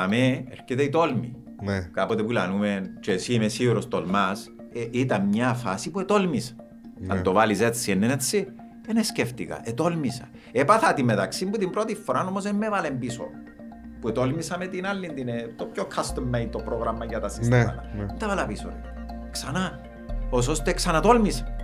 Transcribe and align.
Δαμέ 0.00 0.44
έρχεται 0.50 0.82
η 0.82 0.88
τόλμη. 0.88 1.36
Ναι. 1.62 1.80
Κάποτε 1.80 2.22
που 2.22 2.30
λανούμε 2.30 2.96
και 3.00 3.12
εσύ 3.12 3.32
είμαι 3.34 3.48
σίγουρος 3.48 3.88
τολμάς, 3.88 4.50
ε, 4.72 4.86
ήταν 4.90 5.26
μια 5.26 5.54
φάση 5.54 5.90
που 5.90 6.00
ετόλμησα. 6.00 6.52
Ναι. 6.98 7.14
Αν 7.14 7.22
το 7.22 7.32
βάλεις 7.32 7.60
έτσι, 7.60 7.92
είναι 7.92 8.12
έτσι, 8.12 8.48
δεν 8.86 9.04
σκέφτηκα, 9.04 9.60
ετόλμησα. 9.64 10.28
Έπαθα 10.52 10.94
τη 10.94 11.02
μεταξύ 11.02 11.46
που 11.46 11.58
την 11.58 11.70
πρώτη 11.70 11.94
φορά 11.94 12.26
όμως 12.26 12.42
δεν 12.42 12.54
με 12.54 12.66
έβαλε 12.66 12.90
πίσω. 12.90 13.24
Που 14.00 14.08
ετόλμησα 14.08 14.58
με 14.58 14.66
την 14.66 14.86
άλλη, 14.86 15.12
την, 15.12 15.28
ε, 15.28 15.54
το 15.56 15.64
πιο 15.64 15.86
custom 15.94 16.36
made 16.36 16.48
το 16.50 16.58
πρόγραμμα 16.58 17.04
για 17.04 17.20
τα 17.20 17.28
συστήματα. 17.28 17.90
ναι. 17.96 18.04
Δεν 18.06 18.18
τα 18.18 18.28
βάλα 18.28 18.46
πίσω. 18.46 18.68
Ρε. 18.68 18.80
Ξανά. 19.30 19.80
Ως 20.30 20.48
ώστε 20.48 20.72
ξανατόλμησα. 20.72 21.56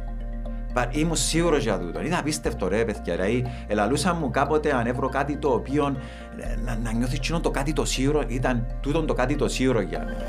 But 0.77 0.87
ήμουν 0.91 1.17
σίγουρος 1.17 1.63
για 1.63 1.79
τούτο. 1.79 2.01
Ήταν 2.01 2.19
απίστευτο 2.19 2.69
ρε 2.69 2.85
παιδιά. 2.85 3.15
Δηλαδή, 3.15 3.47
ελαλούσα 3.67 4.15
μου 4.15 4.31
κάποτε 4.31 4.75
αν 4.75 4.87
έβρω 4.87 5.09
κάτι 5.09 5.37
το 5.37 5.49
οποίο 5.49 5.97
ε, 6.39 6.57
να, 6.65 6.77
να 6.77 6.93
νιώθεις 6.93 7.19
κοινό 7.19 7.41
το 7.41 7.51
κάτι 7.51 7.73
το 7.73 7.85
σίγουρο 7.85 8.25
ήταν 8.29 8.67
τούτο 8.81 9.03
το 9.03 9.15
κάτι 9.15 9.37
το 9.37 9.49
σίγουρο 9.49 9.81
για 9.81 9.99
μένα. 9.99 10.25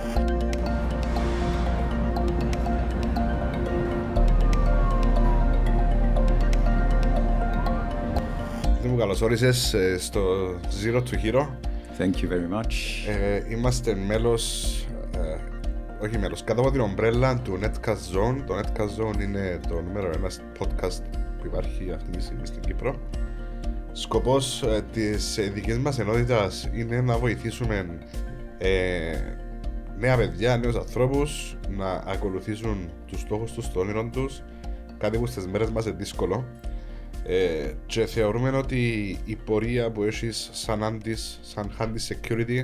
Δεν 8.82 8.92
μου 8.92 8.98
καλώς 8.98 9.22
όρισες 9.22 9.74
ε, 9.74 9.98
στο 10.00 10.22
Zero 10.84 10.98
to 10.98 11.34
Hero. 11.34 11.48
Thank 12.00 12.16
you 12.22 12.28
very 12.30 12.60
much. 12.60 12.74
Ε, 13.08 13.42
είμαστε 13.50 13.96
μέλος, 14.08 14.74
ε, 15.18 15.38
όχι 16.02 16.18
μέλος, 16.18 16.44
κάτω 16.44 16.62
από 16.62 16.72
την 16.72 16.82
ομπρέλα 16.82 17.42
του 17.42 17.60
Netcast 17.62 17.92
Zone. 17.92 18.44
Το 18.46 18.60
Netcast 18.60 19.04
Zone 19.04 19.22
είναι 19.22 19.60
το 19.68 19.82
νούμερο 19.82 20.12
ένας 20.16 20.42
podcast 20.60 21.02
που 21.40 21.46
υπάρχει 21.46 21.92
αυτή 21.92 22.10
τη 22.10 22.24
στιγμή 22.24 22.46
στην 22.46 22.62
Κύπρο. 22.62 22.96
Σκοπός 23.92 24.64
ε, 24.64 24.86
της 24.92 25.38
ε, 25.38 25.42
δικής 25.42 25.78
μας 25.78 26.00
ενότητας 26.00 26.70
είναι 26.74 27.02
να 27.02 27.18
βοηθήσουμε 27.18 27.98
ε, 28.58 29.12
νέα 29.98 30.18
παιδιά, 30.18 30.58
νέους 30.58 30.76
ανθρώπους 30.76 31.58
να 31.70 31.92
ακολουθήσουν 31.92 32.90
τους 33.08 33.20
στόχους 33.20 33.52
τους, 33.52 33.72
το 33.72 33.80
όνειρο 33.80 34.10
τους, 34.12 34.44
κάτι 34.98 35.18
που 35.18 35.26
στις 35.26 35.48
μέρες 35.48 35.70
μας 35.70 35.86
είναι 35.86 35.96
δύσκολο. 35.96 36.46
Ε, 37.24 37.72
και 37.86 38.06
θεωρούμε 38.06 38.50
ότι 38.50 39.18
η 39.26 39.36
πορεία 39.36 39.92
που 39.92 40.04
έχεις 40.04 40.50
σαν 40.52 40.80
Antis, 40.84 41.38
σαν 41.42 41.72
Handy 41.80 42.14
Security 42.14 42.64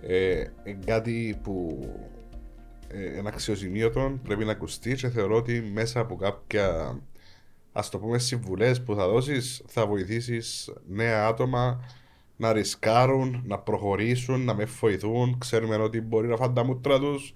ε, 0.00 0.44
είναι 0.64 0.78
κάτι 0.84 1.38
που 1.42 1.78
ε, 2.88 3.16
είναι 3.18 3.28
αξιοσημείωτο, 3.28 4.18
πρέπει 4.22 4.44
να 4.44 4.52
ακουστεί 4.52 4.94
και 4.94 5.08
θεωρώ 5.08 5.36
ότι 5.36 5.60
μέσα 5.60 6.00
από 6.00 6.16
κάποια 6.16 6.98
ας 7.72 7.88
το 7.88 7.98
πούμε 7.98 8.18
συμβουλές 8.18 8.82
που 8.82 8.94
θα 8.94 9.08
δώσεις 9.08 9.62
θα 9.66 9.86
βοηθήσεις 9.86 10.72
νέα 10.88 11.26
άτομα 11.26 11.84
να 12.36 12.52
ρισκάρουν, 12.52 13.42
να 13.46 13.58
προχωρήσουν, 13.58 14.44
να 14.44 14.54
με 14.54 14.64
βοηθούν. 14.64 15.38
Ξέρουμε 15.38 15.76
ότι 15.76 16.00
μπορεί 16.00 16.28
να 16.28 16.36
φάνε 16.36 16.52
τα 16.54 16.64
μούτρα 16.64 16.98
τους, 16.98 17.34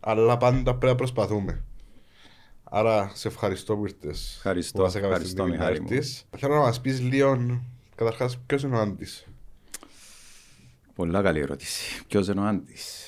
αλλά 0.00 0.36
πάντα 0.36 0.62
πρέπει 0.70 0.86
να 0.86 0.94
προσπαθούμε. 0.94 1.64
Άρα 2.64 3.10
σε 3.14 3.28
ευχαριστώ 3.28 3.76
που 3.76 3.84
ήρθες. 3.86 4.34
Ευχαριστώ, 4.36 4.78
που 4.78 4.84
μας 4.84 4.94
έκανες 4.94 5.12
ευχαριστώ, 5.16 5.42
την 5.42 5.52
τιμή 5.52 5.56
να 5.56 5.64
Μιχάλη 5.64 5.80
μου. 5.80 5.86
έρθεις. 5.90 6.24
Θέλω 6.36 6.54
να 6.54 6.60
μας 6.60 6.80
πεις 6.80 7.00
λίγο, 7.00 7.60
καταρχάς, 7.94 8.38
ποιος 8.46 8.62
είναι 8.62 8.76
ο 8.76 8.80
Άντης; 8.80 9.26
Πολλά 10.94 11.22
καλή 11.22 11.40
ερώτηση. 11.40 12.04
Ποιος 12.08 12.28
είναι 12.28 12.40
ο 12.40 12.44
Άντης; 12.44 13.05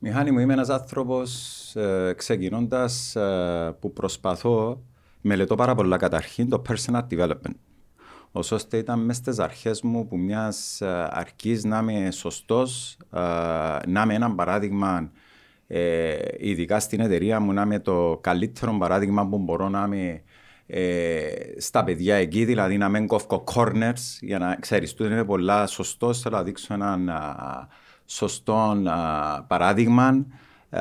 Μιχάλη 0.00 0.30
μου, 0.30 0.38
είμαι 0.38 0.52
ένας 0.52 0.68
άνθρωπος 0.68 1.30
ε, 1.76 2.14
ξεκινώντας 2.16 3.16
ε, 3.16 3.76
που 3.80 3.92
προσπαθώ, 3.92 4.82
μελετώ 5.20 5.54
πάρα 5.54 5.74
πολλά 5.74 5.96
καταρχήν 5.96 6.48
το 6.48 6.62
personal 6.68 7.02
development. 7.10 7.56
Ως 8.32 8.52
ώστε 8.52 8.76
ήταν 8.76 9.00
μέσα 9.00 9.20
στις 9.20 9.38
αρχές 9.38 9.82
μου 9.82 10.06
που 10.06 10.18
μιας 10.18 10.80
ε, 10.80 11.08
αρκής 11.10 11.64
να 11.64 11.78
είμαι 11.78 12.10
σωστός, 12.10 12.96
ε, 13.12 13.18
να 13.86 14.02
είμαι 14.02 14.14
ένα 14.14 14.34
παράδειγμα 14.34 15.10
ε, 15.66 16.16
ειδικά 16.38 16.80
στην 16.80 17.00
εταιρεία 17.00 17.40
μου 17.40 17.52
να 17.52 17.62
είμαι 17.62 17.78
το 17.78 18.18
καλύτερο 18.20 18.76
παράδειγμα 18.78 19.28
που 19.28 19.38
μπορώ 19.38 19.68
να 19.68 19.84
είμαι 19.84 20.22
ε, 20.66 21.28
στα 21.56 21.84
παιδιά 21.84 22.14
εκεί, 22.16 22.44
δηλαδή 22.44 22.76
να 22.76 22.88
μην 22.88 23.06
κόφω 23.06 23.44
corners 23.54 24.18
για 24.20 24.38
να 24.38 24.56
ξέρεις, 24.56 24.94
τούτο 24.94 25.10
είναι 25.10 25.24
πολλά 25.24 25.66
σωστός, 25.66 26.20
θέλω 26.20 26.36
να 26.36 26.42
δείξω 26.42 26.74
έναν 26.74 27.08
α, 27.08 27.68
σωστό 28.06 28.82
α, 28.86 29.42
παράδειγμα. 29.42 30.26
Ε, 30.70 30.80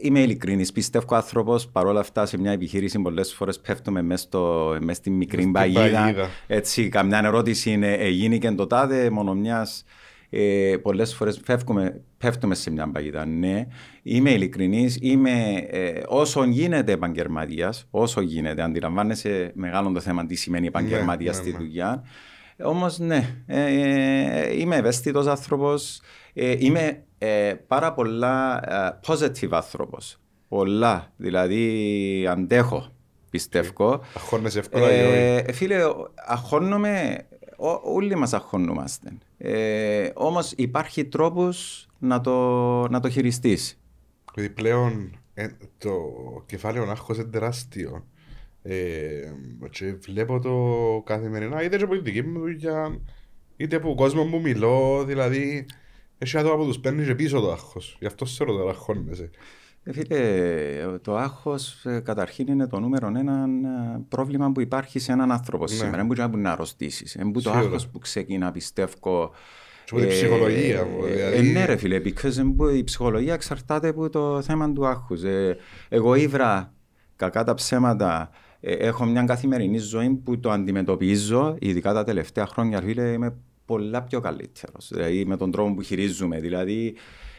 είμαι 0.00 0.20
ειλικρινής, 0.20 0.72
πιστεύω 0.72 1.16
άνθρωπος, 1.16 1.68
παρόλα 1.68 2.00
αυτά 2.00 2.26
σε 2.26 2.38
μια 2.38 2.50
επιχείρηση 2.50 2.98
πολλές 2.98 3.34
φορές 3.34 3.60
πέφτουμε 3.60 4.02
μέσα, 4.02 4.22
στο, 4.22 4.76
μες 4.80 4.96
στη 4.96 5.10
μικρή 5.10 5.40
στην 5.40 5.52
παγίδα. 5.52 5.80
παγίδα. 5.80 6.28
Έτσι, 6.46 6.88
καμιά 6.88 7.18
ερώτηση 7.24 7.70
είναι 7.70 7.92
έγινε 7.92 8.38
και 8.38 8.50
το 8.50 8.66
τάδε, 8.66 9.10
μόνο 9.10 9.34
μιας 9.34 9.84
ε, 10.30 10.76
πολλές 10.82 11.14
φορές 11.14 11.40
πέφτουμε, 11.40 12.00
πέφτουμε 12.18 12.54
σε 12.54 12.70
μια 12.70 12.90
παγίδα. 12.90 13.26
Ναι, 13.26 13.66
είμαι 14.02 14.30
ειλικρινής, 14.30 14.98
είμαι 15.00 15.66
ε, 15.70 16.02
όσο 16.06 16.44
γίνεται 16.44 16.92
επαγγελματίας, 16.92 17.86
όσο 17.90 18.20
γίνεται, 18.20 18.62
αντιλαμβάνεσαι 18.62 19.52
μεγάλο 19.54 19.92
το 19.92 20.00
θέμα 20.00 20.26
τι 20.26 20.34
σημαίνει 20.34 20.66
επαγγελματία 20.66 21.30
ναι, 21.30 21.36
στη 21.36 21.50
ναι. 21.50 21.58
Δουλειά. 22.58 22.70
Όμως, 22.74 22.98
ναι, 22.98 23.36
ε, 23.46 23.64
ε, 23.64 24.58
είμαι 24.60 24.76
ευαίσθητος 24.76 25.26
άνθρωπος. 25.26 26.00
Ε, 26.32 26.54
είμαι 26.58 27.02
ε, 27.18 27.54
πάρα 27.66 27.92
πολλά 27.92 28.60
ε, 28.86 28.98
positive 29.06 29.48
άνθρωπος. 29.50 30.16
Πολλά. 30.48 31.12
Δηλαδή, 31.16 32.26
αντέχω, 32.30 32.88
πιστεύω. 33.30 34.00
Αχώνεσαι 34.14 34.58
εύκολα 34.58 34.92
ή 34.92 35.00
όχι; 35.06 35.14
Ε, 35.48 35.52
φίλε, 35.52 35.76
αγχώνομαι, 36.26 37.26
ό- 37.56 37.80
όλοι 37.94 38.14
μας 38.16 38.32
αγχώνομαστε. 38.32 39.10
Ε, 39.38 40.10
όμως 40.14 40.52
υπάρχει 40.56 41.04
τρόπος 41.04 41.86
να 41.98 42.20
το, 42.20 42.34
να 42.88 43.00
το 43.00 43.08
χειριστείς. 43.10 43.80
Επειδή 44.30 44.50
πλέον 44.54 45.16
ε, 45.34 45.46
το 45.78 45.90
κεφάλαιο 46.46 46.90
άγχος 46.90 47.16
είναι 47.16 47.26
τεράστιο. 47.26 48.06
Ε, 48.62 49.32
και 49.70 49.94
βλέπω 50.00 50.38
το 50.40 51.02
καθημερινά, 51.06 51.62
είτε 51.62 51.76
και 51.76 51.84
από 51.84 51.94
τη 51.94 52.00
δική 52.00 52.22
μου 52.22 52.38
δουλειά, 52.40 52.98
είτε 53.56 53.76
από 53.76 53.94
κόσμος 53.94 54.28
που 54.30 54.40
μιλώ, 54.40 55.04
δηλαδή 55.06 55.66
έχει 56.18 56.38
άτομα 56.38 56.56
που 56.56 56.64
τους 56.64 56.78
παίρνει 56.80 57.04
και 57.04 57.14
πίσω 57.14 57.40
το 57.40 57.52
άγχος. 57.52 57.96
Γι' 58.00 58.06
αυτό 58.06 58.24
σε 58.24 58.44
ρωτώ, 58.44 58.68
αγχώνεσαι. 58.68 59.30
Ε, 59.82 59.92
φίλε, 59.92 60.98
το 61.02 61.16
άγχος 61.16 61.84
ε, 61.84 62.00
καταρχήν 62.00 62.46
είναι 62.46 62.66
το 62.66 62.80
νούμερο 62.80 63.06
ένα 63.06 63.32
ε, 63.94 64.00
πρόβλημα 64.08 64.52
που 64.52 64.60
υπάρχει 64.60 64.98
σε 64.98 65.12
έναν 65.12 65.32
άνθρωπο 65.32 65.64
Ναι. 65.64 65.70
σήμερα. 65.70 65.96
Δεν 65.96 66.06
μπορεί 66.06 66.36
να 66.36 66.52
αρρωστήσεις. 66.52 67.14
Δεν 67.18 67.26
μπορεί 67.30 67.44
το 67.44 67.50
Σίγουρα. 67.50 67.66
άγχος 67.66 67.88
που 67.88 67.98
ξεκινά, 67.98 68.50
πιστεύω, 68.52 69.32
Και 69.84 69.90
από 69.94 70.00
την 70.00 70.08
ψυχολογία 70.08 70.84
μου, 70.84 71.04
ε, 71.04 71.10
δηλαδή. 71.12 71.48
ε, 71.48 71.52
ναι 71.52 71.64
ρε 71.64 71.76
φίλε, 71.76 72.00
because 72.04 72.30
δεν 72.30 72.50
μπορεί- 72.50 72.76
η 72.78 72.84
ψυχολογία 72.84 73.34
εξαρτάται 73.34 73.88
από 73.88 74.08
το 74.10 74.42
θέμα 74.42 74.72
του 74.72 74.86
άγχους. 74.86 75.22
Ε, 75.22 75.56
εγώ 75.88 76.14
ήβρα 76.14 76.72
κακά 77.16 77.44
τα 77.44 77.54
ψέματα, 77.54 78.30
ε, 78.32 78.36
έχω 78.60 79.04
μια 79.04 79.22
καθημερινή 79.22 79.78
ζωή 79.78 80.10
που 80.24 80.40
το 80.40 80.50
αντιμετωπίζω, 80.50 81.56
ειδικά 81.60 81.92
τα 81.92 82.04
τελευταία 82.04 82.46
χρόνια, 82.46 82.80
φίλε, 82.80 83.02
είμαι 83.02 83.34
πολλά 83.64 84.02
πιο 84.02 84.20
καλύτερος. 84.20 84.90
Δηλαδή 84.94 85.24
με 85.24 85.36
τον 85.36 85.50
τρόπο 85.50 85.74
που 85.74 85.82
χειρίζουμε. 85.82 86.40
Δηλαδή, 86.40 86.94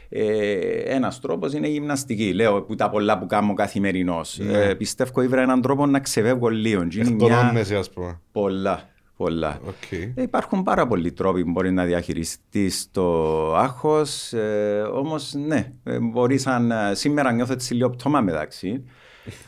ε, 0.08 0.54
ένας 0.76 1.20
τρόπος 1.20 1.52
είναι 1.52 1.68
η 1.68 1.70
γυμναστική. 1.70 2.32
Λέω 2.32 2.62
που 2.62 2.74
τα 2.74 2.90
πολλά 2.90 3.18
που 3.18 3.26
κάνω 3.26 3.54
καθημερινώς. 3.54 4.38
Ναι. 4.38 4.58
Ε, 4.58 4.74
πιστεύω 4.74 5.22
ήβρα 5.22 5.42
έναν 5.42 5.60
τρόπο 5.60 5.86
να 5.86 6.00
ξεβεύγω 6.00 6.48
λίγο. 6.48 6.84
Και 6.84 6.98
είναι 6.98 7.10
μια... 7.10 7.26
Εκτονώνεσαι 7.26 7.76
ας 7.76 7.90
πούμε. 7.90 8.20
Πολλά, 8.32 8.88
πολλά. 9.16 9.60
Οκ. 9.66 9.92
Ε, 9.92 10.22
Υπάρχουν 10.22 10.62
πάρα 10.62 10.86
πολλοί 10.86 11.12
τρόποι 11.12 11.44
που 11.44 11.50
μπορεί 11.50 11.72
να 11.72 11.84
διαχειριστείς 11.84 12.88
το 12.90 13.56
άγχος. 13.56 14.32
Ε, 14.32 14.80
Όμως, 14.92 15.34
ναι, 15.46 15.72
ε, 15.84 15.98
μπορείς 15.98 16.46
αν 16.46 16.70
ε, 16.70 16.94
σήμερα 16.94 17.32
νιώθω 17.32 17.52
έτσι 17.52 17.74
λίγο 17.74 17.90
πτώμα 17.90 18.20
μεταξύ. 18.20 18.84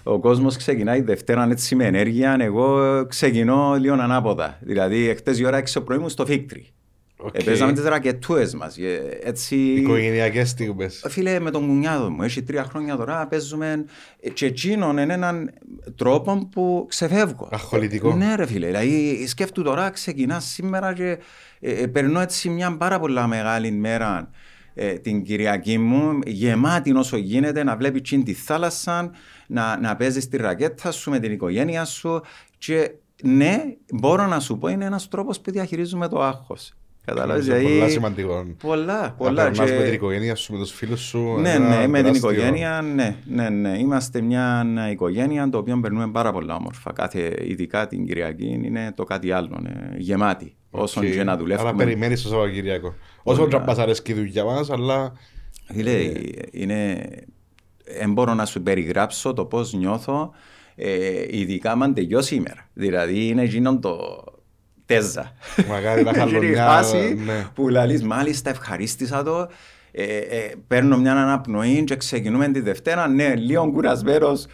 Ο 0.02 0.18
κόσμος 0.18 0.56
ξεκινάει 0.56 1.00
Δευτέρα 1.00 1.48
έτσι 1.50 1.74
με 1.74 1.84
ενέργεια. 1.84 2.36
Εγώ 2.40 3.06
ξεκινώ 3.06 3.76
λίγο 3.78 3.94
ανάποδα. 3.94 4.58
Δηλαδή, 4.60 5.08
εχθές 5.08 5.38
η 5.38 5.44
ώρα 5.44 5.58
6 5.58 5.64
το 5.72 5.80
πρωί 5.80 5.98
ήμουν 5.98 6.08
στο 6.08 6.26
Fig 6.26 6.41
Tree. 6.41 6.66
Οκ. 7.16 7.34
Ε, 7.34 7.42
παίζαμε 7.42 7.72
τις 7.72 7.84
ρακετούες 7.84 8.54
μας. 8.54 8.76
Έτσι. 9.22 9.56
Οικογενειακές 9.56 10.48
στιγμές. 10.48 11.04
Φίλε, 11.08 11.40
με 11.40 11.50
τον 11.50 11.66
κουνιάδο 11.66 12.10
μου, 12.10 12.22
έχει 12.22 12.42
τρία 12.42 12.64
χρόνια 12.64 12.96
τώρα, 12.96 13.26
παίζουμε 13.26 13.84
ε, 14.20 14.30
και 14.30 14.46
εκείνον 14.46 14.98
είναι 14.98 15.12
έναν 15.12 15.50
τρόπο 15.96 16.48
που 16.52 16.86
ξεφεύγω. 16.88 17.48
Αγχολυτικό. 17.52 18.14
Ναι 18.14 18.34
ρε 18.34 18.46
φίλε, 18.46 18.66
δηλαδή 18.66 19.24
σκέφτου 19.26 19.62
τώρα, 19.62 19.90
ξεκινά 19.90 20.40
σήμερα 20.40 20.92
και 20.92 21.18
ε, 21.60 21.82
ε, 21.82 21.86
περνώ 21.86 22.20
έτσι 22.20 22.48
μια 22.48 22.76
πάρα 22.76 22.98
πολλά 22.98 23.26
μεγάλη 23.26 23.70
μέρα 23.70 24.30
ε, 24.74 24.92
την 24.92 25.22
Κυριακή 25.22 25.78
μου, 25.78 26.18
γεμάτη 26.26 26.92
όσο 26.92 27.16
γίνεται, 27.16 27.64
να 27.64 27.76
βλέπεις 27.76 28.02
τσιν 28.02 28.24
τη 28.24 28.32
θάλασσα, 28.32 29.10
να, 29.46 29.78
να 29.80 29.96
παίζεις 29.96 30.28
τη 30.28 30.36
ρακέτα 30.36 30.90
σου 30.92 31.10
με 31.10 31.18
την 31.18 31.32
οικογένεια 31.32 31.84
σου 31.84 32.20
και 32.58 32.90
ναι, 33.22 33.62
μπορώ 33.92 34.26
να 34.26 34.40
σου 34.40 34.58
πω, 34.58 34.68
είναι 34.68 34.84
ένας 34.84 35.08
τρόπος 35.08 35.40
που 35.40 35.50
διαχειρίζουμε 35.50 36.08
το 36.08 36.22
άγχος. 36.22 36.72
Καταλάβεις, 37.04 37.46
Είναι 37.46 37.54
δηλαδή- 37.56 37.76
πολλά 37.78 37.90
σημαντικό. 37.90 38.46
Πολλά, 38.62 39.00
Να 39.00 39.12
πολλά. 39.12 39.42
περνάς 39.42 39.70
και- 39.70 39.76
με 39.76 39.82
την 39.84 39.92
οικογένεια 39.92 40.34
σου, 40.34 40.52
με 40.52 40.58
τους 40.58 40.70
φίλους 40.72 41.00
σου. 41.00 41.36
ναι, 41.40 41.50
ένα 41.52 41.68
ναι, 41.68 41.86
με 41.86 41.96
την 42.02 42.04
τεράστιο- 42.04 42.30
οικογένεια, 42.32 42.82
ναι, 42.94 43.16
ναι, 43.26 43.48
ναι. 43.48 43.78
Είμαστε 43.78 44.20
μια 44.20 44.66
οικογένεια 44.90 45.48
το 45.50 45.58
οποίο 45.58 45.80
περνούμε 45.80 46.08
πάρα 46.10 46.32
πολλά 46.32 46.54
όμορφα. 46.54 46.92
Κάθε, 46.92 47.34
ειδικά 47.40 47.86
την 47.86 48.06
Κυριακή 48.06 48.60
είναι 48.64 48.92
το 48.96 49.04
κάτι 49.04 49.32
άλλο, 49.32 49.62
ε, 49.66 49.96
γεμάτη. 49.98 50.54
Όσον 50.70 51.04
Οκ. 51.04 51.10
και 51.10 51.24
να 51.24 51.36
δουλεύουμε. 51.36 51.68
Άρα 51.68 51.76
περιμένεις 51.76 52.22
το 52.22 52.28
Σαββατοκύριακο. 52.28 52.94
Όσο 53.22 53.42
Πολλά. 53.46 53.64
να 53.76 53.82
αρέσει 53.82 54.02
η 54.06 54.12
δουλειά 54.12 54.44
μας, 54.44 54.70
αλλά... 54.70 55.12
Φίλε, 55.72 56.10
είναι... 56.50 57.08
Δεν 57.98 58.12
μπορώ 58.12 58.34
να 58.34 58.44
σου 58.44 58.62
περιγράψω 58.62 59.32
το 59.32 59.44
πώς 59.44 59.72
νιώθω, 59.72 60.32
ε, 60.74 61.26
ειδικά 61.28 61.72
αν 61.72 61.94
τελειώσει 61.94 62.34
η 62.34 62.36
ημέρα. 62.40 62.68
Δηλαδή 62.72 63.26
είναι 63.26 63.42
εκείνον 63.42 63.80
το 63.80 64.24
τέζα. 64.86 65.32
Μακάρι 65.68 66.02
να 66.02 66.10
Εκείνη 66.20 66.24
η 66.26 66.32
χαλωνιά, 66.32 66.66
φάση 66.66 67.20
ναι. 67.24 67.46
που 67.54 67.68
λαλείς 67.68 68.02
μάλιστα 68.02 68.50
ευχαρίστησα 68.50 69.22
το, 69.22 69.48
ε, 69.90 70.16
ε, 70.16 70.54
παίρνω 70.66 70.96
μια 70.98 71.12
αναπνοή 71.12 71.84
και 71.84 71.96
ξεκινούμε 71.96 72.48
τη 72.48 72.60
Δευτέρα, 72.60 73.08
ναι, 73.08 73.34
λίγο 73.34 73.70
κουρασμένος 73.70 74.46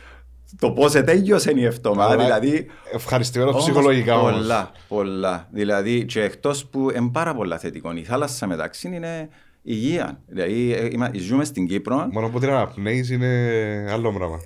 το 0.58 0.70
πώς 0.70 0.94
ετέγιωσε 0.94 1.52
η 1.54 1.64
εβδομάδα, 1.64 2.12
Αλλά 2.12 2.24
δηλαδή 2.24 2.66
Ευχαριστημένος 2.92 3.54
όμως 3.54 3.64
ψυχολογικά 3.64 4.18
όμως. 4.18 4.32
Πολλά, 4.32 4.70
πολλά. 4.88 5.48
Δηλαδή, 5.50 6.04
και 6.04 6.22
εκτός 6.22 6.66
που 6.66 6.90
είναι 6.96 7.10
πάρα 7.12 7.34
πολλά 7.34 7.58
θετικό. 7.58 7.92
Η 7.92 8.04
θάλασσα 8.04 8.46
μεταξύ 8.46 8.88
είναι 8.88 9.28
υγεία. 9.70 10.20
Δηλαδή, 10.26 10.72
ε, 10.74 10.88
είμα- 10.92 11.10
ζούμε 11.14 11.44
στην 11.44 11.66
Κύπρο. 11.66 12.08
Μόνο 12.12 12.28
που 12.28 12.38
την 12.38 12.48
αναπνέεις 12.48 13.10
είναι 13.10 13.26
άλλο 13.90 14.12
πράγμα. 14.12 14.38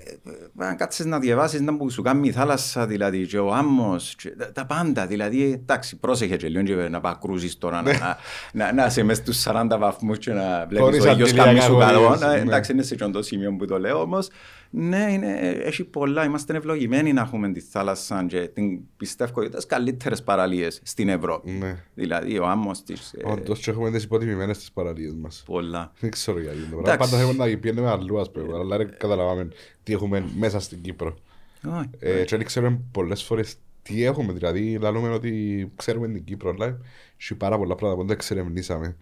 Αν 0.57 0.77
κάτσεις 0.77 1.05
να 1.05 1.19
διαβάσεις 1.19 1.61
να 1.61 1.77
που 1.77 1.91
σου 1.91 2.03
κάνει 2.03 2.29
η 2.29 2.33
θάλασσα, 2.33 2.87
δηλαδή, 2.87 3.27
και 3.27 3.39
ο 3.39 3.53
άμμος, 3.55 4.15
και 4.23 4.29
τα, 4.31 4.53
τα 4.53 4.67
πάντα. 4.67 5.07
Δηλαδή, 5.07 5.43
εντάξει, 5.53 5.97
πρόσεχε 5.97 6.37
και 6.37 6.49
λίγο 6.49 6.63
και 6.65 6.75
να 6.75 7.01
πάει 7.01 7.15
κρούζεις 7.21 7.59
τώρα, 7.59 7.83
να, 7.83 7.93
να, 8.53 8.73
να 8.73 8.87
είσαι 8.87 9.03
μες 9.03 9.17
στους 9.17 9.43
40 9.47 9.79
βαθμούς 9.79 10.19
και 10.19 10.33
να 10.33 10.67
βλέπεις 10.69 10.79
Χωρίς 10.79 11.05
ο 11.05 11.11
ήλιος 11.11 11.29
αντιλιακά, 11.29 11.49
κάνει 11.49 11.61
σου 11.61 11.77
καλό. 11.79 11.99
χωρίς, 12.07 12.21
Να- 12.21 12.33
ναι. 12.33 12.41
Εντάξει, 12.41 12.73
είναι 12.73 12.83
σε 12.83 12.95
εκείνο 12.95 13.11
το 13.11 13.23
σημείο 13.23 13.57
που 13.57 13.65
το 13.65 13.79
λέω, 13.79 14.01
όμως, 14.01 14.29
ναι, 14.71 15.07
είναι, 15.13 15.33
έχει 15.65 15.85
πολλά. 15.85 16.25
Είμαστε 16.25 16.57
ευλογημένοι 16.57 17.13
να 17.13 17.21
έχουμε 17.21 17.53
τη 17.53 17.61
θάλασσα 17.61 18.25
και 18.29 18.49
την 18.55 18.81
πιστεύω 18.97 19.33
ότι 19.35 19.47
είναι 19.47 19.59
καλύτερες 19.67 20.23
παραλίες 20.23 20.81
στην 20.85 21.09
Ευρώπη. 21.09 21.51
Ναι. 21.51 21.77
Δηλαδή, 21.95 22.39
ο 22.39 22.47
άμμος 22.47 22.83
της, 22.83 23.13
ε, 23.13 23.31
Όντως 23.31 23.59
και 23.61 23.71
έχουμε 23.71 23.91
τις 23.91 24.03
υποτιμημένες 24.05 24.59
τις 25.13 25.23
παραλίες 25.23 25.23
μας. 25.23 25.43
πολλά. 25.47 25.93
Δεν 26.01 26.11
ξέρω 26.11 26.41
γιατί 26.41 26.59
το 26.59 26.67
πράγμα. 26.67 26.93
Εντάξει. 26.93 27.11
Πάντα 27.11 27.25
θέλουμε 27.25 27.47
να 27.53 27.59
πιένουμε 27.59 27.89
αλλού, 27.91 28.21
ας 28.21 28.31
πούμε, 28.31 28.59
αλλά 28.59 28.77
δεν 28.77 28.95
καταλαβαίνουμε 28.99 29.53
τι 29.83 29.93
έχουμε 29.93 30.25
μέσα 30.39 30.61
στην 30.61 30.81
Κύπρο. 30.81 31.17
Όχι. 31.67 31.89
Ε, 31.99 32.25
και 32.25 32.37
δεν 32.37 32.47
ξέρουμε 32.47 32.81
πολλές 32.93 33.23
φορές 33.23 33.55
τι 33.83 34.05
έχουμε, 34.05 34.33
δηλαδή 34.33 34.79
λαλούμε 34.81 35.09
ότι 35.09 35.73
ξέρουμε 35.77 36.09
την 36.09 36.25
Κύπρο, 36.25 36.51
αλλά 36.51 36.79
έχει 37.21 37.35
πάρα 37.35 37.57
πολλά 37.59 37.75
πράγματα 37.75 38.01
που 38.01 38.07
δεν 38.07 38.17
εξερευνήσαμε, 38.17 38.97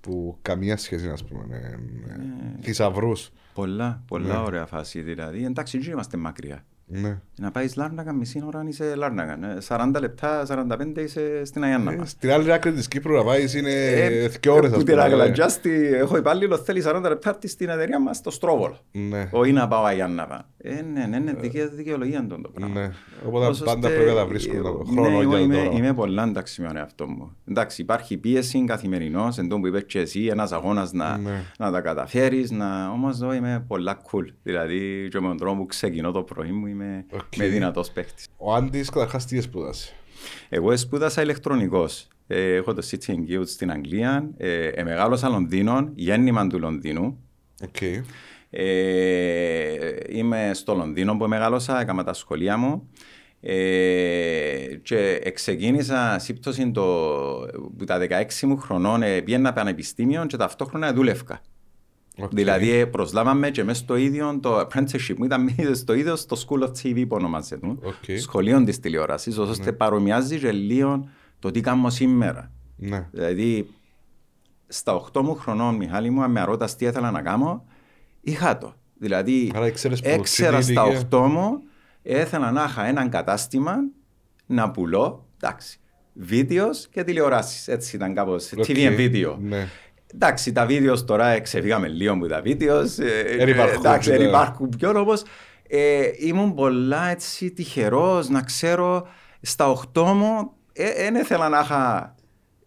που 0.00 0.38
καμία 0.42 0.76
σχέση, 0.76 1.08
ας 1.08 1.24
πούμε, 1.24 1.44
ε, 1.50 1.66
ε, 2.12 2.18
θησαυρούς. 2.60 3.30
Πολλά, 3.54 4.02
πολλά 4.06 4.26
Ναι. 4.38 4.44
ωραία 4.46 4.66
φάση 4.66 5.00
δηλαδή. 5.00 5.44
Εντάξει, 5.44 5.78
δεν 5.78 5.92
είμαστε 5.92 6.16
μακριά. 6.16 6.64
Ναι. 7.00 7.18
Να 7.38 7.50
πάεις 7.50 7.76
Λάρνακα 7.76 8.12
μισή 8.12 8.42
ώρα 8.46 8.58
αν 8.58 8.66
είσαι 8.66 8.94
Λάρνακα. 8.94 9.32
Ε, 9.32 9.58
40 9.68 10.00
λεπτά, 10.00 10.46
45 10.46 11.00
είσαι 11.00 11.44
στην 11.44 11.62
Αγιάννα 11.64 11.92
Ε, 11.92 11.96
μας. 11.96 12.10
Στην 12.10 12.30
άλλη 12.32 12.52
άκρη 12.52 12.72
της 12.72 12.88
Κύπρου 12.88 13.12
να 13.14 13.24
πάεις 13.24 13.54
είναι 13.54 13.70
Ε, 13.72 14.28
δύο 14.28 14.54
ώρες, 14.54 14.70
Που 14.70 14.76
ας 14.76 14.82
την 14.84 14.94
πούμε. 14.94 15.06
Αγλαντζά 15.06 15.48
στη- 15.48 15.90
έχω 15.94 16.16
υπάλληλο 16.16 16.58
θέλει 16.58 16.82
40 16.86 17.08
λεπτά 17.08 17.30
έρθει 17.30 17.48
στην 17.48 17.68
εταιρεία 17.68 18.00
μας 18.00 18.16
στο 18.16 18.30
Στρόβολο. 18.30 18.78
Ναι. 18.92 19.28
Όχι 19.32 19.52
να 19.52 19.68
πάω 19.68 19.84
Αγιάννα 19.84 20.26
πάω. 20.26 20.38
Ε, 20.58 20.82
ναι, 20.92 21.06
ναι, 21.06 21.18
ναι, 21.18 21.32
δικαι- 21.32 21.70
δικαιολογία 21.74 22.26
το 22.26 22.50
πράγμα. 22.54 22.80
Ναι. 22.80 22.90
Οπότε 23.26 23.46
Όσο 23.46 23.64
πάντα 23.64 23.86
στε- 23.88 23.96
πρέπει 23.96 24.10
να 24.10 24.16
τα 24.16 24.26
βρίσκουμε 24.26 24.58
ε, 24.58 24.62
το 24.62 24.84
χρόνο 24.92 25.08
ναι, 25.08 25.16
εγώ 25.18 25.30
για 25.36 25.38
είμαι, 25.40 25.54
το 25.70 25.76
είμαι 25.76 25.94
πολλά 25.94 26.22
εντάξει 26.22 26.60
με 26.60 26.66
τον 26.66 26.76
εαυτό 26.76 27.06
μου. 27.08 27.36
Εντάξει, 27.48 27.82
υπάρχει 27.82 28.16
πίεση 28.16 28.64
καθημερινώς, 28.64 29.38
εν 29.38 29.48
τω 29.48 29.60
που 29.60 29.66
είπες 29.66 29.84
και 29.86 29.98
εσύ, 29.98 30.26
ένας 30.26 30.52
αγώνας 30.52 30.92
να, 30.92 31.16
Ναι. 31.16 31.30
να 31.58 31.70
τα 31.70 31.80
καταφέρεις, 31.80 32.50
να... 32.50 32.88
όμως 32.90 33.22
εγώ 33.22 33.32
είμαι 33.32 33.64
πολλά 33.68 34.00
cool. 34.10 34.24
Δηλαδή, 34.42 35.08
και 35.10 35.20
με 35.20 35.28
τον 35.28 35.36
τρόπο 35.36 35.56
που 35.56 35.66
ξεκινώ 35.66 36.10
το 36.10 36.22
πρωί 36.22 36.50
μου 36.50 36.66
είμαι 36.66 36.81
Οκ. 37.12 37.36
με 37.36 37.46
δυνατός 37.46 37.90
παίχτης. 37.90 38.26
Ο 38.36 38.54
Άντης 38.54 38.90
καταρχάς 38.90 39.26
τι 39.26 39.40
σπούδασε. 39.40 39.92
Εγώ 40.48 40.76
σπούδασα 40.76 41.22
ηλεκτρονικός. 41.22 42.08
Ε, 42.26 42.54
έχω 42.54 42.74
το 42.74 42.86
City 42.90 43.10
and 43.10 43.30
Guilds 43.30 43.46
στην 43.46 43.70
Αγγλία, 43.70 44.30
ε, 44.36 44.66
ε, 44.66 44.82
μεγάλωσα 44.82 45.28
Λονδίνο, 45.28 45.90
γέννημα 45.94 46.46
του 46.46 46.58
Λονδίνου. 46.58 47.18
Οκ. 47.62 47.82
Ε, 48.50 49.94
είμαι 50.08 50.50
στο 50.54 50.74
Λονδίνο 50.74 51.16
που 51.16 51.28
μεγάλωσα, 51.28 51.80
έκανα 51.80 52.04
τα 52.04 52.12
σχολεία 52.12 52.56
μου 52.56 52.88
ε, 53.40 54.76
και 54.82 55.30
ξεκίνησα 55.34 56.16
σύμπτωση 56.18 56.70
το, 56.70 56.82
που 57.78 57.84
τα 57.84 57.98
16 58.08 58.24
μου 58.42 58.56
χρονών 58.56 59.02
ε, 59.02 59.20
πήγαινα 59.20 59.52
πανεπιστήμιο 59.52 60.26
και 60.26 60.36
ταυτόχρονα 60.36 60.92
δούλευκα. 60.92 61.40
Οκ. 62.18 62.30
Δηλαδή 62.34 62.70
ε, 62.70 62.86
προσλάβαμε 62.86 63.50
και 63.50 63.64
μέσα 63.64 63.80
στο 63.80 63.96
ίδιο 63.96 64.38
το 64.42 64.60
apprenticeship 64.60 65.14
μου 65.16 65.24
ήταν 65.24 65.42
μέσα 65.42 65.74
στο 65.74 65.92
ίδιο 65.92 66.16
στο 66.16 66.36
School 66.46 66.62
of 66.62 66.70
TV 66.82 67.04
που 67.08 67.16
ονομάζεται 67.16 67.66
Οκ. 67.66 68.18
σχολείο 68.18 68.64
της 68.64 68.80
τηλεόρασης 68.80 69.38
ώστε 69.38 69.72
παρομοιάζει 69.72 70.38
και 70.38 70.52
λίγο 70.52 71.08
το 71.38 71.50
τι 71.50 71.60
κάνω 71.60 71.90
σήμερα. 71.90 72.50
Ναι. 72.76 73.08
Δηλαδή, 73.10 73.68
στα 74.68 75.04
8 75.12 75.20
μου 75.20 75.34
χρονών, 75.34 75.74
Μιχάλη 75.74 76.10
μου, 76.10 76.22
αν 76.22 76.30
με 76.30 76.44
ρωτάς 76.44 76.76
τι 76.76 76.84
ήθελα 76.84 77.10
να 77.10 77.22
κάνω, 77.22 77.64
είχα 78.20 78.58
το. 78.58 78.74
Δηλαδή, 78.98 79.52
Άρα 79.54 79.66
ήξερες 79.66 80.00
που 80.00 80.08
έξερα 80.08 80.58
τι 80.58 80.64
στα 80.64 80.86
ηλικία. 80.86 81.08
8 81.10 81.26
μου, 81.26 81.62
ήθελα 82.02 82.50
να 82.50 82.64
είχα 82.68 82.86
έναν 82.86 83.08
κατάστημα 83.08 83.76
να 84.46 84.70
πουλώ, 84.70 85.26
εντάξει, 85.40 85.80
βίντεος 86.12 86.88
και 86.88 87.04
τηλεοράσεις. 87.04 87.68
Έτσι 87.68 87.96
ήταν 87.96 88.14
κάπως, 88.14 88.52
Οκ. 88.52 88.64
TV 88.68 88.76
and 88.76 88.96
video. 88.98 89.36
Ναι. 89.40 89.68
Εντάξει, 90.14 90.52
τα 90.52 90.66
βίντεος 90.66 91.04
τώρα 91.04 91.40
ξεφύγαμε 91.40 91.88
λίγο 91.88 92.12
από 92.12 92.26
τα 92.26 92.40
βίντεος. 92.40 92.94
Δεν 93.36 93.48
υπάρχουν 93.48 93.78
Εντάξει, 93.78 94.10
δεν 94.10 94.18
πια. 94.18 94.28
υπάρχουν 94.28 94.68
πιο 94.78 94.90
όμω. 94.90 95.12
Ε, 95.68 96.10
ήμουν 96.18 96.54
πολλά 96.54 97.08
έτσι 97.08 97.50
τυχερός 97.50 98.28
να 98.28 98.40
ξέρω 98.40 99.06
στα 99.40 99.76
8 99.94 100.02
μου, 100.02 100.52
δεν 100.96 101.14
ήθελα 101.14 101.48
να 101.48 101.60
είχα. 101.60 102.14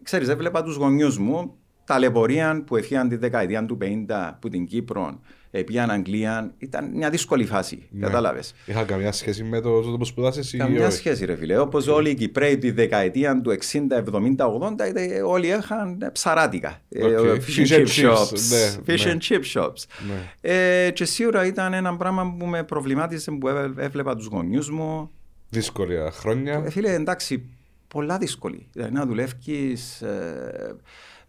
Ξέρεις, 0.02 0.28
έβλεπα 0.28 0.62
τους 0.62 0.76
γονιούς 0.76 1.18
μου 1.18 1.54
ταλαιπωρία 1.84 2.62
που 2.66 2.76
έφυγαν 2.76 3.08
τη 3.08 3.16
δεκαετία 3.16 3.64
του 3.66 3.78
50 3.82 4.38
που 4.40 4.48
την 4.48 4.66
Κύπρο, 4.66 5.20
ε, 5.45 5.45
πήγαν 5.50 5.90
Αγγλία. 5.90 6.54
Ήταν 6.58 6.90
μια 6.94 7.10
δύσκολη 7.10 7.44
φάση, 7.44 7.86
Ναι. 7.90 8.06
κατάλαβες. 8.06 8.54
Είχα 8.66 8.82
καμιά 8.84 9.12
σχέση 9.12 9.42
με 9.44 9.60
το 9.60 9.80
το 9.80 9.96
που 9.96 10.04
σπουδάσες 10.04 10.52
ή 10.52 10.56
Καμιά 10.56 10.86
όχι; 10.86 10.96
σχέση, 10.96 11.24
ρε 11.24 11.36
φίλε. 11.36 11.58
Όπως 11.58 11.86
όλοι 11.86 12.10
οι 12.10 12.14
Κυπρέοι 12.14 12.58
τη 12.58 12.70
δεκαετία 12.70 13.40
του 13.40 13.50
60, 13.50 13.96
70, 13.96 14.46
80, 14.46 14.88
είτε 14.88 15.22
όλοι 15.22 15.46
είχαν 15.46 16.10
ψαράτικα. 16.12 16.80
Ε, 16.88 17.04
Οκ. 17.04 17.26
Fish 17.26 17.58
and 17.58 17.66
Fish 17.66 17.70
and 17.70 17.86
chip 17.86 17.86
chips, 17.86 18.16
shops. 18.16 18.40
ναι, 18.50 18.94
Fish 18.94 19.04
ναι. 19.06 19.16
and 19.16 19.18
chip 19.28 19.42
shops. 19.54 19.84
Ναι. 20.08 20.32
Ε, 20.86 20.90
και 20.90 21.04
σίγουρα 21.04 21.46
ήταν 21.46 21.72
ένα 21.72 21.96
πράγμα 21.96 22.34
που 22.38 22.46
με 22.46 22.64
προβλημάτισε 22.64 23.30
που 23.30 23.48
έβε- 23.48 23.78
έβλεπα 23.78 24.16
τους 24.16 24.26
γονιούς 24.26 24.70
μου. 24.70 25.10
Δύσκολα 25.50 26.10
χρόνια. 26.10 26.62
Ε, 26.66 26.70
φίλε, 26.70 26.92
εντάξει, 26.94 27.48
πολλά 27.88 28.18
δύσκολη. 28.18 28.66
Δηλαδή 28.72 28.92
να 28.92 29.06
δουλεύει 29.06 29.76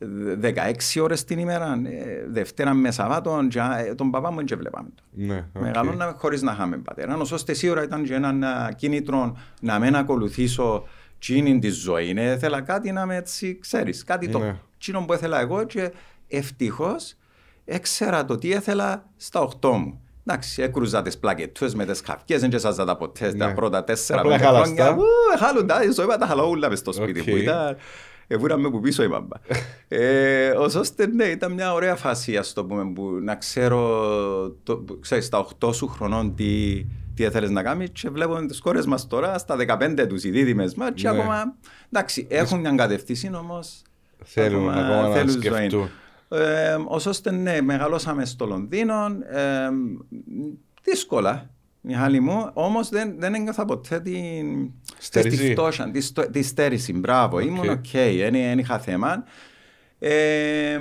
16 0.01 1.01
ώρες 1.01 1.23
την 1.23 1.39
ημέρα, 1.39 1.81
ε, 1.85 2.25
Δευτέρα 2.29 2.73
με 2.73 2.91
Σαββάτο, 2.91 3.47
και, 3.49 3.59
ε, 3.87 3.95
τον 3.95 4.11
παπά 4.11 4.31
μου 4.31 4.37
δεν 4.45 4.57
βλέπαμε. 4.57 4.87
τον. 4.95 5.25
Ναι. 5.25 5.45
οκ. 5.55 5.61
Μεγαλώναμε 5.61 6.13
χωρίς 6.17 6.41
να 6.41 6.51
είχαμε 6.51 6.77
πατέρα. 6.77 7.17
Ώστε 7.17 7.53
σίγουρα 7.53 7.83
ήταν 7.83 8.03
και 8.03 8.13
ένα 8.13 8.73
κίνητρο 8.75 9.37
να 9.61 9.79
μην 9.79 9.95
ακολουθήσω 9.95 10.87
τσίνη 11.19 11.59
της 11.59 11.75
ζωή. 11.75 12.13
Ναι, 12.13 12.23
ήθελα 12.23 12.61
κάτι 12.61 12.91
να 12.91 13.05
με 13.05 13.15
έτσι, 13.15 13.57
ξέρεις, 13.61 14.03
κάτι 14.03 14.29
το 14.29 14.39
Ναι. 14.39 14.55
τσίνο 14.77 15.05
που 15.05 15.13
ήθελα 15.13 15.39
εγώ 15.39 15.63
και 15.63 15.91
ευτυχώς 16.27 17.15
έξερα 17.65 18.25
το 18.25 18.35
τι 18.37 18.47
ήθελα 18.47 19.05
στα 19.17 19.39
8 19.39 19.69
μου. 19.71 20.01
Εντάξει, 20.29 20.61
έκρουζα 20.61 21.01
τις 21.01 21.17
πλακετούες 21.17 21.75
με 21.75 21.85
τις 21.85 22.01
χαφκές, 22.05 22.39
δεν 22.41 22.49
τσέσαζα 22.49 22.85
τα 22.85 22.97
ποτές 22.97 23.33
Ναι. 23.33 23.39
τα 23.39 23.53
πρώτα 23.53 23.83
τέσσερα 23.83 24.19
Απλά 24.19 24.31
πέντε 24.31 24.43
χαλαστά. 24.45 24.83
χρόνια. 24.83 25.01
Ου, 25.03 25.37
Χάλουντα, 25.39 25.83
η 25.83 25.91
ζωή 25.91 26.05
τα 26.19 26.25
χαλαούλα 26.25 26.69
μες 26.69 26.79
στο 26.79 26.91
σπίτι 26.91 27.19
Οκ. 27.19 27.25
που 27.29 27.35
ήταν. 27.35 27.77
Εβούραμε 28.27 28.69
που 28.69 28.79
πίσω 28.79 29.03
η 29.03 29.07
μάμπα. 29.07 29.37
ε, 29.87 30.49
ως 30.49 30.75
ώστε 30.75 31.07
ναι, 31.07 31.23
ήταν 31.23 31.51
μια 31.53 31.73
ωραία 31.73 31.95
φάση, 31.95 32.37
ας 32.37 32.53
το 32.53 32.65
πούμε, 32.65 32.91
που 32.93 33.03
να 33.21 33.35
ξέρω, 33.35 33.89
το, 34.63 34.77
που, 34.77 34.99
ξέρεις, 34.99 35.25
στα 35.25 35.47
8 35.65 35.73
σου 35.73 35.87
χρονών 35.87 36.35
τι, 36.35 36.85
τι 37.15 37.23
ήθελες 37.23 37.49
να 37.49 37.63
κάνεις 37.63 37.89
και 37.93 38.09
βλέπουμε 38.09 38.45
τις 38.45 38.59
κόρες 38.61 38.85
μας 38.85 39.07
τώρα 39.07 39.37
στα 39.37 39.55
15 39.79 40.05
τους 40.07 40.23
οι 40.23 40.29
δίδυμες 40.29 40.73
μας 40.75 40.89
και 40.93 41.09
Ναι. 41.09 41.19
ακόμα, 41.19 41.55
εντάξει, 41.91 42.27
έχουν 42.29 42.59
μια 42.59 42.71
κατευθύνση 42.75 43.31
όμως 43.35 43.81
Θέλουν 44.23 44.69
ακόμα 44.69 45.01
να 45.07 45.13
θέλουν 45.13 45.29
ζωή. 45.29 45.39
σκεφτούν. 45.41 45.89
Ε, 46.29 46.77
ως 46.87 47.05
ώστε 47.05 47.31
ναι, 47.31 47.61
μεγαλώσαμε 47.61 48.25
στο 48.25 48.45
Λονδίνο, 48.45 49.05
ε, 49.31 49.69
δύσκολα, 50.83 51.49
Μιχάλη 51.81 52.19
μου, 52.19 52.49
όμως 52.53 52.89
δεν, 52.89 53.15
δεν 53.17 53.33
ένιωθα 53.35 53.65
ποτέ 53.65 53.99
την 53.99 54.71
Στέρηση. 54.97 55.37
τη 55.37 55.51
φτώχεια, 55.51 55.91
τη, 55.91 56.01
στο- 56.01 56.29
τη 56.31 56.41
στέρηση. 56.41 56.93
Μπράβο, 56.93 57.39
ήμουν 57.39 57.69
οκ, 57.69 57.85
δεν 57.91 58.31
δεν 58.31 58.59
είχα 58.59 58.79
θέμα. 58.79 59.23
Ε, 59.99 60.77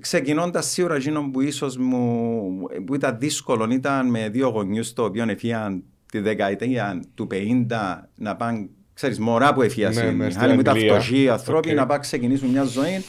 Ξεκινώντας 0.00 0.66
σίγουρα 0.66 0.94
εκείνο 0.94 1.30
που 1.32 1.40
ίσως 1.40 1.76
μου 1.76 2.42
που 2.86 2.94
ήταν 2.94 3.16
δύσκολο 3.18 3.68
ήταν 3.70 4.10
με 4.10 4.28
δύο 4.28 4.48
γονιούς 4.48 4.92
το 4.92 5.04
οποίο 5.04 5.24
έφυγαν 5.28 5.82
τη 6.12 6.18
δεκαετία 6.18 7.02
του 7.14 7.26
50 7.30 8.08
να 8.14 8.36
πάνε, 8.36 8.68
ξέρεις, 8.94 9.18
μωρά 9.18 9.54
που 9.54 9.62
έφυγαν 9.62 9.94
Ναι, 9.94 10.00
ναι, 10.02 10.06
στην 10.10 10.24
Μιχάλη 10.24 10.52
μου 10.54 10.60
ήταν 10.60 10.74
Αγγλία. 10.74 10.92
φτωχοί 11.00 11.28
άνθρωποι 11.28 11.68
Οκ. 11.70 11.74
να 11.76 11.86
πάνε 11.86 12.00
ξεκινήσουν 12.00 12.48
μια 12.50 12.64
ζωή 12.64 13.04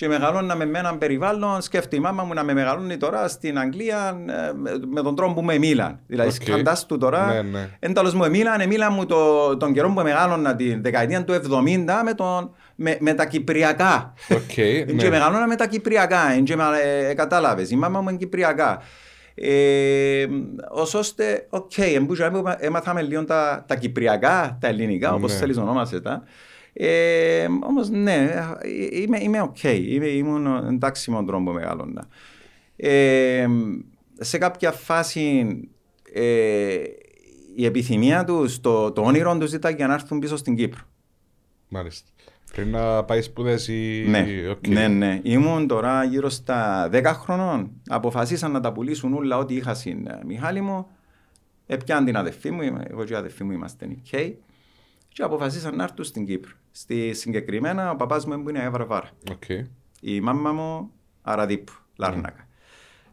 και 0.00 0.08
μεγαλώναμε 0.08 0.64
με 0.66 0.78
έναν 0.78 0.98
περιβάλλον, 0.98 1.62
σκέφτεται 1.62 1.96
η 1.96 1.98
μάμα 2.00 2.22
μου 2.22 2.34
να 2.34 2.44
με 2.44 2.52
μεγαλώνει 2.54 2.96
τώρα 2.96 3.28
στην 3.28 3.58
Αγγλία 3.58 4.20
ε, 4.28 4.52
με- 4.52 4.80
με 4.90 5.02
τον 5.02 5.16
τρόπο 5.16 5.32
που 5.34 5.42
με 5.42 5.58
μίλαν. 5.58 5.98
Δηλαδή, 6.06 6.28
Οκ. 6.42 6.50
φαντάσου 6.56 6.98
τώρα, 6.98 7.26
Ναι, 7.32 7.42
ναι. 7.42 7.68
Εν 7.78 7.92
τέλος 7.94 8.14
μου 8.14 8.24
εμίλαν, 8.24 8.60
εμίλαν 8.60 8.92
μου 8.94 9.06
το, 9.06 9.56
τον 9.56 9.72
καιρό 9.72 9.92
που 9.92 10.02
μεγάλωνα 10.02 10.56
τη 10.56 10.80
δεκαετία 10.80 11.24
του 11.24 11.32
70 11.32 11.38
με 12.04 12.14
τον, 12.14 12.54
με, 12.74 12.96
με 13.00 13.14
τα 13.14 13.26
κυπριακά. 13.26 14.14
Ok, 14.30 14.38
Okay, 14.56 14.84
ναι. 14.86 14.92
Και 14.92 15.08
μεγαλώνα 15.10 15.46
με 15.46 15.54
τα 15.56 15.66
κυπριακά, 15.66 16.32
εν 16.32 16.44
και 16.44 16.56
με, 16.56 16.64
ε, 17.08 17.14
κατάλαβες. 17.14 17.70
Η 17.70 17.76
μάμα 17.76 18.00
μου 18.00 18.08
είναι 18.08 18.18
κυπριακά. 18.18 18.82
Ε, 19.34 20.26
ως 20.70 20.94
ώστε, 20.94 21.46
ok, 21.50 21.70
okay, 21.76 22.06
έμαθαμε 22.58 23.02
λίγο 23.02 23.24
τα, 23.24 23.64
τα 23.68 23.74
κυπριακά, 23.76 24.58
τα 24.60 24.68
ελληνικά, 24.68 25.12
όπως 25.14 25.32
Ναι. 25.32 25.38
θέλεις 25.38 25.56
ονόμασες 25.56 26.00
τα. 26.02 26.22
Ε, 26.82 27.46
όμως 27.62 27.88
ναι, 27.88 28.30
είμαι, 28.92 29.18
είμαι 29.22 29.40
οκ, 29.40 29.62
είμαι, 29.62 30.06
ήμουν 30.06 30.46
εντάξει 30.66 31.10
με 31.10 31.16
τον 31.16 31.26
τρόπο 31.26 31.44
που 31.44 31.50
μεγαλώνα. 31.50 32.08
Ε, 32.76 33.46
σε 34.20 34.38
κάποια 34.38 34.72
φάση 34.72 35.46
ε, 36.12 36.82
η 37.56 37.64
επιθυμία 37.64 38.24
τους, 38.24 38.60
το, 38.60 38.92
το 38.92 39.02
όνειρο 39.02 39.38
τους 39.38 39.52
ήταν 39.52 39.74
για 39.76 39.86
να 39.86 39.94
έρθουν 39.94 40.18
πίσω 40.18 40.36
στην 40.36 40.56
Κύπρο. 40.56 40.80
Μάλιστα. 41.68 42.08
Πριν 42.52 42.70
να 42.70 43.04
πάει 43.04 43.22
σπουδές 43.22 43.68
ή... 43.68 44.04
Ναι, 44.08 44.26
οκ. 44.50 44.66
ναι, 44.68 44.88
ναι. 44.88 45.20
Ήμουν 45.22 45.66
τώρα 45.66 46.04
γύρω 46.04 46.28
στα 46.28 46.90
10 46.92 47.02
χρονών. 47.04 47.70
Αποφασίσαν 47.88 48.52
να 48.52 48.60
τα 48.60 48.72
πουλήσουν 48.72 49.14
όλα 49.14 49.38
ό,τι 49.38 49.54
είχα 49.54 49.74
στην 49.74 50.06
ε, 50.06 50.20
Μιχάλη 50.26 50.60
μου. 50.60 50.86
Επιάν 51.66 52.04
την 52.04 52.16
αδερφή 52.16 52.50
μου, 52.50 52.62
είμαι- 52.62 52.86
εγώ 52.90 53.04
και 53.04 53.12
η 53.12 53.16
αδερφή 53.16 53.44
μου 53.44 53.52
είμαστε 53.52 53.86
νικαίοι. 53.86 54.38
Και 55.08 55.22
αποφασίσαν 55.22 55.76
να 55.76 55.82
έρθουν 55.82 56.04
στην 56.04 56.26
Κύπρο. 56.26 56.52
Στη 56.70 57.14
συγκεκριμένα, 57.14 57.90
ο 57.90 57.96
παπάς 57.96 58.26
μου 58.26 58.32
έμεινε 58.32 58.62
Εύρα 58.62 59.12
Οκ. 59.30 59.48
η 60.00 60.20
μάμα 60.20 60.52
μου 60.52 60.90
Αραδίπου, 61.22 61.72
Λάρνακα. 61.96 62.48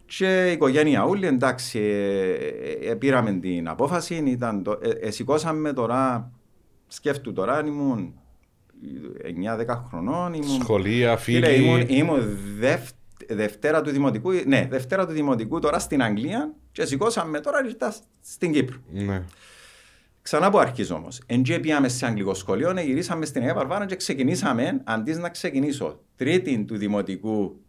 Και 0.06 0.50
η 0.50 0.52
οικογένεια 0.52 1.04
όλη, 1.04 1.28
εντάξει, 1.28 1.80
ε, 1.80 2.90
ε, 2.90 2.96
πήραμε 2.96 3.34
την 3.34 3.68
απόφαση, 3.68 4.16
ήταν 4.16 4.64
το, 4.64 4.80
ε, 4.82 4.90
ε, 4.90 5.12
σηκώσαμε 5.12 5.74
τώρα, 5.74 6.32
σκέφτου 6.88 7.34
τώρα, 7.34 7.54
αν 7.54 7.68
ήμουν 7.68 8.14
9-10 9.68 9.84
χρονών, 9.88 10.34
ήμουν, 10.34 10.62
Σχολεία, 10.62 11.18
φίλοι. 11.18 11.46
Φίλε, 11.46 11.54
ήμουν, 11.54 11.86
ήμουν 11.88 12.38
δευ, 12.60 12.90
Δευτέρα 13.30 13.82
του 13.82 13.90
Δημοτικού, 13.90 14.32
ναι, 14.46 14.68
Δευτέρα 14.70 15.08
του 15.08 15.14
Δημοτικού 15.14 15.60
τώρα 15.60 15.80
στην 15.80 16.04
Αγγλία 16.04 16.54
και 16.72 16.86
σηκώσαμε 16.86 17.40
τώρα 17.40 17.62
και 17.62 17.68
ήρθα 17.68 17.94
στην 18.22 18.52
Κύπρο. 18.52 18.78
Ναι. 18.92 19.24
Ξανά 20.28 20.46
από 20.46 20.60
αρχής 20.60 20.92
όμως. 20.92 21.22
Εν 21.26 21.44
και 21.44 21.60
πήγαμε 21.60 21.88
σε 21.88 22.06
αγγλικό 22.06 22.34
σχολείο, 22.34 22.74
ναι, 22.74 22.82
γυρίσαμε 22.82 23.26
στην 23.26 23.42
Αγία 23.42 23.54
Βαρβάρα 23.54 23.86
και 23.86 23.96
ξεκινήσαμε, 23.96 24.82
αντί 24.84 25.14
να 25.14 25.30
ξεκινήσω 25.30 26.00
τρίτη 26.16 26.64
του 26.64 26.78
δημοτικού 26.78 27.60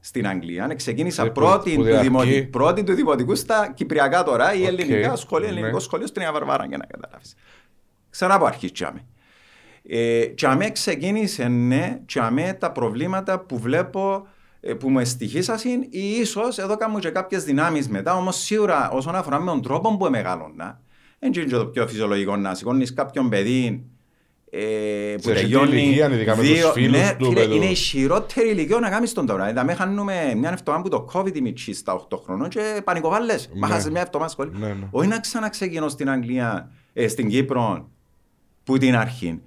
στην 0.00 0.26
Αγγλία, 0.26 0.66
ναι, 0.66 0.74
ξεκίνησα 0.74 1.22
Σε 1.22 1.30
πρώτη 1.30 1.64
του, 1.64 1.74
σπουδαιαρχή. 1.74 2.02
δημοτικού, 2.08 2.50
πρώτη 2.50 2.84
του 2.84 2.94
δημοτικού 2.94 3.34
στα 3.34 3.72
Κυπριακά 3.74 4.22
τώρα 4.22 4.54
ή 4.54 4.62
Οκ, 4.62 4.66
ελληνικά 4.66 5.16
σχολείο, 5.16 5.50
ναι. 5.50 5.58
ελληνικό 5.58 5.78
σχολείο 5.78 6.06
στην 6.06 6.20
Αγία 6.20 6.32
Βαρβάρα 6.32 6.66
για 6.66 6.76
να 6.76 6.84
καταλάβεις. 6.84 7.34
Ξανά 8.10 8.34
από 8.34 8.44
αρχής 8.44 8.72
τσάμε. 8.72 9.04
Ε, 9.82 10.26
τσάμε 10.26 10.70
ξεκίνησε, 10.70 11.48
ναι, 11.48 12.00
τσάμε 12.06 12.56
τα 12.60 12.72
προβλήματα 12.72 13.38
που 13.38 13.58
βλέπω 13.58 14.26
ε, 14.60 14.74
που 14.74 14.90
μου 14.90 14.98
εστυχήσασαν 14.98 15.82
ή 15.82 16.10
ίσως 16.20 16.58
εδώ 16.58 16.76
κάνω 16.76 16.98
και 16.98 17.10
κάποιες 17.10 17.44
δυνάμεις 17.44 17.88
μετά, 17.88 18.16
όμως 18.16 18.36
σίγουρα 18.36 18.90
όσον 18.90 19.14
αφορά 19.14 19.40
με 19.40 19.50
τον 19.50 19.62
τρόπο 19.62 19.96
που 19.96 20.10
μεγαλώνα, 20.10 20.80
δεν 21.30 21.32
είναι 21.32 21.44
και 21.44 21.56
το 21.56 21.66
πιο 21.66 21.86
φυσιολογικό 21.86 22.36
να 22.36 22.54
σηκώνεις 22.54 22.94
κάποιον 22.94 23.28
παιδί 23.28 23.84
ε, 24.50 25.14
που 25.16 25.22
Σε 25.22 25.30
αυτή 25.30 25.42
τελειώνει 25.42 25.82
ηλικία, 25.82 26.08
ειδικά 26.12 26.36
με 26.36 26.42
τους 26.42 26.70
φίλους 26.72 26.98
ναι, 27.00 27.16
του, 27.18 27.24
φίλε, 27.24 27.40
με 27.40 27.46
το- 27.46 27.54
είναι 27.54 27.64
η 27.64 27.74
χειρότερη 27.74 28.48
ηλικία 28.48 28.78
να 28.78 28.90
κάνεις 28.90 29.12
τον 29.12 29.26
τώρα. 29.26 29.46
Δηλαδή, 29.46 29.74
χάνουμε 29.74 30.34
μια 30.36 30.50
εβδομάδα 30.50 30.82
που 30.82 30.88
το 30.88 31.08
COVID 31.12 31.36
η 31.36 31.40
μητσή 31.40 31.72
στα 31.74 31.92
8 31.94 32.16
χρονών 32.24 32.48
και 32.48 32.80
πανικοβάλλες. 32.84 33.50
Μα 33.54 33.66
Ναι. 33.68 33.74
χάσεις 33.74 33.90
μια 33.90 34.00
εβδομάδα 34.00 34.30
σχολή. 34.30 34.50
Ναι, 34.54 34.66
ναι. 34.66 34.88
Όχι 34.90 35.08
να 35.08 35.20
ξαναξεκινώ 35.20 35.88
στην 35.88 36.10
Αγγλία, 36.10 36.70
ε, 36.92 37.08
στην 37.08 37.28
Κύπρο, 37.28 37.88
που 38.64 38.78
την 38.78 38.96
αρχή. 38.96 39.40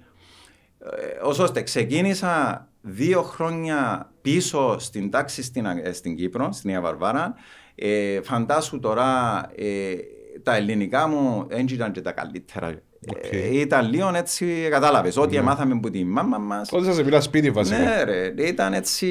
Ε, 0.80 1.24
ως 1.26 1.38
ώστε 1.38 1.62
ξεκίνησα 1.62 2.66
δύο 2.80 3.22
χρόνια 3.22 4.10
πίσω 4.22 4.76
στην 4.78 5.10
τάξη 5.10 5.42
στην, 5.42 5.66
Α- 5.66 5.80
ε, 5.82 5.92
στην 5.92 6.16
Κύπρο, 6.16 6.48
στην 6.52 6.70
Αγία 6.70 6.80
Βαρβάρα. 6.80 7.34
Ε, 7.74 8.20
φαντάσου 8.22 8.78
τώρα 8.80 9.40
ε, 9.56 9.94
τα 10.42 10.56
ελληνικά 10.56 11.08
μου 11.08 11.46
δεν 11.48 11.66
ήταν 11.70 11.92
και 11.92 12.00
τα 12.00 12.12
καλύτερα. 12.12 12.82
Οκ. 13.08 13.32
Ε, 13.32 13.60
ήταν 13.60 13.90
λίγο 13.90 14.10
έτσι, 14.14 14.68
κατάλαβες, 14.70 15.16
ό,τι 15.16 15.36
έμαθαμε 15.36 15.72
από 15.72 15.90
τη 15.90 16.04
μάμα 16.04 16.38
μας. 16.38 16.68
Τότε 16.68 16.84
σας 16.84 17.02
μιλά 17.02 17.20
σπίτι 17.20 17.50
βασικά. 17.50 17.78
Ναι, 17.78 18.02
ρε, 18.02 18.32
ήταν 18.36 18.72
έτσι 18.72 19.06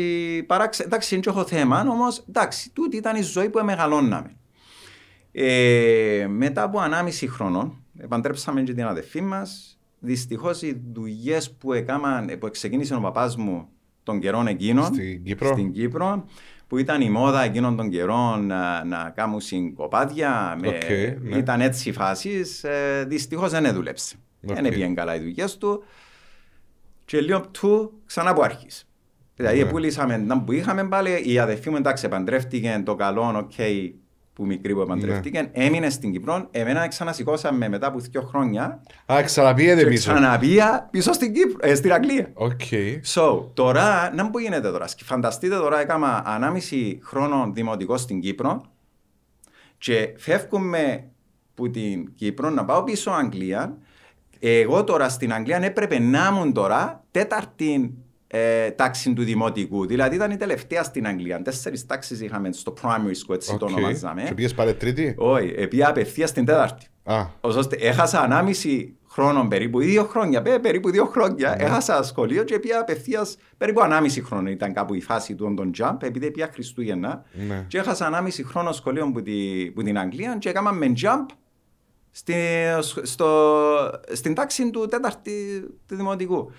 παράξε... 0.48 0.84
Εντάξει, 0.84 1.16
δεν 1.16 1.24
έχω 1.28 1.46
θέμα, 1.46 1.86
όμως 1.90 2.24
εντάξει, 2.30 2.72
τούτη 2.74 2.98
ήταν 2.98 3.16
η 3.16 3.22
ζωή 3.22 3.50
που 3.50 3.60
μεγαλώναμε. 3.64 4.36
Ε, 5.32 6.28
μετά 6.30 6.64
από 6.64 6.80
1,5 6.80 7.28
χρόνο, 7.28 7.76
επαντρέψαμε 7.98 8.62
και 8.62 8.74
την 8.74 8.86
αδερφή 8.86 9.22
μας. 9.22 9.80
Δυστυχώς 10.00 10.62
οι 10.62 10.82
δουλειές 10.94 11.52
που, 11.52 11.74
έκαναν, 11.74 12.38
που 12.40 12.50
ξεκίνησε 12.52 12.96
ο 12.96 13.00
παπάς 13.00 13.36
μου 13.36 13.68
των 14.04 14.20
καιρών 14.20 14.48
εκείνων 14.48 14.86
Στην 14.86 15.24
Κύπρο. 15.24 15.48
στην 15.48 15.72
Κύπρο, 15.72 16.26
που 16.68 16.78
ήταν 16.78 17.02
η 17.02 17.10
μόδα 17.10 17.44
εκείνων 17.44 17.76
των 17.78 17.90
καιρών 17.90 18.46
να, 18.46 18.84
να 18.84 19.12
κάνουν 19.16 19.40
συγκοπάδια. 19.42 20.58
Με, 20.62 20.68
Οκ, 20.68 20.90
ναι. 21.22 21.38
Ήταν 21.38 21.62
έτσι 21.62 21.92
φάσεις. 21.92 22.64
Ε, 22.64 23.06
Δυστυχώς 23.08 23.52
δεν 23.52 23.66
έδουλεψε. 23.66 24.16
Δεν 24.40 24.66
Οκ. 24.66 24.72
πήγαινε 24.72 24.94
καλά 24.94 25.16
οι 25.16 25.20
δουλειές 25.20 25.58
του. 25.58 25.84
Και 27.06 27.22
λίγο 27.22 27.42
του 27.42 27.92
ξανά 28.06 28.30
από 28.30 28.42
αρχής. 28.42 28.88
Δηλαδή, 29.36 29.64
Ναι. 29.64 29.70
πουλήσαμε 29.70 30.18
να 30.18 30.42
που 30.42 30.52
είχαμε 30.52 30.88
πάλι, 30.88 31.22
η 31.26 31.40
αδερφή 31.40 31.70
μου 31.70 31.76
εντάξει 31.76 32.06
επαντρεύτηκε 32.06 32.82
το 32.86 32.96
καλό, 32.96 33.38
οκ, 33.38 33.52
που 34.38 34.46
μικρή 34.46 34.74
που 34.74 34.82
επαντρεύτηκε, 34.82 35.42
Ναι. 35.42 35.50
έμεινε 35.66 35.90
στην 35.90 36.12
Κύπρο, 36.12 36.48
εμένα 36.52 36.88
ξανασηκώσαμε 36.88 37.70
μετά 37.70 37.88
από 37.88 38.00
δύο 38.00 38.22
χρόνια 38.22 38.82
Α, 39.06 39.22
ξαναπήγαινε 39.24 39.82
και 39.84 39.88
πίσω. 39.90 40.12
ξαναπία 40.14 40.88
πίσω 40.92 41.14
στην, 41.14 41.34
Κύπρο, 41.34 41.70
ε, 41.70 41.76
στην 41.76 41.94
Αγγλία. 41.94 42.30
Ok. 42.34 42.62
So, 43.16 43.46
τώρα, 43.54 44.14
να 44.16 44.30
που 44.30 44.40
γίνεται 44.40 44.70
τώρα. 44.72 44.88
Σκ- 44.88 45.04
Φανταστείτε 45.04 45.56
τώρα, 45.56 45.80
έκανα 45.80 46.24
1,5 46.26 47.00
χρόνο 47.04 47.52
δημοτικό 47.54 47.98
στην 47.98 48.20
Κύπρο 48.20 48.62
και 49.78 50.14
φεύγουμε 50.18 51.04
από 51.58 51.70
την 51.70 52.14
Κύπρο 52.16 52.50
να 52.50 52.66
πάω 52.66 52.84
πίσω 52.84 53.12
Αγγλία. 53.12 53.78
Εγώ 54.40 54.84
τώρα 54.84 55.10
στην 55.10 55.34
Αγγλία 55.34 55.58
έπρεπε 55.64 56.00
να 56.00 56.28
ήμουν 56.32 56.54
τώρα 56.54 57.04
τέταρτη 57.12 57.94
ε, 58.28 58.72
τάξη 58.72 59.14
του 59.14 59.24
δημοτικού. 59.24 59.86
Δηλαδή 59.86 60.16
ήταν 60.16 60.32
η 60.32 60.38
τελευταία 60.38 60.84
στην 60.84 61.08
Αγγλία. 61.08 61.42
Τέσσερις 61.42 61.86
τάξεις 61.86 62.22
είχαμε 62.22 62.52
στο 62.52 62.74
primary 62.82 63.28
school, 63.28 63.34
έτσι 63.34 63.58
το 63.58 63.66
Οκ. 63.66 63.72
ονομάζαμε. 63.72 64.24
Και 64.24 64.34
πήγες 64.34 64.54
πάλι 64.54 64.74
τρίτη; 64.74 65.14
Όχι, 65.18 65.54
επία 65.58 65.90
απευθείας 65.90 66.30
στην 66.30 66.46
τέταρτη. 66.46 66.88
Α, 67.04 67.26
Ως 67.42 67.56
ώστε 67.56 67.76
έχασα 67.80 68.28
1,5 68.66 68.94
χρόνο 69.10 69.48
περίπου, 69.48 69.80
ή 69.82 69.86
δύο 69.86 70.04
χρόνια, 70.04 70.42
πέ, 70.42 70.60
περίπου 70.60 70.90
δύο 70.90 71.06
χρόνια. 71.06 71.56
Έχασα 71.60 72.04
σχολείο 72.04 72.44
και 72.44 72.60
πήγα 72.60 72.80
απευθείας 72.80 73.38
περίπου 73.58 73.82
1,5 73.84 74.22
χρόνο. 74.24 74.50
Ήταν 74.50 74.74
κάπου 74.74 74.94
η 74.94 75.02
φάση 75.02 75.36
του 75.36 75.54
τον 75.54 75.72
jump, 75.80 75.98
επειδή 76.02 76.32
πήγα 76.32 76.50
Χριστούγεννα. 76.54 77.24
ναι. 77.48 77.66
Και 77.68 77.78
έχασα 77.78 78.10
1,5 78.24 78.44
χρόνο 78.46 78.72
σχολείο 78.72 79.12
που, 79.12 79.22
τη, 79.22 79.32
που 79.76 79.84
την 79.84 79.98
Αγγλία 80.00 80.38
και 80.40 80.50
έκαναμε 80.50 80.92
jump 81.02 81.26
στη, 82.12 82.34
στο, 83.02 83.30
στην 84.12 84.34
τάξη 84.34 84.70
του 84.70 84.88
τέταρτη 84.88 85.32
του 85.88 85.96
δημοτικού. 85.96 86.52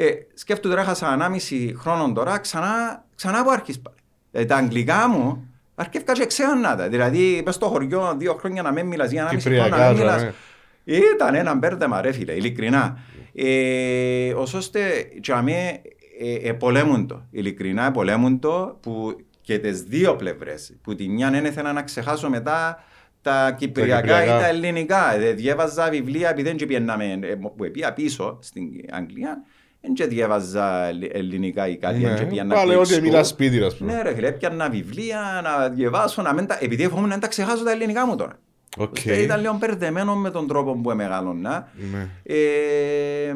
Ε, 0.00 0.12
σκέφτομαι 0.34 0.74
τώρα, 0.74 0.86
έχασα 0.86 1.32
1,5 1.50 1.72
χρόνο 1.76 2.12
τώρα, 2.12 2.38
ξανά, 2.38 3.04
ξανά 3.14 3.38
από 3.38 3.50
αρχής 3.50 3.80
πάλι. 3.80 3.96
Ε, 4.32 4.44
τα 4.44 4.56
αγγλικά 4.56 5.08
μου, 5.08 5.48
αρκεύκα 5.74 6.12
και 6.12 6.26
ξέχανα 6.26 6.76
τα. 6.76 6.88
Δηλαδή, 6.88 7.42
μες 7.44 7.54
στο 7.54 7.66
χωριό 7.66 8.14
δύο 8.18 8.34
χρόνια 8.34 8.62
να 8.62 8.72
μην 8.72 8.86
μιλάς 8.86 9.10
για 9.10 9.28
1,5 9.30 9.40
χρόνο 9.40 9.56
να 9.56 9.64
Κυπριακά, 9.64 9.88
μην 9.88 9.98
τώρα, 9.98 10.16
μιλάς. 10.16 10.34
ναι. 10.84 10.96
Ήταν 11.14 11.34
ένα 11.34 11.54
μπέρδεμα 11.54 12.00
ρε 12.00 12.12
φίλε, 12.12 12.32
ειλικρινά. 12.32 12.98
Ε, 13.34 14.32
ως 14.32 14.54
ώστε 14.54 14.80
και 15.20 15.32
αμέ 15.32 15.80
ε, 16.20 16.48
ε, 16.48 16.52
πολέμουν 16.52 17.06
το, 17.06 17.22
ειλικρινά 17.30 17.86
ε, 17.86 17.90
πολέμουν 17.90 18.38
το 18.38 18.78
που 18.82 19.16
και 19.40 19.58
τις 19.58 19.82
δύο 19.82 20.16
πλευρές, 20.16 20.76
που 20.82 20.94
τη 20.94 21.08
μια 21.08 21.30
δεν 21.30 21.44
ήθελα 21.44 21.72
να 21.72 21.82
ξεχάσω 21.82 22.28
μετά 22.28 22.84
τα 23.22 23.52
κυπριακά, 23.52 23.98
ή 23.98 24.00
κυπριακά. 24.00 24.38
τα 24.38 24.46
ελληνικά. 24.46 25.14
Ε, 25.14 25.32
διέβαζα 25.32 25.90
βιβλία 25.90 26.28
επειδή 26.28 26.48
δεν 26.48 26.56
και 26.56 26.66
πιέναμε, 26.66 27.18
ε, 27.22 27.34
που 27.34 27.54
πήγα 27.72 27.92
πίσω 27.92 28.38
στην 28.40 28.64
Αγγλία, 28.90 29.42
δεν 29.80 29.94
και 29.94 30.06
διέβαζα 30.06 30.84
ελλ- 30.86 31.14
ελληνικά 31.14 31.68
ή 31.68 31.76
κάτι, 31.76 31.98
δεν 31.98 32.16
και 32.16 32.22
Ναι. 32.22 32.28
πιένα 32.28 32.54
Πάλι 32.54 32.74
quiz 32.74 32.78
ό,τι 32.80 32.94
school. 32.96 33.00
μιλάς 33.00 33.28
σπίτι, 33.28 33.62
ας 33.62 33.76
πούμε. 33.76 33.92
Ναι 33.92 34.02
ρε 34.02 34.14
φίλε, 34.14 34.26
έπιανα 34.28 34.68
βιβλία 34.70 35.40
να 35.44 35.68
διαβάσω, 35.68 36.22
να 36.22 36.32
μην 36.32 36.46
τα... 36.46 36.58
επειδή 36.60 36.88
φοβούμαι 36.88 37.08
να 37.08 37.18
τα 37.18 37.28
ξεχάσω 37.28 37.64
τα 37.64 37.70
ελληνικά 37.70 38.06
μου 38.06 38.16
τώρα. 38.16 38.38
Ok. 38.76 38.96
Okay. 39.04 39.18
Ήταν 39.22 39.40
λίγο 39.40 39.56
μπερδεμένο 39.60 40.16
με 40.16 40.30
τον 40.30 40.46
τρόπο 40.48 40.74
που 40.74 40.90
μεγάλωνα. 40.94 41.68
Ναι. 41.92 42.08
Ε, 42.22 43.34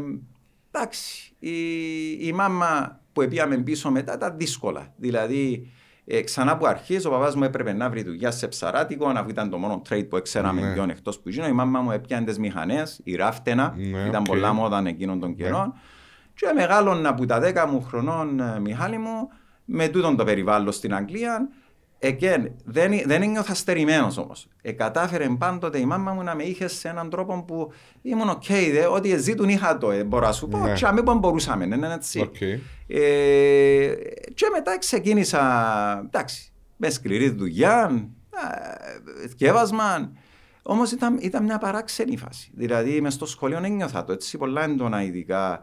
εντάξει, 0.71 1.33
η, 1.39 1.57
η 2.27 2.33
μάμα 2.33 3.01
που 3.13 3.27
πήγαμε 3.29 3.57
πίσω 3.57 3.91
μετά 3.91 4.15
ήταν 4.15 4.35
δύσκολα. 4.37 4.93
Δηλαδή, 4.97 5.71
ε, 6.05 6.21
ξανά 6.23 6.53
από 6.53 6.67
αρχή 6.67 7.07
ο 7.07 7.11
παπάς 7.11 7.35
μου 7.35 7.45
έπρεπε 7.45 7.73
να 7.73 7.91
βρει 7.91 8.03
δουλειά 8.03 8.31
σε 8.31 8.49
ψαράτικο, 8.49 9.07
αφού 9.07 9.29
ήταν 9.29 9.51
το 9.51 9.59
μόνο 9.59 9.83
trade 9.89 10.07
που 10.09 10.23
ξέραμε 10.23 10.61
Ναι. 10.61 10.85
ναι. 10.85 10.93
εκτός 10.93 11.19
που 11.21 11.29
γίνω. 11.29 11.47
Η 11.47 11.53
μάμα 11.53 11.81
μου 11.81 11.91
έπιανε 11.91 12.27
τις 12.27 12.39
μηχανές, 12.39 13.01
η 13.05 13.15
ράφτενα, 13.15 13.75
Ναι, 13.77 13.99
ήταν 14.09 14.21
οκ. 14.21 14.27
πολλά 14.27 14.53
μόδα 14.53 14.83
εκείνων 14.87 15.21
των 15.21 15.35
καιρών. 15.35 15.75
Και 16.35 16.53
μεγάλωνα 16.55 17.09
από 17.09 17.27
τα 17.27 17.41
10 17.43 17.67
μου 17.71 17.83
χρονών, 17.83 18.41
ε, 18.41 18.61
Μιχάλη 18.61 18.99
μου, 18.99 19.29
με 19.65 19.89
τούτον 19.89 20.17
το 20.17 20.25
περιβάλλον 20.25 20.73
στην 20.73 20.95
Αγγλία. 20.95 21.49
Again, 22.05 22.47
δεν, 22.65 22.93
δεν 23.05 23.23
ένιωθα 23.23 23.55
στερημένος 23.55 24.19
όμως. 24.19 24.49
Ε, 24.63 24.73
κατάφερε 24.73 25.29
πάντοτε 25.39 25.79
η 25.79 25.85
μάμα 25.85 26.13
μου 26.13 26.23
να 26.23 26.35
με 26.35 26.43
είχε 26.43 26.69
σε 26.69 26.89
έναν 26.89 27.11
τρόπο 27.11 27.45
που 27.47 27.73
ήμουν 28.03 28.29
ok, 28.29 28.43
okay, 28.49 28.89
ό,τι 28.93 29.17
ζήτουν 29.17 29.49
είχα 29.49 29.79
το, 29.79 29.91
ε, 29.91 30.05
μπορώ 30.05 30.27
να 30.27 30.33
σου 30.33 30.49
πω, 30.49 30.59
Ναι. 30.59 30.73
και 30.73 30.87
αμήν 30.87 31.19
μπορούσαμε, 31.19 31.67
ναι, 31.67 31.77
ναι, 31.77 31.95
έτσι. 31.95 32.21
Οκ. 32.21 32.41
Ε, 32.41 33.95
και 34.35 34.49
μετά 34.53 34.79
ξεκίνησα, 34.79 35.43
εντάξει, 36.07 36.53
με 36.77 36.91
σκληρή 36.91 37.29
δουλειά, 37.29 38.09
ε, 39.23 39.29
θκιάβασμα. 39.29 40.13
Όμως 40.63 40.91
ήταν, 40.91 41.19
ήταν 41.21 41.45
μια 41.45 41.59
παράξενη 41.59 42.17
φάση. 42.17 42.51
Δηλαδή, 42.55 43.01
μες 43.01 43.15
στο 43.15 43.27
σχολείο 43.27 43.61
ένιωθα 43.65 44.05
το 44.05 44.13
έτσι 44.13 44.39
πολλά 44.39 44.63
έντονα, 44.63 45.03
ειδικά. 45.03 45.61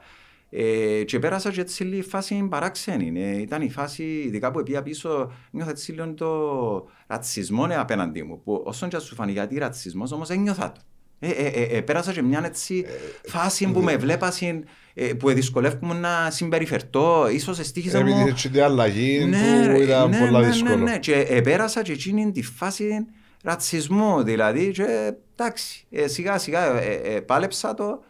Ε, 0.50 1.04
και 1.04 1.20
πέρασα 1.20 1.52
και 1.52 1.62
έτσι 1.62 1.84
λίγη 1.84 2.02
φάση 2.02 2.48
παράξενη. 2.50 3.22
Ε, 3.22 3.42
ήταν 3.42 3.62
η 3.62 3.70
φάση, 3.70 4.04
ειδικά 4.04 4.52
που 4.52 4.64
πήγα 4.64 4.84
πίσω, 4.84 5.32
νιώθα 5.52 5.70
έτσι 5.70 5.92
λίγο 5.92 6.14
το 6.14 6.88
ρατσισμό 7.08 7.68
ναι, 7.68 7.76
απέναντί 7.76 8.24
μου. 8.24 8.42
Που 8.44 8.62
όσον 8.66 8.90
και 8.90 9.00
σου 9.00 9.16
φανεί 9.16 9.32
γιατί 9.32 9.58
ρατσισμός, 9.58 10.12
όμως 10.12 10.30
ένιωθα 10.30 10.72
το. 10.72 10.82
Ε, 11.22 11.30
ε, 11.30 11.48
ε, 11.48 11.78
ε, 11.78 11.82
πέρασα 11.82 12.12
και 12.12 12.22
μια 12.22 12.42
έτσι 12.46 12.86
φάση 13.26 13.72
που 13.72 13.82
με 13.82 13.98
βλέπασαν, 13.98 14.64
ε, 14.94 15.14
που 15.14 15.30
δυσκολεύομαι 15.30 15.94
να 15.94 16.32
συμπεριφερθώ. 16.32 17.30
Ίσως 17.30 17.60
εστίχησα 17.60 18.02
μου... 18.02 18.08
Επειδή 18.08 18.30
έτσι 18.30 18.50
την 18.50 18.64
αλλαγή 18.64 19.26
Ναι, 19.26 19.38
που 19.38 19.68
ρε, 19.68 19.84
ήταν 19.84 20.10
ναι, 20.10 20.20
πολλά 20.20 20.40
ναι, 20.40 20.48
δύσκολο. 20.48 20.76
Ναι, 20.76 20.92
ναι. 20.92 21.00
Και 21.00 21.26
επέρασα 21.30 21.82
και 21.82 21.92
εκείνη 21.92 22.32
τη 22.32 22.44
φάση 22.44 23.06
ρατσισμού, 23.44 24.24
δηλαδή, 24.24 24.72
και 24.72 25.14
εντάξει, 25.36 25.86
ε, 25.92 26.08
σιγά 26.08 26.38
σιγά 26.38 26.82
ε, 26.82 26.94
ε, 26.94 27.20
πάλεψα 27.20 27.74
το 27.74 28.04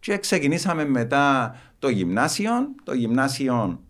και 0.00 0.18
ξεκινήσαμε 0.18 0.84
μετά 0.84 1.54
το 1.82 1.88
γυμνάσιο. 1.88 2.52
Το 2.84 2.92
γυμνάσιο 2.94 3.80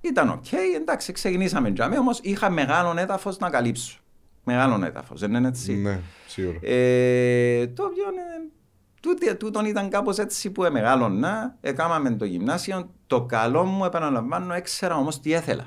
ήταν 0.00 0.28
οκ, 0.28 0.44
εντάξει, 0.76 1.12
ξεκινήσαμε 1.12 1.70
τζάμε, 1.72 1.98
όμως 1.98 2.18
είχα 2.22 2.50
μεγάλο 2.50 2.94
έδαφος 2.98 3.38
να 3.38 3.50
καλύψω. 3.50 3.98
Μεγάλο 4.44 4.84
έδαφος, 4.84 5.20
δεν 5.20 5.34
είναι 5.34 5.48
έτσι; 5.48 5.72
Ναι, 5.74 6.00
σίγουρα. 6.26 6.58
Ε, 6.62 7.66
το 7.66 7.84
οποίο 7.84 8.04
ε, 8.04 8.48
τούτη- 9.00 9.34
τούτον 9.36 9.64
ήταν 9.64 9.88
κάπως 9.88 10.18
έτσι 10.18 10.50
που 10.50 10.64
εμεγάλωνα, 10.64 11.56
έκαναμε 11.60 12.10
το 12.10 12.24
γυμνάσιο, 12.24 12.90
το 13.06 13.22
καλό 13.24 13.64
μου 13.64 13.84
επαναλαμβάνω 13.84 14.54
έξερα 14.54 14.96
όμως 14.96 15.20
τι 15.20 15.32
έθελα. 15.32 15.66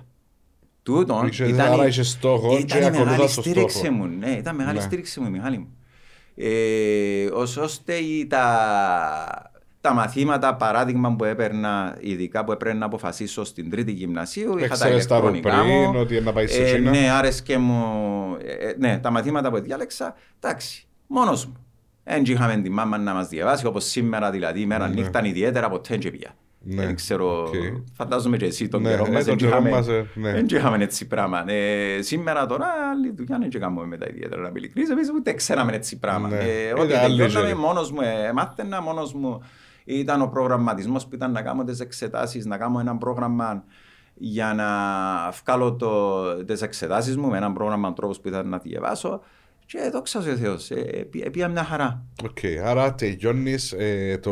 Τούτον 0.83 1.27
Είχες- 1.27 1.59
άρα 1.59 1.87
είχες 1.87 2.09
στόχος 2.09 2.55
και 2.55 2.61
ήταν 2.77 2.81
η 2.81 2.85
ακολουθάς 2.85 3.05
μεγάλη 3.11 3.33
το 3.35 3.41
στήριξη 3.41 3.77
στόχο. 3.77 3.93
μου, 3.93 4.05
ναι, 4.05 4.29
ήταν 4.29 4.55
μεγάλη 4.55 4.77
Ναι. 4.77 4.83
στήριξη 4.83 5.19
μου 5.19 5.27
η 5.27 5.29
μεγάλη 5.29 5.57
μου. 5.57 5.75
Ε, 6.35 7.25
ως 7.33 7.57
ώστε 7.57 7.93
η- 7.95 8.27
τα, 8.27 9.50
τα 9.81 9.93
μαθήματα, 9.93 10.55
παράδειγμα 10.55 11.15
που 11.15 11.23
έπαιρνα, 11.23 11.97
ειδικά 11.99 12.43
που 12.43 12.51
έπρεπε 12.51 12.77
να 12.77 12.85
αποφασίσω 12.85 13.43
στην 13.43 13.69
τρίτη 13.69 13.91
γυμνασίου, 13.91 14.57
είχα 14.57 14.67
τα 14.67 14.73
Ξέρεις 14.85 15.07
τα 15.07 15.15
από 15.15 15.27
ηλεκτρονικά 15.29 15.63
μου. 15.63 15.89
πριν, 15.89 16.01
ότι 16.01 16.21
να 16.21 16.33
πάει 16.33 16.47
σε 16.47 16.63
Ε, 16.63 16.71
Κίνα. 16.75 16.89
ναι, 16.89 17.09
άρεσκε 17.11 17.57
μου. 17.57 17.83
ε, 18.59 18.73
ναι, 18.77 18.99
τα 18.99 19.09
μαθήματα 19.11 19.49
που 19.51 19.59
διάλεξα, 19.59 20.15
εντάξει, 20.39 20.87
μόνος 21.07 21.45
μου. 21.45 21.55
Δεν 22.03 22.23
είχαμε 22.25 22.55
τη 22.55 22.69
μάμα 22.69 22.97
να 22.97 23.13
μας 23.13 23.27
διαβάσει, 23.27 23.65
όπως 23.65 23.85
σήμερα 23.85 24.31
δηλαδή, 24.31 24.59
ημέρα 24.61 24.87
Ναι. 24.87 24.93
νύχτα 24.93 25.25
ιδιαίτερα 25.25 25.69
ποτέ 25.69 25.97
δεν 25.97 26.11
πήγα. 26.11 26.29
Ναι, 26.63 26.85
Δεν 26.85 26.95
ξέρω, 26.95 27.41
οκ. 27.43 27.53
φαντάζομαι 27.93 28.37
και 28.37 28.45
εσύ 28.45 28.67
τον 28.67 28.81
Ναι, 28.81 28.89
καιρό 28.89 29.05
ε, 29.07 29.09
μας, 29.11 29.17
τον 29.17 29.23
δεν 29.25 29.35
καιρό 29.37 29.49
είχαμε- 29.49 29.69
μας, 29.69 29.87
ε, 29.87 30.05
ναι. 30.13 30.31
δεν 30.31 30.45
είχαμε 30.49 30.83
έτσι 30.83 31.07
πράγμα. 31.07 31.51
Ε, 31.51 32.01
σήμερα 32.01 32.45
τώρα 32.45 32.65
άλλη 32.91 33.13
δουλειά 33.15 33.37
δεν 33.39 33.59
κάνουμε 33.61 33.85
μετά 33.85 34.09
ιδιαίτερα 34.09 34.41
να 34.41 34.47
είμαι 34.47 34.59
ειλικρινής, 34.59 34.89
εμείς 34.89 35.09
ούτε 35.15 35.33
ξέραμε 35.33 35.71
έτσι 35.73 35.99
πράγμα. 35.99 36.27
Ναι. 36.27 36.35
Ε, 36.37 36.65
Ήταν 36.67 36.79
Ό,τι 36.79 36.93
άλλη 36.93 37.17
τελειώναμε 37.17 37.45
ζωή. 37.47 37.53
μόνος 37.57 37.91
μου, 37.91 38.01
ε, 38.01 38.31
μάθαινα 38.33 38.81
μόνος 38.81 39.13
μου. 39.13 39.41
Ήταν 39.85 40.21
ο 40.21 40.27
προγραμματισμός 40.27 41.07
που 41.07 41.15
ήταν 41.15 41.31
να 41.31 41.41
κάνω 41.41 41.63
τις 41.63 41.79
εξετάσεις, 41.79 42.45
να 42.45 42.57
κάνω 42.57 42.79
ένα 42.79 42.97
πρόγραμμα 42.97 43.63
για 44.13 44.53
να 44.53 44.67
βγάλω 45.43 45.75
το, 45.75 46.21
τις 46.45 46.61
εξετάσεις 46.61 47.17
μου 47.17 47.27
με 47.29 47.37
έναν 47.37 47.53
πρόγραμμα 47.53 47.93
τρόπος 47.93 48.19
που 48.19 48.27
ήταν 48.27 48.49
να 48.49 48.57
διαβάσω 48.57 49.21
και 49.65 49.89
δόξα 49.91 50.19
ο 50.19 50.21
Θεός, 50.21 50.69
ε, 50.71 51.07
πή- 51.09 51.29
πήγα 51.29 51.47
μια 51.47 51.63
χαρά. 51.63 52.03
Οκ, 52.23 52.37
άρα 52.65 52.95
τελειώνεις 52.95 53.71
ε, 53.71 54.17
το 54.21 54.31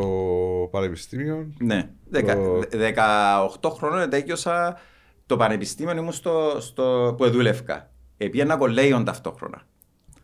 πανεπιστήμιο. 0.72 1.54
Ναι, 1.60 1.90
Δεκα, 2.10 2.36
Το- 2.36 2.60
δε- 2.70 2.94
18 3.62 3.70
χρόνων 3.72 4.10
τέλειωσα 4.10 4.78
το 5.26 5.38
πανεπιστήμιο 5.38 5.98
ήμουν 5.98 6.12
στο, 6.12 6.58
στο, 6.60 7.16
που 7.18 7.30
δούλευκα. 7.30 7.90
Επήγαινα 8.18 8.58
κολέγιον 8.58 9.04
ταυτόχρονα. 9.06 9.62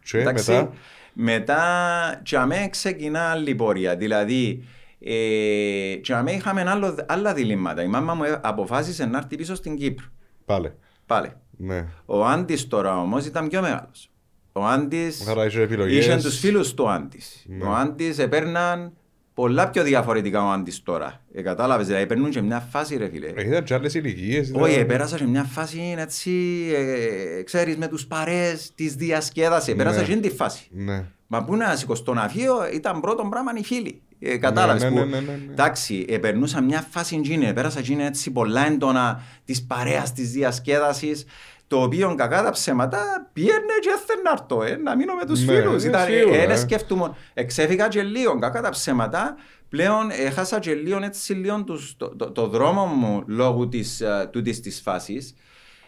Και 0.03 0.19
Εντάξει, 0.19 0.51
μετά; 0.51 0.71
μετά 1.13 2.19
και 2.23 2.37
αμέ 2.37 2.67
ξεκινά 2.71 3.21
άλλη 3.29 3.55
πορεία. 3.55 3.95
Δηλαδή, 3.95 4.63
ε, 5.07 5.95
και 6.01 6.13
αμέ 6.13 6.31
είχαμε 6.31 6.63
άλλο, 6.69 6.95
άλλα 7.07 7.33
διλήμματα. 7.33 7.83
Η 7.83 7.87
μάμα 7.87 8.13
μου 8.13 8.23
ε, 8.23 8.39
αποφάσισε 8.43 9.05
να 9.05 9.17
έρθει 9.17 9.35
πίσω 9.35 9.55
στην 9.55 9.75
Κύπρο. 9.77 10.05
Πάλι. 10.45 10.71
Πάλι. 11.05 11.31
Ναι. 11.57 11.85
Ο 12.05 12.25
Άντης 12.25 12.67
τώρα 12.67 12.99
όμως 13.01 13.25
ήταν 13.25 13.47
πιο 13.47 13.61
μεγάλος. 13.61 14.09
Ο 14.51 14.65
Άντης 14.65 15.27
Άρα 15.27 15.45
είσαι 15.45 15.61
επιλογές. 15.61 16.05
είχε 16.05 16.15
τους 16.17 16.39
φίλους 16.39 16.73
του 16.73 16.89
Άντης. 16.89 17.45
Ναι. 17.47 17.65
Ο 17.65 17.73
Άντης 17.75 18.19
έπαιρναν 18.19 18.93
πολλά 19.33 19.69
πιο 19.69 19.83
διαφορετικά 19.83 20.43
ο 20.45 20.49
Άντης 20.51 20.83
τώρα. 20.83 21.21
Ε, 21.33 21.41
κατάλαβες, 21.41 21.87
δηλαδή 21.87 22.05
παίρνουν 22.05 22.29
και 22.29 22.41
μια 22.41 22.59
φάση 22.59 22.97
ρε 22.97 23.09
φίλε. 23.09 23.27
Ε, 23.35 23.47
Ήταν 23.47 23.63
και 23.63 23.73
άλλες 23.73 23.93
ηλικίες. 23.93 24.49
ήταν- 24.49 24.61
Όχι, 24.61 24.85
πέρασα 24.85 25.17
σε 25.17 25.27
μια 25.27 25.43
φάση 25.43 25.95
έτσι, 25.97 26.31
ε, 26.75 27.41
ξέρεις, 27.43 27.77
με 27.77 27.87
τους 27.87 28.05
παρέες 28.07 28.71
της 28.75 28.95
διασκέδασης. 28.95 29.75
Πέρασα 29.75 29.99
Ναι. 29.99 30.05
σε 30.05 30.15
τη 30.15 30.29
φάση. 30.29 30.67
Ναι. 30.71 31.05
Μα 31.27 31.43
που 31.43 31.55
να 31.55 31.75
σηκωστώ 31.75 32.03
στο 32.03 32.13
ναυίο 32.13 32.55
ήταν 32.73 32.99
πρώτο 33.01 33.27
πράγμα 33.29 33.51
οι 33.55 33.63
φίλοι. 33.63 34.01
Ε, 34.19 34.37
κατάλαβες 34.37 34.83
ναι, 34.83 34.89
που, 34.89 34.95
ναι, 34.95 35.03
ναι, 35.05 35.19
ναι, 35.19 35.31
ναι. 35.45 35.51
εντάξει, 35.51 36.05
ε, 36.09 36.17
περνούσα 36.17 36.61
μια 36.61 36.87
φάση 36.89 37.15
εκείνη, 37.15 37.53
πέρασα 37.53 37.79
εκείνη 37.79 38.03
έτσι 38.03 38.31
πολλά 38.31 38.65
έντονα 38.65 39.21
της 39.45 39.63
παρέας, 39.65 40.13
της 40.13 40.31
διασκέδασης, 40.31 41.25
το 41.67 41.81
οποίο 41.81 42.15
κακά 42.15 42.43
τα 42.43 42.49
ψέματα 42.51 43.29
πιέρνε 43.33 43.73
και 43.81 43.89
έθελε 43.95 44.21
να 44.21 44.31
έρθω, 44.31 44.63
ε, 44.63 44.75
να 44.83 44.95
μείνω 44.95 45.13
με 45.13 45.25
τους 45.25 45.45
Ναι, 45.45 45.53
φίλους. 45.53 45.83
ναι, 45.83 45.89
Ήταν, 45.89 46.05
σίγουρα, 46.07 46.35
ε, 46.35 46.43
ε. 46.43 46.53
ε, 46.53 46.55
σκέφτομαι, 46.55 47.11
εξέφυγα 47.33 47.87
και 47.87 48.03
λίγο, 48.03 48.39
κακά 48.39 48.61
τα 48.61 48.69
ψέματα, 48.69 49.35
πλέον 49.69 50.09
έχασα 50.11 50.59
και 50.59 50.73
λίγο 50.73 50.99
έτσι 51.03 51.33
λίγο 51.33 51.63
τους, 51.63 51.95
το, 51.97 52.15
το, 52.15 52.31
το 52.31 52.47
δρόμο 52.47 52.85
μου 52.85 53.23
λόγω 53.27 53.67
της, 53.67 54.01
ε, 54.01 54.29
τούτης 54.31 54.59
της 54.59 54.81
φάσης. 54.81 55.35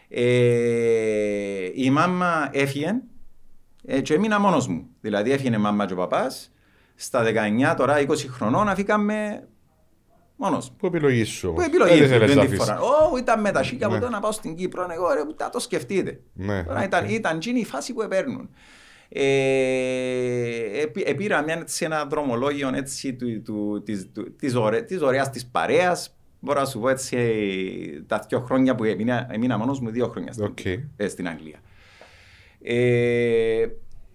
Ε, 0.09 1.69
η 1.73 1.89
μάμα 1.89 2.49
έφυγε 2.51 3.01
ε, 3.85 4.01
και 4.01 4.13
έμεινα 4.13 4.39
μόνος 4.39 4.67
μου. 4.67 4.87
Δηλαδή 5.01 5.31
έφυγε 5.31 5.55
η 5.55 5.57
μάμα 5.57 5.85
και 5.85 5.93
ο 5.93 5.95
παπάς. 5.95 6.51
Στα 6.99 7.23
19 7.71 7.73
τώρα 7.77 7.99
20 8.07 8.15
χρονών 8.29 8.69
αφήκαμε 8.69 9.47
μόνος 10.35 10.69
μου. 10.69 10.75
Που 10.79 10.85
επιλογής 10.85 11.29
σου 11.29 11.47
Που 11.47 11.53
όμως; 11.53 11.65
επιλογή 11.65 11.89
Δεν 11.99 11.99
μου 11.99 12.05
ήθελες 12.05 12.29
την 12.29 12.37
να 12.39 12.45
τη 12.45 12.47
αφήσεις. 12.47 12.65
φορά. 12.65 12.79
Ω, 13.11 13.17
ήταν 13.17 13.41
με 13.41 13.51
τα 13.51 13.63
σίκια 13.63 13.87
Ναι. 13.87 13.95
από 13.95 14.05
το 14.05 14.09
να 14.11 14.19
πάω 14.19 14.31
στην 14.31 14.55
Κύπρο. 14.55 14.87
Εγώ 14.91 15.13
ρε, 15.13 15.21
ούτε 15.29 15.49
το 15.51 15.59
σκεφτείτε. 15.59 16.19
Ναι, 16.33 16.63
Τώρα 16.63 16.79
οκ. 16.79 16.85
ήταν, 16.85 17.05
ήταν 17.09 17.35
εκείνη 17.35 17.59
η 17.59 17.65
φάση 17.65 17.93
που 17.93 18.07
παίρνουν. 18.09 18.49
Ε, 19.09 20.81
επί- 20.81 21.07
επήρα 21.09 21.41
μια, 21.43 21.53
έτσι, 21.59 21.85
ένα 21.85 22.05
δρομολόγιο 22.05 22.71
έτσι, 22.75 23.13
του, 23.13 23.41
του, 23.41 23.81
της, 23.85 24.09
του, 24.13 24.35
της, 24.35 24.55
ωραί, 24.55 24.83
της 24.83 25.01
ωραίας 25.01 25.29
της 25.29 25.45
παρέας. 25.45 26.15
Μπορώ 26.39 26.59
να 26.59 26.65
σου 26.65 26.79
πω 26.79 26.89
έτσι 26.89 27.17
τα 28.07 28.25
δύο 28.29 28.39
χρόνια 28.39 28.75
που 28.75 28.83
έμεινα, 28.83 29.27
έμεινα 29.31 29.57
μόνος 29.57 29.79
μου, 29.79 29.89
δύο 29.89 30.07
χρόνια 30.07 30.31
στην, 30.33 30.45
Οκ. 30.45 30.65
ε, 30.65 31.07
στην 31.07 31.27
Αγγλία. 31.27 31.57
Ε, 32.61 33.67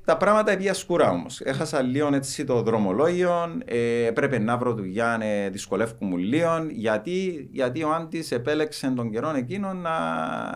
τα 0.05 0.17
πράγματα 0.17 0.57
πήγα 0.57 0.75
σκούρα 0.75 1.11
όμως. 1.11 1.41
Έχασα 1.41 1.83
λίγο 1.83 2.15
έτσι 2.15 2.45
το 2.45 2.63
δρομολόγιο. 2.63 3.59
Ε, 3.65 4.11
πρέπει 4.15 4.39
να 4.39 4.57
βρω 4.57 4.73
δουλειά, 4.75 5.19
ε, 5.21 5.49
δυσκολεύκουμουν 5.49 6.17
λίγο. 6.17 6.67
Γιατί, 6.71 7.49
γιατί 7.53 7.83
ο 7.83 7.93
Άντι 7.95 8.25
επέλεξε 8.31 8.93
τον 8.97 9.11
καιρό 9.11 9.33
εκείνο 9.37 9.73
να, 9.73 9.91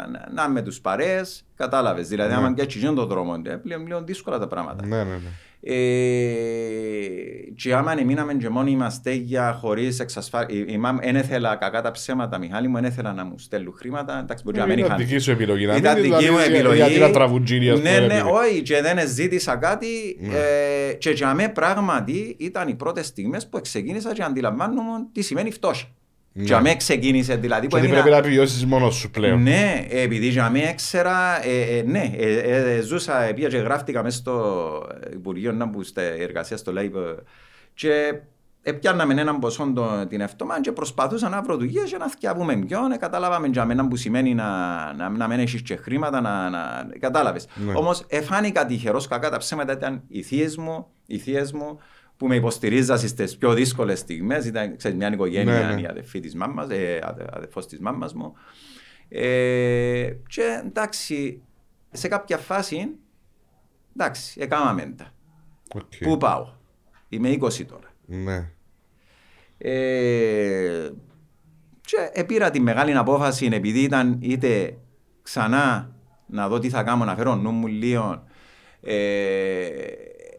να, 0.09 0.29
να 0.33 0.49
με 0.49 0.63
τους 0.63 0.81
παρέες. 0.81 1.45
Κατάλαβες. 1.57 2.09
Δηλαδή, 2.09 2.31
Ναι. 2.31 2.37
άμα 2.37 2.53
πιάσει 2.55 2.81
τον 2.95 3.07
δρόμο, 3.07 3.41
ε, 3.45 3.51
πλέον 3.55 3.87
λίγο 3.87 4.03
δύσκολα 4.03 4.39
τα 4.39 4.47
πράγματα. 4.47 4.87
Ναι, 4.87 4.97
ναι, 4.97 5.11
ναι. 5.11 5.31
Ε, 5.61 5.75
και 7.57 7.75
άμα 7.75 7.95
μείναμε 8.07 8.35
και 8.35 8.49
μόνοι 8.49 8.71
είμαστε 8.71 9.12
για 9.12 9.53
χωρίς 9.61 10.01
εξασφάλιση. 10.01 10.59
Η, 10.59 10.64
η 10.69 10.79
μάμ 10.79 10.97
δεν 10.99 11.16
ήθελα 11.16 11.57
κακά 11.57 11.83
τα 11.83 11.90
ψέματα, 11.90 12.38
Μιχάλη 12.38 12.69
μου, 12.69 12.75
δεν 12.75 12.85
ήθελα 12.85 13.12
να 13.12 13.25
μου 13.25 13.38
στέλνουν 13.38 13.75
χρήματα. 13.79 14.19
Εντάξει, 14.19 14.45
μπορεί 14.45 14.59
να 14.59 14.66
μην 14.66 14.79
Ήταν 14.79 14.87
είχαν. 14.87 14.99
δική 15.07 15.19
σου 15.19 15.31
επιλογή. 15.31 15.66
να 15.66 15.77
Ήταν 15.77 15.95
μην 16.01 16.03
δική 16.03 16.14
μου 16.31 16.37
δηλαδή, 16.37 16.55
επιλογή. 16.55 16.77
Γιατί 16.77 16.99
να 16.99 17.11
τραβουτζίνει, 17.11 17.69
ας 17.71 17.81
Ναι, 17.81 17.95
πούμε, 17.95 18.07
ναι, 18.07 18.14
επειδή- 18.14 18.33
όχι, 18.33 18.62
και 18.62 18.81
δεν 18.83 19.09
ζήτησα 19.09 19.57
κάτι. 19.57 19.87
Ναι. 20.21 20.35
Ε, 20.88 20.92
και 20.92 21.11
για 21.11 21.35
μέ 21.35 21.49
πράγματι 21.49 22.37
ήταν 22.38 22.69
οι 22.69 22.75
πρώτες 22.75 23.07
στιγμές 23.07 23.49
που 23.49 23.61
ξεκίνησα 23.61 24.12
και 24.14 24.23
αντιλαμβάνομαι 24.23 24.90
τι 25.12 25.23
σημαίνει 25.23 25.51
φτώχεια. 25.51 25.88
Ναι. 26.38 26.44
Για 26.44 26.61
μέ 26.61 26.77
ξεκίνησε 26.77 27.37
δηλαδή 27.37 27.66
που 27.66 27.72
Και 27.72 27.77
ότι 27.77 27.85
έμεινα- 27.87 28.03
πρέπει 28.03 28.16
να 28.20 28.27
επιβιώσεις 28.27 28.66
μόνος 28.66 28.94
σου 28.94 29.11
πλέον. 29.11 29.42
ναι, 29.42 29.85
επειδή 29.88 30.27
για 30.29 30.51
μένα 30.51 30.68
έξερα, 30.68 31.46
ε, 31.46 31.79
ε, 31.79 31.83
ναι, 31.83 32.12
ε, 32.16 32.77
ε, 32.77 32.81
ζούσα, 32.81 33.31
πήγα 33.35 33.49
και 33.49 33.57
γράφτηκα 33.57 34.03
μέσα 34.03 34.16
στο 34.16 34.87
Υπουργείο 35.12 35.53
να 35.53 35.64
μπω 35.64 35.83
στα 35.83 36.03
εργασία 36.03 36.57
στο 36.57 36.72
Labour 36.77 37.14
και 37.75 37.90
έπιαναμε 38.62 39.20
έναν 39.20 39.38
ποσό 39.38 39.72
το, 39.75 40.07
την 40.09 40.20
ευτόμα 40.20 40.61
και 40.61 40.72
προσπαθούσα 40.72 41.29
να 41.29 41.42
βρω 41.42 41.57
δουλειές 41.57 41.90
και 41.90 41.96
να 41.96 42.09
θυκιάβουμε 42.09 42.57
ποιον, 42.57 42.92
ε, 42.92 42.96
κατάλαβαμε 42.96 43.46
για 43.46 43.64
μένα 43.64 43.88
που 43.88 43.96
σημαίνει 43.96 44.35
να, 44.35 44.46
να, 44.96 45.09
να 45.09 45.29
μην 45.29 45.38
έχεις 45.38 45.62
και 45.62 45.77
χρήματα, 45.77 46.20
να, 46.20 46.51
να, 46.51 46.87
κατάλαβες. 47.01 47.46
Ναι. 47.55 47.72
Όμως 47.75 48.05
εφάνηκα 48.09 48.66
τυχερός, 48.66 49.07
κακά 49.09 49.31
τα 49.31 49.37
ψέματα 49.37 49.72
ήταν 49.72 50.03
οι 50.09 50.22
θείες 50.22 50.57
μου, 50.57 50.87
οι 51.07 51.18
θείες 51.18 51.53
μου 51.53 51.79
που 52.16 52.26
με 52.26 52.35
υποστηρίζαν 52.35 52.98
στις 52.98 53.37
πιο 53.37 53.52
δύσκολες 53.55 53.98
στιγμές, 53.98 54.44
ήταν 54.44 54.76
ξέρεις, 54.76 54.96
μια 54.96 55.12
οικογένεια, 55.12 55.61
Ναι, 55.68 55.74
ναι. 55.74 55.81
η 55.81 55.87
αδερφή 55.87 56.20
της 56.20 56.35
μάμας, 56.35 56.70
ε, 56.70 56.98
αδε- 57.02 57.29
αδερφός 57.37 57.66
της 57.66 57.79
μάμας 57.81 58.14
μου. 58.14 58.33
Ε, 59.09 60.11
και 60.29 60.62
εντάξει, 60.66 61.42
σε 61.92 62.09
κάποια 62.09 62.38
φάση, 62.38 62.88
εντάξει, 63.96 64.40
έκαναμε 64.40 64.94
τα. 64.96 65.11
Οκ. 65.74 65.83
Πού 66.00 66.16
πάω; 66.16 66.48
Είμαι 67.09 67.29
20 67.31 67.64
τώρα. 67.64 67.92
Ναι. 68.07 68.50
Ε, 69.59 70.90
και 71.81 72.11
επήρα 72.12 72.50
τη 72.50 72.61
μεγάλη 72.61 72.96
απόφαση 72.96 73.48
επειδή 73.52 73.81
ήταν 73.81 74.18
είτε 74.20 74.76
ξανά 75.22 75.90
να 76.26 76.48
δω 76.48 76.59
τι 76.59 76.68
θα 76.70 76.83
κάνω, 76.83 77.05
να 77.05 77.14
φέρω 77.16 77.35
νου 77.35 77.50
μου 77.50 77.66
λίγο. 77.66 78.24
Ε, 78.81 79.76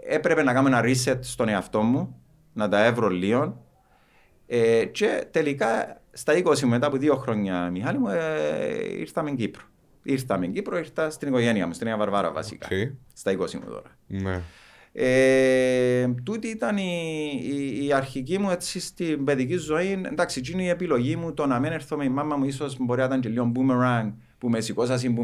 έπρεπε 0.08 0.44
να 0.44 0.54
κάνω 0.54 0.68
ένα 0.68 0.82
reset 0.84 1.20
στον 1.20 1.50
εαυτό 1.50 1.82
μου, 1.82 2.22
να 2.54 2.70
τα 2.70 2.86
έβρω 2.86 3.10
λίγο. 3.10 3.66
Ε, 4.48 4.86
και 4.86 5.28
τελικά 5.32 6.02
στα 6.12 6.34
20 6.34 6.60
μου, 6.60 6.70
μετά 6.70 6.88
από 6.88 6.98
δύο 6.98 7.16
χρόνια, 7.16 7.70
Μιχάλη 7.70 7.98
μου, 7.98 8.08
ε, 8.08 9.00
ήρθαμε 9.00 9.32
Κύπρο. 9.32 9.64
Ήρθαμε 10.04 10.48
Κύπρο, 10.48 10.78
ήρθα 10.78 11.10
στην 11.10 11.28
οικογένεια 11.28 11.68
μου, 11.68 11.74
στην 11.74 11.88
Νέα 11.88 11.98
Βαρβάρα 11.98 12.32
βασικά. 12.32 12.68
Οκ. 12.72 12.92
Στα 13.14 13.32
20 13.32 13.54
μου 13.54 13.66
τώρα. 13.66 13.98
Ναι. 14.08 14.42
Ε, 14.92 16.08
τούτη 16.24 16.48
ήταν 16.48 16.78
η, 16.78 17.30
η, 17.44 17.86
η 17.86 17.94
αρχική 17.94 18.40
μου 18.40 18.50
έτσι 18.50 18.80
στην 18.80 19.24
παιδική 19.24 19.58
ζωή. 19.58 20.02
Εντάξει, 20.06 20.40
εκείνη 20.40 20.64
η 20.64 20.70
επιλογή 20.70 21.16
μου 21.16 21.34
το 21.34 21.46
να 21.46 21.60
μην 21.60 21.72
έρθω 21.72 21.98
με 21.98 22.04
η 22.04 22.10
μάμα 22.10 22.36
μου 22.36 22.46
ίσως 22.46 22.78
μπορεί 22.80 23.00
να 23.00 23.06
ήταν 23.06 23.20
και 23.20 23.30
λίγο 23.30 23.52
boomerang 23.56 24.12
που 24.38 24.50
με 24.50 24.62
σηκώσασαν 24.62 25.14
που 25.14 25.24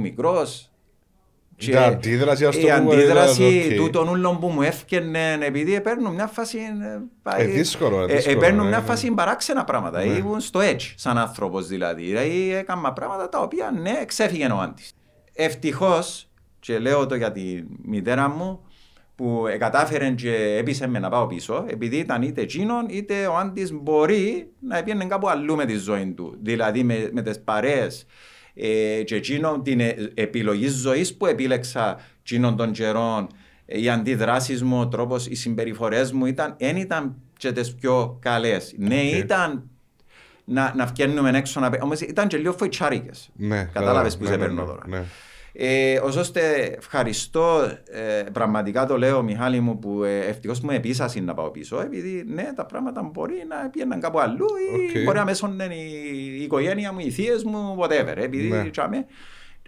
μικρός. 1.62 1.84
Η 1.84 1.86
αντίδραση, 1.86 2.46
ας 2.46 2.56
το 2.56 2.62
η 2.62 2.64
πούμε, 2.64 2.94
αντίδραση 2.96 3.44
δηλαδή, 3.44 3.74
οκ. 3.74 3.86
τούτων 3.86 4.08
ούλων 4.08 4.40
που 4.40 4.48
μου 4.48 4.62
έφτιανε 4.62 5.38
επειδή 5.42 5.82
παίρνουν 5.82 6.14
μια 6.14 6.28
φάση. 6.28 6.58
ε, 6.58 7.00
πάει- 7.22 7.42
Ε, 7.42 7.46
δύσκολο, 7.46 8.02
ε, 8.02 8.12
ε, 8.12 8.16
δύσκολο, 8.16 8.38
παίρνουν 8.40 8.64
ναι, 8.64 8.70
μια 8.70 8.80
ναι. 8.80 8.86
φάση 8.86 9.12
παράξενα 9.12 9.64
πράγματα. 9.64 10.04
Ναι. 10.06 10.14
Ήμουν 10.14 10.40
στο 10.40 10.60
edge 10.64 10.94
σαν 10.96 11.18
άνθρωπος 11.18 11.68
δηλαδή. 11.68 12.04
Δηλαδή 12.04 12.54
έκανα 12.54 12.94
πράγματα 12.94 13.30
τα 13.30 13.40
οποία 13.42 13.72
ναι, 13.82 14.06
ξέφυγε 14.06 14.46
ο 14.52 14.60
Άντης. 14.60 14.92
Ευτυχώς, 15.34 16.28
και 16.60 16.80
λέω 16.80 17.06
το 17.06 17.16
για 17.16 17.32
τη 17.32 17.64
μητέρα 17.86 18.30
μου, 18.30 18.60
που 19.16 19.44
κατάφερε 19.60 20.10
και 20.10 20.56
έπεισε 20.60 20.88
με 20.88 21.00
να 21.00 21.10
πάω 21.10 21.28
πίσω, 21.28 21.66
επειδή 21.68 21.98
ήταν 21.98 22.22
είτε 22.22 22.42
εκείνον 22.42 22.86
είτε 22.90 23.28
ο 23.28 23.38
Άντης 23.38 23.72
μπορεί 23.74 24.52
να 24.60 24.84
πήγαινε 24.84 25.06
κάπου 25.06 25.30
αλλού 25.30 25.56
με 25.56 25.66
τη 25.66 25.76
ζωή 25.76 26.14
του. 26.16 26.38
Δηλαδή 26.42 26.84
με, 26.84 27.10
με 27.14 27.22
τις 27.22 27.40
παρέες 27.40 28.06
ε, 28.56 29.04
και 29.04 29.16
εκείνον 29.16 29.64
την 29.64 29.80
ε, 29.80 29.96
επιλογή 30.14 30.68
ζωής 30.68 31.16
που 31.16 31.26
επίλεξα 31.26 32.00
εκείνον 32.22 32.56
των 32.56 32.72
καιρών, 32.72 33.28
ε, 33.66 33.80
οι 33.80 33.90
αντιδράσεις 33.90 34.64
μου, 34.64 34.80
ο 34.80 34.88
τρόπος, 34.88 35.28
οι 35.28 35.36
συμπεριφορές 35.36 36.12
μου 36.12 36.26
ήταν, 36.26 36.56
δεν 36.60 36.76
ήταν 36.76 37.16
και 37.38 37.52
τις 37.52 37.74
πιο 37.76 38.18
καλές. 38.22 38.74
Ναι, 38.78 38.96
Οκ. 39.00 39.12
ήταν 39.18 39.64
να, 40.46 40.74
να 40.76 40.86
βγαίνουμε 40.86 41.30
έξω 41.38 41.60
να 41.60 41.70
πέ- 41.70 41.84
Όμως 41.84 42.02
ήταν 42.02 42.28
και 42.28 42.38
λίγο 42.38 42.54
φοητσάρικες. 42.54 43.30
Ναι, 43.36 43.70
Κατάλαβες 43.74 44.18
που 44.18 44.24
ναι, 44.24 44.30
σε 44.30 44.36
ναι, 44.36 44.44
παίρνω 44.44 44.62
ναι, 44.62 44.68
τώρα. 44.68 44.82
ναι. 44.88 45.04
Ε, 45.56 46.00
ώστε 46.00 46.64
ευχαριστώ, 46.78 47.62
ε, 47.92 48.24
πραγματικά 48.34 48.86
το 48.86 48.98
λέω 48.98 49.24
Μιχάλη 49.24 49.60
μου 49.60 49.80
που 49.80 50.04
ε, 50.04 50.20
ευτυχώς 50.20 50.60
μου 50.60 50.72
επίσασαν 50.72 51.24
να 51.24 51.34
πάω 51.34 51.50
πίσω 51.50 51.80
επειδή 51.82 52.24
ναι 52.28 52.52
τα 52.56 52.66
πράγματα 52.66 53.04
μπορεί 53.14 53.34
να 53.50 53.70
πήγαιναν 53.70 54.00
κάπου 54.00 54.20
αλλού 54.20 54.46
ή 54.46 54.98
Οκ. 54.98 55.04
μπορεί 55.04 55.18
να 55.18 55.24
μέσωνε 55.26 55.64
η, 55.76 56.38
η 56.40 56.44
οικογένεια 56.44 56.92
μου, 56.94 57.00
οι 57.00 57.12
θείες 57.12 57.44
μου, 57.44 57.78
whatever 57.80 58.14
επειδή 58.16 58.48
Ναι. 58.48 58.70
τσάμε. 58.70 59.06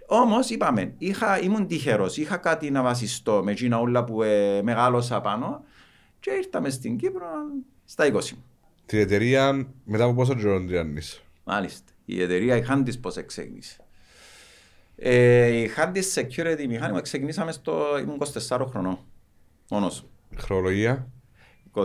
Όμως 0.06 0.50
είπαμε, 0.50 0.94
είχα, 0.98 1.40
ήμουν 1.40 1.66
τυχερός, 1.66 2.16
είχα 2.16 2.36
κάτι 2.36 2.70
να 2.70 2.82
βασιστώ 2.82 3.40
με 3.44 3.50
εκείνα 3.50 3.78
όλα 3.78 4.04
που 4.04 4.22
ε, 4.22 4.62
μεγάλωσα 4.62 5.20
πάνω 5.20 5.64
και 6.20 6.30
ήρθαμε 6.30 6.70
στην 6.70 6.96
Κύπρο 6.96 7.26
στα 7.84 8.04
20 8.06 8.10
μου. 8.12 8.44
Την 8.86 8.98
εταιρεία 8.98 9.66
μετά 9.84 10.04
από 10.04 10.14
πόσο 10.14 10.34
καιρό 10.34 10.58
την 10.58 10.68
διάννεις. 10.68 11.22
Μάλιστα. 11.44 11.92
Η 12.04 12.22
εταιρεία 12.22 12.56
η 12.56 12.62
Handis 12.70 13.00
πώς 13.00 13.24
ξεκίνησε. 13.26 13.85
Ε, 14.96 15.46
η 15.46 15.70
Handis 15.76 16.20
Security 16.20 16.66
μηχάνημα 16.68 17.00
ξεκινήσαμε 17.00 17.52
στο... 17.52 17.98
ήμουν 18.00 18.18
24 18.48 18.66
χρονών. 18.70 18.98
Μόνος. 19.70 20.04
Χρονολογία; 20.36 21.08
24. 21.72 21.84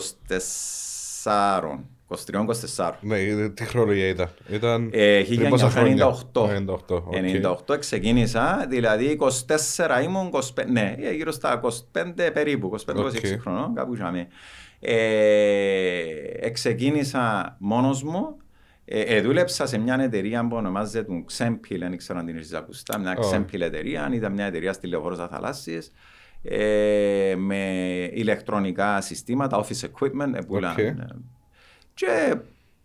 23-24. 2.75 2.91
Ναι, 3.01 3.49
τι 3.49 3.65
χρονολογία 3.65 4.07
ήταν; 4.07 4.29
Ήταν 4.49 4.89
Ε, 4.93 5.23
πριν 5.27 5.49
πόσα 5.49 5.69
χρόνια; 5.69 6.15
1998. 6.33 6.41
98, 6.41 6.75
οκ. 6.89 7.13
98 7.69 7.79
ξεκίνησα, 7.79 8.65
δηλαδή 8.69 9.17
24 9.77 10.03
ήμουν 10.03 10.29
25, 10.33 10.39
ναι, 10.67 10.95
ε, 10.99 11.11
γύρω 11.11 11.31
στα 11.31 11.61
25 11.93 12.29
περίπου, 12.33 12.75
25-26 12.87 12.95
Οκ. 12.95 13.41
χρονών, 13.41 13.73
κάπου 13.73 13.93
είχαμε. 13.93 14.27
Ε, 14.79 16.49
ξεκίνησα 16.53 17.55
μόνος 17.59 18.03
μου, 18.03 18.37
ε, 18.93 19.01
ε, 19.01 19.21
δούλεψα 19.21 19.65
σε 19.65 19.77
μια 19.77 19.97
εταιρεία 20.01 20.47
που 20.47 20.55
ονομάζεται 20.55 21.23
Xempil, 21.37 21.77
δεν 21.79 21.97
ξέρω 21.97 22.19
αν 22.19 22.25
την 22.25 22.35
έχεις 22.35 22.53
ακουστά, 22.53 22.99
μια 22.99 23.17
Ω. 23.17 23.29
Xempil 23.31 23.59
εταιρεία, 23.61 24.09
ήταν 24.13 24.33
μια 24.33 24.45
εταιρεία 24.45 24.73
στη 24.73 24.87
Λεωφόρο 24.87 25.15
Θαλάσσης, 25.15 25.91
ε, 26.43 27.33
με 27.37 27.59
ηλεκτρονικά 28.13 29.01
συστήματα, 29.01 29.65
office 29.65 29.85
equipment, 29.89 30.33
ε, 30.33 30.41
πουλάν, 30.47 30.71
Οκ. 30.71 30.77
ε, 30.77 30.95
και 31.93 32.35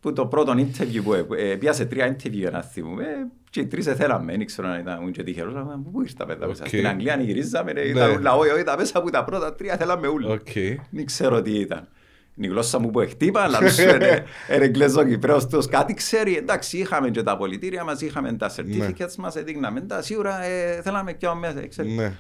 που 0.00 0.12
το 0.12 0.26
πρώτο 0.26 0.52
interview 0.56 1.00
που 1.04 1.14
ε, 1.14 1.50
ε, 1.50 1.56
πιάσε 1.56 1.84
τρία 1.84 2.16
interview 2.16 2.30
για 2.30 2.50
να 2.50 2.62
θυμούμε 2.62 3.06
και 3.50 3.60
οι 3.60 3.66
τρεις 3.66 3.84
θέλαμε, 3.86 4.36
δεν 4.36 4.46
ξέρω 4.46 4.68
αν 4.68 4.80
ήταν 4.80 5.00
ήμουν 5.00 5.12
και 5.12 5.22
τυχερός, 5.22 5.54
αλλά 5.54 5.80
πού 5.92 6.02
ήρθα 6.02 6.26
πέτα 6.26 6.46
μέσα. 6.46 6.62
Οκ. 6.62 6.68
Στην 6.68 6.86
Αγγλία 6.86 7.20
γυρίζαμε, 7.20 7.72
ρε, 7.72 7.80
Ναι. 7.82 7.88
ήταν 7.88 8.10
όλα, 8.10 8.34
όχι, 8.34 8.50
όχι, 8.50 8.62
τα 8.62 8.76
μέσα 8.76 8.98
από 8.98 9.10
τα 9.10 9.24
πρώτα 9.24 9.54
τρία 9.54 9.76
θέλαμε 9.76 10.06
όλα. 10.06 10.28
Οκ. 10.28 10.52
Δεν 10.90 11.04
ξέρω 11.04 11.42
τι 11.42 11.50
ήταν. 11.50 11.88
Είναι 12.36 12.46
η 12.46 12.50
γλώσσα 12.50 12.78
μου 12.78 12.90
που 12.90 13.00
εκτύπα, 13.00 13.42
αλλά 13.42 13.68
σου 13.68 13.82
είναι 13.90 14.24
εγγλέζο 14.48 15.04
Κυπρέος 15.04 15.46
τους 15.46 15.66
κάτι 15.66 15.94
ξέρει. 15.94 16.36
Εντάξει, 16.36 16.78
είχαμε 16.78 17.10
και 17.10 17.22
τα 17.22 17.36
πολιτήρια 17.36 17.84
μας, 17.84 18.00
είχαμε 18.00 18.32
τα 18.32 18.50
certificates 18.56 19.14
μας, 19.18 19.36
έδειχναμε 19.36 19.80
τα 19.80 20.02
σίγουρα, 20.02 20.42
ε, 20.42 20.80
θέλαμε 20.82 21.12
και 21.12 21.28
μέσα, 21.40 21.66
ξέρεις. 21.68 21.96
Ναι. 21.96 22.12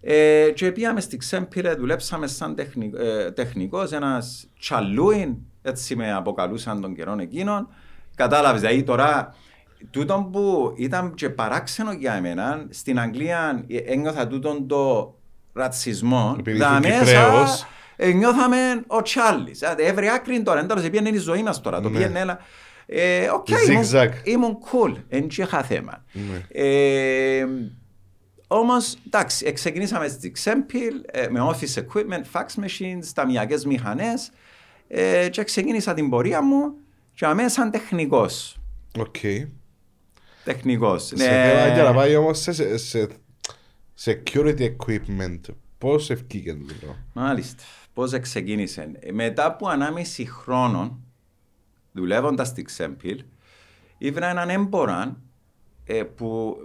Ε, 0.00 0.50
και 0.54 0.72
πήγαμε 0.72 1.00
στη 1.00 1.16
Ξέμπυρε, 1.16 1.74
δουλέψαμε 1.74 2.26
σαν 2.26 2.54
τεχνικ, 2.54 2.94
ε, 2.98 3.30
τεχνικός, 3.30 3.92
ένας 3.92 4.48
τσαλούιν, 4.60 5.36
έτσι 5.62 5.96
με 5.96 6.12
αποκαλούσαν 6.12 6.80
τον 6.80 6.94
καιρό 6.94 7.16
εκείνον. 7.20 7.68
Κατάλαβες, 8.14 8.60
δηλαδή 8.60 8.82
τώρα, 8.82 9.34
τούτον 9.90 10.30
που 10.30 10.74
ήταν 10.76 11.14
και 11.14 11.30
παράξενο 11.30 11.92
για 11.92 12.14
εμένα, 12.14 12.66
στην 12.70 12.98
Αγγλία 12.98 13.64
ε, 13.68 13.76
ένιωθα 13.76 14.26
τούτον 14.26 14.66
το 14.66 15.14
ρατσισμό. 15.52 16.36
Επειδή 16.38 16.58
δα 16.58 16.80
είσαι 16.82 16.88
μέσα, 16.88 17.04
Κυπρέος. 17.04 17.66
Ε, 17.96 18.10
νιώθαμε 18.12 18.56
ο 18.86 19.02
Τσάρλις. 19.02 19.58
Δηλαδή, 19.58 19.82
έβρε 19.82 20.12
άκρη 20.12 20.42
τώρα, 20.42 20.60
εν 20.60 20.66
τέλος 20.66 20.82
πήγαινε 20.90 21.08
η 21.08 21.16
ζωή 21.18 21.42
μας 21.42 21.60
τώρα, 21.60 21.80
το 21.80 21.88
Ναι. 21.88 21.96
πήγαινε 21.98 22.18
έλα. 22.20 22.38
Ε, 22.86 23.28
οκ, 23.28 23.48
ήμουν, 23.48 23.84
Zigzag. 23.84 24.10
ήμουν 24.24 24.56
cool, 24.72 24.94
δεν 25.08 25.26
είχα 25.36 25.62
θέμα. 25.62 26.04
Ναι. 26.12 26.42
Ε, 26.62 27.46
Όμως, 28.48 28.96
εντάξει, 29.06 29.52
ξεκινήσαμε 29.52 30.08
στη 30.08 30.32
Xempil 30.44 30.92
ε, 31.10 31.28
με 31.28 31.40
office 31.40 31.78
equipment, 31.82 32.24
fax 32.32 32.46
machines, 32.64 33.04
ταμιακέ 33.14 33.56
μηχανές 33.66 34.30
ε, 34.88 35.28
και 35.28 35.44
ξεκίνησα 35.44 35.94
την 35.94 36.10
πορεία 36.10 36.42
μου 36.42 36.74
και 37.14 37.26
αμέσως 37.26 37.52
σαν 37.52 37.70
τεχνικός. 37.70 38.58
Οκ. 38.98 39.16
Τεχνικός. 40.44 41.04
Σε 41.06 41.16
θέμα 41.16 41.74
για 41.74 41.82
να 41.82 41.92
πάει 41.94 42.16
όμως 42.16 42.38
σε- 42.40 42.52
σε- 42.52 42.78
σε 42.78 43.08
security 44.04 44.60
equipment, 44.76 45.40
πώς 45.78 46.10
ευκήκε 46.10 46.52
το 46.52 46.74
πράγμα. 46.80 46.96
Μάλιστα. 47.12 47.62
Πώς 47.96 48.20
ξεκίνησε. 48.20 48.90
Ε, 48.98 49.12
Μετά 49.12 49.46
από 49.46 49.66
1,5 50.16 50.24
χρόνο 50.26 51.00
δουλεύοντας 51.92 52.48
στη 52.48 52.66
Xempil, 52.76 53.18
ήβρα 53.98 54.28
έναν 54.28 54.50
έμπορα 54.50 55.20
ε, 55.84 56.02
που 56.02 56.56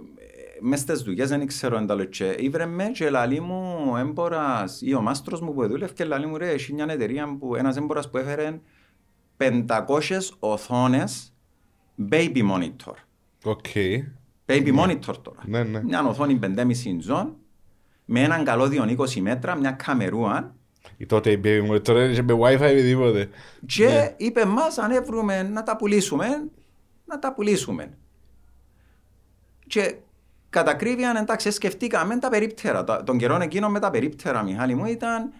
μες 0.60 0.80
στις 0.80 1.02
δουλειές 1.02 1.28
δεν 1.28 1.46
ξέρω 1.46 1.76
αν 1.76 1.86
τα 1.86 1.94
λέω 1.94 2.04
και 2.04 2.36
ήβρε 2.38 2.66
με 2.66 2.84
και 2.84 3.10
λαλεί 3.10 3.40
μου 3.40 3.96
έμπορας 3.96 4.80
ή 4.82 4.94
ο 4.94 5.00
μάστρος 5.00 5.40
μου 5.40 5.54
που 5.54 5.68
δούλευε 5.68 5.92
και 5.92 6.04
λαλεί 6.04 6.26
μου 6.26 6.36
ρε 6.36 6.50
έχει 6.50 6.72
μια 6.72 6.86
εταιρεία 6.88 7.36
που 7.38 7.54
ένας 7.54 7.76
έμπορας 7.76 8.10
που 8.10 8.16
έφερε 8.16 8.60
500 9.36 9.86
οθόνες 10.38 11.34
baby 12.10 12.50
monitor. 12.50 12.94
OK. 13.44 13.66
Baby 14.46 14.78
monitor 14.78 15.14
τώρα. 15.22 15.40
Ναι, 15.46 15.62
ναι. 15.62 15.82
Μια 15.82 16.04
οθόνη 16.04 16.38
5,5 16.42 16.56
inch 16.56 17.26
με 18.04 18.20
έναν 18.20 18.44
καλώδιο 18.44 18.84
20 18.98 19.20
μέτρα, 19.20 19.56
μια 19.56 19.70
καμερούα 19.70 20.54
Ή 21.02 21.06
τότε 21.06 21.30
η 21.30 21.40
baby 21.44 21.60
monitor 21.66 21.80
τώρα 21.80 22.04
εν 22.04 22.22
είχαμε 22.22 22.34
wifi 22.40 22.74
ή 22.78 22.82
τίποτε. 22.82 23.28
και 23.66 23.84
Ναι. 23.86 24.14
είπε 24.16 24.44
μας 24.44 24.78
αν 24.78 24.90
έβρουμε 24.90 25.42
να 25.42 25.62
τα 25.62 25.76
πουλήσουμε, 25.76 26.26
να 27.04 27.18
τα 27.18 27.32
πουλήσουμε. 27.34 27.90
Και 29.66 29.94
κατά 30.50 30.70
ακρίβεια, 30.70 31.14
εντάξει, 31.20 31.50
σκεφτήκαμε 31.50 32.16
τα 32.18 32.28
περίπτερα. 32.28 32.84
Τα- 32.84 33.02
Τον 33.02 33.18
καιρό 33.18 33.38
εκείνο 33.42 33.68
με 33.68 33.78
τα 33.80 33.90
περίπτερα, 33.90 34.42
Μιχάλη 34.42 34.74
μου, 34.74 34.84
ήταν... 34.86 35.32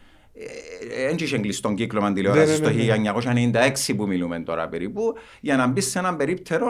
Δεν 1.06 1.16
είχε 1.18 1.38
κλειστόν 1.38 1.74
κύκλωμα 1.74 2.12
τηλεόραση 2.12 2.60
Ναι, 2.60 2.66
ναι, 2.68 2.74
ναι, 2.74 2.82
ναι. 2.82 3.72
στο 3.72 3.92
1996 3.92 3.96
που 3.96 4.06
μιλούμε 4.06 4.40
τώρα 4.40 4.68
περίπου. 4.68 5.14
Για 5.40 5.56
να 5.56 5.66
μπει 5.66 5.80
σε 5.80 5.98
έναν 5.98 6.16
περίπτερο, 6.16 6.66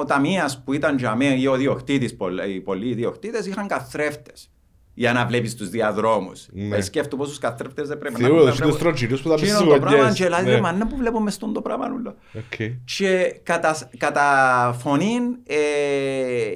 ο 0.00 0.04
ταμείας 0.04 0.62
που 0.64 0.72
ήταν 0.72 0.98
για 0.98 1.14
μέ, 1.16 1.24
ή 1.38 1.46
ο 1.46 1.56
διοκτήτης, 1.56 2.16
πολλοί- 2.16 2.48
οι 2.54 2.60
πολλοί 2.60 2.94
διοκτήτες 2.94 3.46
είχαν 3.46 3.66
καθρέφτες. 3.66 4.50
Για 4.94 5.12
να 5.12 5.26
βλέπεις 5.26 5.54
τους 5.54 5.68
διαδρόμους. 5.68 6.46
Ναι. 6.52 6.76
Ε, 6.76 6.80
Σκέφτομαι 6.80 7.22
πόσους 7.22 7.38
καθρέφτες 7.38 7.88
δεν 7.88 7.98
πρέπει 7.98 8.20
να 8.20 8.26
Θεωρώ, 8.26 8.42
να 8.44 8.50
τους 8.50 8.58
βλέπω. 8.60 8.76
τροτζινούς 8.76 9.22
που 9.22 9.28
θα 9.28 9.34
πεις 9.34 9.42
Εκείνο 9.42 9.58
στις 9.58 9.72
το 9.72 9.78
πράγμα 9.80 9.98
γωνιές. 9.98 10.14
και 10.16 10.28
λέει, 10.28 10.54
Ναι. 10.54 10.60
μα 10.60 10.72
να 10.72 10.86
που 10.86 10.96
βλέπουμε 10.96 11.30
στον 11.30 11.52
το 11.52 11.60
πράγμα 11.62 11.86
όλο. 11.86 12.14
Οκ. 12.34 12.70
Και 12.96 13.40
κατά, 13.42 13.88
κατά 13.96 14.76
φωνή 14.78 15.16
ε, 15.46 15.56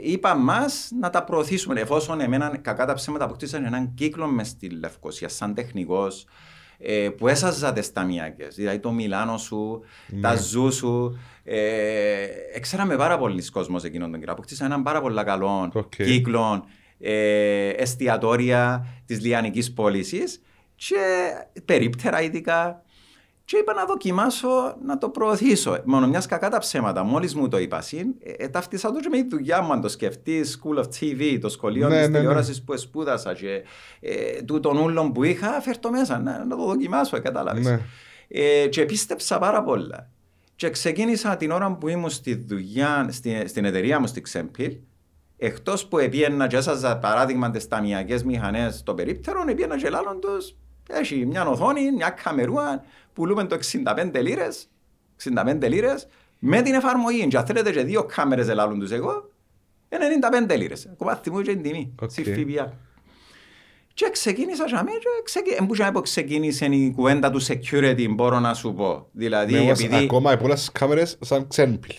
είπα 0.03 0.35
μας 0.37 0.91
να 1.01 1.11
τα 1.11 1.25
προωθήσουμε. 1.25 1.81
Εφόσον 1.81 2.21
εμένα 2.21 2.57
κακά 2.63 2.87
τα 2.87 2.95
ψέματα 2.95 3.25
αποκτήσαν 3.25 3.65
έναν 3.65 3.95
κύκλο 3.95 4.27
μες 4.27 4.49
στη 4.49 4.69
Λευκοσία 4.71 5.29
σαν 5.29 5.55
τεχνικός 5.55 6.27
ε, 6.79 7.09
που 7.17 7.29
έσαζα 7.29 7.73
τις 7.73 7.93
ταμειακές. 7.93 8.47
Δηλαδή 8.55 8.79
το 8.79 8.91
Μιλάνο 8.93 9.37
σου, 9.39 9.81
τα 10.21 10.37
ζου 10.37 10.73
σου. 10.73 11.19
Ε, 11.45 12.27
έξεραμε 12.55 12.97
πάρα 12.97 13.19
πολλοί 13.19 13.51
κόσμος 13.51 13.85
εκείνον 13.85 14.11
τον 14.11 14.21
καιρό. 14.21 14.33
Αποκτήσα 14.33 14.65
έναν 14.65 14.83
πάρα 14.83 15.01
πολύ 15.01 15.25
καλό 15.25 15.71
Οκ. 15.75 15.89
κύκλο 15.97 16.65
ε, 16.99 17.69
εστιατόρια 17.69 18.87
της 19.07 19.21
λιανικής 19.21 19.73
πώλησης 19.73 20.43
και 20.75 20.97
περίπτερα 21.65 22.23
ειδικά. 22.23 22.83
Και 23.45 23.57
είπα 23.57 23.75
να 23.75 23.85
δοκιμάσω 23.85 24.77
να 24.85 24.99
το 24.99 25.09
προωθήσω. 25.09 25.79
Μόνο 25.85 26.09
μιας 26.09 26.27
κακά 26.27 26.51
τα 26.51 26.59
ψέματα. 26.59 27.03
Μόλις 27.03 27.35
μου 27.35 27.49
το 27.49 27.59
είπα, 27.59 27.81
συν, 27.81 28.15
ε, 28.19 28.45
ε, 28.45 28.49
ταυτίσα 28.49 28.93
το 28.93 29.01
και 29.01 29.09
με 29.09 29.17
τη 29.17 29.29
δουλειά 29.29 29.63
μου. 29.63 29.73
Αν 29.73 29.81
το 29.81 29.89
σκεφτείς, 29.89 30.61
School 30.61 30.79
of 30.79 30.85
TV, 30.85 31.39
το 31.41 31.49
σχολείο 31.49 31.89
Ναι, 31.89 31.95
της 31.95 32.03
ναι, 32.03 32.13
ναι. 32.13 32.19
τηλεόρασης 32.19 32.63
που 32.63 32.79
σπούδασα 32.79 33.35
και 33.35 33.63
ε, 34.01 34.43
του 34.43 34.61
των 34.61 34.79
ούλων 34.79 35.13
που 35.13 35.25
είχα, 35.25 35.61
φέρ 35.61 35.79
το 35.79 35.91
μέσα 35.91 36.19
να, 36.19 36.45
να 36.45 36.57
το 36.57 36.65
δοκιμάσω, 36.65 37.21
κατάλαβες. 37.21 37.65
Ναι. 37.65 37.81
Ε, 38.29 38.67
και 38.69 38.85
πίστεψα 38.85 39.39
πάρα 39.39 39.63
πολλά. 39.63 40.11
Και 40.57 40.71
ξεκίνησα 40.71 41.37
την 41.37 41.51
ώρα 41.51 41.73
που 41.73 41.89
ήμουν 41.89 42.11
στη 42.11 42.35
δουλειά, 42.35 43.09
στη, 43.11 43.45
στην 43.47 43.65
εταιρεία 43.65 44.01
μου 44.01 44.07
στη 44.07 44.21
Ξέμπιλ, 44.21 44.77
εκτός 45.39 45.87
που 45.87 45.99
επίαινα 45.99 46.47
και 46.47 46.57
έσαζα 46.57 46.99
παράδειγμα 46.99 47.51
τις 47.51 47.69
ταμιακές 47.69 48.25
μηχανές 48.25 48.77
στο 48.77 48.95
περίπτερο, 48.95 49.45
επίαινα 49.49 49.79
και 49.79 49.89
λάλλον 49.89 50.21
τους. 50.21 50.55
Έχει 50.89 51.27
μια 51.27 51.47
οθόνη, 51.47 51.93
μια 51.93 52.11
καμερούα, 52.11 52.85
πουλούμε 53.13 53.45
το 53.45 53.55
65 53.55 54.21
λίρες, 54.21 54.69
65 55.17 55.69
λίρες, 55.69 56.07
με 56.39 56.63
την 56.63 56.75
εφαρμογή. 56.75 57.29
Και 57.29 57.37
αν 57.37 57.47
θέλετε 57.47 57.71
και 57.73 57.83
δύο 57.83 58.05
κάμερες 58.05 58.49
ελάλουν 58.49 58.79
τους 58.79 58.91
εγώ, 58.91 59.31
95 60.49 60.57
λίρες. 60.57 60.89
Ακόμα 60.93 61.15
θυμούμαι 61.15 61.43
και 61.43 61.53
την 61.53 61.63
τιμή. 61.63 61.95
Οκ. 62.03 62.11
Στη 62.11 62.23
ΦΠΑ. 62.23 62.77
Και 63.95 64.11
ξεκίνησα 64.13 64.65
για 64.67 64.83
μένα 64.83 64.99
και 64.99 65.09
ξεκι... 65.25 65.57
εμπούσα 65.61 65.93
που 65.93 66.01
ξεκίνησε 66.01 66.67
η 66.67 66.93
κουβέντα 66.97 67.31
του 67.31 67.43
security, 67.43 68.07
μπορώ 68.11 68.41
να 68.41 68.55
σου 68.55 68.75
πω. 68.75 69.09
Δηλαδή, 69.13 69.53
Ναι, 69.53 69.61
όμως 69.61 69.81
επειδή 69.81 70.05
Ακόμα 70.05 70.37
πολλές 70.37 70.71
κάμερες 70.73 71.19
σαν 71.21 71.49
ξένπιλ. 71.49 71.95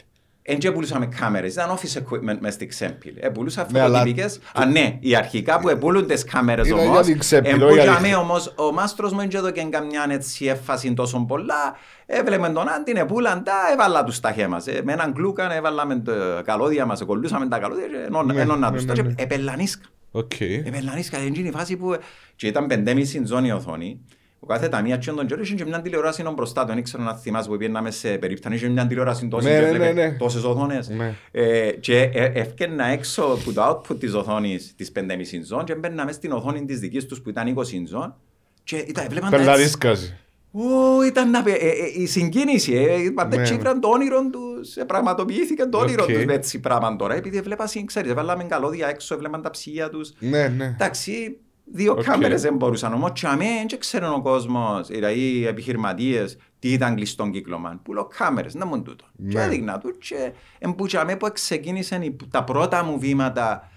Δεν 0.50 0.58
και 0.60 0.72
πουλούσαμε 0.72 1.06
κάμερες, 1.06 1.54
ήταν 1.54 1.70
office 1.78 1.98
equipment 1.98 2.38
μες 2.40 2.54
στη 2.54 2.66
Ξέμπιλ. 2.66 3.14
Επουλούσα 3.20 3.68
Ναι, 3.72 3.80
αλλά- 3.80 3.98
φωτοτυπικές. 3.98 4.40
Α, 4.54 4.66
ναι, 4.66 4.98
οι 5.00 5.16
αρχικά 5.16 5.60
που 5.60 5.70
επούλουν 5.70 6.08
τις 6.08 6.24
κάμερες 6.24 6.68
Ήταν 6.68 6.80
όμως, 6.80 6.94
για 6.96 7.02
την 7.06 7.20
Ξέμπιλ, 7.20 7.62
όχι 7.64 7.74
για 7.74 7.82
εμπούκαμε 7.84 8.08
την- 8.08 8.16
όμως, 8.18 8.54
ο 8.58 8.72
μάστρος 8.72 9.12
μου 9.14 9.20
δεν 9.30 9.30
και 9.54 9.64
καμιά 9.70 10.06
έτσι 10.10 10.46
έφαση 10.46 10.94
τόσο 10.94 11.26
πολλά, 11.28 11.76
έβλεπε 12.06 12.48
τον 12.48 12.70
Άντιν, 12.70 12.96
επούλαν 12.98 13.44
τα, 13.44 13.54
έβαλα 13.74 14.04
τους 14.04 14.16
στα 14.16 14.30
χέρια 14.30 14.48
μας. 14.48 14.68
Ε, 14.68 14.82
Με 14.84 14.94
έναν 14.94 15.14
κλούκαν 15.14 15.52
έβαλαμε 15.52 16.00
τα 16.00 16.42
καλώδια 16.46 16.86
μας, 16.86 17.04
κολλούσαμε 17.04 17.48
τα 17.48 17.60
καλώδια 17.60 17.86
και 17.88 17.96
ενώνα- 18.08 18.34
Ναι, 18.34 18.42
ενώνα 18.42 18.70
ναι, 18.70 18.76
τους. 18.76 18.86
ναι, 18.86 18.94
Και 18.94 19.02
ναι. 19.02 19.14
επελανίσκα. 19.18 19.84
Οκ. 20.12 20.40
Επελανίσκα, 20.40 21.18
δεν 21.20 21.34
είναι 21.34 21.48
η 21.48 21.52
φάση 21.52 21.78
που... 21.78 21.96
Και 22.36 22.48
ήταν 22.48 22.68
πεντέμιση 22.68 23.22
ζώνη 23.26 23.48
η 23.48 23.52
οθόνη. 23.52 24.00
Ο 24.42 24.46
κάθε 24.46 24.68
ταμεία 24.68 24.98
και 24.98 25.12
τον 25.12 25.26
καιρό 25.26 25.42
είχε 25.42 25.56
και 25.56 25.66
μια 25.66 25.82
τηλεόραση 25.82 26.24
νο 26.24 26.32
μπροστά 26.32 26.62
του. 26.62 26.68
Δεν 26.68 26.78
ήξερα 26.78 27.04
να 27.04 27.14
θυμάσαι 27.16 27.50
που 27.50 27.58
πήγαιναμε 27.58 27.92
σε 27.92 28.18
περίπτωση. 28.18 28.56
Είχε 28.56 28.68
μια 28.68 28.88
τηλεόραση 28.88 29.28
τόση 29.28 29.48
Ναι, 29.48 29.54
και 29.54 29.60
ναι, 29.60 29.66
έβλεπε 29.68 29.92
ναι, 29.92 30.06
ναι. 30.08 30.16
τόσες 30.18 30.44
οθόνες. 30.44 30.90
Ναι. 30.90 31.14
Ε, 31.32 31.72
και 31.72 32.02
ε, 32.14 32.32
έφκαινα 32.34 32.86
έξω 32.86 33.24
από 33.24 33.52
το 33.54 33.68
output 33.70 34.00
της 34.00 34.14
οθόνης 34.14 34.74
της 34.76 34.92
5,5 34.96 35.02
ζών 35.46 35.64
και 35.64 35.76
μπαίνα 35.76 36.06
μες 36.06 36.16
στην 36.16 36.32
οθόνη 36.32 36.66
της 36.66 36.80
δικής 36.80 37.06
τους 37.06 37.22
που 37.22 37.30
ήταν 37.30 37.58
20 37.58 37.64
ζών 37.88 38.16
και 38.64 38.76
ήταν, 38.78 39.06
έβλεπαν 39.06 39.30
τα 39.30 39.36
έτσι. 39.36 39.50
Πελαρίσκαζε. 39.50 40.18
Ω, 40.52 41.04
ήταν 41.06 41.30
να, 41.30 41.44
πε- 41.44 41.62
ε, 41.62 41.68
ε, 41.68 42.02
η 42.02 42.06
συγκίνηση, 42.06 42.74
ε, 42.74 43.10
πάντα 43.10 43.38
Ναι. 43.38 43.44
τσίφραν 43.44 43.80
το 43.80 43.88
όνειρο 43.88 44.30
τους, 44.30 44.76
ε, 44.76 44.84
πραγματοποιήθηκε 44.86 45.66
το 45.66 45.78
όνειρο 45.78 46.04
Οκ. 46.04 46.10
τους 46.12 46.26
με 46.26 46.34
έτσι 46.34 46.60
πράγμα 46.60 46.96
τώρα, 46.96 47.16
επειδή 47.16 47.38
έβλεπα, 47.38 47.68
συν- 47.68 47.86
ξέρεις, 47.88 48.12
έβαλαμε 48.12 48.44
καλώδια 48.44 48.88
έξω, 48.88 49.14
έβλεπαν 49.16 49.42
τα 49.42 49.50
ψυγεία 49.50 49.90
τους, 49.90 50.14
Ναι, 50.20 50.48
ναι. 50.48 50.66
Εντάξει, 50.66 51.38
δύο 51.72 51.92
Οκ. 51.92 52.04
κάμερες 52.04 52.42
δεν 52.42 52.56
μπορούσαν 52.56 52.94
όμως 52.94 53.12
και 53.14 53.28
αμέ 53.28 53.46
δεν 53.70 53.80
ξέρουν 53.80 54.14
ο 54.14 54.22
κόσμος, 54.22 54.88
δηλαδή 54.88 55.20
οι 55.20 55.46
επιχειρηματίες, 55.46 56.38
τι 56.60 56.72
ήταν 56.74 56.96
κλειστό 56.96 57.30
κύκλωμα. 57.30 57.80
Πουλώ 57.84 58.06
κάμερες, 58.18 58.54
να 58.54 58.66
μου 58.66 58.82
τούτο. 58.82 59.06
Ναι. 59.16 59.30
Και 59.32 59.40
έδειχνα 59.40 59.78
του 59.78 59.98
και 59.98 60.32
εν 60.60 61.16
που 61.16 61.19
τζιαμέ 61.19 61.26
που 61.26 61.30
ξεκίνησαν 61.34 62.02
οι- 62.02 62.16
τα 62.32 62.44
πρώτα 62.44 62.84
μου 62.84 63.00
βήματα, 63.00 63.70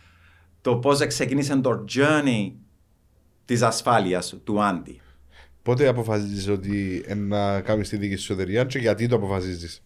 το 0.60 0.76
πώς 0.76 1.06
ξεκίνησε 1.06 1.56
το 1.56 1.84
journey 1.94 2.52
της 3.44 3.62
ασφάλειας 3.62 4.34
του 4.44 4.62
Άντι. 4.62 5.00
Πότε 5.62 5.86
αποφασίζεις 5.88 6.48
ότι 6.48 7.04
ε, 7.06 7.14
να 7.14 7.60
κάνεις 7.60 7.88
τη 7.88 7.96
δική 7.96 8.16
σου 8.16 8.32
εταιρεία 8.32 8.64
και 8.64 8.78
γιατί 8.78 9.06
το 9.08 9.16
αποφασίζεις; 9.16 9.82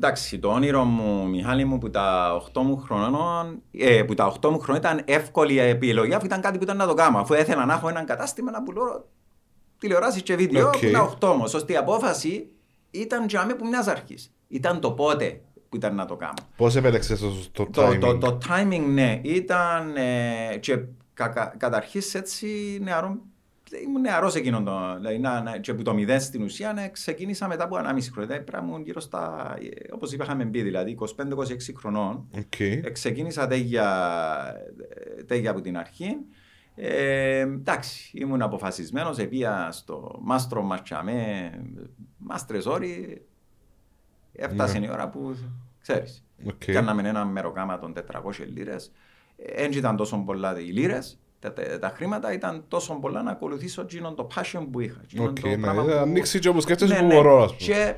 Εντάξει, 0.00 0.38
το 0.38 0.48
όνειρο 0.48 0.84
μου, 0.84 1.28
Μιχάλη 1.28 1.64
μου, 1.64 1.78
που 1.78 1.90
τα 1.90 2.36
8 2.54 2.62
μου 2.62 2.76
χρονών, 2.76 3.62
ε, 3.70 4.02
που 4.02 4.14
τα 4.14 4.26
8 4.40 4.50
μου 4.50 4.58
χρόνια 4.58 4.90
ήταν 4.90 5.02
εύκολη 5.04 5.58
επιλογή, 5.58 6.14
αφού 6.14 6.24
ήταν 6.24 6.40
κάτι 6.40 6.58
που 6.58 6.64
ήταν 6.64 6.76
να 6.76 6.86
το 6.86 6.94
κάνω. 6.94 7.18
Αφού 7.18 7.34
έθελα 7.34 7.64
να 7.64 7.74
έχω 7.74 7.88
ένα 7.88 8.04
κατάστημα 8.04 8.50
να 8.50 8.62
πουλώ 8.62 9.08
τηλεοράσεις 9.78 10.22
και 10.22 10.36
βίντεο, 10.36 10.66
Οκ. 10.66 10.78
που 10.78 10.84
ήταν 10.84 11.16
8 11.20 11.28
όμως. 11.28 11.54
Ώστε 11.54 11.72
η 11.72 11.76
απόφαση 11.76 12.48
ήταν 12.90 13.26
για 13.28 13.44
μένα 13.44 13.58
που 13.58 13.66
μιας 13.66 13.86
αρχής. 13.86 14.32
Ήταν 14.48 14.80
το 14.80 14.92
πότε 14.92 15.40
που 15.68 15.76
ήταν 15.76 15.94
να 15.94 16.04
το 16.04 16.16
κάνω. 16.16 16.34
Πώς 16.56 16.76
επέλεξες 16.76 17.20
το, 17.20 17.30
το, 17.52 17.70
Το, 17.70 17.88
timing; 17.88 17.98
το, 18.00 18.18
το 18.18 18.38
timing, 18.48 18.84
ναι, 18.88 19.20
ήταν 19.22 19.96
ε, 19.96 20.56
και 20.60 20.78
κα, 21.14 21.54
καταρχής 21.56 22.14
έτσι 22.14 22.78
νεαρό, 22.82 23.18
ήμουν 23.84 24.00
νεαρός 24.00 24.34
εκείνον 24.34 24.64
το, 24.64 24.94
δηλαδή, 24.96 25.18
να, 25.18 25.42
να, 25.42 25.58
και 25.58 25.70
από 25.70 25.82
το 25.82 25.94
μηδέν 25.94 26.20
στην 26.20 26.42
ουσία 26.42 26.72
ναι, 26.72 26.88
ξεκίνησα 26.90 27.48
μετά 27.48 27.64
από 27.64 27.76
1,5 27.76 27.80
χρόνια, 27.82 28.00
δηλαδή 28.14 28.44
πρέπει 28.44 28.50
να 28.62 28.68
ήμουν 28.68 28.82
γύρω 28.82 29.00
στα, 29.00 29.54
ε, 29.60 29.92
όπως 29.94 30.12
είχαμε 30.12 30.44
πει, 30.46 30.62
δηλαδή 30.62 30.98
25-26 31.16 31.16
χρονών, 31.76 32.28
Οκ. 32.38 32.60
ε, 32.60 32.76
ξεκίνησα 32.92 33.46
τέγια, 33.46 33.86
ε, 35.16 35.22
τέγια 35.22 35.50
από 35.50 35.60
την 35.60 35.78
αρχή. 35.78 36.16
Ε, 36.74 37.38
εντάξει, 37.40 38.10
ήμουν 38.18 38.42
αποφασισμένος, 38.42 39.18
επία 39.18 39.68
στο 39.72 40.18
μάστρο 40.22 40.62
Μαρτσαμέ, 40.62 41.50
μάστρες 42.16 42.66
ώροι, 42.66 43.22
έφτασε 44.32 44.78
Ναι. 44.78 44.86
η 44.86 44.90
ώρα 44.90 45.08
που, 45.08 45.36
ξέρεις, 45.80 46.24
Οκ. 46.46 46.64
Κάναμε 46.64 47.08
ένα 47.08 47.24
μεροκάμα 47.24 47.78
των 47.78 47.92
400 47.92 48.46
λίρες. 48.54 48.92
Δεν 49.56 49.72
ήταν 49.72 49.96
τόσο 49.96 50.16
πολλά 50.26 50.60
οι 50.60 50.64
λίρες. 50.64 51.18
Τα, 51.40 51.52
τα, 51.52 51.78
τα 51.78 51.88
χρήματα 51.96 52.32
ήταν 52.32 52.64
τόσο 52.68 52.94
πολλά 52.94 53.22
να 53.22 53.30
ακολουθήσω 53.30 53.80
εκείνον 53.82 54.14
το 54.14 54.28
passion 54.34 54.66
που 54.72 54.80
είχα. 54.80 55.00
εκείνον 55.04 55.28
Οκ, 55.28 55.40
το 55.40 55.48
ναι. 55.48 55.58
πράγμα 55.58 55.82
Ε, 55.82 55.84
που- 55.84 55.92
ανοίξει 55.92 56.38
και 56.38 56.48
όπως 56.48 56.62
σκέφτεσαι 56.62 56.92
Ναι, 56.94 57.00
που 57.00 57.06
ναι. 57.06 57.14
μπορώ, 57.14 57.42
ας 57.42 57.54
πούμε. 57.56 57.72
Και 57.74 57.94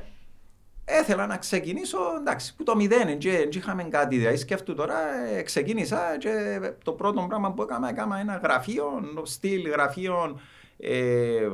έθελα 0.85 1.27
να 1.27 1.37
ξεκινήσω, 1.37 1.97
εντάξει, 2.19 2.55
που 2.55 2.63
το 2.63 2.75
μηδέν, 2.75 3.17
και 3.17 3.31
δεν 3.31 3.49
είχαμε 3.51 3.83
κάτι. 3.83 4.17
Δηλαδή 4.17 4.37
σκέφτου 4.37 4.75
τώρα, 4.75 4.95
ε, 5.37 5.41
ξεκίνησα 5.41 6.17
και 6.19 6.59
το 6.83 6.91
πρώτο 6.91 7.25
πράγμα 7.27 7.51
που 7.53 7.61
έκανα, 7.61 7.89
έκανα 7.89 8.19
ένα 8.19 8.39
γραφείο, 8.43 8.89
στυλ 9.23 9.69
γραφείο, 9.69 10.39
ε, 10.77 11.47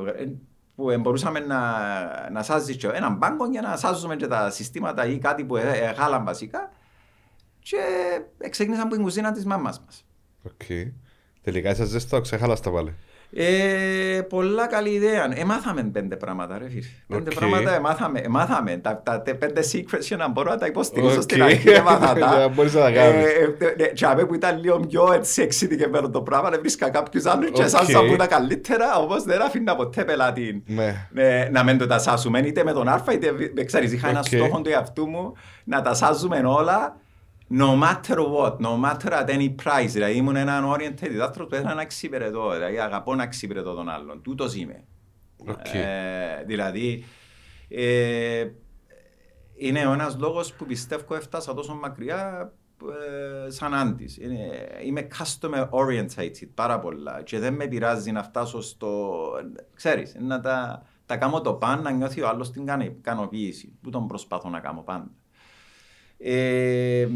που 0.74 0.90
ε, 0.90 0.98
μπορούσαμε 0.98 1.40
να, 1.40 1.60
να 2.30 2.42
σάζεις 2.42 2.76
και 2.76 2.86
έναν 2.86 3.14
μπάγκο 3.16 3.46
για 3.50 3.60
να 3.60 3.76
σάζουμε 3.76 4.16
και 4.16 4.26
τα 4.26 4.50
συστήματα 4.50 5.06
ή 5.06 5.18
κάτι 5.18 5.44
που 5.44 5.56
ε, 5.56 5.62
ε, 5.78 5.90
γάλαν 5.92 6.24
βασικά. 6.24 6.72
Και 7.60 7.76
ε, 8.38 8.48
ξεκίνησα 8.48 8.82
από 8.82 8.94
την 8.94 9.02
κουζίνα 9.02 9.32
της 9.32 9.44
μάμας 9.44 9.80
μας. 9.84 10.04
Οκ. 10.42 10.62
Τελικά 11.50 11.70
είσαι 11.70 11.84
ζεστό, 11.84 12.20
ξεχάλαστα 12.20 12.70
πάλι. 12.70 12.94
Ε, 13.32 14.20
πολλά 14.28 14.66
καλή 14.66 14.90
ιδέα. 14.90 15.28
Εμάθαμε 15.34 15.82
πέντε 15.82 16.16
πράγματα, 16.16 16.58
ρε 16.58 16.68
φίλε. 16.68 16.86
Πέντε 17.06 17.30
Οκ. 17.32 17.38
πράγματα 17.38 17.74
εμάθαμε. 17.74 18.18
εμάθαμε. 18.20 18.76
Τα, 18.76 19.02
τα, 19.04 19.22
τα 19.22 19.34
πέντε 19.34 19.60
secrets 19.72 20.00
για 20.00 20.16
να 20.16 20.28
μπορώ 20.28 20.50
να 20.50 20.58
τα 20.58 20.66
υποστηρίζω 20.66 21.14
Οκ. 21.14 21.22
στην 21.22 21.42
αρχή. 21.42 21.68
Έμαθα 21.70 22.12
Για 22.16 22.26
να 22.26 22.32
τα. 22.36 22.48
μπορείς 22.48 22.74
να 22.74 22.80
τα 22.80 22.90
κάνεις. 22.90 23.24
Ε, 23.26 23.56
ε, 23.58 23.74
ναι, 23.76 23.86
Και 23.86 24.06
αμέ 24.06 24.24
που 24.24 24.34
ήταν 24.34 24.58
λίγο 24.60 24.80
πιο 24.80 25.12
έτσι 25.12 25.42
εξειδικευμένο 25.42 26.10
το 26.10 26.20
πράγμα, 26.22 26.50
δεν 26.50 26.60
βρίσκα 26.60 26.90
κάποιους 26.90 27.24
άλλους 27.26 27.50
και 27.50 27.60
Οκ. 27.60 27.66
εσάς 27.66 27.86
θα 27.90 28.16
τα 28.16 28.26
καλύτερα, 28.26 28.96
όμως 28.98 29.22
δεν 29.22 29.42
άφηνα 29.42 29.76
ποτέ 29.76 30.04
πελάτη 30.04 30.62
Ναι. 30.66 31.06
ε, 31.14 31.48
να 31.52 31.64
μην 31.64 31.78
το 31.78 31.86
τα 31.86 31.98
σάσουμε 31.98 32.38
είτε 32.38 32.64
με 32.64 32.72
τον 32.72 32.88
Α 32.88 33.04
είτε 33.12 33.32
με- 33.54 33.64
ξέρεις, 33.64 33.92
είχα 33.92 34.08
ένα 34.08 34.18
Οκ. 34.18 34.26
στόχο 34.26 34.60
του 34.60 34.70
εαυτού 34.70 35.06
μου 35.08 35.32
να 35.64 35.82
τα 35.82 35.94
σάζουμε 35.94 36.42
όλα 36.46 36.96
no 37.50 37.76
matter 37.82 38.18
what, 38.18 38.56
no 38.58 38.76
matter 38.84 39.12
at 39.12 39.28
any 39.28 39.54
price. 39.64 39.88
Δηλαδή 39.88 40.16
ήμουν 40.16 40.36
έναν 40.36 40.72
oriented 40.72 41.18
άνθρωπο 41.22 41.48
που 41.48 41.54
ήθελα 41.54 41.74
να 41.74 41.80
εξυπηρετώ, 41.80 42.50
δηλαδή 42.52 42.78
αγαπώ 42.78 43.14
να 43.14 43.22
εξυπηρετώ 43.22 43.74
τον 43.74 43.88
άλλον. 43.88 44.22
Τούτος 44.22 44.54
είμαι. 44.54 44.84
Οκ. 45.48 45.74
Ε, 45.74 46.44
δηλαδή, 46.46 47.04
ε, 47.68 48.46
είναι 49.54 49.86
ο 49.86 49.92
ένας 49.92 50.16
λόγος 50.18 50.52
που 50.52 50.66
πιστεύω 50.66 51.14
έφτασα 51.14 51.54
τόσο 51.54 51.74
μακριά 51.74 52.52
ε, 53.46 53.50
σαν 53.50 53.74
Άντης. 53.74 54.16
Είναι, 54.16 54.68
είμαι 54.84 55.06
customer 55.18 55.68
orientated 55.68 56.48
πάρα 56.54 56.78
πολλά 56.78 57.22
και 57.22 57.38
δεν 57.38 57.54
με 57.54 57.66
πειράζει 57.66 58.12
να 58.12 58.22
φτάσω 58.22 58.60
στο... 58.60 59.22
Ξέρεις, 59.74 60.16
να 60.18 60.40
τα, 60.40 60.82
τα 61.06 61.16
κάνω 61.16 61.40
το 61.40 61.54
παν 61.54 61.82
να 61.82 61.90
νιώθει 61.90 62.22
ο 62.22 62.28
άλλος 62.28 62.50
την 62.50 62.62
ικανο- 62.62 62.84
ικανοποίηση 62.84 63.78
που 63.82 63.90
τον 63.90 64.06
προσπαθώ 64.06 64.48
να 64.48 64.60
κάνω 64.60 64.82
πάντα. 64.82 65.10
Ε, 66.18 67.08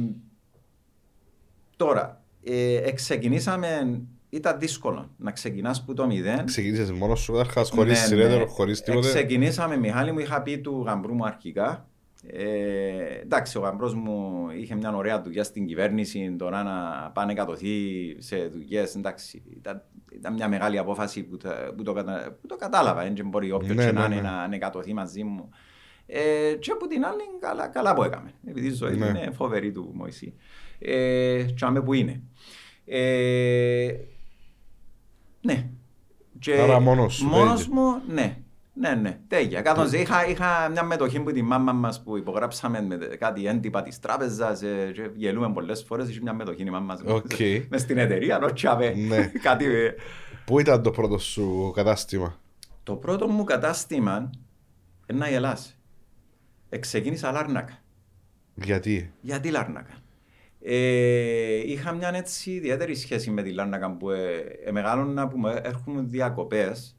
τώρα, 1.77 2.23
ε, 2.45 2.91
ξεκινήσαμε 2.93 4.01
ήταν 4.31 4.59
δύσκολο 4.59 5.11
να 5.17 5.31
ξεκινάς 5.31 5.85
που 5.85 5.95
το 5.95 6.07
μηδέν. 6.07 6.45
Ξεκίνησες 6.45 6.91
μόνος 6.93 7.21
σου 7.21 7.33
καταρχάς, 7.33 7.71
χωρίς 7.71 8.01
Ναι, 8.01 8.07
σειρέτερο, 8.07 8.38
ναι. 8.45 8.47
χωρίς 8.51 8.81
Ε, 8.81 8.83
τίποτε. 8.85 9.09
Ξεκινήσαμε, 9.09 9.77
Μιχάλη 9.77 10.12
μου, 10.12 10.19
είχα 10.19 10.43
πει 10.43 10.59
του 10.59 10.83
γαμπρού 10.87 11.15
μου 11.15 11.25
αρχικά. 11.25 11.87
Ε, 12.27 13.21
εντάξει, 13.23 13.59
ο 13.59 13.61
γαμπρός 13.61 13.95
μου 13.95 14.47
είχε 14.61 14.75
μια 14.75 14.97
ωραία 14.97 15.23
δουλειά 15.23 15.45
στην 15.45 15.67
κυβέρνηση, 15.67 16.35
τώρα 16.38 16.62
να 16.62 17.11
πάνε 17.15 17.35
κατωθεί 17.35 17.77
σε 18.19 18.37
δουλειές, 18.47 18.95
εντάξει, 18.95 19.43
ήταν, 19.57 19.83
ήταν 20.12 20.33
μια 20.33 20.49
μεγάλη 20.49 20.79
απόφαση 20.79 21.23
που, 21.23 21.37
τα- 21.37 21.73
που, 21.77 21.83
το, 21.83 21.93
κατα, 21.93 22.37
που 22.41 22.47
το 22.47 22.57
κατάλαβα, 22.57 23.03
δεν 23.03 23.29
μπορεί 23.29 23.53
όποιος 23.53 23.77
Ναι, 23.77 23.85
και 23.85 23.93
ναι, 23.93 24.01
να 24.01 24.09
ναι. 24.09 24.15
είναι 24.15 24.23
να, 24.29 24.49
να 24.49 24.59
κατωθεί 24.59 24.95
μαζί 24.95 25.23
μου. 25.25 25.49
Ε, 26.07 26.55
και 26.61 26.71
από 26.71 26.87
την 26.87 27.05
άλλη, 27.05 27.23
καλά, 27.41 27.69
καλά 27.69 27.95
που 27.95 28.03
έκαμε, 28.03 28.33
επειδή 28.49 28.67
η 28.67 28.71
ζωή 28.73 28.97
Ναι. 28.97 29.07
είναι 29.07 29.31
φοβερή 29.37 29.73
του 29.73 29.91
Μωυσή. 29.95 30.35
Ε, 30.79 31.43
και 31.43 31.65
άμε 31.65 31.83
που 31.83 31.93
είναι. 31.93 32.21
Ε, 32.85 33.95
ναι. 35.41 35.69
Και 36.38 36.61
Άρα 36.61 36.81
μόνος 36.81 37.15
σου, 37.15 37.27
Μόνος 37.27 37.65
τέλεια. 37.67 37.81
μου, 37.81 38.03
ναι. 38.09 38.37
Ναι, 38.75 38.95
ναι, 38.95 39.19
τέλεια. 39.29 39.61
Κάτω, 39.61 39.85
είχα, 39.93 40.27
είχα 40.27 40.69
μια 40.69 40.83
μετοχή 40.85 41.21
που 41.21 41.33
τη 41.33 41.43
μάμα 41.43 41.73
μας 41.73 42.03
που 42.03 42.17
υπογράψαμε 42.17 42.81
με 42.83 42.97
κάτι 42.97 43.47
έντυπα 43.47 43.83
της 43.83 43.99
τράπεζας 44.01 44.62
ε, 44.62 44.91
και 44.95 45.11
γελούμε 45.15 45.53
πολλές 45.53 45.83
φορές, 45.83 46.09
είχε 46.09 46.21
μια 46.23 46.33
μετοχή 46.35 46.62
η 46.62 46.71
μάμα 46.71 46.85
μας 46.85 47.01
Οκ. 47.15 47.31
μες 47.71 47.81
στην 47.81 47.99
εταιρεία, 47.99 48.38
ρώτσαμε 48.38 48.91
Ναι. 48.91 49.27
κάτι. 49.43 49.65
ε. 49.65 49.95
Πού 50.45 50.59
ήταν 50.61 50.83
το 50.83 50.91
πρώτο 50.91 51.19
σου 51.19 51.73
κατάστημα; 51.75 52.38
Το 52.83 52.95
πρώτο 52.97 53.29
μου 53.29 53.45
κατάστημα 53.45 54.31
είναι 55.11 55.19
να 55.19 55.29
γελάς. 55.29 55.77
Εξεκίνησα 56.75 57.33
Λάρνακα. 57.33 57.79
Γιατί; 58.55 59.13
Γιατί 59.21 59.51
Λάρνακα. 59.51 59.93
Ε, 60.65 61.71
είχα 61.71 61.93
μια 61.93 62.11
έτσι 62.15 62.51
ιδιαίτερη 62.51 62.95
σχέση 62.95 63.31
με 63.31 63.43
τη 63.43 63.53
Λάρνακα 63.53 63.97
που 63.97 64.11
ε, 64.11 64.37
ε, 64.65 64.71
μεγάλωνα 64.71 65.29
που 65.29 65.39
με 65.39 65.61
έρχομαι 65.65 66.03
διακοπές. 66.03 66.97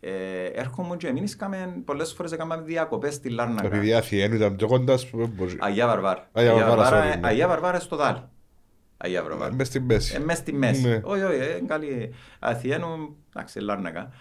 Ε, 0.00 0.46
έρχομαι 0.46 0.96
και 0.96 1.06
εμείς 1.06 1.34
είχαμε, 1.34 1.82
πολλές 1.84 2.12
φορές 2.12 2.32
έκαναμε 2.32 2.62
διακοπές 2.62 3.14
στη 3.14 3.28
Λάρνακα. 3.28 3.66
Επειδή 3.66 3.94
Αθιένου 3.94 4.34
ήταν 4.34 4.56
πιο 4.56 4.66
κοντάς 4.66 5.00
σου, 5.00 5.16
δεν 5.16 5.28
μπορεί. 5.28 5.56
Αγία 5.60 5.86
Βαρβάρα. 5.86 6.28
Αγία 6.32 6.54
Βαρβάρα, 6.54 7.14
sorry, 7.14 7.20
ναι. 7.20 7.28
Αγία 7.28 7.48
Βαρβάρα 7.48 7.80
στο 7.80 7.96
Δάλι. 7.96 8.22
Αγία 8.96 9.22
Βαρβάρα. 9.22 9.54
Μες 9.54 9.66
στην 9.66 9.82
μέση. 9.82 10.14
Ε, 10.14 10.18
μες 10.18 10.38
στη 10.38 10.52
μέση. 10.52 10.88
Ναι. 10.88 11.00
Όχι, 11.02 11.22
όχι, 11.22 11.36
ε, 11.36 11.62
καλή. 11.66 12.14
Αθιένου, 12.38 13.16
εντάξει, 13.34 13.60
Λάρνακα. 13.60 14.12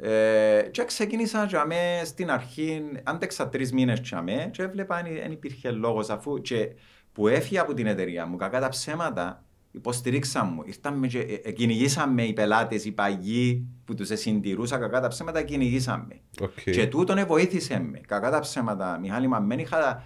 Ε, 0.00 0.68
και 0.70 0.84
ξεκίνησα 0.84 1.46
και 1.46 1.56
αμέ 1.56 2.02
στην 2.04 2.30
αρχή, 2.30 2.82
άντεξα 3.02 3.48
τρεις 3.48 3.72
μήνες 3.72 4.00
και 4.00 4.14
αμέ 4.14 4.48
και 4.52 4.62
έβλεπα 4.62 5.02
δεν 5.02 5.32
υπήρχε 5.32 5.70
λόγος 5.70 6.10
αφού 6.10 6.40
και 6.40 6.68
που 7.12 7.28
έφυγα 7.28 7.60
από 7.60 7.74
την 7.74 7.86
εταιρεία 7.86 8.26
μου, 8.26 8.36
κακά 8.36 8.60
τα 8.60 8.68
ψέματα, 8.68 9.44
υποστηρίξαν 9.70 10.50
μου. 10.54 10.62
Ήρθαμε 10.64 11.06
και 11.06 11.18
ε, 11.18 11.40
ε, 11.44 11.52
κυνηγήσα 11.52 12.08
με 12.08 12.22
οι 12.22 12.32
πελάτες, 12.32 12.84
οι 12.84 12.92
παλιοί 12.92 13.66
που 13.84 13.94
τους 13.94 14.08
συντηρούσα, 14.12 14.78
κακά 14.78 15.00
τα 15.00 15.08
ψέματα 15.08 15.42
κυνηγήσα 15.42 15.99
με. 15.99 16.20
Οκ. 16.40 16.70
Και 16.70 16.86
τούτον 16.86 17.26
βοήθησε 17.26 17.78
με. 17.78 18.00
Κακά 18.06 18.30
τα 18.30 18.40
ψέματα, 18.40 18.98
Μιχάλη, 18.98 19.26
μα 19.26 19.40
δεν 19.40 19.58
είχα... 19.58 20.04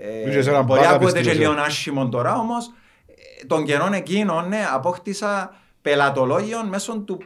Ε, 0.00 0.30
Είχες 0.30 0.46
έναν 0.46 0.64
μπορεί 0.64 0.80
backup 0.80 0.84
να 0.84 0.90
ακούγεται 0.90 1.10
στην 1.10 1.22
και 1.22 1.30
ουσία. 1.30 1.48
λίγο 1.48 1.60
άσχημο 1.60 2.08
τώρα, 2.08 2.38
όμως 2.38 2.66
ε, 3.06 3.46
τον 3.46 3.64
καιρόν 3.64 3.92
εκείνον, 3.92 4.48
ναι, 4.48 4.64
απόκτησα 4.72 5.54
πελατολόγιο 5.82 6.64
μέσω 6.64 6.98
του, 6.98 7.18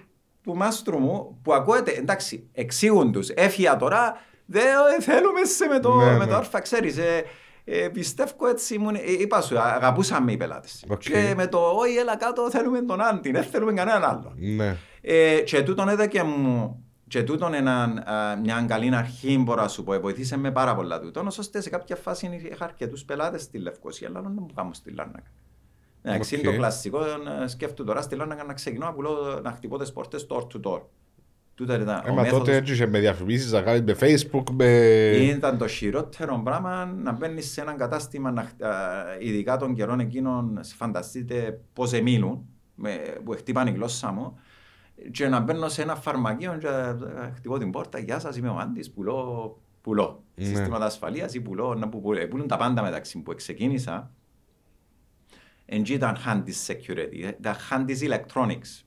του 0.43 0.57
μάστρου 0.57 0.99
μου 0.99 1.39
που 1.43 1.55
ακούεται, 1.55 1.91
εντάξει, 1.91 2.49
εξήγουν 2.53 3.13
τους, 3.13 3.29
έφυγα 3.29 3.77
τώρα, 3.77 4.17
δεν 4.47 4.67
ε, 4.99 5.03
θέλουμε 5.03 5.45
σε 5.45 5.67
με 5.67 5.81
το, 5.81 5.95
Ναι, 5.95 6.13
με 6.13 6.25
το 6.25 6.31
ναι. 6.31 6.37
άρφα, 6.37 6.61
ξέρεις, 6.61 6.97
ε, 6.97 7.25
ε, 7.65 7.89
πιστεύω 7.89 8.47
έτσι, 8.47 8.75
ήμουν, 8.75 8.95
ε, 8.95 9.01
είπα 9.19 9.41
σου, 9.41 9.59
αγαπούσα 9.59 10.18
με 10.18 10.33
οι 10.33 10.37
πελάτες. 10.37 10.85
Οκ. 10.89 11.01
Και 11.01 11.33
με 11.37 11.47
το, 11.47 11.59
όχι, 11.59 11.97
έλα 11.97 12.17
κάτω, 12.17 12.51
θέλουμε 12.51 12.81
τον 12.81 13.01
Άντι, 13.01 13.31
δεν 13.31 13.43
θέλουμε 13.43 13.73
κανέναν 13.73 14.05
άλλον. 14.05 14.35
Ναι. 14.37 14.77
Ε, 15.01 15.41
και 15.41 15.63
τούτον 15.63 15.89
έδωκε 15.89 16.23
μου 16.23 16.85
και 17.09 17.23
τούτον 17.23 17.55
έναν, 17.55 17.99
α, 17.99 18.37
μια 18.43 18.65
καλή 18.69 18.95
αρχή 18.95 19.39
μπορώ 19.39 19.63
να 19.63 19.69
σου 19.69 19.85
πω, 19.85 20.01
βοηθήσε 20.01 20.37
με 20.37 20.51
πάρα 20.51 20.75
πολλά 20.75 21.01
τούτον, 21.01 21.27
ώστε 21.27 21.61
σε 21.61 21.71
κάποια 21.71 21.97
φάση 21.97 22.49
είχα 22.53 22.65
αρκετούς 22.65 23.05
πελάτες 23.05 23.43
στη 23.43 23.59
Λευκοσία, 23.59 24.09
αλλά 24.09 24.21
δεν 24.21 24.33
μου 24.35 24.47
κάνω 24.55 24.73
στη 24.73 24.91
Λάρνακα. 24.91 25.31
Εντάξει, 26.03 26.35
Οκ. 26.35 26.41
είναι 26.41 26.51
το 26.51 26.57
κλασικό, 26.57 27.01
ε, 27.43 27.47
σκέφτομαι 27.47 27.89
τώρα 27.89 28.03
στη 28.03 28.15
Λάρνακα 28.17 28.45
να 28.45 28.53
ξεκινώ 28.55 28.87
να 28.87 28.93
πουλώ, 28.93 29.41
να 29.43 29.51
χτυπώ 29.51 29.79
τις 29.79 29.93
πόρτες 29.93 30.27
door 30.31 30.41
to 30.43 30.61
door. 30.63 30.81
Τούτα 31.55 31.75
ήταν 31.81 31.89
Ε, 32.07 32.11
ο 32.11 32.15
μα 32.15 32.23
μέθοδος. 32.23 32.39
τότε 32.47 32.57
έτσι 32.57 32.73
είχε 32.73 32.87
με 32.87 32.99
διαφημίσεις, 32.99 33.53
να 33.53 33.63
κάνεις 33.63 33.83
με 33.83 33.97
facebook, 34.01 34.43
με... 34.53 34.67
Ήταν 35.17 35.59
το 35.59 35.67
χειρότερο 35.67 36.41
πράγμα 36.45 36.85
να 36.85 37.13
μπαίνεις 37.13 37.51
σε 37.53 37.61
έναν 37.61 37.77
κατάστημα, 37.77 38.31
να, 38.31 38.43
χ- 38.43 38.63
α, 38.65 38.73
ειδικά 39.21 39.57
των 39.57 39.75
καιρών 39.75 40.01
εκείνων, 40.01 40.61
φανταστείτε 40.63 41.61
πώς 41.73 41.93
εμίλουν, 41.93 42.45
με, 42.75 42.91
που 43.25 43.33
χτύπαν 43.33 43.67
η 43.67 43.71
γλώσσα 43.71 44.13
μου, 44.13 44.39
και 45.11 45.29
να 45.29 45.41
μπαίνω 45.41 45.69
σε 45.69 45.83
ένα 45.83 45.95
φαρμακείο 45.95 46.57
και 46.61 46.69
α, 46.69 46.97
χτυπώ 47.35 47.59
την 47.59 47.71
πόρτα. 47.71 47.99
Γεια 47.99 48.19
σας, 48.19 48.37
είμαι 48.37 48.49
ο 48.49 48.57
Άντι, 48.59 48.91
πουλώ, 48.91 49.59
πουλώ. 49.81 50.23
Ναι. 50.35 50.45
Συστήματα 50.45 50.85
ασφαλείας 50.85 51.35
ή 51.35 51.41
πουλώ, 51.41 51.75
να 51.75 51.89
που, 51.89 52.01
πουλώ. 52.01 52.29
πουλούν 52.29 52.47
τα 52.47 52.57
πάντα 52.57 52.83
μεταξύ 52.83 53.19
που 53.19 53.35
ξεκίνησα. 53.35 54.11
Εν 55.73 55.83
τζι 55.83 55.95
ήταν 55.95 56.17
Handys 56.27 56.73
Security, 56.73 57.33
ήταν 57.39 57.55
Handys 57.71 58.11
Electronics. 58.11 58.85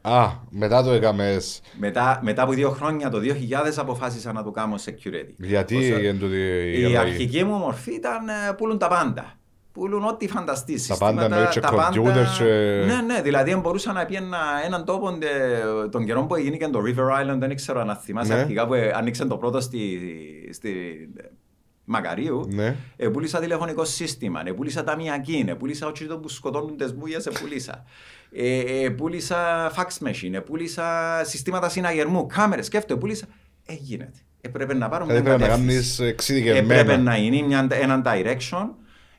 Α, 0.00 0.28
μετά 0.50 0.82
το 0.82 0.90
έκαμες. 0.92 1.60
Μετά, 1.78 2.20
μετά 2.22 2.42
από 2.42 2.52
δύο 2.52 2.70
χρόνια, 2.70 3.10
το 3.10 3.18
2000, 3.18 3.78
αποφάσισα 3.78 4.32
να 4.32 4.42
το 4.42 4.50
κάνω 4.50 4.74
security. 4.84 5.34
Γιατί 5.36 5.76
Όσο- 5.76 5.98
είναι 5.98 6.12
τούτη 6.18 6.36
η 6.36 6.80
η 6.80 6.84
αλλαγή; 6.84 6.96
αρχική 6.96 7.44
μου 7.44 7.56
μορφή 7.56 7.92
ήταν 7.94 8.28
ε, 8.28 8.32
πουλούν 8.56 8.78
τα 8.78 8.88
πάντα. 8.88 9.34
Πουλούν 9.72 10.04
ό,τι 10.04 10.28
φανταστείς. 10.28 10.86
Τα 10.86 10.96
πάντα 10.96 11.24
εννοείς 11.24 11.48
και 11.48 11.60
computers 11.64 12.36
και- 12.38 12.84
Ναι, 12.86 13.00
ναι, 13.14 13.22
δηλαδή 13.22 13.56
μπορούσα 13.56 13.92
να 13.92 14.04
πιένα 14.04 14.38
έναν 14.64 14.84
τόπο 14.84 15.08
ε, 15.08 15.88
τον 15.88 16.04
καιρό 16.04 16.22
που 16.24 16.34
έγινε 16.34 16.56
και 16.56 16.68
το 16.68 16.80
River 16.86 17.32
Island, 17.34 17.38
δεν 17.38 17.54
ξέρω 17.56 17.80
αν 17.80 17.96
θυμάσαι 17.96 18.34
Ναι. 18.34 18.40
αρχικά 18.40 18.66
που 18.66 18.74
ε, 18.74 18.90
ανοίξαν 18.94 19.28
το 19.28 19.36
πρώτο 19.36 19.60
στη, 19.60 19.98
στη 20.52 20.70
ε, 21.16 21.22
Μακαρίου. 21.84 22.46
Ναι. 22.48 22.76
Ε, 22.96 23.08
πούλησα 23.08 23.40
τηλεφωνικό 23.40 23.84
σύστημα, 23.84 24.42
ε, 24.44 24.52
πούλησα 24.52 24.84
ταμιακή, 24.84 25.44
ε, 25.48 25.54
πούλησα 25.54 25.86
όχι 25.86 26.06
το 26.06 26.18
που 26.18 26.28
σκοτώνουν 26.28 26.76
τις 26.76 26.94
μπούγιες, 26.94 27.26
ε, 27.26 27.30
πούλησα. 27.40 27.84
Ε, 28.32 28.84
ε, 28.84 28.90
πούλησα 28.90 29.70
fax 29.70 30.06
machine, 30.06 30.32
ε, 30.32 30.40
πούλησα 30.40 31.20
συστήματα 31.24 31.68
συναγερμού, 31.68 32.26
κάμερες, 32.26 32.66
σκέφτομαι, 32.66 33.00
πούλησα. 33.00 33.26
Ε, 33.66 33.74
γίνεται. 33.74 34.18
Έπρεπε 34.40 34.74
να 34.74 34.88
πάρω 34.88 35.04
Δηλαδή 35.04 35.22
μια 35.22 35.36
πρέπει 35.36 35.50
να 35.50 35.56
κατεύθυνση. 35.56 35.96
κάνεις 35.96 35.98
Έπρεπε 35.98 36.10
εξειδικευμένα. 36.10 36.96
να 36.96 37.16
είναι 37.16 37.46
μια, 37.46 37.66
έναν 37.70 38.02
direction 38.06 38.68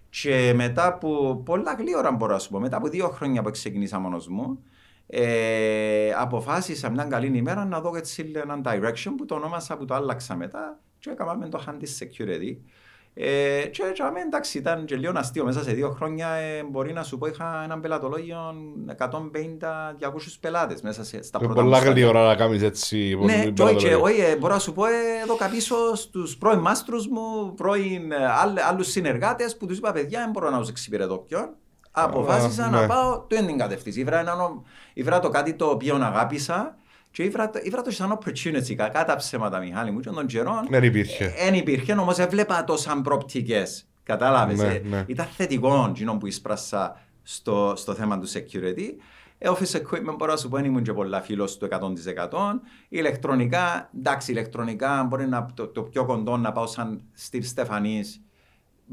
και 0.10 0.54
μετά 0.56 0.88
από 0.88 1.42
πολλά 1.46 1.76
γλύωρα 1.80 2.12
μπορώ 2.12 2.34
να 2.34 2.40
σου 2.40 2.50
πω, 2.50 2.60
μετά 2.60 2.78
από 2.78 2.88
δύο 2.88 3.10
χρόνια 3.10 3.42
που 3.42 3.52
ξεκινήσα 3.52 4.00
μόνος 4.00 4.28
μου, 4.28 4.64
ε, 5.08 6.12
αποφάσισα 6.18 6.90
μια 6.90 7.04
καλή 7.04 7.38
ημέρα 7.38 7.66
να 7.66 7.82
δω 7.82 7.96
έτσι 7.96 8.32
έναν 8.36 8.64
direction 8.66 9.12
που 9.18 9.26
το 9.26 9.36
ονόμασα 9.36 9.78
που 9.78 9.86
το 9.86 9.94
άλλαξα 9.94 10.36
μετά 10.36 10.80
και 11.04 11.10
έκαναμε 11.10 11.50
το 11.50 11.64
Handy 11.68 12.04
Security. 12.04 12.58
Ε, 13.16 13.62
και 13.72 13.84
και 13.94 14.04
αμέ, 14.04 14.20
εντάξει, 14.20 14.58
ήταν 14.58 14.86
και 14.86 14.96
λίγο 14.96 15.12
αστείο. 15.16 15.44
Μέσα 15.46 15.64
σε 15.64 15.72
δύο 15.72 15.90
χρόνια 15.90 16.28
ε, 16.30 16.64
μπορεί 16.64 16.94
να 16.94 17.04
σου 17.04 17.18
πω 17.18 17.26
είχα 17.28 17.62
έναν 17.64 17.82
πελατολόγιο 17.82 18.56
150-200 18.98 19.08
πελάτες 20.40 20.82
μέσα 20.82 21.04
σε, 21.04 21.24
στα 21.24 21.38
Είναι 21.42 21.48
πρώτα 21.48 21.62
μου 21.64 21.70
πολλά 21.70 21.82
στάδια. 21.82 21.92
γλυόρα 22.08 22.28
να 22.28 22.36
κάνεις 22.36 22.62
έτσι. 22.62 22.98
Ναι, 22.98 23.16
πολύ 23.16 23.54
και 23.54 23.62
όχι, 23.64 23.76
και 23.76 23.88
πελατολογία. 23.88 23.98
όχι, 23.98 24.20
ε, 24.32 24.36
μπορώ 24.36 24.54
να 24.54 24.60
σου 24.60 24.74
πω 24.74 24.86
ε, 24.86 24.90
εδώ 25.24 25.38
πίσω 25.52 25.76
στους 25.96 26.38
πρώην 26.38 26.60
μάστρους 26.60 27.08
μου, 27.08 27.54
πρώην 27.54 28.12
ε, 28.12 28.16
άλλ- 28.42 28.60
άλλους 28.70 28.88
συνεργάτες 28.88 29.58
που 29.58 29.66
τους 29.66 29.78
είπα 29.78 29.92
παιδιά 29.92 30.20
δεν 30.20 30.30
μπορώ 30.30 30.50
να 30.50 30.60
τους 30.60 30.70
εξυπηρετώ 30.70 31.18
ποιον. 31.18 31.50
Αποφάσισα 31.92 32.64
Α, 32.66 32.70
να 32.70 32.82
ναι. 32.82 32.88
πάω 32.88 33.20
το 33.20 33.36
την 33.46 33.58
κατεύθυνση. 33.58 34.00
Ήβρα, 34.00 34.20
έναν- 34.20 34.64
ήβρα 34.94 35.20
το 35.20 35.30
κάτι 35.30 35.54
το 35.54 35.66
οποίο 35.66 35.96
αγάπησα 35.96 36.78
και 37.14 37.24
ήβρα, 37.24 37.50
το- 37.50 37.60
ήβρα 37.64 37.82
το 37.82 37.92
σαν 37.92 38.20
opportunity, 38.20 38.74
κακά 38.76 39.06
τα 39.06 39.16
ψέματα 39.16 39.60
Μιχάλη 39.60 39.92
μου 39.92 40.00
και 40.00 40.10
των 40.10 40.26
καιρών. 40.26 40.68
Δεν 40.70 40.84
υπήρχε. 40.84 41.34
Δεν 41.44 41.54
υπήρχε, 41.54 41.94
όμως 41.94 42.18
έβλεπα 42.20 42.64
το 42.64 42.78
σαν 42.78 43.02
προπτικές. 43.02 43.88
Κατάλαβες, 44.04 44.58
Ναι, 44.60 44.68
ε, 44.74 44.82
ναι. 44.90 45.04
ήταν 45.08 45.26
θετικό 45.26 45.86
εκείνο 45.90 46.18
που 46.18 46.28
εισπράσα 46.28 47.00
στο, 47.24 47.74
στο 47.76 47.94
θέμα 47.94 48.20
του 48.20 48.28
security. 48.30 48.88
Ε, 49.38 49.50
Office 49.50 49.76
equipment 49.78 50.16
μπορώ 50.18 50.32
να 50.32 50.38
σου 50.38 50.50
πω 50.50 50.56
δεν 50.56 50.66
ήμουν 50.66 50.84
και 50.84 50.94
πολλά 50.94 51.22
φίλος 51.22 51.58
του 51.58 51.68
100%. 51.72 52.62
Ηλεκτρονικά, 52.90 53.90
εντάξει, 53.98 54.32
ηλεκτρονικά 54.32 55.04
μπορεί 55.04 55.28
να 55.28 55.46
το, 55.54 55.68
το 55.68 55.82
πιο 55.84 56.06
κοντό 56.06 56.38
να 56.38 56.52
πάω 56.52 56.68
σαν 56.68 57.02
Steve 57.30 57.44
Στεφανής, 57.44 58.22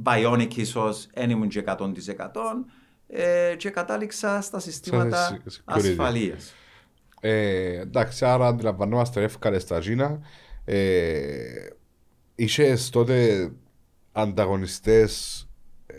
Bionic 0.04 0.54
ίσως, 0.56 1.06
δεν 1.14 1.30
ήμουν 1.30 1.48
και 1.48 1.62
100%. 1.66 2.66
Ε, 3.08 3.54
και 3.56 3.70
κατάληξα 3.70 4.40
στα 4.40 4.58
συστήματα 4.58 5.16
σε- 5.26 5.40
security. 5.46 5.60
ασφαλείας. 5.64 6.54
Ε, 7.20 7.80
εντάξει, 7.80 8.24
άρα 8.24 8.46
αντιλαμβανόμαστε 8.46 9.22
εύκολα 9.22 9.58
στα 9.58 9.80
Ζήνα. 9.80 10.20
Ε, 10.64 11.66
είχες 12.34 12.90
τότε 12.90 13.48
ανταγωνιστές 14.12 15.44
ε, 15.86 15.94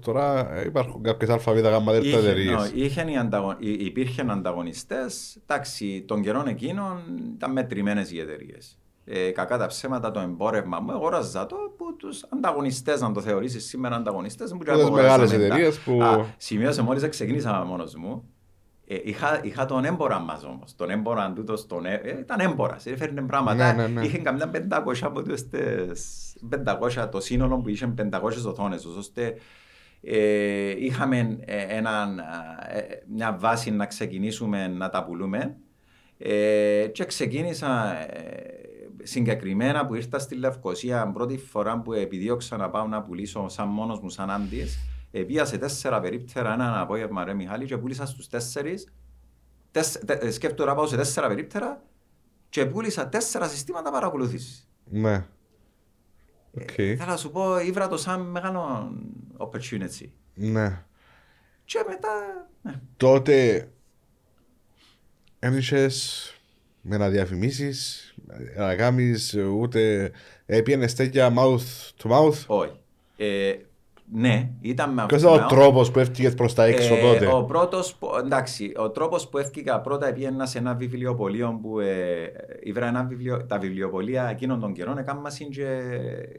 τώρα 0.00 0.54
ε, 0.54 0.64
υπάρχουν 0.66 1.02
κάποιες 1.02 1.30
ΑΒ 1.30 1.58
γάμμα 1.58 1.92
δέλτα 1.92 2.08
Είχε, 2.08 2.18
εταιρείες. 2.18 2.70
no, 2.72 2.76
είχαν 2.76 3.08
οι 3.08 3.18
ανταγω... 3.18 3.56
υ- 3.58 3.80
υπήρχαν 3.80 4.30
ανταγωνιστές. 4.30 5.38
Εντάξει, 5.46 6.04
των 6.06 6.22
καιρών 6.22 6.46
εκείνων 6.46 7.02
ήταν 7.34 7.52
μετρημένες 7.52 8.10
οι 8.12 8.18
εταιρείες. 8.20 8.78
Ε, 9.04 9.30
κακά 9.30 9.58
τα 9.58 9.66
ψέματα, 9.66 10.10
το 10.10 10.20
εμπόρευμα 10.20 10.80
μου, 10.80 10.92
αγόραζα 10.92 11.46
το 11.46 11.56
από 11.56 11.92
τους 11.98 12.24
ανταγωνιστές, 12.28 13.00
να 13.00 13.12
το 13.12 13.20
θεωρήσεις 13.20 13.64
σήμερα 13.66 13.96
ανταγωνιστές. 13.96 14.50
τις 14.64 14.90
μεγάλες 14.90 15.32
εταιρείες 15.32 15.78
που- 15.78 16.26
σημείωσε 16.36 16.82
μόλις 16.82 17.08
ξεκίνησα 17.08 17.64
μόνος 17.64 17.94
μου. 17.94 18.24
Ε, 18.92 19.00
είχα, 19.04 19.40
είχα 19.42 19.66
τον 19.66 19.84
έμπορα 19.84 20.18
μας 20.18 20.44
όμως. 20.44 20.76
Τον 20.76 20.90
έμπορα 20.90 21.32
τούτος 21.32 21.60
στον, 21.60 21.84
ε, 21.84 21.94
ε, 21.94 22.18
ήταν 22.18 22.40
έμπορας, 22.40 22.86
έφερνε 22.86 23.22
πράγματα. 23.22 23.72
Ναι, 23.72 23.82
ναι, 23.82 23.88
ναι. 23.88 24.06
Είχε 24.06 24.18
καμιά 24.18 24.50
500 24.50 24.94
από 25.02 25.22
τις 25.22 25.48
500, 26.48 27.08
το 27.10 27.20
σύνολο 27.20 27.58
που 27.58 27.68
είχε 27.68 27.94
500 27.96 28.46
οθόνες, 28.46 28.84
ώστε 28.84 29.34
ε, 30.02 30.84
είχαμε 30.84 31.38
ε, 31.44 31.76
έναν, 31.76 32.18
ε, 32.18 32.80
μια 33.06 33.36
βάση 33.40 33.70
να 33.70 33.86
ξεκινήσουμε 33.86 34.68
να 34.68 34.88
τα 34.88 35.04
πουλούμε 35.04 35.56
ε, 36.18 36.86
και 36.92 37.04
ξεκίνησα 37.04 37.96
ε, 37.96 38.60
συγκεκριμένα 39.02 39.86
που 39.86 39.94
ήρθα 39.94 40.18
στη 40.18 40.34
Λευκοσία 40.34 41.10
πρώτη 41.12 41.36
φορά 41.36 41.80
που 41.80 41.92
επιδίωξα 41.92 42.56
να 42.56 42.70
πάω 42.70 42.86
να 42.86 43.02
πουλήσω 43.02 43.48
σαν 43.48 43.68
μόνος 43.68 44.00
μου 44.00 44.08
σαν 44.08 44.30
άντις 44.30 44.78
Επία 45.10 45.44
σε 45.44 45.58
τέσσερα 45.58 46.00
περίπτερα 46.00 46.52
έναν 46.52 46.78
απόγευμα 46.78 47.24
ρε 47.24 47.34
Μιχάλη 47.34 47.64
και 47.66 47.76
πούλησα 47.76 48.06
στους 48.06 48.28
τέσσερις 48.28 48.92
τεσ, 49.70 49.98
τε, 50.06 50.30
σκέφτομαι 50.30 50.70
να 50.70 50.76
πάω 50.76 50.86
σε 50.86 50.96
τέσσερα 50.96 51.28
περίπτερα 51.28 51.82
και 52.48 52.66
πούλησα 52.66 53.08
τέσσερα 53.08 53.48
συστήματα 53.48 53.90
παρακολούθησης. 53.90 54.68
Ναι. 54.84 55.26
Οκ. 56.60 56.78
Ε, 56.78 56.96
θέλω 56.96 57.10
να 57.10 57.16
σου 57.16 57.30
πω, 57.30 57.60
ήβρα 57.60 57.88
το 57.88 57.96
σαν 57.96 58.20
μεγάλο 58.20 58.92
opportunity. 59.36 60.08
Ναι. 60.34 60.84
Και 61.64 61.84
μετά, 61.88 62.48
ναι. 62.62 62.80
Τότε 62.96 63.68
έμεινες 65.38 66.34
με 66.80 66.96
να 66.96 67.08
διαφημίσεις, 67.08 68.14
να 68.56 68.76
κάνεις 68.76 69.34
ούτε... 69.34 70.12
Έπιενες 70.46 70.94
τέτοια 70.94 71.34
mouth 71.36 71.90
to 72.02 72.10
mouth; 72.10 72.46
όχι. 72.46 72.80
Ε, 73.16 73.56
ναι, 74.12 74.50
ήταν 74.60 74.92
με 74.92 75.04
Ποιος 75.06 75.22
αυτό. 75.24 75.34
ήταν 75.34 75.46
ο 75.46 75.48
τρόπος 75.48 75.90
που 75.90 75.98
έφυγες 75.98 76.34
προς 76.34 76.54
τα 76.54 76.64
έξω 76.64 76.94
Ε, 76.94 77.00
τότε; 77.00 77.26
Ο 77.26 77.44
πρώτος, 77.44 77.94
που- 77.94 78.08
εντάξει, 78.24 78.72
ο 78.76 78.90
τρόπος 78.90 79.28
που 79.28 79.38
έφυγα 79.38 79.80
πρώτα 79.80 80.12
πήγαινα 80.12 80.46
σε 80.46 80.58
ένα 80.58 80.74
βιβλιοπωλείο 80.74 81.58
που 81.62 81.80
ε, 81.80 81.86
ήβρα 82.62 82.86
ένα 82.86 83.04
βιβλιο, 83.04 83.44
τα 83.46 83.58
βιβλιοπωλεία 83.58 84.28
εκείνων 84.28 84.60
των 84.60 84.72
καιρών 84.72 84.98
έκανα 84.98 85.30
συν 85.30 85.48
και, 85.50 85.66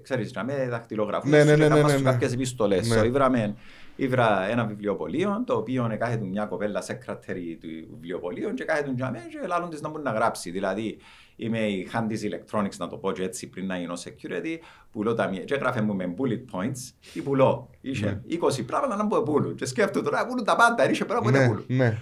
ξέρεις, 0.02 0.34
να 0.34 0.44
με 0.44 0.68
δαχτυλογραφίες 0.70 1.32
Ναι, 1.34 1.44
ναι, 1.44 1.52
και 1.52 1.58
ναι, 1.58 1.66
έκανα 1.66 1.82
ναι, 1.82 1.90
στους 1.90 2.02
ναι. 2.02 2.12
κάποιες 2.12 2.34
επιστολές. 2.34 2.90
Ναι. 2.90 3.02
So, 3.02 3.06
ήβραμε- 3.06 3.56
Ήβρα 3.96 4.50
ένα 4.50 4.66
βιβλιοπωλείο, 4.66 5.44
το 5.46 5.54
οποίο 5.54 5.96
κάθεται 6.00 6.26
μια 6.26 6.46
κοπέλα 6.46 6.84
secretary 6.88 7.58
του 7.62 7.68
βιβλιοπωλείου 7.94 8.54
και 8.54 8.64
κάθεται 8.64 8.92
για 8.96 9.12
μένα 9.12 9.24
και 9.42 9.48
λάλλον 9.48 9.70
της 9.70 9.82
να 9.82 9.90
μπορεί 9.90 10.04
να 10.04 10.12
γράψει. 10.12 10.50
Δηλαδή, 10.52 10.98
είμαι 11.42 11.60
η 11.60 11.90
Handy's 11.94 12.30
Electronics, 12.32 12.76
να 12.78 12.88
το 12.88 12.98
πω 12.98 13.12
και 13.12 13.24
έτσι 13.24 13.48
πριν 13.48 13.66
να 13.66 13.78
γίνω 13.78 13.94
security, 13.94 14.58
πουλώ 14.92 15.14
τα 15.14 15.28
μία. 15.28 15.44
Και 15.44 15.54
έγραφε 15.54 15.82
μου 15.82 15.96
με 15.96 16.14
bullet 16.18 16.56
points, 16.60 16.92
τι 17.14 17.22
πουλώ; 17.22 17.70
Είχε 17.82 18.22
20 18.60 18.66
πράγματα 18.66 18.96
να 18.96 19.08
πω 19.08 19.22
πουλούν. 19.24 19.56
Και 19.56 19.66
σκέφτομαι 19.66 20.10
τώρα, 20.10 20.26
πουλούν 20.28 20.44
τα 20.46 20.56
πάντα, 20.56 20.90
είχε 20.90 21.06
πέρα 21.06 21.20
που 21.22 21.32
δεν 21.32 21.42
Ναι, 21.42 21.48
πουλούν. 21.48 21.64
ναι. 21.68 21.98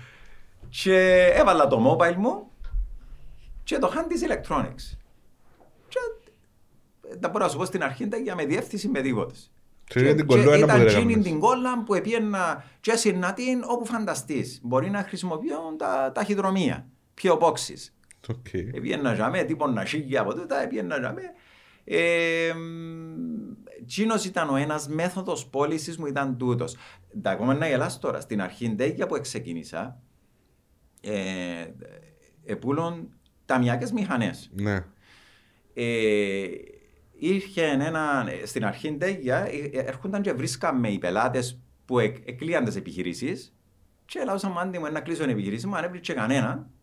Και 0.69 1.25
έβαλα 1.33 1.67
το 1.67 1.97
mobile 1.97 2.15
μου 2.15 2.47
και 3.63 3.77
το 3.77 3.91
Handy's 3.95 4.31
Electronics. 4.31 4.97
Και 5.87 5.97
ε, 7.11 7.15
τα 7.15 7.29
μπορώ 7.29 7.43
να 7.45 7.49
σου 7.51 7.57
πω 7.57 7.65
στην 7.65 7.83
αρχή 7.83 8.03
ήταν 8.03 8.23
για 8.23 8.35
με 8.35 8.45
διεύθυνση 8.45 8.87
με 8.87 9.01
τίποτε. 9.01 9.33
Και 9.85 9.99
είναι 9.99 10.13
την 10.13 10.25
κολλό 10.25 10.51
ένα 10.51 10.59
που 10.59 10.63
ήταν 10.65 10.77
δεν 10.77 10.87
εκείνη 10.87 11.11
έκαμες. 11.11 11.27
την 11.29 11.39
κόλλα 11.39 11.83
που 11.83 11.93
επίαινα 11.93 12.63
και 12.81 12.95
συναντήν 12.95 13.63
όπου 13.67 13.85
φανταστείς. 13.85 14.59
Μπορεί 14.63 14.89
να 14.89 15.03
χρησιμοποιούν 15.03 15.77
τα 15.77 16.11
ταχυδρομεία, 16.13 16.87
πιο 17.13 17.37
boxes. 17.41 17.89
Οκ. 18.27 18.53
Επίαινα 18.53 19.13
για 19.13 19.29
με, 19.29 19.43
τίπονα 19.43 19.85
σίγια 19.85 20.21
από 20.21 20.33
τούτα, 20.33 20.61
επίαινα 20.61 20.99
για 20.99 21.13
με. 21.13 21.21
Ε, 21.83 22.53
Τσίνος 23.85 24.25
ήταν 24.25 24.49
ο 24.49 24.55
ένας 24.55 24.87
μέθοδος 24.87 25.47
πώλησης 25.47 25.97
μου 25.97 26.05
ήταν 26.05 26.37
τούτος. 26.37 26.75
Τα 27.21 27.31
ακόμα 27.31 27.53
να 27.53 27.67
γελάς 27.67 27.99
τώρα. 27.99 28.19
Στην 28.19 28.41
αρχή 28.41 28.75
τέτοια 28.75 29.07
που 29.07 29.19
ξεκίνησα, 29.21 30.01
ε, 31.01 31.67
επούλων 32.45 33.09
ταμιακές 33.45 33.91
μηχανές. 33.91 34.49
Ναι. 34.53 34.85
Ε, 35.73 36.47
είχε 37.19 37.65
ένα, 37.65 38.27
στην 38.45 38.65
αρχή 38.65 38.97
τέτοια, 38.97 39.37
ε, 39.37 39.69
έρχονταν 39.71 40.21
και 40.21 40.33
βρίσκαμε 40.33 40.89
οι 40.89 40.97
πελάτες 40.97 41.59
που 41.85 41.99
εκ, 41.99 42.27
εκλείαν 42.27 42.65
τις 42.65 42.75
επιχειρήσεις 42.75 43.53
και 44.05 44.23
λαούσα 44.25 44.49
μου 44.49 44.59
άντι 44.59 44.79
μου 44.79 44.91
να 44.91 45.01
κλείσω 45.01 45.21
την 45.21 45.29
επιχειρήση 45.29 45.67
μου, 45.67 45.75
αν 45.75 45.83
έβρισκε 45.83 46.13
κανένα, 46.13 46.49
ε, 46.49 46.78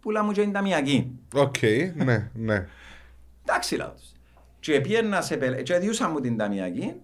πουλά 0.00 0.22
μου 0.22 0.32
και 0.32 0.40
την 0.40 0.52
ταμιακή. 0.52 1.18
Οκ, 1.34 1.62
ναι, 1.94 2.30
ναι. 2.34 2.66
Εντάξει 3.44 3.76
λαό 3.76 3.90
τους. 3.90 4.12
Και 4.60 4.80
πήγαινα 4.80 5.20
σε 5.20 5.36
πελ... 5.36 5.62
και 5.62 5.78
διούσα 5.78 6.08
μου 6.08 6.20
την 6.20 6.36
ταμιακή, 6.36 6.94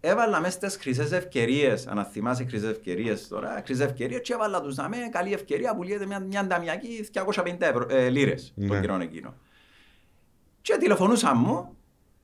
έβαλα 0.00 0.40
μέσα 0.40 0.52
στις 0.52 0.76
χρυσές 0.76 1.12
ευκαιρίες, 1.12 1.86
αν 1.86 2.04
θυμάσαι 2.04 2.44
χρυσές 2.44 2.70
ευκαιρίες 2.70 3.28
τώρα, 3.28 3.62
χρυσές 3.64 3.86
ευκαιρίες 3.86 4.20
και 4.20 4.32
έβαλα 4.32 4.60
τους 4.60 4.76
να 4.76 4.88
με 4.88 4.96
καλή 5.10 5.32
ευκαιρία 5.32 5.74
που 5.74 5.82
λέγεται 5.82 6.06
μια, 6.06 6.20
μια 6.20 6.46
ταμιακή 6.46 7.08
250 7.12 7.56
ευρώ, 7.58 7.86
ε, 7.90 8.08
λίρες 8.08 8.52
Ναι. 8.56 8.66
τον 8.66 8.80
καιρό 8.80 9.00
εκείνο. 9.00 9.34
Και 10.62 10.76
τηλεφωνούσαν 10.76 11.38
μου 11.38 11.76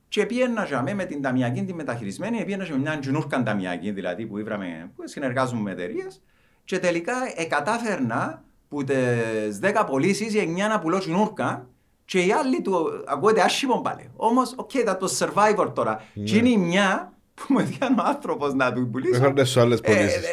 και 0.07 0.25
πήγαινα 0.25 0.65
για 0.65 0.81
με, 0.81 0.93
με 0.93 1.05
την 1.05 1.21
ταμιακή 1.21 1.63
την 1.63 1.75
μεταχειρισμένη, 1.75 2.43
πήγαινα 2.45 2.65
σε 2.65 2.77
μια 2.79 2.99
τζινούρκαν 2.99 3.43
ταμιακή, 3.43 3.91
δηλαδή 3.91 4.25
που, 4.25 4.37
ήβραμε, 4.37 4.91
που 4.95 5.03
συνεργάζομαι 5.07 5.61
με 5.61 5.71
εταιρείες. 5.71 6.21
Και 6.63 6.79
τελικά 6.79 7.13
ε, 7.35 7.45
κατάφερνα 7.45 8.43
που 8.69 8.83
τις 8.83 9.59
10 9.61 9.83
πωλήσεις 9.89 10.33
η 10.33 10.53
9 10.55 10.69
να 10.69 10.79
πουλώ 10.79 10.99
τζινούρκα 10.99 11.67
και 12.05 12.19
οι 12.21 12.31
άλλοι 12.31 12.61
του 12.61 12.87
ακούγεται 13.05 13.41
άσχημο 13.41 13.81
πάλι. 13.81 14.09
Όμως, 14.15 14.53
οκ, 14.55 14.73
ήταν 14.73 14.97
το 14.97 15.07
survivor 15.19 15.71
τώρα. 15.75 16.03
Και 16.23 16.37
είναι 16.37 16.49
η 16.49 16.57
μια 16.57 17.13
που 17.33 17.45
μου 17.49 17.59
έδιαν 17.59 17.99
ο 17.99 18.03
άνθρωπος 18.05 18.53
να 18.53 18.73
του 18.73 18.89
πουλήσω. 18.91 19.15
Έφερνε 19.15 19.43
σου 19.43 19.59
άλλες 19.59 19.79
Ε, 19.79 19.93
πωλήσεις. 19.93 20.15
ε, 20.15 20.27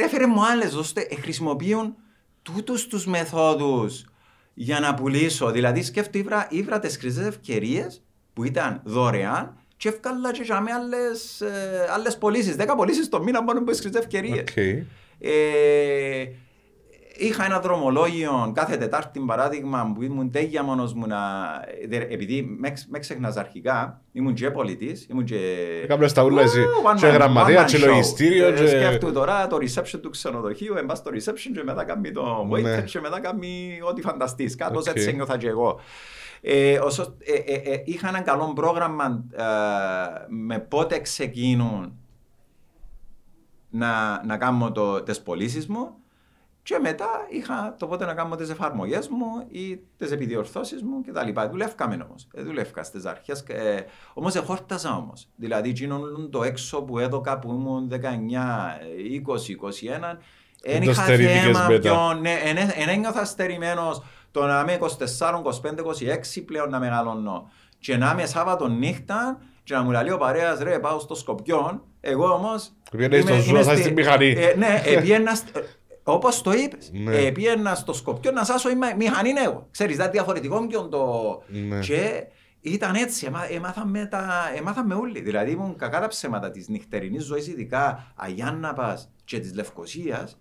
ε, 0.00 0.04
Έφερε 0.04 0.26
μου 0.26 0.46
άλλες, 0.46 0.74
ώστε 0.74 1.00
ε, 1.10 1.14
χρησιμοποιούν 1.14 1.94
τούτους 2.42 2.86
τους 2.86 3.06
μεθόδους 3.06 4.04
για 4.54 4.80
να 4.80 4.94
πουλήσω. 4.94 5.50
Δηλαδή 5.50 5.82
σκέφτομαι 5.82 6.24
ήβρα, 6.24 6.46
ήβρα 6.50 6.78
τις 6.78 6.96
χρυσές 6.96 7.26
ευκαιρίες 7.26 8.02
που 8.32 8.44
ήταν 8.44 8.80
δωρεάν 8.84 9.56
και 9.76 9.88
έφκαλα 9.88 10.32
και 10.32 10.42
για 10.42 10.60
με 10.60 10.72
άλλες, 10.72 11.40
ε, 11.40 11.86
άλλες 11.94 12.18
πωλήσεις. 12.18 12.56
Δέκα 12.56 12.74
πωλήσεις 12.76 13.08
το 13.08 13.22
μήνα 13.22 13.42
μόνο 13.42 13.58
από 13.58 13.70
τις 13.70 13.80
χρυσές 13.80 14.00
ευκαιρίες. 14.00 14.40
Οκ. 14.40 14.56
Ε, 15.18 16.24
είχα 17.16 17.44
ένα 17.44 17.60
δρομολόγιο 17.60 18.52
κάθε 18.54 18.76
Τετάρτη 18.76 19.20
παράδειγμα 19.20 19.92
που 19.94 20.02
ήμουν 20.02 20.30
τέγια 20.30 20.62
μόνος 20.62 20.92
μου 20.94 21.06
να... 21.06 21.18
δε- 21.88 21.96
επειδή 22.08 22.42
με, 22.58 22.68
εξ- 22.68 22.86
με 22.88 22.98
ξεχνάς 22.98 23.36
αρχικά, 23.36 24.00
ήμουν 24.12 24.34
και 24.34 24.50
πωλητής, 24.50 25.06
ήμουν 25.10 25.24
και... 25.24 25.38
Έκανες 25.82 26.12
τα 26.12 26.24
ούλα 26.24 26.42
εσύ. 26.42 26.60
One 26.60 26.98
Και 27.00 27.08
man- 27.08 27.12
γραμματεία, 27.12 27.60
one 27.62 27.64
man 27.64 27.70
και 27.70 27.76
show. 27.76 27.86
λογιστήριο, 27.86 28.46
Ε, 28.46 28.52
και- 28.52 28.66
Σκέφτομαι 28.66 29.12
τώρα 29.12 29.46
το 29.46 29.56
reception 29.60 29.98
του 30.02 30.10
ξενοδοχείου, 30.10 30.74
εμπάς 30.76 30.98
στο 30.98 31.10
reception 31.14 31.50
και 31.54 31.62
μετά 31.64 31.84
κάνει 31.84 32.10
το 32.10 32.48
waiter 32.52 32.62
Ναι. 32.62 32.82
και 32.82 33.00
μετά 33.00 33.20
κάνει 33.20 33.78
ό,τι 33.88 34.00
φανταστείς. 34.00 34.54
Κάπως 34.56 34.86
Οκ. 34.88 34.96
έτσι 34.96 35.08
ένιωθα 35.08 35.36
και 35.38 35.48
εγώ. 35.48 35.80
Ε, 36.40 36.78
όσο, 36.78 37.16
ε, 37.18 37.52
ε, 37.52 37.72
ε, 37.72 37.82
είχα 37.84 38.08
ένα 38.08 38.20
καλό 38.20 38.52
πρόγραμμα 38.54 39.24
ε, 39.32 39.42
με 40.28 40.58
πότε 40.58 40.98
ξεκινούν 41.00 41.92
να, 43.70 44.22
να 44.26 44.36
κάνω 44.36 44.72
το, 44.72 45.02
τις 45.02 45.20
πωλήσεις 45.22 45.66
μου 45.66 45.94
και 46.64 46.78
μετά 46.82 47.06
είχα 47.30 47.74
το 47.78 47.86
πότε 47.86 48.04
να 48.04 48.14
κάνω 48.14 48.36
τις 48.36 48.50
εφαρμογές 48.50 49.08
μου 49.08 49.26
ή 49.48 49.78
τις 49.96 50.10
επιδιορθώσεις 50.10 50.82
μου 50.82 51.00
κτλ. 51.06 51.40
Δουλεύκαμε 51.50 52.04
όμως. 52.08 52.26
Ε, 52.34 52.42
δουλεύκα 52.42 52.82
στις 52.82 53.04
αρχές. 53.04 53.40
Ε, 53.48 53.84
όμως 54.14 54.34
εχόρταζα 54.34 54.96
όμως. 54.96 55.28
Δηλαδή 55.36 55.68
εκείνον 55.68 56.30
το 56.30 56.42
έξω 56.42 56.82
που 56.82 56.98
έδωκα 56.98 57.38
που 57.38 57.50
ήμουν 57.50 57.88
19, 57.88 57.94
20, 59.26 59.50
21 59.50 60.18
Δεν 60.62 60.72
δεν 60.72 60.84
το 60.84 60.90
είχα 60.90 61.02
στερήθηκες 61.02 61.42
θέμα 61.42 61.66
μετά. 61.68 61.80
ποιον, 61.80 62.20
ναι, 62.20 62.32
εν, 62.44 62.56
εν 62.56 62.88
ένιωθα 62.88 63.24
στερημένος 63.24 64.02
το 64.30 64.46
να 64.46 64.60
είμαι 64.60 64.78
24, 65.18 65.42
25, 65.42 65.78
26 66.38 66.42
πλέον 66.46 66.70
να 66.70 66.78
μεγαλώνω 66.78 67.50
και 67.78 67.96
να 67.96 68.10
είμαι 68.12 68.26
Σάββατο 68.26 68.68
νύχτα 68.68 69.40
και 69.64 69.74
να 69.74 69.82
μου 69.82 69.90
λέει 69.90 70.10
ο 70.10 70.18
παρέας 70.18 70.58
ρε 70.58 70.78
πάω 70.78 70.98
στο 70.98 71.14
Σκοπιόν 71.14 71.82
εγώ 72.00 72.28
όμως 72.32 72.72
Πήγαινε 72.90 73.20
στο 73.20 73.32
είμαι- 73.32 73.42
ζώο, 73.42 73.50
είμαι 73.54 73.62
θα 73.64 73.72
στη- 73.72 73.80
στην 73.82 73.92
μηχανή. 73.92 74.30
Ε, 74.30 74.54
ναι, 74.56 74.82
επίαινα 74.84 75.32
στ- 76.04 76.08
ε, 76.08 76.10
όπως 76.12 76.42
το 76.42 76.52
είπες, 76.52 76.90
Ναι. 76.92 77.16
ε, 77.16 77.30
πήγαινα 77.30 77.74
στο 77.74 77.92
Σκοπιό 77.92 78.30
να 78.30 78.44
σάσω 78.44 78.70
η 78.70 78.74
μα- 78.74 78.94
μηχανή 78.96 79.30
εγώ. 79.30 79.68
Ξέρεις, 79.70 79.94
ήταν 79.96 80.10
διαφορετικό 80.10 80.66
και 80.66 80.76
το... 80.76 81.42
Ναι. 81.46 81.78
Και 81.78 82.24
ήταν 82.60 82.94
έτσι, 82.94 83.26
εμά, 83.26 83.50
εμάθαμε, 83.50 84.06
τα, 84.06 84.30
εμάθαμε 84.56 84.94
όλοι. 84.94 85.20
Δηλαδή 85.20 85.50
ήμουν 85.50 85.76
κακά 85.76 86.00
τα 86.00 86.06
ψέματα 86.08 86.50
της 86.50 86.68
νυχτερινής 86.68 87.24
ζωής, 87.24 87.46
ειδικά 87.48 88.12
Αγιάνναπας 88.16 89.10
και 89.24 89.38
της 89.38 89.54
Λευκοσίας, 89.54 90.38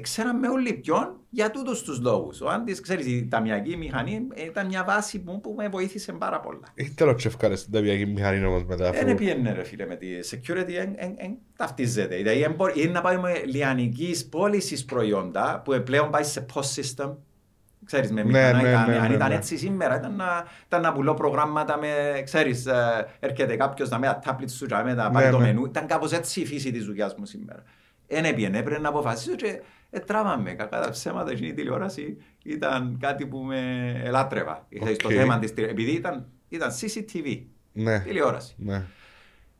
Ξέραμε 0.00 0.48
όλοι 0.48 0.72
ποιον 0.72 1.16
για 1.30 1.50
τούτους 1.50 1.82
τους 1.82 2.00
λόγους. 2.00 2.40
Ο 2.40 2.48
Άντης, 2.48 2.80
ξέρεις, 2.80 3.06
η 3.06 3.28
ταμιακή 3.30 3.76
μηχανή 3.76 4.26
ήταν 4.46 4.66
μια 4.66 4.84
βάση 4.84 5.18
που, 5.22 5.40
που 5.40 5.54
με 5.56 5.68
βοήθησε 5.68 6.12
πάρα 6.12 6.40
πολλά. 6.40 6.66
Έχει 6.74 6.90
τέλος 6.90 7.14
τσεφκάρες 7.14 7.60
στην 7.60 7.72
ταμιακή 7.72 8.06
μηχανή 8.06 8.44
όμως 8.44 8.64
μετά. 8.64 8.88
αφού- 8.88 9.04
Δεν 9.04 9.14
πιένε 9.14 9.52
ρε 9.52 9.64
φίλε 9.64 9.86
με 9.86 9.96
τη 9.96 10.06
security, 10.30 10.72
εν, 10.78 10.92
εν, 10.96 11.14
εν, 11.16 11.36
ταυτίζεται. 11.56 12.16
Δηλαδή 12.16 12.42
εν 12.42 12.52
μπορεί- 12.52 12.76
είναι 12.76 12.92
να 12.92 13.00
πάει 13.00 13.16
με 13.18 13.32
λιανικής 13.44 14.28
πώλησης 14.28 14.84
προϊόντα 14.84 15.62
που 15.64 15.82
πλέον 15.84 16.10
πάει 16.10 16.22
σε 16.22 16.46
post 16.54 16.80
system. 16.82 17.14
Ξέρεις, 17.84 18.10
με 18.12 18.22
Ναι, 18.22 18.28
μηχανά 18.28 18.62
ναι, 18.62 18.68
ήταν, 18.68 18.86
ναι, 18.90 18.96
αν 18.98 19.08
ναι, 19.08 19.14
ήταν 19.14 19.28
ναι. 19.28 19.34
έτσι 19.34 19.56
σήμερα 19.56 19.96
ήταν 19.96 20.16
να, 20.16 20.46
ήταν 20.66 20.80
να 20.82 20.92
πουλώ 20.92 21.14
προγράμματα 21.14 21.78
με, 21.78 22.20
ξέρεις, 22.24 22.66
ε, 22.66 23.06
έρχεται 23.20 23.56
κάποιος 23.56 23.88
να 23.88 23.98
με 23.98 24.06
τα 24.06 24.20
tablets 24.24 24.50
σου 24.50 24.66
και 24.66 24.74
να 24.74 24.84
με 24.84 24.94
τα 24.94 25.10
πάρει 25.10 25.24
Ναι, 25.24 25.30
το 25.30 25.38
ναι. 25.38 25.44
μενού. 25.44 25.64
Ήταν 25.64 25.86
κάπως 25.86 26.12
έτσι 26.12 26.40
η 26.40 26.46
φύση 26.46 26.70
της 26.70 26.84
δουλειάς 26.84 27.14
μου 27.18 27.24
σήμερα. 27.26 27.62
Εν 28.06 28.24
έπιεν, 28.24 28.54
έπρεπε 28.54 28.80
να 28.80 28.88
αποφασίσω 28.88 29.34
και 29.34 29.60
ε, 29.90 29.98
τράβαμε. 30.00 30.52
Κακά 30.54 30.80
τα 30.80 30.90
ψέματα 30.90 31.30
εκείνη 31.30 31.48
η 31.48 31.52
τηλεόραση 31.54 32.16
ήταν 32.44 32.96
κάτι 33.00 33.26
που 33.26 33.38
με 33.38 33.92
ελάτρευα. 34.04 34.66
Okay. 34.80 34.94
Στο 34.98 35.10
θέμα 35.10 35.38
της, 35.38 35.50
επειδή 35.56 35.90
ήταν, 35.90 36.26
ήταν 36.48 36.70
CCTV, 36.80 37.42
Ναι, 37.72 38.00
τηλεόραση. 38.00 38.54
ναι. 38.58 38.84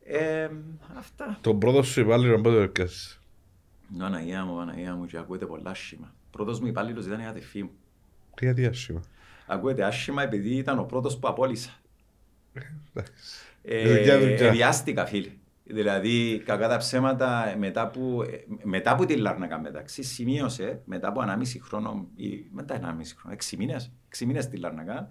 Ε, 0.05 0.49
αυτά. 0.99 1.38
Το 1.40 1.55
πρώτο 1.55 1.82
σου 1.82 2.01
υπάλληλο 2.01 2.36
πότε 2.40 2.55
το 2.57 2.61
έπιασες; 2.62 3.20
Παναγία 3.99 4.44
μου, 4.44 4.57
Παναγία 4.57 4.94
μου 4.94 5.07
και 5.07 5.18
ακούεται 5.18 5.47
πολλά 5.47 5.70
άσχημα. 5.70 6.14
Πρώτος 6.30 6.61
μου 6.61 6.66
υπάλληλος 6.66 7.07
ήταν 7.07 7.20
η 7.20 7.26
αδερφή 7.26 7.62
μου. 7.62 7.70
Γιατί 8.40 8.66
άσχημα; 8.66 9.01
Ακούεται 9.47 9.84
άσχημα 9.84 10.22
επειδή 10.22 10.55
ήταν 10.57 10.78
ο 10.78 10.82
πρώτος 10.82 11.18
που 11.18 11.28
απόλυσα. 11.28 11.70
Εντάξει. 12.94 13.12
Ε, 13.62 13.88
Δουλειά, 13.97 14.18
δουλειά. 14.18 14.51
Βιάστηκα 14.51 15.07
φίλε. 15.07 15.30
Δηλαδή, 15.68 16.42
κακά 16.44 16.68
τα 16.68 16.76
ψέματα, 16.76 17.54
μετά 17.58 17.88
που, 17.88 18.22
ε, 18.22 18.36
μετά 18.62 18.94
που 18.94 19.04
τη 19.04 19.16
Λάρνακα 19.16 19.60
μεταξύ, 19.60 20.02
σημείωσε 20.02 20.80
μετά 20.84 21.08
από 21.08 21.20
1,5 21.22 21.60
χρόνο, 21.62 22.08
ή 22.14 22.46
μετά 22.50 22.74
1,5 22.74 23.16
χρόνο, 23.16 23.36
6 23.36 23.56
μήνες, 23.56 23.92
6 24.08 24.26
μήνες 24.26 24.48
τη 24.48 24.56
Λάρνακα, 24.56 25.10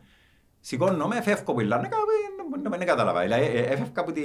σηκώνομαι, 0.59 1.21
φεύγω 1.21 1.51
από 1.51 1.59
τη 1.59 1.65
Λάρνακα, 1.65 1.97
ε, 1.97 2.77
δεν 2.77 2.87
κατάλαβα. 2.87 3.21
Δηλαδή, 3.21 3.43
ε, 3.43 3.47
ε, 3.47 3.61
έφευγα 3.61 4.01
από 4.01 4.11
τη 4.11 4.21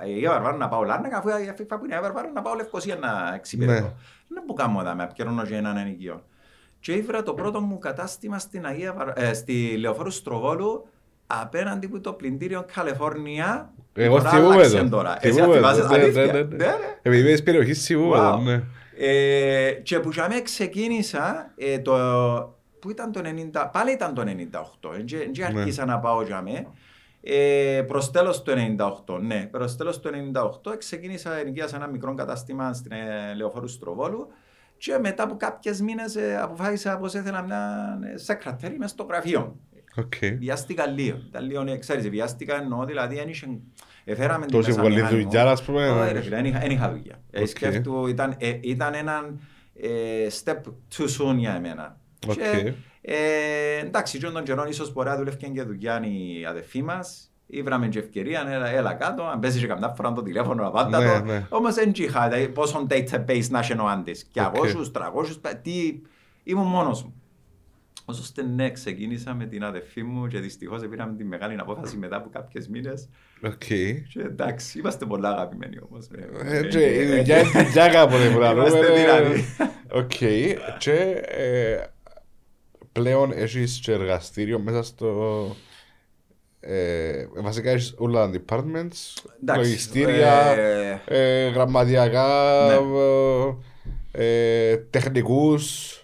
Αγία 0.00 0.30
Βαρβάρα 0.30 0.56
να 0.56 0.68
πάω 0.68 0.82
Λάρνακα, 0.82 1.18
αφού 1.18 1.28
έφευγα 1.28 1.50
από 1.50 1.82
την 1.82 1.92
Αγία 1.92 2.00
Βαρβάρα 2.00 2.30
να 2.30 2.42
πάω 2.42 2.54
Λευκοσία 2.54 2.96
να 2.96 3.34
εξυπηρετώ. 3.34 3.86
Ναι. 3.86 3.92
Δεν 4.28 4.44
που 4.46 4.52
κάνω 4.52 4.80
εδώ, 4.80 4.94
με 4.94 5.02
απκαιρώνω 5.02 5.44
και 5.44 5.56
έναν 5.56 5.76
ενοικείο. 5.76 6.24
Και 6.80 6.92
ήβρα 6.92 7.22
το 7.22 7.34
πρώτο 7.34 7.60
μου 7.60 7.78
κατάστημα 7.78 8.38
στην 8.38 8.66
Αγία 8.66 8.92
Βαρ... 8.92 9.18
ε, 9.18 9.34
στη 9.34 9.76
Λεωφόρου 9.76 10.10
Στροβόλου 10.10 10.88
απέναντι 11.26 11.86
από 11.86 12.00
το 12.00 12.12
πλυντήριο 12.12 12.64
Καλιφόρνια. 12.74 13.72
Εγώ 13.94 14.16
Τώρα 14.16 14.30
θυμούμαι 14.30 14.54
άλλαξε 14.54 14.82
το. 14.82 14.88
τώρα. 14.88 15.16
Εσύ 15.20 15.32
Θυμούμαι 15.34 15.52
το. 15.60 15.60
θυμάσαι, 15.60 15.82
Ναι, 15.82 15.96
ναι, 15.96 16.02
αλήθεια. 16.02 16.24
ναι, 16.24 16.32
ναι. 16.32 16.42
Ναι, 16.42 16.56
ναι. 16.56 16.74
Επειδή 17.02 17.22
είμαι 17.22 17.30
της 17.30 17.42
περιοχής 17.42 17.84
θυμούμαι 17.86 18.16
το, 18.16 18.34
Wow. 18.34 18.42
ναι. 18.42 18.62
Ε, 18.98 19.70
και 19.72 20.00
που 20.00 20.10
για 20.10 20.28
μένα 20.28 20.42
ξεκίνησα 20.42 21.52
ε, 21.56 21.78
το, 21.78 21.94
που 22.78 22.90
ήταν 22.90 23.12
το 23.12 23.20
90, 23.54 23.68
πάλι 23.72 23.92
ήταν 23.92 24.14
το 24.14 24.22
98, 24.22 24.90
δεν 24.92 25.04
Ναι. 25.52 25.58
άρχισα 25.60 25.84
να 25.84 25.98
πάω 25.98 26.22
για 26.22 26.42
μένα. 26.42 26.64
Ε, 27.24 27.82
προς 27.86 28.10
τέλος 28.10 28.42
του 28.42 28.52
98, 29.06 29.18
ναι, 29.20 29.48
προς 29.50 29.76
τέλος 29.76 30.00
του 30.00 30.10
98 30.64 30.76
ξεκίνησα 30.78 31.34
ενοικίασα 31.38 31.76
ένα 31.76 31.86
μικρό 31.86 32.14
κατάστημα 32.14 32.72
στην 32.72 32.92
ε, 32.92 33.34
Λεωφόρου 33.36 33.68
Στροβόλου 33.68 34.26
και 34.76 34.98
μετά 35.00 35.22
από 35.22 35.36
κάποιες 35.36 35.80
μήνες 35.80 36.16
ε, 36.16 36.38
αποφάσισα 36.42 36.96
πως 36.98 37.14
ήθελα 37.14 37.42
μια 37.42 37.98
ε, 38.14 38.16
secretary 38.16 38.78
μες 38.78 38.90
στο 38.90 39.06
γραφείο. 39.08 39.56
Οκ. 39.96 40.14
Βιάστηκα 40.38 40.86
λίγο. 40.86 41.18
Ήταν 41.28 41.44
λίγο, 41.46 41.64
ε, 41.66 41.76
ξέρεις, 41.76 42.08
βιάστηκα 42.08 42.56
εννοώ, 42.62 42.84
δηλαδή 42.84 43.14
δεν 43.14 43.28
είχε... 43.28 43.46
Εφέραμε 44.04 44.46
την 44.46 44.54
Τόση 44.56 44.68
μέσα 44.68 44.80
πολλή 44.80 44.94
μηχανή 44.94 45.16
μου. 45.18 45.22
δουλειά, 45.24 45.50
ας 45.50 45.62
πούμε. 45.62 45.88
Όχι, 45.90 46.12
ρε 46.12 46.20
φίλε, 46.20 46.36
δεν 46.36 46.44
είχα- 46.44 46.58
δεν 46.58 46.70
είχα 46.70 46.90
δουλειά. 46.90 47.20
Ε, 47.30 47.40
Οκ. 47.40 47.46
σκέφτου, 47.46 48.06
ήταν, 48.06 48.34
ε, 48.38 48.58
ήταν 48.60 48.94
ένα 48.94 49.34
ε, 49.74 49.88
step 50.44 50.56
too 50.96 51.04
soon 51.04 51.34
για 51.36 51.54
εμένα. 51.54 51.96
Οκ. 52.28 52.34
Και, 52.34 52.72
ε, 53.00 53.78
εντάξει, 53.84 54.18
και 54.18 54.26
τον 54.26 54.42
καιρό 54.44 54.64
ίσως 54.68 54.92
μπορεί 54.92 55.08
να 55.08 55.16
δουλεύει 55.16 55.36
και 55.52 55.62
δουλειά 55.62 56.00
η 56.04 56.44
αδερφή 56.44 56.82
μας. 56.82 57.26
Ήβραμε 57.46 57.88
και 57.88 57.98
ευκαιρία, 57.98 58.44
έλα, 58.48 58.68
έλα 58.68 58.92
κάτω, 58.94 59.22
αν 59.22 59.38
παίζεις 59.40 59.60
και 59.60 59.66
καμιά 59.66 59.88
φορά 59.88 60.12
το 60.12 60.22
τηλέφωνο, 60.22 60.66
απάντα 60.66 60.98
Ναι, 61.00 61.18
το. 61.18 61.24
ναι. 61.24 61.46
Όμως 61.48 61.74
δεν 61.74 61.92
είχα, 61.96 62.28
δηλαδή, 62.28 62.48
πόσο 62.48 62.86
database 62.90 63.46
να 63.50 63.58
έχει 63.58 63.72
ο 63.72 63.88
Άντης. 63.88 64.24
Και 64.32 64.40
Οκ. 64.40 64.54
200, 64.54 64.90
300, 64.92 65.38
πα- 65.40 65.56
τι, 65.56 66.00
ήμουν 66.44 66.66
μόνος 66.66 67.02
μου. 67.04 67.21
Ώστε 68.20 68.42
ναι, 68.42 68.70
ξεκίνησα 68.70 69.34
με 69.34 69.46
την 69.46 69.64
αδερφή 69.64 70.02
μου 70.02 70.26
και 70.26 70.38
δυστυχώς 70.38 70.82
πήραμε 70.90 71.16
τη 71.16 71.24
μεγάλη 71.24 71.56
απόφαση 71.58 71.96
μετά 71.96 72.16
από 72.16 72.28
κάποιες 72.32 72.68
μήνες. 72.68 73.08
Οκ. 73.44 73.64
Και 73.64 74.20
εντάξει, 74.20 74.78
είμαστε 74.78 75.04
πολλά 75.06 75.28
αγαπημένοι 75.30 75.76
όμως. 75.90 76.06
ε. 76.46 76.56
Ε, 76.58 76.68
και 76.68 76.84
η 77.00 77.06
δουλειά 77.06 77.38
είναι 77.40 77.62
δουλειά 77.62 77.88
κάποτε 77.88 78.28
που 78.28 78.38
να 78.38 78.50
Είμαστε 78.50 78.80
λέμε. 78.80 78.94
τυραννοί. 78.94 79.44
Οκ. 79.92 80.12
Και 80.78 81.22
ε, 81.24 81.84
πλέον 82.92 83.32
έχεις 83.34 83.80
και 83.82 83.92
εργαστήριο 83.92 84.58
μέσα 84.58 84.82
στο... 84.82 85.56
Ε, 86.64 87.26
βασικά 87.34 87.70
έχεις 87.70 87.94
όλα 87.98 88.30
τα 88.30 88.40
departments, 88.46 89.24
Εντάξει, 89.42 89.60
λογιστήρια, 89.60 90.32
ε, 90.56 91.00
ε, 91.06 91.48
γραμματιακά, 91.48 92.26
Ναι. 92.66 92.74
ε, 94.24 94.76
τεχνικούς. 94.76 95.96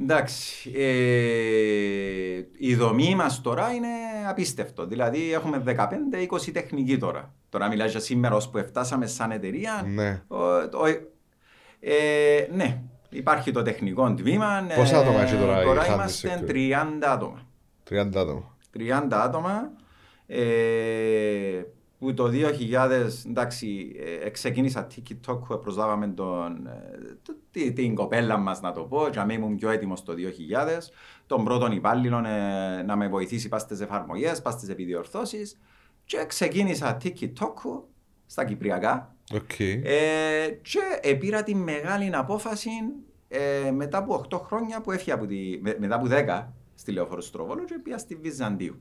Εντάξει, 0.00 0.70
ε, 0.76 2.42
η 2.58 2.74
δομή 2.74 3.14
μας 3.14 3.40
τώρα 3.40 3.72
είναι 3.72 3.88
απίστευτο. 4.28 4.86
Δηλαδή 4.86 5.32
έχουμε 5.32 5.62
15-20 5.66 6.50
τεχνικοί 6.52 6.98
τώρα. 6.98 7.34
Τώρα 7.48 7.68
μιλάς 7.68 7.90
για 7.90 8.00
σήμερα 8.00 8.34
ως 8.34 8.48
που 8.48 8.58
φτάσαμε 8.58 9.06
σαν 9.06 9.30
εταιρεία. 9.30 9.86
Ναι. 9.94 10.22
Ο- 10.28 10.68
το- 10.68 10.84
ε, 11.80 12.46
ναι, 12.54 12.82
υπάρχει 13.10 13.50
το 13.52 13.62
τεχνικό 13.62 14.14
τμήμα. 14.14 14.66
ε, 14.68 14.74
Πόσα 14.74 14.98
άτομα 14.98 15.20
έχει 15.22 15.36
τώρα 15.36 15.60
η 15.62 15.64
Τώρα 15.64 15.82
Handy 15.86 15.92
είμαστε 15.92 16.40
Sector? 16.40 16.50
30 16.50 17.08
άτομα. 17.12 17.46
30 17.90 18.20
άτομα. 18.20 18.56
30 18.78 19.22
άτομα 19.22 19.70
ε, 20.26 20.42
που 22.02 22.14
το 22.14 22.30
2000 22.32 23.08
εντάξει 23.28 23.92
ε, 24.24 24.28
ξεκίνησα 24.30 24.86
TikTok 24.94 25.38
που 25.48 25.58
προσλάβαμε 25.58 26.08
τον, 26.08 26.66
ε, 26.66 26.98
το- 27.22 27.36
τη- 27.50 27.72
την 27.72 27.94
κοπέλα 27.94 28.36
μας 28.36 28.60
να 28.60 28.72
το 28.72 28.82
πω 28.82 29.08
και 29.10 29.18
αμέ 29.18 29.32
ήμουν 29.32 29.56
πιο 29.56 29.70
έτοιμος 29.70 30.02
το 30.02 30.12
2000 30.12 30.90
τον 31.26 31.44
πρώτον 31.44 31.72
υπάλληλο 31.72 32.18
ε, 32.18 32.82
να 32.82 32.96
με 32.96 33.08
βοηθήσει 33.08 33.48
πας 33.48 33.62
στις 33.62 33.80
εφαρμογές, 33.80 34.42
πας 34.42 34.54
στις 34.54 34.68
επιδιορθώσεις 34.68 35.58
και 36.04 36.24
ξεκίνησα 36.26 36.96
TikTok 37.02 37.80
στα 38.26 38.44
Κυπριακά 38.44 39.14
Οκ. 39.34 39.60
ε, 39.60 39.80
και 41.02 41.14
πήρα 41.16 41.42
τη 41.42 41.54
μεγάλη 41.54 42.10
απόφαση 42.14 42.70
ε, 43.28 43.70
μετά 43.70 43.98
από 43.98 44.24
8 44.30 44.40
χρόνια 44.40 44.80
που 44.80 44.90
έφυγα 44.92 45.14
από 45.14 45.26
τη, 45.26 45.58
με- 45.62 45.76
μετά 45.78 45.94
από 45.94 46.06
10 46.10 46.46
στη 46.74 46.92
Λεωφόρο 46.92 47.20
Στροβόλου 47.20 47.64
και 47.64 47.78
πήγα 47.82 47.98
στη 47.98 48.14
Βυζαντίου. 48.14 48.80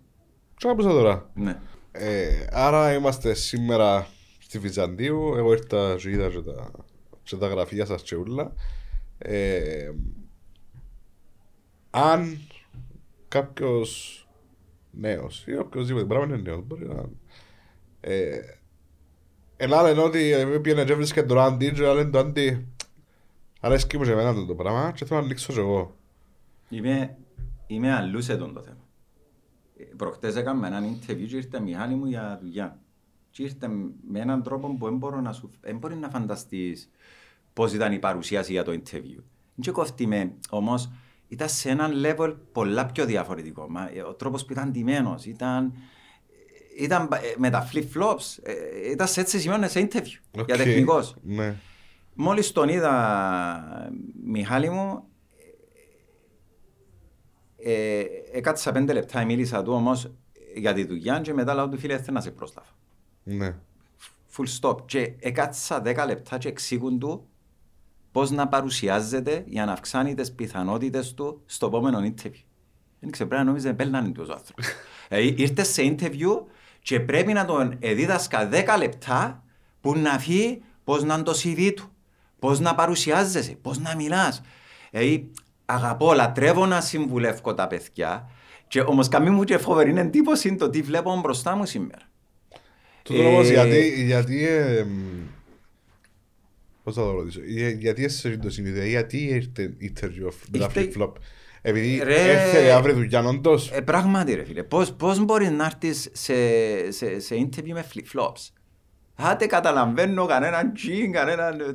Τι 0.60 0.68
να 0.68 0.76
πω 0.76 0.84
τώρα. 0.84 1.30
Ναι. 1.34 1.60
Ε, 1.92 2.46
άρα 2.52 2.94
είμαστε 2.94 3.34
σήμερα 3.34 4.08
στη 4.40 4.60
Βυζαντίου. 4.60 5.34
Εγώ 5.36 5.52
ήρθα 5.52 5.96
και 5.96 6.10
είδα 6.10 6.30
και 6.30 6.42
τα, 6.42 6.72
και 7.24 7.36
τα 7.36 7.48
γραφεία 7.48 7.86
σας 7.86 8.04
και 8.04 8.16
ούλα. 8.16 8.54
Ε, 9.18 9.92
αν 11.90 12.38
κάποιος 13.28 14.16
νέος 14.92 15.44
ή 15.48 15.58
οποιοςδήποτε 15.58 16.06
πράγμα 16.06 16.26
είναι 16.26 16.42
νέος 16.42 16.64
μπορεί 16.66 16.88
να... 16.88 17.10
Ε, 18.02 18.40
Ελά 19.58 19.82
λένε 19.82 20.02
ότι 20.02 20.32
ε, 20.32 20.46
πήγαινε 20.46 20.84
και 20.84 20.92
έβρισκε 20.92 21.24
τον 21.24 21.40
Άντι 21.40 21.72
και 21.72 21.82
λένε 21.82 22.10
το 22.10 22.20
Άντι 22.20 22.68
αρέσκει 23.60 23.98
μου 23.98 24.04
και 24.04 24.12
εμένα 24.12 24.46
το 24.46 24.56
πράγμα 24.56 24.92
και 24.96 25.06
θέλω 25.06 25.20
να 25.20 25.26
ανοίξω 25.26 25.54
και 25.54 25.60
εγώ. 25.60 25.96
Είμαι, 26.70 27.18
είμαι 27.68 27.94
αλλούς 27.94 28.26
σε 28.26 28.38
τον 28.38 28.54
το 28.54 28.62
θέμα. 28.62 28.78
Ε, 29.82 29.96
Προχτές 29.96 30.36
έκανα 30.36 30.68
έναν 30.68 30.84
interview 30.84 31.26
και 31.28 31.36
ήρθε 31.36 31.60
μηχάνη 31.60 31.96
μου 31.96 32.06
για 32.06 32.40
δουλειά. 32.42 32.80
Και 33.30 33.44
ήρθε 33.44 33.68
με 34.08 34.20
έναν 34.20 34.44
τρόπο 34.44 34.68
που 34.68 34.86
δεν 34.86 34.98
μπορώ 34.98 35.22
να 35.22 35.34
σου... 35.34 35.50
Δεν 35.62 35.78
μπορεί 35.78 35.96
να 35.96 36.10
φανταστείς 36.10 36.90
πώς 37.54 37.74
ήταν 37.74 37.94
η 37.94 38.00
παρουσίαση 38.00 38.52
για 38.52 38.64
το 38.64 38.72
interview. 38.72 39.24
Δεν 39.56 39.74
κόφτει 39.74 40.08
με, 40.08 40.34
όμως 40.50 40.92
ήταν 41.28 41.50
σε 41.50 41.70
έναν 41.70 41.92
level 42.06 42.36
πολλά 42.52 42.86
πιο 42.86 43.06
διαφορετικό. 43.06 43.70
Μα, 43.70 43.90
ε, 43.94 44.02
ο 44.02 44.14
τρόπος 44.14 44.46
που 44.46 44.52
ήταν 44.52 44.72
ντυμένος 44.72 45.26
ήταν... 45.26 45.74
Ήταν 46.78 47.10
ε, 47.12 47.18
με 47.38 47.50
τα 47.50 47.70
flip-flops, 47.74 48.38
ε, 48.44 48.92
ήταν 48.92 49.08
σε 49.08 49.22
έτσι 49.22 49.40
σημείο 49.40 49.68
σε 49.68 49.88
interview, 49.92 50.20
για 50.32 50.42
Οκ. 50.42 50.48
τεχνικός. 50.48 51.16
Ναι. 51.22 51.56
Μόλις 52.14 52.52
τον 52.52 52.70
είδα, 52.70 53.92
Μιχάλη 54.24 54.70
μου, 54.70 55.04
ε, 57.64 58.04
έκατσα 58.32 58.72
πέντε 58.72 58.94
λεπτά, 58.94 59.26
μίλησα 59.26 59.64
του 59.64 59.74
όμως 59.74 60.12
για 60.56 60.74
τη 60.74 60.86
δουλειά 60.86 61.20
και 61.20 61.34
μετά 61.34 61.54
λέω 61.54 61.70
του 61.70 61.78
φίλε 61.78 61.98
θέλω 61.98 62.12
να 62.12 62.22
σε 62.22 62.32
πρόσλαβα. 62.32 62.70
Ναι. 63.24 63.56
Full 64.36 64.60
stop. 64.60 64.86
Και 64.86 65.14
έκατσα 65.20 65.82
δέκα 65.82 66.06
λεπτά 66.06 66.38
και 66.38 66.48
εξήγουν 66.48 67.00
του 67.00 67.28
πώς 68.12 68.32
να 68.32 68.48
παρουσιάζεται 68.48 69.44
για 69.48 69.66
να 69.66 69.72
αυξάνει 69.72 70.14
τις 70.14 70.32
πιθανότητες 70.32 71.14
του 71.14 71.42
στο 71.46 71.66
επόμενο 71.66 72.00
interview. 72.00 72.44
Δεν 73.00 73.12
ξέρω, 73.12 73.30
πρέπει 73.30 73.44
να 73.44 73.50
νόμιζε 73.50 73.74
πέλνανε 73.74 74.10
του 74.10 74.26
ο 74.30 74.32
άνθρωπος. 74.32 74.66
Ε, 75.14 75.22
ήρθε 75.22 75.64
σε 75.64 75.96
interview 75.98 76.44
και 76.82 77.00
πρέπει 77.00 77.34
να 77.34 77.46
τον 77.46 77.78
δίδασκα 77.80 78.50
10 78.52 78.76
λεπτά 78.78 79.44
που 79.82 79.98
να 79.98 80.20
φύγει 80.20 80.62
πώς 80.84 81.04
να 81.04 81.14
είναι 81.14 81.24
το 81.24 81.32
CV 81.44 81.74
του, 81.76 81.92
πώς 82.40 82.60
να 82.60 82.76
παρουσιάζεσαι, 82.76 83.58
πώς 83.62 83.80
να 83.80 83.96
μιλάς. 83.96 84.42
Ε, 84.92 85.18
αγαπώ, 85.74 86.14
λατρεύω 86.14 86.66
να 86.66 86.82
συμβουλεύω 86.82 87.54
τα 87.54 87.68
παιδιά 87.68 88.30
και 88.68 88.82
όμως 88.82 89.08
καμί 89.08 89.30
μου 89.30 89.44
και 89.44 89.58
φοβερή 89.58 89.94
εντύπωση 89.98 90.56
το 90.56 90.70
τι 90.70 90.82
βλέπω 90.82 91.20
μπροστά 91.20 91.56
μου 91.56 91.66
σήμερα. 91.66 92.02
Τούτο 93.04 93.28
όμως 93.28 93.50
Ε, 93.50 93.54
γιατί, 93.54 94.04
γιατί 94.06 94.48
ε, 94.48 94.84
μ, 94.84 95.00
πώς 96.84 96.96
θα 96.96 97.02
το 97.02 97.12
ρωτήσω, 97.12 97.40
Ε, 97.58 97.70
γιατί 97.70 98.04
είσαι 98.04 98.38
το 98.38 98.50
συνειδητή, 98.50 98.90
γιατί 98.90 99.18
ήρθε 99.18 99.74
interview 99.82 100.30
με 100.52 100.58
τα 100.58 100.66
Ήρθε- 100.66 100.94
flip-flop; 100.98 101.12
Επειδή 101.62 102.02
Ρε- 102.04 102.32
έρθε 102.32 102.72
αύριο 102.72 102.96
δουλειά 102.96 103.24
όντως. 103.24 103.72
Ε, 103.72 103.82
πράγματι 103.82 104.34
ρε 104.34 104.44
φίλε, 104.44 104.64
πώς, 104.64 104.94
πώς 104.94 105.20
μπορείς 105.20 105.50
να 105.50 105.66
έρθεις 105.66 106.10
σε, 106.12 106.34
σε, 106.92 107.20
σε 107.20 107.36
interview 107.36 107.72
με 107.74 107.86
flip-flops; 107.94 108.50
Άτε 109.16 109.46
καταλαβαίνω 109.46 110.26
κανέναν 110.26 110.74
τζιν, 110.74 111.12
κανέναν... 111.12 111.60
ε, 111.60 111.66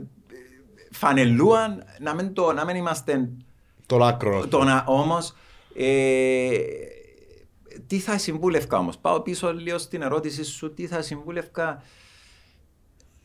φανελούαν 0.91 1.85
να 2.01 2.15
μην, 2.15 2.33
το, 2.33 2.53
να 2.53 2.65
μην 2.65 2.77
είμαστε 2.77 3.29
Το 3.87 4.05
άκρος. 4.05 4.49
το 4.49 4.65
να, 4.65 4.85
όμως, 4.87 5.35
ε, 5.77 6.59
τι 7.87 7.99
θα 7.99 8.19
συμβούλευκα 8.19 8.79
όμως; 8.79 8.99
Πάω 8.99 9.21
πίσω 9.21 9.53
λίγο 9.55 9.79
στην 9.79 10.03
ερώτηση 10.03 10.45
σου, 10.45 10.75
τι 10.75 10.87
θα 10.87 11.03
συμβούλευκα 11.03 11.83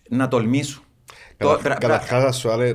να 0.10 0.28
τολμήσω; 0.28 0.82
Το- 1.38 1.48
πρα- 1.48 1.58
πρα- 1.58 1.76
Καταρχάς 1.78 2.24
θα 2.24 2.32
σου 2.32 2.50
άρε, 2.52 2.70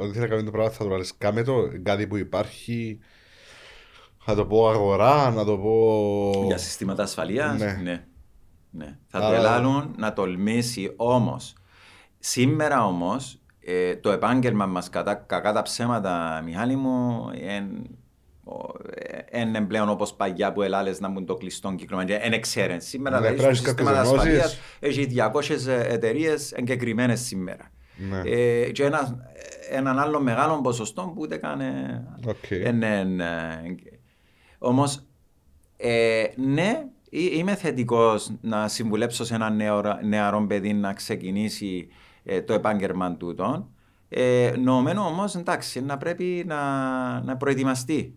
ότι 0.00 0.10
θέλει 0.12 0.18
να 0.20 0.26
κάνει 0.26 0.44
το 0.44 0.50
πράγμα 0.50 0.70
θα 0.70 0.84
το 0.84 0.90
βάλεις 0.90 1.14
κάμε 1.18 1.42
το, 1.42 1.54
κάτι 1.82 2.06
που 2.06 2.16
υπάρχει, 2.16 2.98
να 4.24 4.34
το 4.34 4.46
πω 4.46 4.68
αγορά, 4.68 5.30
να 5.30 5.44
το 5.44 5.58
πω... 5.58 6.42
Για 6.46 6.58
συστήματα 6.58 7.02
ασφαλείας, 7.02 7.58
Ναι. 7.60 7.78
ναι. 7.82 8.04
ναι. 8.70 8.98
Θα 9.06 9.18
Άρα- 9.18 9.28
το 9.28 9.34
ελάλουν 9.34 9.94
να 9.98 10.12
τολμήσει 10.12 10.92
όμως. 10.96 11.52
Σήμερα 12.18 12.86
όμως, 12.86 13.37
ε, 13.70 13.96
το 13.96 14.10
επάγγελμα 14.10 14.66
μας 14.66 14.90
κατά 14.90 15.14
κακά 15.14 15.52
τα 15.52 15.62
ψέματα, 15.62 16.42
Μιχάλη 16.44 16.76
μου, 16.76 17.26
είναι 19.32 19.60
πλέον 19.60 19.88
όπως 19.88 20.14
παγιά 20.14 20.52
που 20.52 20.62
ελάλες 20.62 21.00
να 21.00 21.08
μπουν 21.08 21.26
το 21.26 21.34
κλειστό 21.34 21.72
κύκλωμα. 21.76 22.02
Είναι 22.02 22.36
εξαίρεν. 22.36 22.80
Σήμερα 22.80 23.20
Ναι, 23.20 23.26
δηλαδή 23.26 23.42
πρέπει 23.42 23.56
στο 23.56 23.66
να 23.66 23.76
σύστημα 23.76 23.90
έχεις 23.90 24.10
κάποιες 24.10 24.18
ασφαλείας 24.18 24.58
έχει 24.80 25.06
200 25.66 25.92
εταιρείες 25.92 26.52
εγκεκριμένες 26.52 27.20
σήμερα. 27.20 27.70
Ναι. 28.10 28.30
Ε, 28.30 28.70
και 28.70 28.84
ένα, 28.84 29.16
έναν 29.70 29.98
άλλο 29.98 30.20
μεγάλο 30.20 30.60
ποσοστό 30.60 31.02
που 31.02 31.20
ούτε 31.20 31.36
καν 31.36 31.60
ε, 31.60 32.04
Οκ. 32.26 32.50
είναι, 32.50 32.98
ε, 32.98 33.74
όμως, 34.58 35.02
ε, 35.76 36.24
ναι, 36.36 36.84
εί- 37.10 37.36
είμαι 37.36 37.54
θετικός 37.54 38.30
να 38.40 38.68
συμβουλέψω 38.68 39.24
σε 39.24 39.34
ένα 39.34 39.50
νέο, 39.50 39.82
νεαρό 40.04 40.46
παιδί 40.46 40.72
να 40.72 40.92
ξεκινήσει 40.92 41.88
ε, 42.30 42.42
το 42.42 42.52
επάγγελμα 42.52 43.16
τούτο. 43.16 43.68
Ε, 44.08 44.52
νομένω 44.64 45.02
όμως, 45.02 45.34
εντάξει, 45.34 45.80
να 45.82 45.96
πρέπει 45.96 46.44
να, 46.46 46.56
να 47.20 47.36
προετοιμαστεί. 47.36 48.14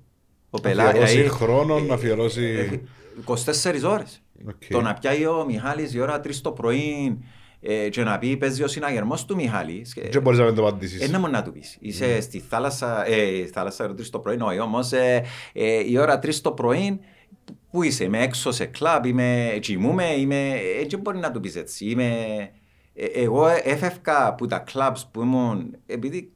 Ο 0.49 0.59
Να 0.76 0.84
αφιερώσει 0.84 1.30
χρόνο, 1.30 1.80
να 1.80 1.93
αφιερώσει... 1.93 2.43
ε, 2.43 2.80
24 3.26 3.89
ώρες. 3.89 4.22
Οκ. 4.47 4.64
Το 4.70 4.82
να 4.82 4.93
πιάει 4.93 5.26
ο 5.26 5.45
Μιχάλης 5.47 5.93
η 5.93 5.99
ώρα 5.99 6.20
3 6.24 6.30
το 6.41 6.51
πρωί 6.51 7.18
ε, 7.62 7.89
και 7.89 8.03
να 8.03 8.20
πει 8.20 8.38
παίζει 8.38 8.64
ο 8.64 8.68
συναγερμός 8.68 9.26
του 9.26 9.36
Μιχάλης. 9.36 9.95
ε, 9.95 10.07
Και 10.07 10.20
μπορείς 10.20 10.39
να 10.39 10.45
μην 10.45 10.55
το 10.55 10.68
απαντήσεις. 10.68 11.01
ένα 11.01 11.20
μόνο 11.20 11.32
να 11.32 11.43
του 11.43 11.51
πεις. 11.51 11.78
Είσαι 11.80 12.22
στη 12.22 12.39
θάλασσα, 12.39 13.07
ε, 13.07 13.45
θάλασσα 13.45 13.84
ώρα 13.84 13.93
3 13.93 14.09
το 14.09 14.20
πρωί, 14.20 14.38
όχι 14.41 14.59
όμως 14.59 14.91
ε, 14.91 15.24
ε, 15.53 15.89
η 15.89 15.97
ώρα 15.97 16.20
3 16.20 16.34
το 16.41 16.51
πρωί 16.51 16.99
πού 17.72 17.84
είσαι, 17.84 18.03
είμαι 18.03 18.22
έξω 18.24 18.51
σε 18.51 18.66
κλαμπ, 18.66 19.05
είμαι, 19.05 19.57
κοιμούμαι, 19.62 20.05
είμαι, 20.18 20.51
έτσι 20.82 20.97
μπορεί 20.97 21.18
να 21.18 21.32
του 21.32 21.39
πεις 21.39 21.55
έτσι. 21.55 21.86
Είμαι, 21.86 22.07
ε, 22.07 22.51
εγώ 22.94 23.48
έφευκα 23.64 24.28
από 24.28 24.48
τα 24.48 24.60
κλαμπς 24.60 25.10
που 25.12 25.22
ήμουν, 25.22 25.76
επειδή 25.86 26.32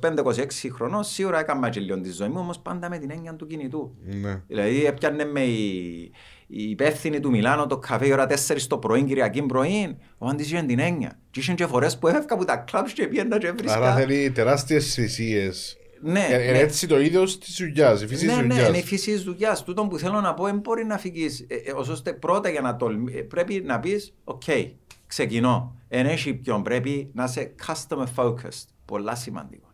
25-26 0.00 0.46
χρονών 0.72 1.04
σίγουρα 1.04 1.38
έκανα 1.38 1.68
και 1.70 1.80
λίγο 1.80 2.00
τη 2.00 2.10
ζωή 2.10 2.28
μου, 2.28 2.38
όμως 2.38 2.58
πάντα 2.58 2.88
με 2.88 2.98
την 2.98 3.10
έννοια 3.10 3.34
του 3.34 3.46
κινητού. 3.46 3.94
Ναι. 4.22 4.42
Δηλαδή 4.46 4.84
έπιανε 4.86 5.24
με 5.24 5.40
η, 5.40 6.00
η 6.46 6.70
υπεύθυνη 6.70 7.20
του 7.20 7.30
Μιλάνο 7.30 7.66
το 7.66 7.78
καφέ 7.78 8.06
η 8.06 8.12
ώρα 8.12 8.26
4 8.30 8.56
το 8.68 8.78
πρωί, 8.78 9.02
Κυριακή 9.04 9.42
πρωί, 9.42 9.96
ο 10.18 10.26
Άντης 10.28 10.46
είχε 10.52 10.62
την 10.62 10.78
έννοια. 10.78 11.18
Και 11.30 11.40
είχαν 11.40 11.54
και 11.54 11.66
φορές 11.66 11.98
που 11.98 12.08
έφευκα 12.08 12.34
από 12.34 12.44
τα 12.44 12.56
κλαμπς 12.56 12.92
και 12.92 13.06
πήγαινα 13.06 13.38
και 13.38 13.50
βρίσκα. 13.50 13.76
Άρα 13.76 13.94
θέλει 13.94 14.30
τεράστιες 14.30 14.94
θυσίες. 14.94 15.76
Ναι, 16.00 16.26
Ε, 16.30 16.42
Είναι 16.42 16.52
ναι. 16.52 16.58
έτσι 16.58 16.86
το 16.86 17.00
ίδιο 17.00 17.24
τη 17.24 17.46
δουλειά, 17.58 17.92
η 17.92 18.06
φύση 18.06 18.26
Ναι, 18.26 18.32
της 18.32 18.40
ναι, 18.40 18.54
δουλειά. 18.54 18.68
είναι 18.68 18.78
η 18.78 18.82
φύση 18.82 19.10
της 19.12 19.22
δουλειά. 19.22 19.58
Τούτο 19.64 19.86
που 19.86 19.98
θέλω 19.98 20.20
να 20.20 20.34
πω, 20.34 20.44
δεν 20.44 20.58
μπορεί 20.58 20.84
να 20.84 20.98
φύγεις. 20.98 21.44
Ε, 21.48 21.54
ε, 21.54 21.72
ώστε 21.72 22.12
πρώτα 22.12 22.48
για 22.48 22.60
να 22.60 22.76
τολμήσει, 22.76 23.22
πρέπει 23.22 23.62
να 23.66 23.80
πεις: 23.80 24.14
OK, 24.24 24.70
ξεκινώ. 25.06 25.76
Εν 25.88 26.06
έχει 26.06 26.34
ποιον 26.34 26.62
πρέπει 26.62 27.10
να 27.14 27.24
είσαι 27.24 27.54
customer 27.66 28.06
focused. 28.16 28.64
Πολλά 28.84 29.14
σημαντικό. 29.14 29.68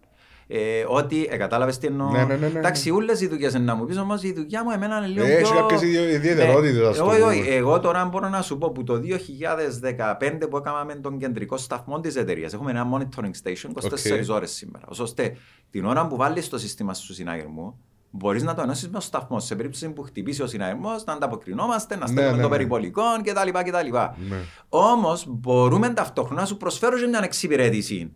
Ε, 0.53 0.85
ότι 0.89 1.27
ε, 1.31 1.37
κατάλαβες 1.37 1.79
τι 1.79 1.87
εννοώ; 1.87 2.11
Ναι, 2.11 2.25
ναι, 2.25 2.37
ναι, 2.37 2.49
ναι. 2.49 2.59
Εντάξει, 2.59 2.91
όλες 2.91 3.13
οι 3.21 3.27
δουλειές 3.27 3.55
να 3.55 3.75
μου 3.75 3.85
πεις, 3.85 3.99
όμως 3.99 4.23
η 4.23 4.33
δουλειά 4.33 4.65
μου 4.65 4.71
εμένα 4.71 4.97
είναι 4.97 5.07
λίγο 5.07 5.27
Ε, 5.27 5.33
έχει 5.33 5.53
πιο. 5.53 5.61
κάποιες 5.61 5.83
ιδιο- 5.83 6.09
ιδιαιτερότητες, 6.09 6.87
ας 6.87 6.97
το 6.97 7.05
όχι, 7.05 7.21
όχι. 7.21 7.41
πούμε. 7.43 7.55
Εγώ 7.55 7.81
τώρα 7.81 8.05
μπορώ 8.05 8.29
να 8.29 8.43
σου 8.43 8.59
πω 8.59 8.71
που 8.73 8.85
το 8.85 8.99
2015 8.99 10.49
που 10.51 10.57
έκαναμε 10.57 10.95
τον 10.95 11.19
κεντρικό 11.19 11.57
σταθμό 11.57 12.01
της 12.01 12.17
εταιρείας, 12.17 12.53
έχουμε 12.53 12.71
ένα 12.71 12.87
monitoring 12.95 13.31
station 13.45 13.71
24 13.75 14.29
Οκ. 14.29 14.35
ώρες 14.35 14.51
σήμερα. 14.51 14.85
Ώστε 14.89 15.37
την 15.71 15.85
ώρα 15.85 16.07
που 16.07 16.17
βάλεις 16.17 16.49
το 16.49 16.59
σύστημα 16.59 16.95
σου 16.95 17.15
συναγερμού, 17.15 17.79
μπορείς 18.11 18.43
να 18.43 18.55
το 18.55 18.63
ενώσει 18.63 18.87
με 18.87 18.93
το 18.93 19.01
σταθμός. 19.01 19.45
Σε 19.45 19.55
περίπτωση 19.55 19.89
που 19.89 20.03
χτυπήσει 20.03 20.43
ο 20.43 20.47
συναγερμό, 20.47 20.91
να 21.05 21.13
ανταποκρινόμαστε, 21.13 21.97
να 21.97 22.07
στέλνουμε 22.07 22.37
ναι, 22.37 22.43
το 22.43 22.49
ναι. 22.49 22.57
περιπολικό 22.57 23.03
κτλ. 23.23 23.51
κτλ. 23.51 23.97
Ναι. 24.29 24.37
Όμως 24.69 25.25
μπορούμε 25.29 25.89
ταυτόχρονα 25.89 26.41
να 26.41 26.47
σου 26.47 26.57
προσφέρω 26.57 26.99
και 26.99 27.07
μια 27.07 27.21
εξυπηρέτηση. 27.23 28.13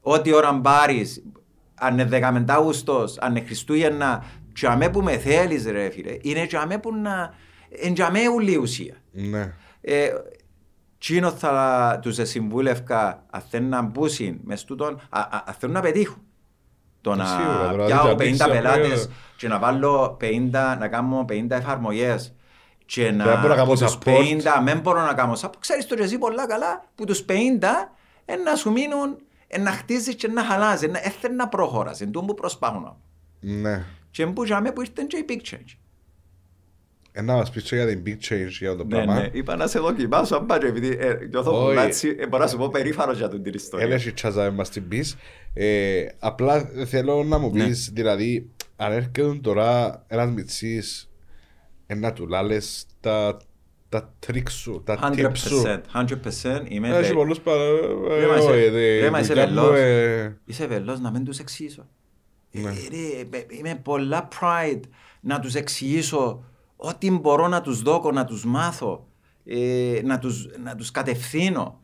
Ό,τι 0.00 0.32
ώρα 0.32 0.60
πάρει, 0.60 1.06
αν 1.74 1.98
είναι 1.98 2.08
15 2.10 2.44
Αύγουστο, 2.48 3.04
αν 3.18 3.36
είναι 3.36 3.46
Χριστούγεννα, 3.46 4.24
τζαμέ 4.52 4.88
που 4.88 5.02
με 5.02 5.18
θέλεις, 5.18 5.66
ρε 5.66 5.90
φίλε, 5.90 6.16
είναι 6.20 6.46
τζαμέ 6.46 6.78
που 6.78 6.94
να. 6.94 7.34
Είναι 7.82 7.94
τζαμέ 7.94 8.28
ούλη 8.28 8.52
η 8.52 8.56
ουσία. 8.56 8.94
Ναι. 9.10 9.54
Ε, 9.80 10.08
Τσίνο 10.98 11.30
θα 11.30 11.98
τους 12.02 12.18
συμβούλευκα 12.22 13.24
αν 13.30 13.42
θέλουν 13.50 13.68
να 13.68 13.82
μπούσουν 13.82 14.40
μες 14.44 14.64
τούτον, 14.64 15.00
α- 15.08 15.20
α- 15.20 15.42
αν 15.46 15.54
θέλουν 15.58 15.74
να 15.74 15.80
πετύχουν. 15.80 16.22
Το 17.00 17.14
να 17.14 17.24
Σίγουρα, 17.26 17.70
τώρα, 17.70 17.84
πιάω 17.84 18.14
δείτε, 18.14 18.30
50 18.30 18.36
απ' 18.40 18.50
πελάτες 18.50 18.90
έξω, 18.90 19.08
και 19.36 19.48
να 19.48 19.58
βάλω 19.58 20.16
50, 20.20 20.50
να 20.78 20.88
κάνω 20.88 21.24
50 21.28 21.50
εφαρμογές 21.50 22.34
και 22.86 23.10
να 23.10 23.24
δεν 23.24 23.38
μπορώ 23.40 23.48
να 23.48 23.54
κάνω 23.54 23.72
που 23.72 23.78
τους 23.78 23.94
support. 24.04 24.18
50 24.60 24.64
δεν 24.64 24.78
μπορώ 24.80 25.00
να 25.04 25.14
κάνω 25.14 25.32
support. 25.40 25.52
Ξέρεις 25.60 25.86
το 25.86 25.94
και 25.94 26.02
εσύ 26.02 26.18
πολλά 26.18 26.46
καλά 26.46 26.84
που 26.94 27.04
τους 27.04 27.24
50 27.28 27.32
ε, 28.24 28.36
να 28.36 28.54
σου 28.54 28.70
μείνουν 28.72 29.16
ε, 29.46 29.58
να 29.58 29.70
χτίζεις 29.70 30.14
και 30.14 30.28
να 30.28 30.44
χαλάζεις, 30.44 30.88
να 30.90 30.98
έθελ 31.02 31.34
να 31.34 31.48
προχωράς, 31.48 32.00
εν 32.00 32.10
τούτο 32.10 32.26
που 32.26 32.34
προσπάθουν. 32.34 32.96
Ναι. 33.40 33.84
Και 34.10 34.26
που 34.26 34.44
για 34.44 34.62
που 34.74 34.80
ήρθε 34.80 35.04
και 35.06 35.16
η 35.16 35.24
big 35.28 35.54
change. 35.54 35.78
Ε, 37.16 37.22
να 37.22 37.34
μας 37.34 37.50
πεις 37.50 37.62
και 37.62 37.74
για 37.76 37.86
την 37.86 38.02
big 38.06 38.32
change 38.32 38.48
για 38.58 38.76
το 38.76 38.84
Ναι, 38.84 38.88
πράγμα. 38.94 39.14
ναι, 39.20 39.28
είπα 39.32 39.56
να 39.56 39.66
σε 39.66 39.78
δοκιμάσω 39.78 40.36
αν 40.36 40.46
πάτε, 40.46 40.66
επειδή 40.66 40.96
ε, 41.00 41.14
νιώθω 41.30 41.50
Όχι. 41.56 41.64
πολλά 41.64 41.82
έτσι, 41.82 42.16
ε, 42.18 42.26
μπορώ 42.26 42.42
να 42.42 42.48
σου 42.48 42.56
πω 42.56 42.68
περήφανος 42.68 43.18
για 43.18 43.28
τον 43.28 43.42
την 43.42 43.54
ιστορία. 43.54 43.86
Έλα 43.86 43.94
εσύ 43.94 44.12
τσάζα 44.12 44.50
μας 44.50 44.68
την 44.70 44.88
πεις. 44.88 45.16
Ε, 45.54 46.04
απλά 46.18 46.70
θέλω 46.86 47.22
να 47.24 47.38
μου 47.38 47.50
Ναι. 47.54 47.64
πεις, 47.64 47.90
δηλαδή, 47.92 48.50
αν 48.84 48.92
έρχεται 48.92 49.38
τώρα 49.42 50.02
ένας 50.06 50.30
μητσής 50.30 51.10
ε, 51.86 51.94
να 51.94 52.12
του 52.12 52.26
λάλες 52.26 52.86
τα, 53.00 53.36
τα 53.88 54.14
τρίκ 54.18 54.50
σου, 54.50 54.82
τα 54.84 55.10
tips 55.12 55.36
σου. 55.36 55.62
100%, 55.92 56.04
100% 56.42 56.62
είμαι 56.68 56.88
Έχει 56.88 57.00
βε- 57.06 57.12
πολλούς 57.14 57.40
παρα... 57.40 57.62
Ρε, 58.18 58.26
μα 58.26 58.34
ε, 58.34 58.38
είσαι- 58.38 58.50
όχι, 58.50 58.68
δε- 58.68 59.00
ρε, 59.00 59.10
μα 59.10 59.18
είσαι 59.18 59.28
δουλειά 59.32 59.46
μου, 59.48 59.54
βελός. 59.54 59.78
ε, 59.78 60.38
Είσαι 60.44 60.66
βελός 60.66 61.00
να 61.00 61.10
μην 61.10 61.24
τους 61.24 61.38
εξηγήσω. 61.38 61.86
Ναι. 62.50 62.68
Ε, 62.70 62.72
ρε, 62.90 63.36
ε, 63.38 63.44
είμαι 63.58 63.74
πολλά 63.74 64.28
pride 64.40 64.80
να 65.20 65.40
τους 65.40 65.54
εξηγήσω 65.54 66.44
ό,τι 66.76 67.10
μπορώ 67.10 67.48
να 67.48 67.60
τους 67.60 67.82
δώκω, 67.82 68.12
να 68.12 68.24
τους 68.24 68.44
μάθω, 68.44 69.08
ε, 69.44 70.00
να, 70.04 70.18
τους, 70.18 70.46
να 70.62 70.74
τους 70.74 70.90
κατευθύνω. 70.90 71.82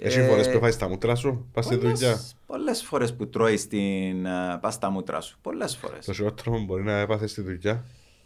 Έχει 0.00 0.18
Ε, 0.18 0.26
φορές 0.26 0.50
που 0.50 0.58
φάεις 0.58 0.76
τα 0.76 0.88
μούτρα 0.88 1.14
σου, 1.14 1.46
πας 1.52 1.64
στη 1.64 1.76
πολλές- 1.76 1.98
δουλειά. 1.98 2.20
Πολλές 2.46 2.82
φορές 2.82 3.14
που 3.14 3.28
τρώεις 3.28 3.60
στην 3.60 4.24
uh, 4.26 4.58
πάστα 4.60 4.90
μούτρα 4.90 5.20
σου. 5.20 5.38
Πολλές 5.42 5.76
φορές. 5.76 6.04
Το 6.06 6.12
χειρότερο 6.12 6.50
που 6.50 6.64
μπορεί 6.64 6.82
να 6.82 6.98
έπαθες 6.98 7.30
στη 7.30 7.40
δουλειά. 7.42 7.84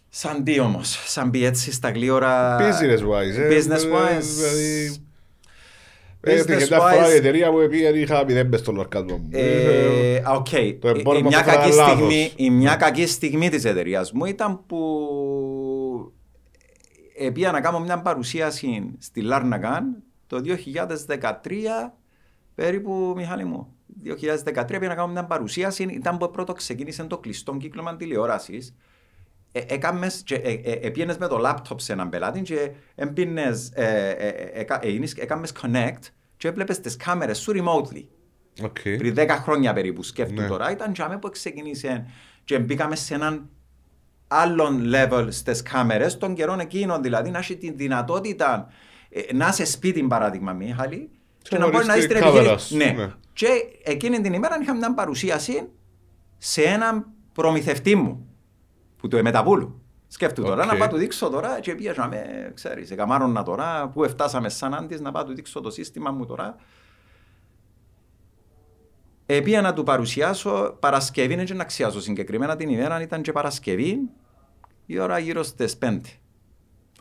Σαν 0.09 0.45
τι 0.45 0.61
όμως, 0.61 1.03
σαν 1.07 1.31
πει 1.31 1.45
έτσι 1.45 1.73
στα 1.73 1.91
γλύωρα... 1.91 2.59
Business 2.61 2.99
wise. 2.99 3.39
ε, 3.39 3.49
Business 3.49 3.85
ε, 3.85 3.91
wise. 3.93 4.23
Δηλαδή... 4.37 4.97
Ε, 6.21 6.33
Business 6.35 6.39
Έτυχε 6.51 6.67
τα 6.67 6.79
φορά 6.81 7.09
η 7.09 7.13
wise. 7.13 7.17
εταιρεία 7.17 7.51
μου 7.53 7.59
επειδή 7.59 8.01
είχα 8.01 8.25
μηδέν 8.25 8.47
μες 8.49 8.61
στο 8.61 8.73
λορκασμό 8.73 9.17
μου. 9.17 9.29
Ε, 9.33 10.15
Ε, 10.15 10.23
οκ. 10.35 10.53
Η- 10.53 10.75
το 10.81 10.89
η 10.89 10.99
εμπόρευμα 10.99 11.29
μια 11.29 11.43
που 11.43 11.49
έκανα 11.49 11.63
κακή 11.65 11.77
λάθος. 11.77 11.95
στιγμή, 11.97 12.33
η 12.37 12.51
μια 12.51 12.75
κακή 12.77 13.07
στιγμή 13.07 13.49
της 13.49 13.65
εταιρείας 13.65 14.13
μου 14.13 14.25
ήταν 14.25 14.61
που 14.67 14.79
επία 17.19 17.51
να 17.53 17.61
κάνω 17.61 17.81
μια 17.81 18.03
παρουσίαση 18.03 18.91
στη 18.99 19.21
Λάρναγκαν 19.21 20.03
το 20.33 20.41
2013 21.17 21.93
περίπου 22.55 23.13
Μιχάλη 23.17 23.45
μου. 23.45 23.75
2013 24.05 24.65
πήγα 24.69 24.89
να 24.89 24.95
κάνω 24.95 25.09
μια 25.13 25.25
παρουσίαση, 25.25 25.83
ήταν 25.83 26.19
που 26.19 26.31
πρώτο 26.31 26.53
ξεκίνησε 26.53 27.05
το 27.05 27.19
κλειστό 27.19 27.57
κύκλωμα 27.57 27.97
τηλεόρασης 27.97 28.75
ε, 29.53 29.61
έκαμες 29.69 30.23
και 30.25 30.35
ε, 30.35 30.53
ε, 30.53 30.73
επήγαινες 30.87 31.17
με 31.19 31.27
το 31.29 31.37
λάπτοπ 31.39 31.81
σε 31.81 31.93
έναν 31.93 32.09
πελάτη 32.09 32.41
και 32.41 32.71
έμπαινες, 32.95 33.71
ε, 33.75 33.85
ε, 34.19 34.29
ε, 34.29 34.51
έκα- 34.61 34.85
έγινες- 34.85 35.15
έκαμες 35.15 35.53
connect 35.63 36.03
και 36.37 36.49
έβλεπες 36.49 36.81
τις 36.81 36.97
κάμερες 36.97 37.39
σου 37.39 37.53
remotely. 37.57 38.05
Οκ. 38.63 38.79
Πριν 38.83 39.15
10 39.15 39.29
χρόνια 39.43 39.73
περίπου 39.73 40.03
σκέφτομαι 40.03 40.43
Ναι. 40.43 40.49
τώρα, 40.49 40.71
ήταν 40.71 40.93
τζιαμέ 40.93 41.19
που 41.19 41.31
ξεκίνησε 41.31 42.07
και 42.45 42.59
μπήκαμε 42.59 42.97
σε 42.97 43.15
έναν 43.15 43.49
άλλον 44.29 44.83
level 44.95 45.27
στις 45.31 45.63
κάμερες, 45.63 46.19
των 46.19 46.35
καιρών 46.35 46.61
εκείνων 46.61 47.03
δηλαδή, 47.03 47.31
να 47.31 47.39
έχει 47.39 47.57
τη 47.57 47.71
δυνατότητα 47.73 48.67
ε, 48.69 49.02
να 49.35 49.49
είσαι 49.49 49.65
σπίτι 49.65 50.03
παράδειγμα 50.03 50.53
Μιχάλη 50.53 51.11
και 51.43 51.49
Και 51.49 51.59
να 51.59 51.65
να 51.65 51.71
μπορεί 51.71 51.87
να 51.87 51.93
βρεις 51.93 52.05
είσαι 52.05 52.15
την 52.15 52.17
στην 52.23 52.29
κάμερα 52.33 52.51
επιχείρηση. 52.51 52.67
σου, 52.69 52.77
Ναι. 52.77 53.05
ναι. 53.05 53.13
Και 53.33 53.47
εκείνη 53.83 54.21
την 54.21 54.33
ημέρα 54.33 54.59
είχα 54.63 54.75
μια 54.75 54.95
παρουσίαση 54.95 55.69
σε 56.39 56.63
έναν 56.63 57.07
προμηθευτή 57.33 57.95
μου, 57.95 58.27
που 58.97 59.09
του 59.09 59.17
Εμεταπούλου. 59.17 59.81
Σκέφτομαι 60.09 60.49
τώρα 60.49 60.63
Οκ. 60.65 60.73
να 60.73 60.77
πάω 60.79 60.89
του 60.89 60.97
δείξω 60.97 61.29
τώρα 61.31 61.61
και 61.61 61.75
πήγαμε, 61.75 62.51
ξέρεις, 62.55 62.91
εκαμάρωνα 62.91 63.43
τώρα, 63.43 63.89
που 63.89 64.09
φτάσαμε 64.09 64.49
σαν 64.49 64.75
άντις, 64.75 65.01
να 65.01 65.13
πάω 65.13 65.25
του 65.25 65.35
δείξω 65.35 65.61
το 65.61 65.71
σύστημα 65.71 66.11
μου 66.11 66.27
τώρα. 66.27 66.57
Επία 69.27 69.61
να 69.61 69.73
του 69.73 69.83
παρουσιάσω 69.83 70.77
Παρασκευή, 70.81 71.33
είναι 71.33 71.45
και 71.45 71.55
να 71.55 71.63
αξιάσω 71.63 72.01
συγκεκριμένα 72.01 72.57
την 72.57 72.69
ημέρα, 72.69 73.03
ήταν 73.03 73.23
και 73.23 73.33
Παρασκευή, 73.33 73.99
η 74.87 74.99
ώρα 74.99 75.19
γύρω 75.19 75.43
στις 75.43 75.77
5. 75.79 76.01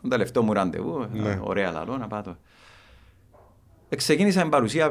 Το 0.02 0.08
τελευταίο 0.08 0.42
μου 0.42 0.52
ραντεβού, 0.52 1.06
Ναι. 1.12 1.38
ωραία 1.42 1.70
λαλό, 1.70 1.96
να 1.96 2.06
πάω. 2.06 2.22
Ξεκίνησα 3.96 4.40
την, 4.40 4.50
παρουσία, 4.50 4.90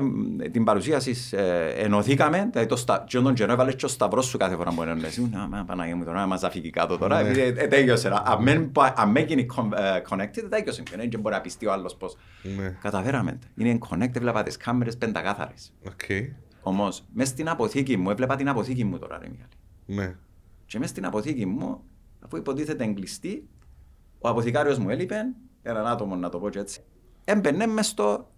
την 0.51 0.63
παρουσίαση, 0.63 1.15
ε, 1.31 1.67
ενωθήκαμε, 1.69 2.47
δηλαδή 2.51 2.67
το 2.67 2.75
στα, 2.75 3.03
και 3.07 3.19
τον 3.19 3.33
καιρό 3.33 3.51
έβαλες 3.51 3.75
και 3.75 3.85
ο 3.85 3.87
σταυρός 3.87 4.25
σου 4.25 4.37
κάθε 4.37 4.55
φορά 4.55 4.71
που 4.73 4.81
ενώνες. 4.81 5.17
Να, 5.31 5.47
μα, 5.47 5.63
Παναγία 5.63 5.95
μου, 5.95 6.03
τώρα 6.03 6.19
να 6.19 6.27
μας 6.27 6.43
αφήκει 6.43 6.69
κάτω 6.69 6.97
τώρα, 6.97 7.21
Ναι. 7.21 7.29
επειδή 7.29 7.61
ε, 7.61 7.67
τέλειωσε. 7.67 8.07
ρε. 8.09 8.15
Αν 8.23 8.41
μεν 8.43 8.71
πα- 8.71 8.93
Αν 8.97 9.09
μην 9.11 9.25
γίνει 9.25 9.45
con- 9.55 9.71
ε, 9.77 10.01
connected, 10.09 10.45
τέλειωσε. 10.49 10.83
Δεν 10.95 11.09
και 11.09 11.17
μπορεί 11.17 11.35
να 11.35 11.41
πιστεί 11.41 11.65
ο 11.65 11.71
άλλος 11.71 11.95
πώς. 11.95 12.17
Ναι. 12.57 12.77
Καταφέραμε. 12.81 13.31
το. 13.31 13.47
Είναι 13.55 13.77
connected, 13.89 14.15
έβλεπα 14.15 14.43
τις 14.43 14.57
κάμερες 14.57 14.97
πεντακάθαρες. 14.97 15.73
Οκ. 15.87 16.01
Όμως, 16.61 17.03
μες 17.13 17.27
στην 17.27 17.49
αποθήκη 17.49 17.97
μου, 17.97 18.09
έβλεπα 18.09 18.35
την 18.35 18.49
αποθήκη 18.49 18.83
μου 18.83 18.99
τώρα, 18.99 19.17
ρε 19.21 19.27
Μιχάλη. 19.29 19.49
Ναι. 19.85 20.15
Και 20.65 20.79
μέσα 20.79 20.91
στην 20.91 21.05
αποθήκη 21.05 21.45
μου, 21.45 21.83
αφού 22.25 22.37
υποτίθεται 22.37 22.83
εν 22.83 22.96
κλειστή, 22.96 23.47
ο 24.21 24.29
αποθηκάριος 24.29 24.77
μου 24.77 24.89
έλειπε, 24.89 25.21
έναν 25.61 25.87
άτομο 25.87 26.15
να 26.15 26.29
το 26.29 26.39
πω 26.39 26.49
και 26.49 26.59
έτσι, 26.59 26.83
έμπαινε 27.25 27.67
μες 27.67 27.87
στο 27.87 28.31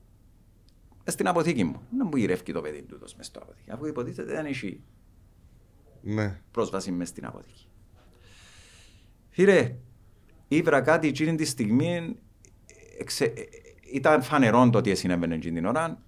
μες 1.05 1.13
στην 1.13 1.27
αποθήκη 1.27 1.63
μου. 1.63 1.81
Να 1.97 2.05
μου 2.05 2.15
γυρεύει 2.17 2.53
το 2.53 2.61
παιδί 2.61 2.81
του 2.83 2.99
μες 3.17 3.25
στο 3.25 3.39
αποθήκη. 3.43 3.71
Αφού 3.71 3.85
υποτίθεται 3.85 4.33
δεν 4.33 4.45
έχει 4.45 4.83
Ναι. 6.01 6.41
πρόσβαση 6.51 6.91
μες 6.91 7.07
στην 7.09 7.25
αποθήκη. 7.25 7.67
Φίλε, 9.29 9.75
ήβρα 10.47 10.81
κάτι 10.81 11.07
εκείνη 11.07 11.35
τη 11.35 11.45
στιγμή, 11.45 12.15
εξε- 12.99 13.33
ήταν 13.93 14.21
φανερόν 14.21 14.71
το 14.71 14.81
τι 14.81 14.95
συνέβαινε 14.95 15.35
εκείνη 15.35 15.53
την 15.55 15.65
ώρα. 15.65 16.01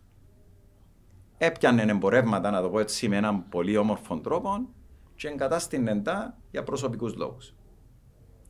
Έπιανε 1.38 1.82
εμπορεύματα, 1.82 2.52
να 2.52 2.62
το 2.62 2.70
πω 2.70 2.80
έτσι, 2.80 3.08
με 3.10 3.18
έναν 3.18 3.50
πολύ 3.50 3.78
όμορφο 3.78 4.20
τρόπο 4.20 4.70
και 5.16 5.28
εγκατάστηνε 5.28 6.02
τα 6.02 6.38
για 6.52 6.64
προσωπικούς 6.64 7.16
λόγους. 7.16 7.54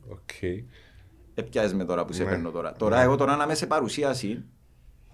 Οκ. 0.08 0.30
Επιάζεις 1.38 1.74
με 1.74 1.84
τώρα 1.84 2.04
που 2.04 2.12
σε 2.12 2.22
Ναι. 2.24 2.30
παίρνω 2.30 2.50
τώρα. 2.50 2.72
Τώρα 2.72 3.00
εγώ 3.00 3.16
τώρα 3.16 3.36
να 3.36 3.44
είμαι 3.44 3.54
σε 3.54 3.66
παρουσίαση, 3.66 4.44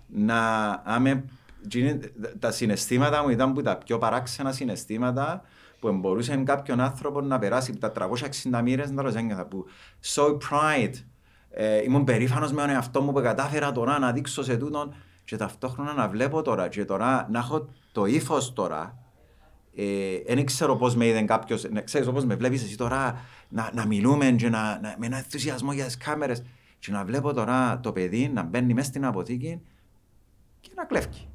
να 0.07 0.39
άμε, 0.85 1.25
γίνει- 1.69 1.99
τα 2.39 2.51
συναισθήματα 2.51 3.23
μου 3.23 3.29
ήταν 3.29 3.53
που 3.53 3.63
τα 3.63 3.77
πιο 3.77 3.99
παράξενα 3.99 4.53
συναισθήματα 4.53 5.43
που 5.81 5.93
μπορούσε 5.93 6.37
κάποιον 6.37 6.81
άνθρωπο 6.81 7.21
να 7.21 7.39
περάσει 7.39 7.77
τα 7.77 7.91
360 7.93 8.63
μοίρες 8.63 8.91
να 8.91 9.03
το 9.03 9.13
ένιωθα 9.19 9.45
που 9.47 9.65
so 10.15 10.23
pride 10.33 10.93
ε, 11.51 11.83
ήμουν 11.83 12.05
περήφανος 12.05 12.53
με 12.53 12.61
τον 12.61 12.71
εαυτό 12.71 13.01
μου 13.03 13.13
που 13.13 13.21
κατάφερα 13.21 13.73
τώρα 13.73 13.99
να 13.99 14.13
δείξω 14.13 14.43
σε 14.43 14.57
τούτον 14.57 14.95
και 15.25 15.37
ταυτόχρονα 15.37 15.93
να 15.93 16.09
βλέπω 16.09 16.43
τώρα 16.43 16.69
και 16.69 16.85
τώρα 16.85 17.29
να 17.31 17.39
έχω 17.39 17.69
το 17.93 18.05
ύφος 18.07 18.53
τώρα 18.53 18.99
δεν 20.27 20.39
ε, 20.39 20.43
ξέρω 20.45 20.77
πώς 20.77 20.95
με 20.97 21.07
είδε 21.07 21.23
κάποιος, 21.23 21.65
ναι, 21.71 21.83
ξέρεις 21.83 22.09
πώς 22.11 22.25
με 22.25 22.35
βλέπεις 22.35 22.63
εσύ 22.63 22.77
τώρα 22.77 23.25
να, 23.49 23.71
να 23.75 23.87
μιλούμε 23.87 24.31
και 24.39 24.49
να, 24.49 24.81
να, 24.83 24.95
με 24.99 25.07
ένα 25.07 25.17
ενθουσιασμό 25.17 25.73
για 25.73 25.85
τις 25.85 25.97
κάμερες 25.97 26.43
και 26.79 26.93
να 26.93 27.05
βλέπω 27.05 27.33
τώρα 27.35 27.81
το 27.83 27.93
παιδί 27.93 28.31
να 28.35 28.43
μπαίνει 28.43 28.75
μέσα 28.75 28.87
στην 28.89 29.05
αποθήκη 29.05 29.61
και 30.61 30.71
να 30.77 30.85
κλέφκει. 30.85 31.27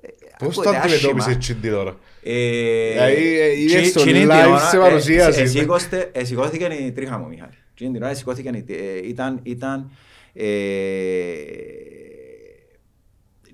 Ε, 0.00 0.08
Πώς 0.38 0.54
το 0.54 0.60
ακούγεται 0.60 0.78
αντιμετώπισες 0.82 1.18
άσχημα. 1.18 1.36
έτσι 1.36 1.54
την 1.54 1.72
ώρα; 1.74 1.96
Ε, 2.22 2.90
Δηλαδή, 2.92 3.38
ε, 3.40 3.50
είναι 3.60 3.66
τσι- 3.80 3.84
στο 3.90 4.00
τσινή 4.00 4.18
την 4.18 4.28
live 4.30 4.46
ώρα, 4.48 4.58
σε 4.58 4.76
ε, 4.76 4.80
παρουσίασης. 4.80 5.38
ε, 5.38 5.42
εσήκωστε- 5.42 6.16
Εσηκώθηκε 6.16 6.64
η 6.64 6.92
τρίχα 6.92 7.18
μου, 7.18 7.26
Μιχάλη. 7.28 7.52
Τσινή 7.74 7.92
την 7.92 8.02
ώρα 8.02 8.10
εσηκώθηκε 8.10 8.48
η- 8.48 8.64
ε, 8.74 9.08
ήταν, 9.08 9.40
ήταν, 9.42 9.90
ε, 10.32 10.44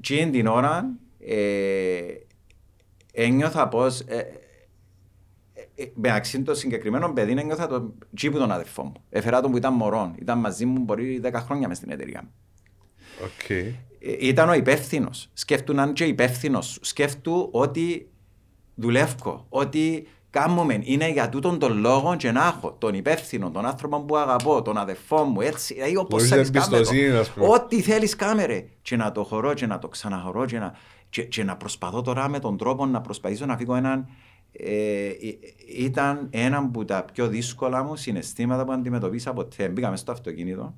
τζείνη 0.01 0.31
την 0.31 0.47
ώρα 0.47 0.91
ε, 1.27 1.37
ένιωθα 3.13 3.69
πως 3.69 4.01
ε, 4.01 4.17
ε, 5.55 5.83
ε, 5.83 5.91
μεταξύ 5.95 6.43
των 6.43 6.55
συγκεκριμένων 6.55 7.15
παιδιών 7.15 7.39
ένιωθα 7.39 7.67
τον 7.67 7.95
τσίπου 8.15 8.39
τον 8.39 8.53
αδερφό 8.53 8.83
μου. 8.83 8.93
Έφερα 9.11 9.41
τον 9.41 9.51
που 9.51 9.57
ήταν 9.57 9.75
μωρόν. 9.75 10.15
Ήταν 10.19 10.39
μαζί 10.39 10.67
μου 10.67 10.79
μπορεί 10.81 11.21
10 11.25 11.33
χρόνια 11.35 11.69
μες 11.69 11.77
στην 11.77 11.91
εταιρεία 11.91 12.21
μου. 12.23 12.31
Οκ. 13.25 13.51
Ε, 13.51 13.67
ήταν 14.01 14.49
ο 14.49 14.55
υπεύθυνος. 14.55 15.31
Σκέφτου 15.33 15.75
να 15.75 15.83
είναι 15.83 15.93
και 15.93 16.05
υπεύθυνος. 16.05 16.79
Σκέφτου 16.83 17.49
ότι 17.53 18.11
δουλεύω, 18.75 19.47
ότι 19.49 20.07
κάνουμε. 20.31 20.79
Είναι 20.83 21.11
για 21.11 21.29
τούτον 21.29 21.59
τον 21.59 21.79
λόγο 21.79 22.17
και 22.17 22.31
να 22.31 22.47
έχω 22.47 22.77
τον 22.79 22.95
υπεύθυνο, 22.95 23.51
τον 23.51 23.67
άνθρωπο 23.67 24.01
που 24.01 24.17
αγαπώ, 24.17 24.63
τον 24.63 24.77
αδερφό 24.77 25.25
μου, 25.25 25.41
έτσι. 25.41 25.75
Δηλαδή, 25.75 25.97
όπως 25.97 26.15
Χωρίς 26.15 26.29
θέλεις 26.29 26.49
εμπιστοσύνη, 26.49 27.17
ας 27.17 27.31
πούμε. 27.31 27.47
Ό,τι 27.47 27.81
θέλεις 27.81 28.17
κάμερε. 28.17 28.65
Και 28.83 28.97
να 28.97 29.13
το 29.13 29.25
θωρώ 29.25 29.55
και 29.55 29.67
να 29.67 29.79
το 29.79 29.89
ξαναθωρώ 29.89 30.45
και 30.45 30.59
να, 30.59 30.75
και, 31.13 31.23
και 31.23 31.45
να 31.45 31.57
προσπαθώ 31.57 32.03
τώρα 32.03 32.29
με 32.29 32.39
τον 32.39 32.57
τρόπο 32.57 32.87
να 32.87 33.01
προσπαθήσω 33.01 33.47
να 33.47 33.57
φύγω 33.57 33.75
έναν. 33.75 34.07
Ε, 34.53 35.07
ε, 35.07 35.13
ήταν 35.79 36.27
ένα 36.31 36.57
από 36.59 36.85
τα 36.85 37.05
πιο 37.13 37.29
δύσκολα 37.29 37.83
μου 37.83 37.97
συναισθήματα 37.97 38.65
που 38.65 38.73
αντιμετωπίσα 38.73 39.33
ποτέ. 39.33 39.69
Μπήκαμε 39.69 39.97
στο 39.97 40.13
αυτοκίνητο 40.13 40.75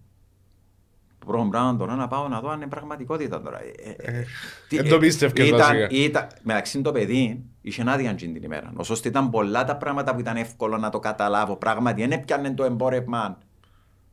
πρώτο 1.27 1.49
πράγμα 1.51 1.77
τώρα 1.77 1.95
να 1.95 2.09
πάω 2.09 2.29
να 2.29 2.41
δω 2.41 2.49
αν 2.49 2.57
είναι 2.61 2.67
πραγματικότητα 2.69 3.41
τώρα. 3.43 3.61
Ε, 3.63 3.91
ε, 3.97 4.25
τι- 4.69 4.77
δεν 4.77 4.89
το 4.89 4.95
ε, 4.95 4.99
πίστευκες 4.99 5.47
ήταν- 5.47 5.59
βασικά. 5.59 5.89
ήταν- 5.91 6.27
Μεταξύ 6.43 6.81
το 6.81 6.93
παιδί 6.93 7.45
είχε 7.61 7.85
άδεια 7.87 8.11
εκείνη 8.11 8.33
την 8.33 8.43
ημέρα. 8.43 8.73
Ωστόσο 8.77 9.03
ήταν 9.09 9.31
πολλά 9.31 9.65
τα 9.65 9.77
πράγματα 9.77 10.15
που 10.15 10.21
ήταν 10.21 10.37
εύκολο 10.37 10.77
να 10.79 10.91
το 10.91 10.99
καταλάβω. 10.99 11.57
Πράγματι, 11.57 12.01
δεν 12.01 12.13
έπιανε 12.13 12.55
το 12.55 12.65
εμπόρευμα 12.65 13.39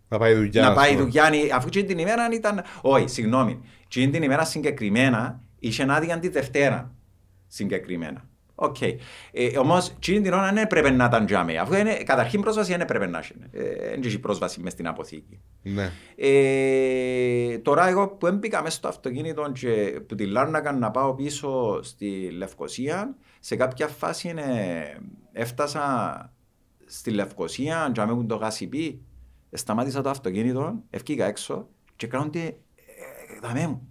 Να 0.08 0.18
πάει 0.18 0.34
δουλειά. 0.36 0.62
να 0.62 0.68
ας 0.70 0.76
πάει 0.76 0.92
πούμε. 0.92 1.04
δουλειά. 1.04 1.56
Αφού 1.56 1.68
εκείνη 1.68 1.86
την 1.86 1.98
ημέρα 1.98 2.28
ήταν. 2.34 2.62
Όχι, 2.82 3.08
συγγνώμη. 3.08 3.60
Εκείνη 3.84 4.12
την 4.12 4.24
ημέρα 4.24 4.46
συγκεκριμένα 4.46 5.42
είχε 5.62 5.86
άδεια 5.90 6.20
τη 6.20 6.30
Δευτέρα. 6.30 6.96
Συγκεκριμένα. 7.48 8.30
Οκ. 8.56 8.82
Ε, 8.82 9.58
Όμως, 9.60 9.90
εκείνη 9.90 10.22
την 10.22 10.34
ώρα 10.34 10.46
δεν 10.46 10.58
έπρεπε 10.58 10.90
να 10.90 11.06
ήταν 11.06 11.26
τζιαμέ. 11.26 11.58
Αφού 11.58 11.74
είναι, 11.74 11.94
καταρχήν 11.94 12.42
πρόσβαση 12.42 12.72
δεν 12.72 12.82
έπρεπε 12.82 13.08
να 13.08 13.18
έχει. 13.18 13.34
Ε, 13.52 13.90
Δεν 13.90 14.02
είχε 14.04 14.20
πρόσβαση 14.20 14.62
μες 14.62 14.72
στην 14.72 14.88
αποθήκη. 14.88 15.40
Ναι. 15.62 15.92
Ε, 16.16 17.58
τώρα 17.58 17.88
εγώ 17.88 18.08
που 18.10 18.28
έμπηκα 18.28 18.62
μέσα 18.62 18.76
στο 18.76 18.88
αυτοκίνητο 18.88 19.52
και 19.52 20.02
που 20.08 20.16
τη 20.16 20.26
λάρνακα 20.26 20.72
να 20.72 20.92
πάω 20.92 21.14
πίσω 21.14 21.80
στη 21.84 22.30
Λευκοσία, 22.32 23.16
σε 23.40 23.56
κάποια 23.56 23.88
φάση 23.88 24.30
είναι, 24.30 24.44
έφτασα 25.32 26.34
στη 26.86 27.12
Λευκοσία, 27.12 27.92
και 27.94 28.06
με 28.06 28.24
το 28.24 28.36
ΓΣΠ, 28.36 29.02
σταμάτησα 29.52 30.02
το 30.02 30.10
αυτοκίνητο, 30.10 30.84
ευκήκα 30.90 31.26
έξω 31.26 31.68
και 31.96 32.08
κάνονται, 32.08 32.40
ε, 32.40 32.56
δαμέ 33.42 33.68
μου, 33.68 33.88
ε, 33.88 33.91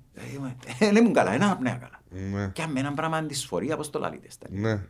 δεν 0.79 0.97
ήμουν 0.97 1.13
καλά, 1.13 1.33
ένα 1.33 1.57
πνέα 1.57 1.75
καλά. 1.75 2.01
Ναι. 2.31 2.49
Και 2.49 2.67
με 2.67 2.81
έναν 2.81 2.95
πράγμα 2.95 3.17
αντισφορία, 3.17 3.77
πώς 3.77 3.91
το 3.91 3.99
λαλείτε. 3.99 4.31
στα 4.31 4.47
Ναι. 4.51 4.87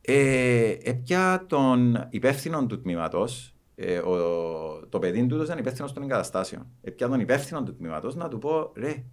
ε, 0.00 0.76
έπια 0.82 1.44
τον 1.46 2.06
υπεύθυνο 2.10 2.66
του 2.66 2.80
τμήματος, 2.80 3.54
ε, 3.74 3.98
ο- 3.98 4.86
το 4.88 4.98
παιδί 4.98 5.26
του 5.26 5.42
ήταν 5.42 5.58
υπεύθυνος 5.58 5.92
των 5.92 6.02
εγκαταστάσεων. 6.02 6.66
Έπια 6.82 7.08
τον 7.08 7.20
υπεύθυνο 7.20 7.62
του 7.62 7.76
τμήματος 7.76 8.14
να 8.14 8.28
του 8.28 8.38
πω, 8.38 8.72
ρε, 8.74 9.04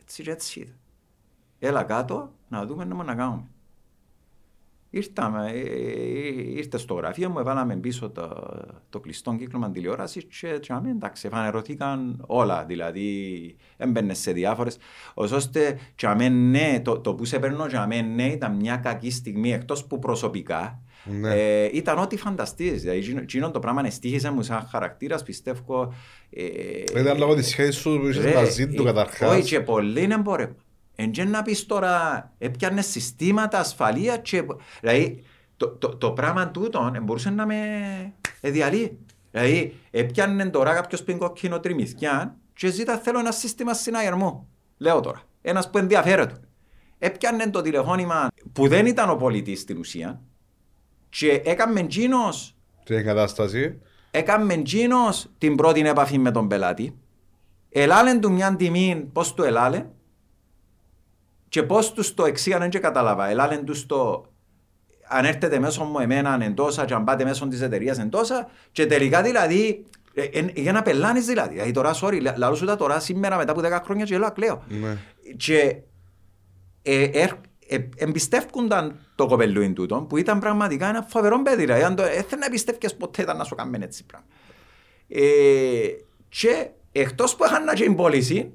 έτσι 0.00 0.22
και 0.22 0.30
έτσι 0.30 0.60
ήταν. 0.60 0.74
Έλα 1.58 1.82
κάτω 1.82 2.32
να 2.48 2.66
δούμε 2.66 2.84
να 2.84 3.04
να 3.04 3.14
κάνουμε. 3.14 3.48
Ήρθαμε, 4.96 5.50
ε, 5.50 5.58
ε, 5.58 6.56
ήρθε 6.56 6.78
στο 6.78 6.94
γραφείο 6.94 7.30
μου, 7.30 7.38
έβαλαμε 7.38 7.76
πίσω 7.76 8.10
το, 8.10 8.50
το 8.90 9.00
κλειστό 9.00 9.34
κύκλωμα 9.38 9.70
τηλεόρασης 9.70 10.24
και 10.40 10.58
τσάμε, 10.60 10.90
εντάξει, 10.90 11.28
φανερωθήκαν 11.28 12.24
όλα. 12.26 12.64
Δηλαδή, 12.64 13.56
έμπαινε 13.76 14.14
σε 14.14 14.32
διάφορες. 14.32 14.76
ώστε 15.14 15.78
τσάμε, 15.94 16.28
ναι, 16.28 16.80
το, 16.84 16.98
το 17.00 17.14
που 17.14 17.24
σε 17.24 17.38
παίρνω 17.38 17.66
τσάμε, 17.66 18.00
ναι, 18.00 18.26
ήταν 18.26 18.56
μια 18.56 18.76
κακή 18.76 19.10
στιγμή 19.10 19.52
εκτός 19.52 19.84
που 19.84 19.98
προσωπικά. 19.98 20.78
Ναι. 21.04 21.34
Ε, 21.34 21.70
ήταν 21.72 21.98
ό,τι 21.98 22.16
φανταστείς. 22.16 22.80
Δηλαδή, 22.80 22.98
εκείνο- 22.98 23.20
εκείνο 23.20 23.50
το 23.50 23.58
πράγμα 23.58 23.86
εστίχησε 23.86 24.30
μου 24.30 24.42
σαν 24.42 24.66
χαρακτήρας, 24.70 25.22
πιστεύω. 25.22 25.92
Ε, 26.30 27.00
Ήταν 27.00 27.18
λόγω 27.18 27.34
της 27.34 27.48
σχέσης 27.48 27.76
σου 27.76 27.98
που 28.00 28.06
είσαι 28.06 28.20
Ρε, 28.22 28.34
μαζί 28.34 28.68
του 28.68 28.82
ε, 28.82 28.84
καταρχάς. 28.84 29.30
Όχι 29.30 29.42
και 29.42 29.60
πολύ 29.60 30.02
είναι 30.02 30.14
εμπόρευμα. 30.14 30.56
Εν 30.94 31.10
και 31.10 31.24
να 31.24 31.42
πεις 31.42 31.66
τώρα, 31.66 32.32
έπιανες 32.38 32.86
συστήματα 32.86 33.58
ασφαλείας 33.58 34.18
και... 34.22 34.44
Δηλαδή, 34.80 35.22
το, 35.56 35.68
το, 35.68 35.96
το 35.96 36.12
πράγμα 36.12 36.50
τούτο 36.50 36.92
ε, 36.94 37.00
μπορούσε 37.00 37.30
να 37.30 37.46
με 37.46 37.56
διαλύει. 38.40 38.98
Δηλαδή, 39.30 39.80
έπιανε 39.90 40.46
τώρα 40.50 40.74
κάποιος 40.74 41.02
που 41.02 41.10
είναι 41.10 41.20
κοκκίνο 41.20 41.60
τριμηθιά 41.60 42.36
και 42.54 42.70
ζήτα 42.70 42.98
θέλω 42.98 43.18
ένα 43.18 43.32
σύστημα 43.32 43.74
συναγερμού. 43.74 44.48
Λέω 44.78 45.00
τώρα. 45.00 45.22
Ένας 45.42 45.70
που 45.70 45.78
ενδιαφέρεται. 45.78 46.40
Έπιανε 46.98 47.50
το 47.50 47.60
τηλεφώνημα 47.60 48.28
που 48.52 48.68
δεν 48.68 48.86
ήταν 48.86 49.10
ο 49.10 49.16
πολιτής 49.16 49.60
στην 49.60 49.78
ουσία 49.78 50.20
και 51.08 51.42
έκαμε 51.44 51.80
εκείνος 51.80 52.56
Την 52.84 52.96
εγκατάσταση. 52.96 53.80
Έκαμε 54.10 54.56
τζίνος 54.56 55.30
την 55.38 55.56
πρώτη 55.56 55.80
επαφή 55.80 56.18
με 56.18 56.30
τον 56.30 56.48
πελάτη. 56.48 56.98
Ελάλεν 57.68 58.20
του 58.20 58.32
μια 58.32 58.56
τιμή, 58.56 59.08
πώς 59.12 59.34
του 59.34 59.42
ελάλε. 59.42 59.86
Και 61.54 61.62
πώς 61.62 61.92
τους 61.92 62.14
το 62.14 62.24
εξήγανε 62.24 62.68
και 62.68 62.78
κατάλαβα. 62.78 63.28
Ελάλεν 63.28 63.64
τους 63.64 63.86
το 63.86 64.26
αν 65.08 65.24
έρθετε 65.24 65.58
μέσω 65.58 65.84
μου 65.84 65.98
εμένα 65.98 66.38
εν 66.40 66.54
τόσα 66.54 66.84
και 66.84 66.94
αν 66.94 67.04
πάτε 67.04 67.24
μέσω 67.24 67.48
της 67.48 67.60
εταιρείας 67.60 67.98
εν 67.98 68.08
τόσα 68.10 68.48
και 68.72 68.86
τελικά 68.86 69.22
δηλαδή 69.22 69.84
ε, 70.14 70.22
ε, 70.22 70.46
για 70.54 70.72
να 70.72 70.82
πελάνεις 70.82 71.26
δηλαδή. 71.26 71.52
Δηλαδή 71.54 71.70
τώρα, 71.70 71.94
sorry, 72.00 72.20
λα- 72.22 72.34
λαλώ 72.36 72.54
σου 72.54 72.64
τα 72.64 72.76
τώρα 72.76 73.00
σήμερα 73.00 73.36
μετά 73.36 73.52
από 73.52 73.60
10 73.64 73.80
χρόνια 73.84 74.04
και 74.04 74.18
λέω 74.18 74.32
κλαίω. 74.32 74.62
Ναι. 74.68 74.96
Και 75.36 75.76
ε, 76.82 77.02
ερ- 77.12 77.40
ε, 77.68 77.78
εμπιστεύκονταν 77.96 78.98
το 79.14 79.26
κοπελούιν 79.26 79.74
τούτο 79.74 80.06
που 80.08 80.16
ήταν 80.16 80.38
πραγματικά 80.38 80.88
ένα 80.88 81.02
φοβερό 81.08 81.42
παιδί. 81.42 81.56
Δηλαδή, 81.62 81.82
αν 81.82 81.94
το, 81.94 82.02
ε, 82.02 82.24
δεν 82.28 82.38
να 82.38 82.46
εμπιστεύκες 82.46 82.94
ποτέ 82.96 83.22
ήταν 83.22 83.36
να 83.36 83.44
σου 83.44 83.54
κάνουν 83.54 83.82
έτσι 83.82 84.04
πράγμα. 84.04 84.26
Ε, 85.08 85.24
και 86.28 86.68
εκτός 86.92 87.36
που 87.36 87.44
είχαν 87.44 87.64
να 87.64 87.74
και 87.74 87.90
πώληση, 87.90 88.52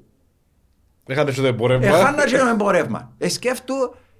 Έχανε 1.10 1.30
και 1.32 1.40
το 1.40 1.46
εμπορεύμα. 1.46 1.86
είχαν 1.86 2.16
και 2.26 2.36
το 2.38 2.46
εμπορεύμα. 2.46 3.12
Ε, 3.18 3.28
σκέφτου 3.28 3.74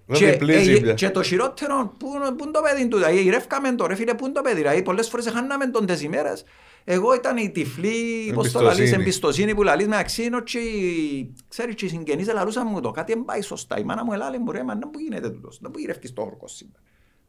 Δεν 0.06 0.18
και, 0.18 0.30
διπλίζει 0.30 0.72
ε, 0.72 0.80
πια. 0.80 0.92
και 0.94 1.10
το 1.10 1.22
χειρότερο, 1.22 1.94
πού 1.98 2.06
πού 2.36 2.42
είναι 2.44 2.50
το 2.52 2.60
παιδί 2.62 2.88
του, 2.88 2.96
δηλαδή 2.96 3.20
γυρεύκαμε 3.22 3.74
το 3.74 3.86
ρε 3.86 3.94
φίλε, 3.94 4.14
πού 4.14 4.24
είναι 4.24 4.34
το 4.34 4.40
παιδί, 4.40 4.56
δηλαδή 4.56 4.82
πολλές 4.82 5.08
φορές 5.08 5.28
χάναμε 5.30 5.66
τον 5.66 5.86
τις 5.86 6.02
ημέρες. 6.02 6.44
Εγώ 6.84 7.14
ήταν 7.14 7.36
η 7.36 7.50
τυφλή, 7.50 8.32
πώς 8.34 8.50
το 8.52 8.60
λαλείς, 8.60 8.78
Εμπιστοσύνη. 8.78 9.02
εμπιστοσύνη 9.02 9.54
που 9.54 9.62
λαλείς 9.62 9.86
μεταξύ 9.86 10.22
ενώ 10.22 10.40
και 10.40 10.58
οι- 10.58 11.34
ξέρεις 11.48 11.74
και 11.74 11.84
οι 11.84 11.88
συγγενείς 11.88 12.28
ελαλούσαν 12.28 12.66
μου 12.70 12.80
το, 12.80 12.90
κάτι 12.90 13.12
δεν 13.12 13.24
πάει 13.24 13.40
σωστά. 13.40 13.78
Η 13.78 13.84
μάνα 13.84 14.04
μου 14.04 14.12
ελάλε 14.12 14.38
μου 14.38 14.52
ρε, 14.52 14.62
μα 14.64 14.74
να 14.74 14.88
που 14.88 14.98
γίνεται 14.98 15.30
τούτος, 15.30 15.58
να 15.60 15.70
που 15.70 15.78
γυρεύκεις 15.78 16.12
το 16.12 16.22
όρκος 16.22 16.52
σήμερα. 16.56 16.78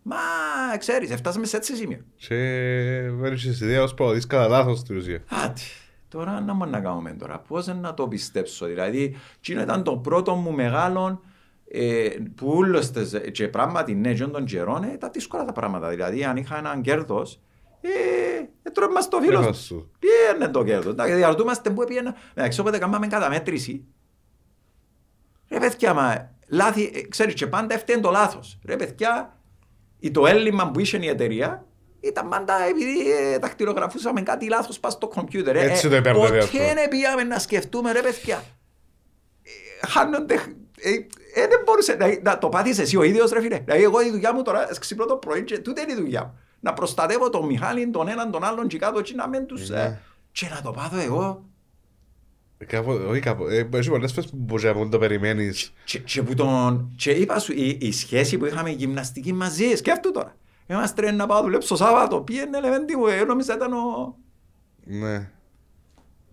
Μα 0.03 0.17
ξέρεις, 0.77 1.13
φτάσαμε 1.15 1.45
σε 1.45 1.57
έτσι 1.57 1.75
σημείο. 1.75 1.99
Και 2.15 2.35
δεν 3.11 3.33
είχες 3.33 3.61
ιδέα 3.61 3.83
ως 3.83 3.93
ποδής 3.93 4.27
κατά 4.27 4.47
λάθος 4.47 4.79
στην 4.79 4.97
ουσία. 4.97 5.23
Άτι, 5.29 5.61
τώρα 6.11 6.41
να 6.41 6.53
μου 6.53 6.65
να 6.65 6.79
κάνουμε 6.79 7.11
τώρα, 7.11 7.39
πώς 7.39 7.67
να 7.67 7.93
το 7.93 8.07
πιστέψω, 8.07 8.65
δηλαδή, 8.65 9.15
εκείνο 9.37 9.61
ήταν 9.61 9.83
το 9.83 9.97
πρώτο 9.97 10.35
μου 10.35 10.51
μεγάλο 10.51 11.21
ε, 11.67 12.09
που 12.35 12.53
ούλος 12.55 12.91
τες, 12.91 13.21
και 13.31 13.47
πράγματι 13.47 13.95
ναι, 13.95 14.13
και 14.13 14.25
των 14.25 14.45
καιρών, 14.45 14.83
ε, 14.83 14.91
ήταν 14.93 15.09
δύσκολα 15.13 15.45
τα 15.45 15.51
πράγματα, 15.51 15.89
δηλαδή 15.89 16.23
αν 16.23 16.37
είχα 16.37 16.57
έναν 16.57 16.81
κέρδος, 16.81 17.39
ε, 17.81 17.89
ε, 18.63 18.69
τρώμε 18.69 18.93
μας 18.93 19.07
το 19.07 19.19
φίλο 19.19 19.39
Έχας 19.39 19.57
σου. 19.57 19.63
σου. 19.63 19.91
Πιένε 19.99 20.51
το 20.51 20.63
κέρδος, 20.63 20.93
δηλαδή 20.93 21.13
διαρτούμαστε 21.13 21.69
που 21.69 21.83
πήγαινε, 21.83 22.13
εντάξει 22.33 22.59
όποτε 22.59 22.77
κάναμε 22.77 23.07
καταμέτρηση, 23.07 23.85
ρε 25.49 25.59
παιδιά, 25.59 25.93
μα, 25.93 26.35
λάθη, 26.47 26.91
ε, 26.93 27.01
ξέρεις 27.01 27.33
και 27.33 27.47
πάντα 27.47 27.73
έφτιανε 27.73 28.01
το 28.01 28.09
λάθος, 28.09 28.59
ρε 28.65 28.75
παιδιά, 28.75 29.37
ή 29.99 30.11
το 30.11 30.27
έλλειμμα 30.27 30.71
που 30.71 30.79
είχε 30.79 30.97
η 30.97 31.07
εταιρεία 31.07 31.65
ήταν 32.01 32.29
πάντα 32.29 32.63
επειδή 32.63 33.11
ε, 33.11 33.37
δακτυλογραφούσαμε 33.37 34.21
κάτι 34.21 34.47
λάθος 34.49 34.79
πας 34.79 34.93
στο 34.93 35.07
κομπιούτερ. 35.07 35.55
Ε, 35.55 35.59
Έτσι 35.63 35.87
ε, 35.87 35.89
το 35.89 35.95
υπέρδευε 35.95 36.37
αυτό. 36.37 36.57
Ποτέ 36.57 36.73
δεν 36.73 36.89
πήγαμε 36.89 37.23
να 37.23 37.39
σκεφτούμε 37.39 37.91
ρε 37.91 38.01
παιδιά. 38.01 38.43
Ε, 39.81 39.87
Χάνονται... 39.87 40.33
Ε, 40.83 40.89
ε, 41.41 41.47
δεν 41.47 41.61
μπορούσε 41.65 41.93
να, 41.93 42.19
να 42.23 42.37
το 42.37 42.49
πάθεις 42.49 42.79
εσύ 42.79 42.97
ο 42.97 43.03
ίδιος 43.03 43.31
ρε 43.31 43.41
φίλε. 43.41 43.59
Δηλαδή 43.65 43.83
εγώ 43.83 44.01
η 44.01 44.09
δουλειά 44.11 44.33
μου 44.33 44.41
τώρα 44.41 44.67
ξυπνώ 44.79 45.05
το 45.05 45.15
πρωί 45.15 45.43
και 45.43 45.59
τούτη 45.59 45.81
είναι 45.81 45.91
η 45.91 45.95
δουλειά 45.95 46.23
μου. 46.23 46.39
Να 46.59 46.73
προστατεύω 46.73 47.29
τον 47.29 47.45
Μιχάλη, 47.45 47.89
τον 47.89 48.07
έναν, 48.07 48.31
τον 48.31 48.43
άλλον 48.43 48.67
και 48.67 48.77
κάτω 48.77 49.01
και 49.01 49.13
να 49.15 49.27
μην 49.27 49.45
τους... 49.45 49.69
Ναι. 49.69 49.81
Ε, 49.81 49.99
και 50.31 50.47
να 50.55 50.61
το 50.61 50.71
πάθω 50.71 50.97
εγώ. 50.99 51.43
Ε, 52.57 52.65
κάπου- 52.65 53.01
Όχι 53.09 53.19
κάπου. 53.19 53.45
ε, 53.47 53.67
Έχει 53.73 53.89
πολλές 53.89 54.11
φορές 54.11 54.29
που 54.29 54.35
μπορείς 54.39 54.63
να 54.63 54.73
μην 54.73 54.89
το 54.89 54.97
περιμένεις. 54.99 55.73
Και, 55.83 55.99
και, 55.99 56.21
που 56.23 56.33
τον, 56.33 56.93
και 56.97 57.11
είπα 57.11 57.39
σου, 57.39 57.51
η, 57.53 57.77
η 57.81 57.91
σχέση 57.91 58.37
που 58.37 58.45
είχαμε 58.45 58.69
γυμναστική 58.69 59.33
μαζί, 59.33 59.75
σκέφτου 59.75 60.11
τώρα. 60.11 60.35
Είμαστε 60.67 61.11
να 61.11 61.25
πάω 61.25 61.41
δουλέψω 61.41 61.75
Σάββατο, 61.75 62.21
πήγαινε 62.21 62.57
ελεμέντη 62.57 62.95
μου, 62.95 63.07
ε, 63.07 63.23
νόμιζα 63.23 63.53
ήταν 63.55 63.73
ο... 63.73 64.15
Ναι. 64.83 65.29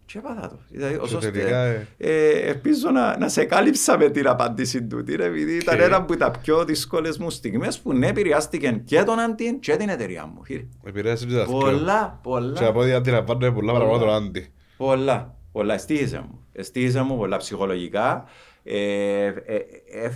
Και 0.06 0.18
έπαθα 0.18 0.48
το. 0.48 0.58
Δηλαδή, 0.68 0.94
ως 0.96 1.08
Και 1.10 1.16
ώστε, 1.16 1.30
τελικά, 1.30 1.56
ε. 1.64 1.86
ε, 1.98 2.28
ελπίζω 2.30 2.90
να, 2.90 3.18
να 3.18 3.28
σε 3.28 3.44
κάλυψα 3.44 3.98
με 3.98 4.10
την 4.10 4.26
απάντηση 4.28 4.82
του, 4.86 5.04
ρε, 5.16 5.24
επειδή 5.24 5.54
ήταν 5.56 5.76
Και- 5.76 5.82
ένα 5.82 5.96
από 5.96 6.16
τα 6.16 6.30
πιο 6.30 6.64
δύσκολες 6.64 7.18
μου 7.18 7.30
στιγμές 7.30 7.78
που 7.80 7.92
ναι, 7.92 8.06
επηρεάστηκε 8.06 8.80
και 8.84 9.02
τον 9.02 9.18
Αντίν 9.18 9.60
και 9.60 9.76
την 9.76 9.88
εταιρεία 9.88 10.26
μου. 10.26 10.42
κύριε. 10.42 10.66
Επηρέασε 10.84 11.26
και 11.26 11.34
τα 11.34 11.44
δυο. 11.44 11.58
Πολλά, 11.58 12.18
Και 12.22 12.28
πολλά, 12.28 12.66
από 12.66 12.80
ό,τι 12.80 12.92
αντιλαμβάνομαι 12.92 13.52
πολλά 13.52 13.72
πράγματα 13.72 13.98
τον 14.04 14.14
Άντι. 14.14 14.52
πολλά, 14.76 15.34
πολλά. 15.52 15.74
Εστίχησε 15.74 16.18
μου. 16.20 16.44
Εστίχησε 16.52 17.02
μου 17.02 17.16
πολλά 17.16 17.36
ψυχολογικά. 17.36 18.24
Ε, 18.64 18.76
ε, 19.24 19.32
ε, 19.46 19.56
ε, 19.92 20.10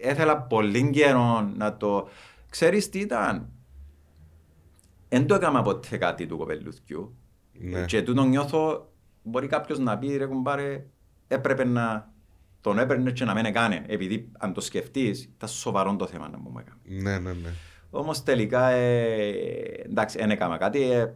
έθελα 0.00 0.36
πολύ 0.36 0.90
καιρό 0.90 1.50
να 1.56 1.76
το... 1.76 2.08
Ξέρεις 2.50 2.88
τι 2.88 2.98
ήταν. 2.98 3.48
Δεν 5.08 5.26
το 5.26 5.34
έκανα 5.34 5.62
ποτέ 5.62 5.96
κάτι 5.96 6.26
του 6.26 6.36
κοπελούθκιου. 6.36 7.16
Ναι. 7.52 7.84
Και 7.84 8.02
τούτο 8.02 8.24
νιώθω, 8.24 8.92
μπορεί 9.22 9.46
κάποιος 9.46 9.78
να 9.78 9.98
πει 9.98 10.16
ρε 10.16 10.26
κουμπάρε, 10.26 10.86
έπρεπε 11.28 11.64
να 11.64 12.12
τον 12.60 12.78
έπαιρνε 12.78 13.10
και 13.10 13.24
να 13.24 13.34
μην 13.34 13.44
έκανε. 13.44 13.84
Επειδή 13.86 14.30
αν 14.38 14.52
το 14.52 14.60
σκεφτείς, 14.60 15.24
ήταν 15.24 15.48
σοβαρό 15.48 15.96
το 15.96 16.06
θέμα 16.06 16.28
να 16.28 16.38
μου 16.38 16.52
έκανε. 16.58 17.02
Ναι, 17.02 17.18
ναι, 17.18 17.32
ναι. 17.32 17.50
Όμως 17.90 18.22
τελικά, 18.22 18.68
ε, 18.68 19.28
εντάξει, 19.84 20.18
δεν 20.18 20.30
έκανα 20.30 20.56
κάτι. 20.56 20.82
Ε, 20.82 21.14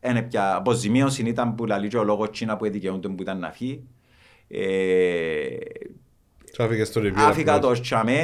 ε, 0.00 0.18
ε, 0.18 0.20
πια 0.20 0.54
αποζημίωση 0.54 1.22
ήταν 1.22 1.54
που 1.54 1.66
λαλεί 1.66 1.88
και 1.88 1.96
ο 1.96 2.04
λόγος 2.04 2.30
Κίνα 2.30 2.56
που 2.56 2.70
δικαιούνται 2.70 3.08
που 3.08 3.22
ήταν 3.22 3.38
να 3.38 3.50
φύγει. 3.50 3.88
Ε, 4.48 5.56
Άφηκα 7.28 7.52
το 7.52 7.58
απλώς. 7.58 7.80
τσαμέ, 7.80 8.20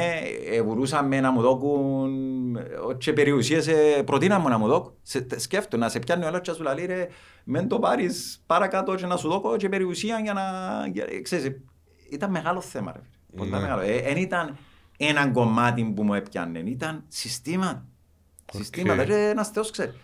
ε, 0.51 0.61
βουρούσαμε 0.61 1.19
να 1.19 1.31
μου 1.31 1.41
δώκουν 1.41 2.55
ε, 2.55 2.63
και 2.97 3.13
περιουσίες 3.13 3.67
ε, 3.67 4.03
προτείναν 4.05 4.41
μου 4.41 4.49
να 4.49 4.57
μου 4.57 4.67
δώκουν. 4.67 4.93
Σε- 5.01 5.21
τε- 5.21 5.39
Σκέφτομαι 5.39 5.83
να 5.83 5.89
σε 5.89 5.99
πιάνει 5.99 6.23
ο 6.23 6.27
άλλος 6.27 6.41
και 6.41 6.49
να 6.51 6.55
σου 6.57 6.63
λέει 6.63 6.85
ρε 6.85 7.07
μεν 7.43 7.67
το 7.67 7.79
πάρεις 7.79 8.43
παρακάτω 8.45 8.95
και 8.95 9.05
να 9.05 9.17
σου 9.17 9.27
δώκω 9.29 9.55
και 9.57 9.69
περιουσία 9.69 10.19
για 10.19 10.33
να... 10.33 10.41
για- 10.93 11.05
ε, 11.09 11.21
Ξέρεις, 11.21 11.45
ε, 11.45 11.61
ήταν 12.09 12.31
μεγάλο 12.31 12.61
θέμα 12.61 12.91
ρε. 12.91 12.99
φίλε. 12.99 13.37
Πολλά 13.37 13.57
Ναι. 13.57 13.61
μεγάλο. 13.63 13.81
Δεν 14.03 14.17
ήταν 14.17 14.57
ένα 14.97 15.27
κομμάτι 15.27 15.83
που 15.95 16.03
μου 16.03 16.13
έπιανε, 16.13 16.59
ήταν 16.59 17.03
συστήματα. 17.07 17.85
Συστήματα 18.53 19.05
και 19.05 19.13
ένας 19.15 19.49
θεός 19.49 19.71
ξέρεις. 19.71 19.95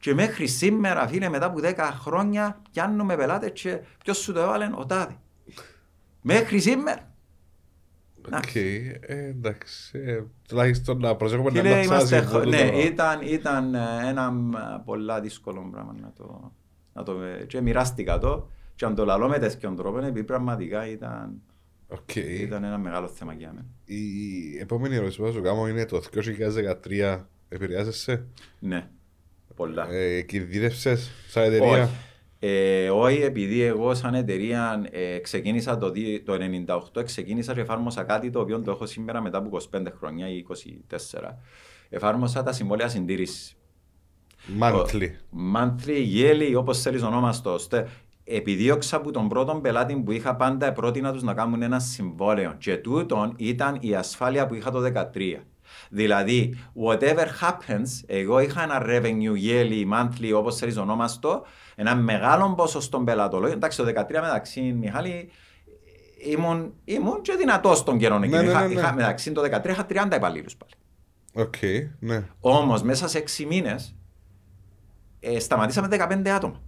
Και 0.00 0.14
μέχρι 0.14 0.46
σήμερα, 0.46 1.08
φίλε, 1.08 1.28
μετά 1.28 1.46
από 1.46 1.60
10 1.62 1.74
χρόνια, 2.00 2.60
πιάνουμε 2.72 3.16
πελάτες 3.16 3.50
και 3.60 3.78
ποιος 4.04 4.18
σου 4.18 4.32
το 4.32 4.40
έβαλε, 4.40 4.70
ο 4.74 4.86
τάδε. 4.86 5.16
Μέχρι 6.20 6.60
σήμερα. 6.60 7.11
Οκ, 8.32 8.54
ε, 8.54 9.00
εντάξει. 9.06 9.98
ε, 10.04 10.22
Τουλάχιστον 10.48 10.98
να 10.98 11.16
προσέχουμε 11.16 11.50
να 11.50 11.60
Φίλε, 11.60 11.74
μην 11.74 11.84
είμαστε, 11.84 12.06
φτάσει 12.16 12.24
αυτό 12.36 12.44
ναι, 12.48 12.70
το- 12.70 12.78
ήταν, 12.78 13.20
ήταν 13.22 13.74
ε, 13.74 13.80
ένα 14.08 14.30
μ, 14.30 14.50
πολλά 14.84 15.20
δύσκολο 15.20 15.68
πράγμα 15.72 15.94
να 16.00 16.12
το, 16.16 16.52
να 16.92 17.02
το 17.02 17.16
και 17.46 17.60
μοιράστηκα 17.60 18.18
το 18.18 18.48
και 18.74 18.84
αν 18.84 18.94
το 18.94 19.04
λαλώ 19.04 19.28
με 19.28 19.38
τέτοιον 19.38 19.76
τρόπο 19.76 19.98
επειδή 19.98 20.24
πραγματικά 20.24 20.86
ήταν, 20.88 21.40
Οκ. 21.88 22.14
ήταν 22.14 22.64
ένα 22.64 22.78
μεγάλο 22.78 23.08
θέμα 23.08 23.32
για 23.32 23.48
μένα. 23.54 23.66
Η 23.84 24.58
επόμενη 24.60 24.94
ερώτηση 24.94 25.18
που 25.18 25.24
θα 25.26 25.32
σου 25.32 25.42
κάνω 25.42 25.68
είναι 25.68 25.84
το 25.86 26.02
2013 26.84 27.20
επηρεάζεσαι, 27.48 28.24
Ναι, 28.58 28.88
πολλά. 29.56 29.92
ε, 29.92 30.22
κινδύνευσες 30.22 31.10
σαν 31.28 31.42
εταιρεία; 31.42 31.82
Όχι. 31.82 31.92
Ε, 32.44 32.90
όχι, 32.90 33.22
επειδή 33.22 33.62
εγώ 33.62 33.94
σαν 33.94 34.14
εταιρεία 34.14 34.86
ε, 34.90 35.18
ξεκίνησα 35.18 35.78
το, 35.78 35.90
δι- 35.90 36.24
το 36.24 36.36
98, 36.94 37.04
ξεκίνησα 37.04 37.54
και 37.54 37.60
εφάρμοσα 37.60 38.02
κάτι 38.02 38.30
το 38.30 38.40
οποίο 38.40 38.60
το 38.60 38.70
έχω 38.70 38.86
σήμερα 38.86 39.20
μετά 39.20 39.38
από 39.38 39.58
25 39.72 39.86
χρόνια 39.98 40.28
ή 40.28 40.44
24. 40.90 41.18
Εφάρμοσα 41.88 42.42
τα 42.42 42.52
συμβόλαια 42.52 42.88
συντήρησης. 42.88 43.56
Monthly. 44.60 45.08
Monthly, 45.56 46.06
yearly, 46.16 46.54
όπως 46.56 46.80
θέλεις 46.80 47.02
ονόμαστο. 47.02 47.52
ώστε 47.52 47.88
Επιδίωξα 48.24 48.96
από 48.96 49.10
τον 49.10 49.28
πρώτον 49.28 49.60
πελάτη 49.60 49.96
που 49.96 50.12
είχα 50.12 50.36
πάντα 50.36 50.72
πρότεινα 50.72 51.12
τους 51.12 51.22
να 51.22 51.34
κάνουν 51.34 51.62
ένα 51.62 51.78
συμβόλαιο 51.78 52.54
και 52.58 52.76
τούτον 52.76 53.34
ήταν 53.36 53.76
η 53.80 53.94
ασφάλεια 53.94 54.46
που 54.46 54.54
είχα 54.54 54.70
το 54.70 54.82
2013. 55.14 55.36
Δηλαδή, 55.90 56.58
whatever 56.86 57.26
happens, 57.40 57.88
εγώ 58.06 58.38
είχα 58.40 58.62
ένα 58.62 58.82
revenue 58.86 59.36
yearly, 59.48 59.92
monthly, 59.92 60.32
όπως 60.34 60.56
θέλεις 60.56 60.76
ονόμαστο, 60.76 61.44
ένα 61.74 61.94
μεγάλο 61.94 62.54
ποσοστό 62.54 63.00
πελατολόγιο. 63.00 63.56
Εντάξει, 63.56 63.78
το 63.78 63.84
2013 63.84 64.20
μεταξύ, 64.20 64.60
Μιχάλη, 64.60 65.30
ήμουν, 66.24 66.72
ήμουν 66.84 67.20
και 67.22 67.34
δυνατός 67.38 67.78
στον 67.78 67.98
καιρό 67.98 68.18
Ναι, 68.18 68.26
εκείνο. 68.26 68.42
ναι, 68.42 68.48
Είχα- 68.48 68.60
ναι, 68.60 68.66
ναι. 68.66 68.72
είχα- 68.80 68.94
μεταξύ 68.94 69.32
το 69.32 69.40
13 69.42 69.70
είχα 69.70 69.86
30 69.86 70.16
υπαλλήλους 70.16 70.56
πάλι. 70.56 70.72
Οκ, 71.46 71.54
ναι. 71.98 72.24
Όμως 72.40 72.82
μέσα 72.82 73.08
σε 73.08 73.18
6 73.18 73.44
μήνες 73.46 73.96
ε, 75.20 75.38
σταματήσαμε 75.38 75.88
15 75.88 76.28
άτομα. 76.30 76.60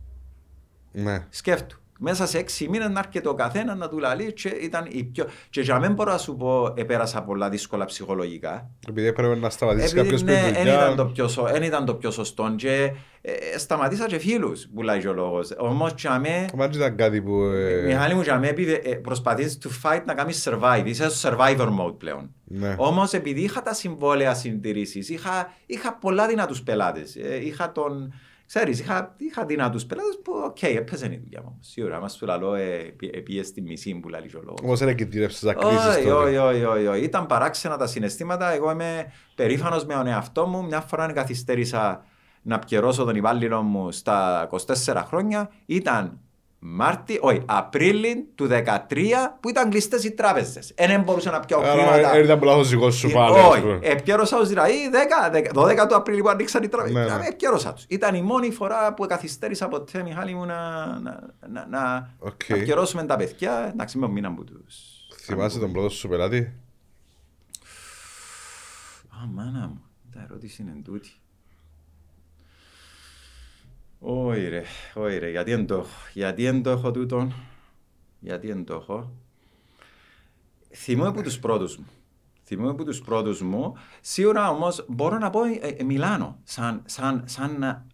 Ναι. 0.92 1.26
Σκέφτου. 1.28 1.78
Μέσα 1.98 2.26
σε 2.26 2.44
6 2.58 2.66
μήνες 2.70 2.88
να 2.88 2.98
έρχεται 2.98 3.28
ο 3.28 3.34
καθένας 3.34 3.76
να 3.78 3.88
του 3.88 3.98
λαλεί 3.98 4.32
και 4.32 4.48
ήταν 4.48 4.86
η 4.90 5.04
πιο. 5.04 5.24
Και 5.50 5.60
για 5.60 5.78
μην 5.78 5.92
μπορώ 5.92 6.12
να 6.12 6.18
σου 6.18 6.36
πω, 6.36 6.72
επέρασα 6.76 7.22
πολλά 7.22 7.48
δύσκολα 7.48 7.84
ψυχολογικά. 7.84 8.70
Επειδή 8.88 9.06
έπρεπε 9.06 9.34
να 9.34 9.50
σταματήσει 9.50 9.84
Επειδή 9.84 10.00
κάποιος 10.02 10.22
ναι, 10.22 10.32
με 10.32 10.52
δεν 10.52 10.66
ήταν, 10.66 10.88
το 10.88 10.94
δουλειά. 10.96 11.12
πιο, 11.12 11.28
σω- 11.28 11.48
εν 11.54 11.62
ήταν 11.62 11.84
το 11.84 11.94
πιο 11.94 12.10
σωστό. 12.10 12.54
Και 12.56 12.92
ε, 13.20 13.58
σταματήσα 13.58 14.06
και 14.06 14.18
φίλους 14.18 14.68
που 14.74 14.82
λέει 14.82 14.98
και 15.00 15.08
ο 15.08 15.12
λόγος. 15.12 15.54
Όμως 15.58 15.94
για 15.98 16.18
μέ, 16.18 16.46
Μα 16.54 16.66
δεν 16.68 16.80
ήταν 16.80 16.96
κάτι 16.96 17.22
που... 17.22 17.40
ε, 17.42 17.82
Μιχάλη 17.86 18.14
μου, 18.14 18.20
για 18.20 18.38
μέ 18.38 18.48
ε, 18.82 18.94
προσπαθείς 18.94 19.58
to 19.62 19.68
fight 19.88 20.02
να 20.06 20.14
κάνεις 20.14 20.48
survive. 20.50 20.82
Είσαι 20.84 21.10
στο 21.10 21.30
survivor 21.38 21.68
mode 21.80 21.94
πλέον. 21.98 22.30
Ναι. 22.44 22.74
Όμως, 22.78 23.12
επειδή 23.12 23.40
είχα 23.40 23.62
τα 23.62 23.74
συμβόλαια 23.74 24.34
συντηρήσεις, 24.34 25.08
είχα, 25.08 25.52
είχα 25.66 25.94
πολλά 25.98 26.26
δυνατούς 26.26 26.62
πελάτες. 26.62 27.14
είχα 27.42 27.72
τον. 27.72 28.12
Ξέρεις, 28.46 28.80
είχα, 28.80 29.14
είχα 29.18 29.44
δυνατούς 29.46 29.84
πελάτες 29.86 30.18
που, 30.24 30.32
οκ, 30.44 30.62
έπαιζε 30.62 31.06
η 31.06 31.20
δουλειά 31.24 31.42
μου. 31.42 31.58
Σίγουρα, 31.60 32.00
μας 32.00 32.12
σου 32.14 32.26
λαλώ, 32.26 32.54
ε, 32.54 32.76
πι- 32.96 33.16
ε, 33.16 33.20
πήγε 33.20 33.42
στη 33.42 33.60
μισή 33.60 33.94
που 33.94 34.08
λαλεί 34.08 34.28
και 34.28 34.36
ο 34.36 34.40
λόγος. 34.44 34.60
Όμως 34.62 34.78
δεν 34.78 34.96
κινδύνευσες 34.96 35.42
να 35.42 35.54
κλείσεις 35.54 35.86
Όχι, 35.86 36.04
τότε. 36.08 36.12
όχι, 36.12 36.36
όχι, 36.36 36.64
όχι, 36.64 36.86
όχι. 36.86 37.02
Ήταν 37.02 37.26
παράξενα 37.26 37.76
τα 37.76 37.86
συναισθήματα. 37.86 38.52
Εγώ 38.52 38.70
είμαι 38.70 39.12
περήφανος 39.34 39.84
με 39.84 39.94
τον 39.94 40.06
εαυτό 40.06 40.46
μου. 40.46 40.64
Μια 40.64 40.80
φορά 40.80 41.12
καθυστέρησα 41.12 42.04
να 42.42 42.58
πιερώσω 42.58 43.04
τον 43.04 43.16
υπάλληλο 43.16 43.62
μου 43.62 43.92
στα 43.92 44.48
24 44.50 45.02
χρόνια. 45.06 45.50
Ήταν 45.66 46.18
Μάρτι, 46.66 47.18
όχι, 47.20 47.42
Απρίλη 47.46 48.28
του 48.34 48.46
2013 48.50 49.36
που 49.40 49.48
ήταν 49.48 49.70
κλειστές 49.70 50.04
οι 50.04 50.10
τράπεζες. 50.12 50.74
Δεν 50.76 51.02
μπορούσε 51.02 51.30
να 51.30 51.40
πιάω 51.40 51.60
Άρα 51.60 51.70
χρήματα. 51.70 52.14
ε, 52.16 52.22
ήταν 52.22 52.38
που 52.38 52.44
λάθος 52.44 52.68
δικός 52.68 52.94
σου 52.96 53.08
Ε, 53.08 53.12
πάλι. 53.12 53.38
ας 53.38 53.46
Όχι, 53.46 53.60
πούμε. 53.60 53.78
επιέρωσα 53.82 54.38
τους 54.38 54.48
δηλαδή 54.48 54.72
10, 54.92 55.30
12 55.54 55.86
του 55.88 55.94
Απρίλη 55.94 56.20
που 56.22 56.28
ανοίξαν 56.28 56.62
οι 56.62 56.68
τράπεζες. 56.68 56.96
Ναι, 56.96 57.16
ναι. 57.16 57.24
Ε, 57.24 57.28
Επιέρωσα 57.28 57.72
τους. 57.72 57.84
Ήταν 57.88 58.14
η 58.14 58.22
μόνη 58.22 58.50
φορά 58.50 58.94
που 58.94 59.06
καθυστέρησα 59.06 59.68
ποτέ, 59.68 60.02
Μιχάλη 60.02 60.34
μου, 60.34 60.44
να, 60.44 60.86
να, 61.00 61.20
να, 61.48 61.66
να, 61.66 62.10
Οκ. 62.18 62.48
να 62.48 62.56
επικαιρώσουμε 62.56 63.04
τα 63.04 63.16
παιδιά. 63.16 63.68
Εντάξει, 63.72 63.98
με 63.98 64.08
μήνα 64.08 64.34
που 64.34 64.44
τους... 64.44 64.76
Θυμάσαι 65.22 65.58
τον 65.58 65.72
πρώτο 65.72 65.88
σου 65.88 66.08
πελάτη; 66.08 66.52
Α, 69.08 69.26
μάνα 69.32 69.66
μου, 69.68 69.82
τα 70.12 70.26
ερώτηση 70.28 70.62
είναι 70.62 70.80
τούτη. 70.84 71.10
Όχι 74.06 74.48
ρε, 74.48 74.62
όχι 74.94 75.18
ρε, 75.18 75.30
γιατί 75.30 75.50
δεν 75.50 75.66
το 75.66 75.74
έχω, 75.74 75.88
γιατί 76.12 76.42
δεν 76.42 76.62
το 76.62 76.70
έχω 76.70 76.90
τούτον, 76.90 77.34
γιατί 78.20 78.46
δεν 78.46 78.64
το 78.64 78.74
έχω. 78.74 79.12
Θυμούμαι 80.70 81.08
από 81.08 81.22
τους 81.22 81.38
πρώτους 81.38 81.76
μου. 81.76 81.86
Θυμούμαι 82.44 82.70
από 82.70 82.84
τους 82.84 83.00
πρώτους 83.00 83.42
μου. 83.42 83.76
Σίγουρα 84.00 84.50
όμως 84.50 84.84
μπορώ 84.88 85.18
να 85.18 85.30
πω 85.30 85.44
ε, 85.44 85.74
ε, 85.78 85.82
Μιλάνο, 85.82 86.38
σαν, 86.44 86.82
σαν, 86.84 87.22
σαν 87.26 87.58
να, 87.58 87.86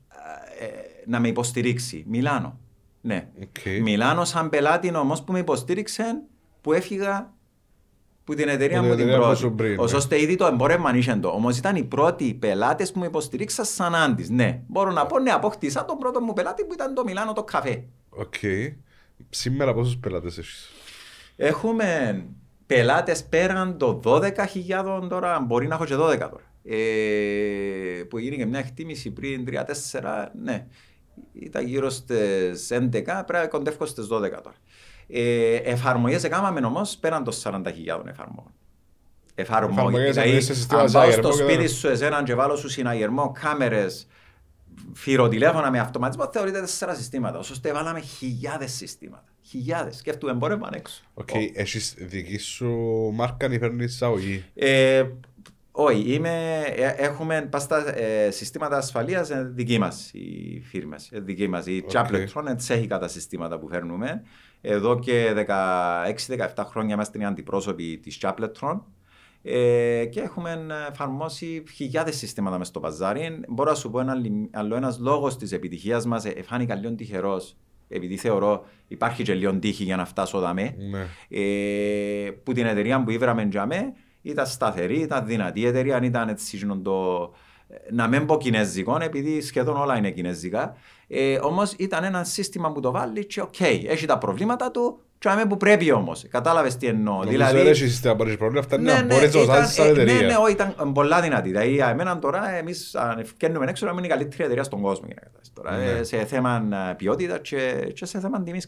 ε, 0.58 0.66
να 1.06 1.20
με 1.20 1.28
υποστηρίξει. 1.28 2.04
Μιλάνο, 2.08 2.58
ναι. 3.00 3.28
Οκ. 3.42 3.80
Μιλάνο 3.82 4.24
σαν 4.24 4.48
πελάτη 4.48 4.94
όμως 4.96 5.22
που 5.22 5.32
με 5.32 5.38
υποστήριξε, 5.38 6.22
που 6.60 6.72
έφυγα 6.72 7.32
που 8.24 8.34
την 8.34 8.48
εταιρεία 8.48 8.80
Που 8.80 8.86
μου 8.86 8.94
την 8.94 8.98
την 8.98 9.08
εταιρεία 9.08 9.18
που 9.20 9.24
πρώτη. 9.26 9.40
σου 9.40 9.54
πριν, 9.54 9.78
Ως 9.78 9.90
ναι. 9.92 9.96
ώστε 9.98 10.20
ήδη 10.20 10.36
το 10.36 10.46
εμπόρευμα 10.46 10.96
είχε 10.96 11.14
το. 11.14 11.28
Όμως 11.28 11.58
ήταν 11.58 11.76
οι 11.76 11.84
πρώτοι 11.84 12.34
πελάτες 12.34 12.92
που 12.92 12.98
με 12.98 13.06
υποστηρίξαν 13.06 13.64
σαν 13.64 13.94
Άντης. 13.94 14.30
Ναι, 14.30 14.60
μπορώ 14.66 14.90
να 14.92 15.06
πω, 15.06 15.18
ναι, 15.18 15.30
αποκτήσα 15.30 15.84
τον 15.84 15.98
πρώτο 15.98 16.20
μου 16.20 16.32
πελάτη 16.32 16.64
που 16.64 16.72
ήταν 16.72 16.94
το 16.94 17.04
Μιλάνο 17.04 17.32
το 17.32 17.44
καφέ. 17.44 17.84
Οκ. 18.10 18.34
Σήμερα 19.30 19.74
πόσους 19.74 19.96
πελάτες 19.96 20.38
έχεις; 20.38 20.70
Έχουμε 21.36 22.22
πελάτες 22.66 23.24
πέραν 23.24 23.78
των 23.78 24.00
12.000 24.04 25.06
τώρα, 25.08 25.40
μπορεί 25.40 25.66
να 25.66 25.74
έχω 25.74 25.84
και 25.84 25.94
12 25.96 25.98
τώρα. 26.18 26.44
Ε, 26.64 28.02
που 28.08 28.18
έγινε 28.18 28.36
και 28.36 28.46
μια 28.46 28.58
εκτίμηση 28.58 29.10
πριν 29.10 29.44
3-4, 29.48 30.28
ναι. 30.42 30.66
Ήταν 31.32 31.66
γύρω 31.66 31.90
στις 31.90 32.68
11, 32.70 32.88
πρέπει 33.26 33.32
να 33.32 33.46
κοντεύω 33.46 33.86
στις 33.86 34.06
12 34.06 34.08
τώρα. 34.42 34.56
Ε, 35.12 35.54
εφαρμογές 35.54 36.24
έκαναμε 36.24 36.60
όμως 36.66 36.96
πέραν 36.96 37.24
των 37.24 37.34
40.000 37.42 38.08
εφαρμογών. 38.08 38.52
Εφαρμογές, 39.34 39.76
Εφαρμογές 39.78 40.10
δηλαδή, 40.10 40.28
εννοείς 40.28 40.44
σε 40.44 40.54
συστήματα 40.54 40.84
αν 40.84 40.92
πάω 40.92 41.10
στο 41.10 41.32
συναγερμού 41.32 41.46
και 41.46 41.52
σπίτι 41.52 41.68
τα- 41.68 41.74
σου 41.78 41.88
εσένα 41.88 42.22
και 42.22 42.34
βάλω 42.34 42.56
σου 42.56 42.68
συναγερμό, 42.68 43.32
κάμερες, 43.40 44.06
θυροτηλέφωνα 44.92 45.70
με 45.70 45.78
αυτοματισμό, 45.78 46.28
θεωρείται 46.32 46.60
τέσσερα 46.60 46.94
συστήματα. 46.94 47.38
Ωστόσο, 47.38 47.60
βάλαμε 47.74 48.00
χιλιάδες 48.00 48.72
συστήματα. 48.72 49.24
Χιλιάδες. 49.42 49.96
Σκέφτομαι 49.96 50.32
εμπόρευμα 50.32 50.68
έξω. 50.74 51.02
Οκ. 51.14 51.28
Έχεις 51.54 51.94
δική 51.98 52.38
σου 52.38 52.68
μάρκα 53.14 53.52
ή 53.52 53.58
φέρνεις 53.58 53.92
εισαγωγή; 53.94 54.44
Ε, 54.54 55.04
όχι, 55.72 56.12
είμαι, 56.14 56.60
ε, 56.76 56.94
έχουμε 56.96 57.46
πας 57.50 57.62
στα 57.62 57.98
ε, 57.98 58.30
συστήματα 58.30 58.76
ασφαλείας 58.76 59.30
ε, 59.30 59.50
δική 59.54 59.78
μας 59.78 60.10
οι 60.12 60.60
φίρμες, 60.68 61.08
ε, 61.12 61.20
δική 61.20 61.48
μας. 61.48 61.66
Η 61.66 61.82
OK. 61.84 61.90
Jablotron 61.92 62.46
ε, 62.48 62.54
τσέχικα 62.54 62.98
τα 62.98 63.08
συστήματα 63.08 63.58
που 63.58 63.68
φέρνουμε. 63.68 64.22
Εδώ 64.60 64.98
και 64.98 65.32
16-17 66.56 66.64
χρόνια 66.66 66.94
είμαστε 66.94 67.18
οι 67.18 67.24
αντιπρόσωποι 67.24 67.98
της 67.98 68.18
Chapletron 68.22 68.80
ε, 69.42 70.04
και 70.10 70.20
έχουμε 70.20 70.66
εφαρμόσει 70.90 71.62
χιλιάδες 71.74 72.16
συστήματα 72.16 72.58
μες 72.58 72.66
στο 72.66 72.80
παζάρι. 72.80 73.40
Μπορώ 73.48 73.70
να 73.70 73.76
σου 73.76 73.90
πω 73.90 74.00
ένα, 74.00 74.14
λι- 74.14 74.48
άλλο 74.52 74.76
ένας 74.76 74.98
λόγος 74.98 75.36
της 75.36 75.52
επιτυχίας 75.52 76.06
μας, 76.06 76.24
ε, 76.24 76.28
εφάνηκα 76.28 76.74
λίγο 76.74 76.94
τυχερός, 76.94 77.56
επειδή 77.88 78.16
θεωρώ 78.16 78.64
υπάρχει 78.88 79.22
και 79.22 79.34
λίγο 79.34 79.58
τύχη 79.58 79.84
για 79.84 79.96
να 79.96 80.04
φτάσω 80.04 80.38
δαμέ 80.38 80.74
Ναι. 80.90 81.06
ε, 81.40 82.30
που 82.30 82.52
την 82.52 82.66
εταιρεία 82.66 83.02
που 83.04 83.10
ήβραμε 83.10 83.46
τζαμέ 83.46 83.92
ήταν 84.22 84.46
σταθερή, 84.46 85.00
ήταν 85.00 85.26
δυνατή 85.26 85.60
η 85.60 85.66
εταιρεία, 85.66 86.02
ήταν 86.02 86.28
έτσι 86.28 86.56
γίνον 86.56 86.82
το, 86.82 87.18
να 87.90 88.06
μην 88.08 88.26
πω 88.26 88.36
κινέζικο, 88.38 88.98
επειδή 89.00 89.40
σχεδόν 89.40 89.76
όλα 89.76 89.96
είναι 89.96 90.10
κινέζικα. 90.10 90.76
Ε, 91.08 91.38
Όμως 91.42 91.72
ήταν 91.72 92.04
ένα 92.04 92.24
σύστημα 92.24 92.72
που 92.72 92.80
το 92.80 92.90
βάλει 92.90 93.26
και 93.26 93.40
οκ, 93.40 93.60
έχει 93.60 94.06
τα 94.06 94.18
προβλήματα 94.18 94.70
του, 94.70 95.00
τζαμέ 95.18 95.46
που 95.46 95.56
πρέπει 95.56 95.92
όμως. 95.92 96.26
Κατάλαβες 96.30 96.76
τι 96.76 96.86
εννοώ. 96.86 97.14
Νομίζω 97.14 97.30
δηλαδή, 97.30 97.56
δεν 97.56 97.66
έχεις 97.66 97.90
σύστημα 97.90 98.16
που 98.16 98.22
έχεις 98.22 98.36
πρόβλημα. 98.36 98.60
Αυτά 98.60 98.76
είναι 98.76 98.92
να 98.92 99.02
μπορείς 99.04 99.34
να 99.34 99.40
ήταν- 99.40 99.56
δώσεις 99.56 99.74
σαν 99.74 99.86
ε, 99.86 99.92
ναι, 99.92 100.00
εταιρεία. 100.02 100.26
ναι, 100.26 100.36
όχι, 100.36 100.52
ήταν 100.52 100.92
πολλά 100.94 101.20
δυνατή. 101.20 101.48
Δηλαδή, 101.48 101.70
για 101.72 101.88
εμένα 101.88 102.18
τώρα, 102.18 102.50
εμείς 102.50 102.96
φτιάχνουμε 103.24 103.66
έξω 103.68 103.86
να 103.86 103.92
είναι 103.92 104.06
η 104.06 104.08
καλύτερη 104.08 104.44
εταιρεία 104.44 104.62
στον 104.62 104.80
κόσμο. 104.80 105.06
για 105.06 105.14
να 105.16 105.20
καταλάβεις 105.22 105.52
τώρα, 105.52 105.76
Ναι. 105.76 105.98
ε, 105.98 106.02
σε 106.02 106.24
θέμα 106.24 106.62
ποιότητα 106.96 107.38
και, 107.38 107.90
και 107.94 108.04
σε 108.06 108.20
θέμα 108.20 108.42
τιμής. 108.42 108.66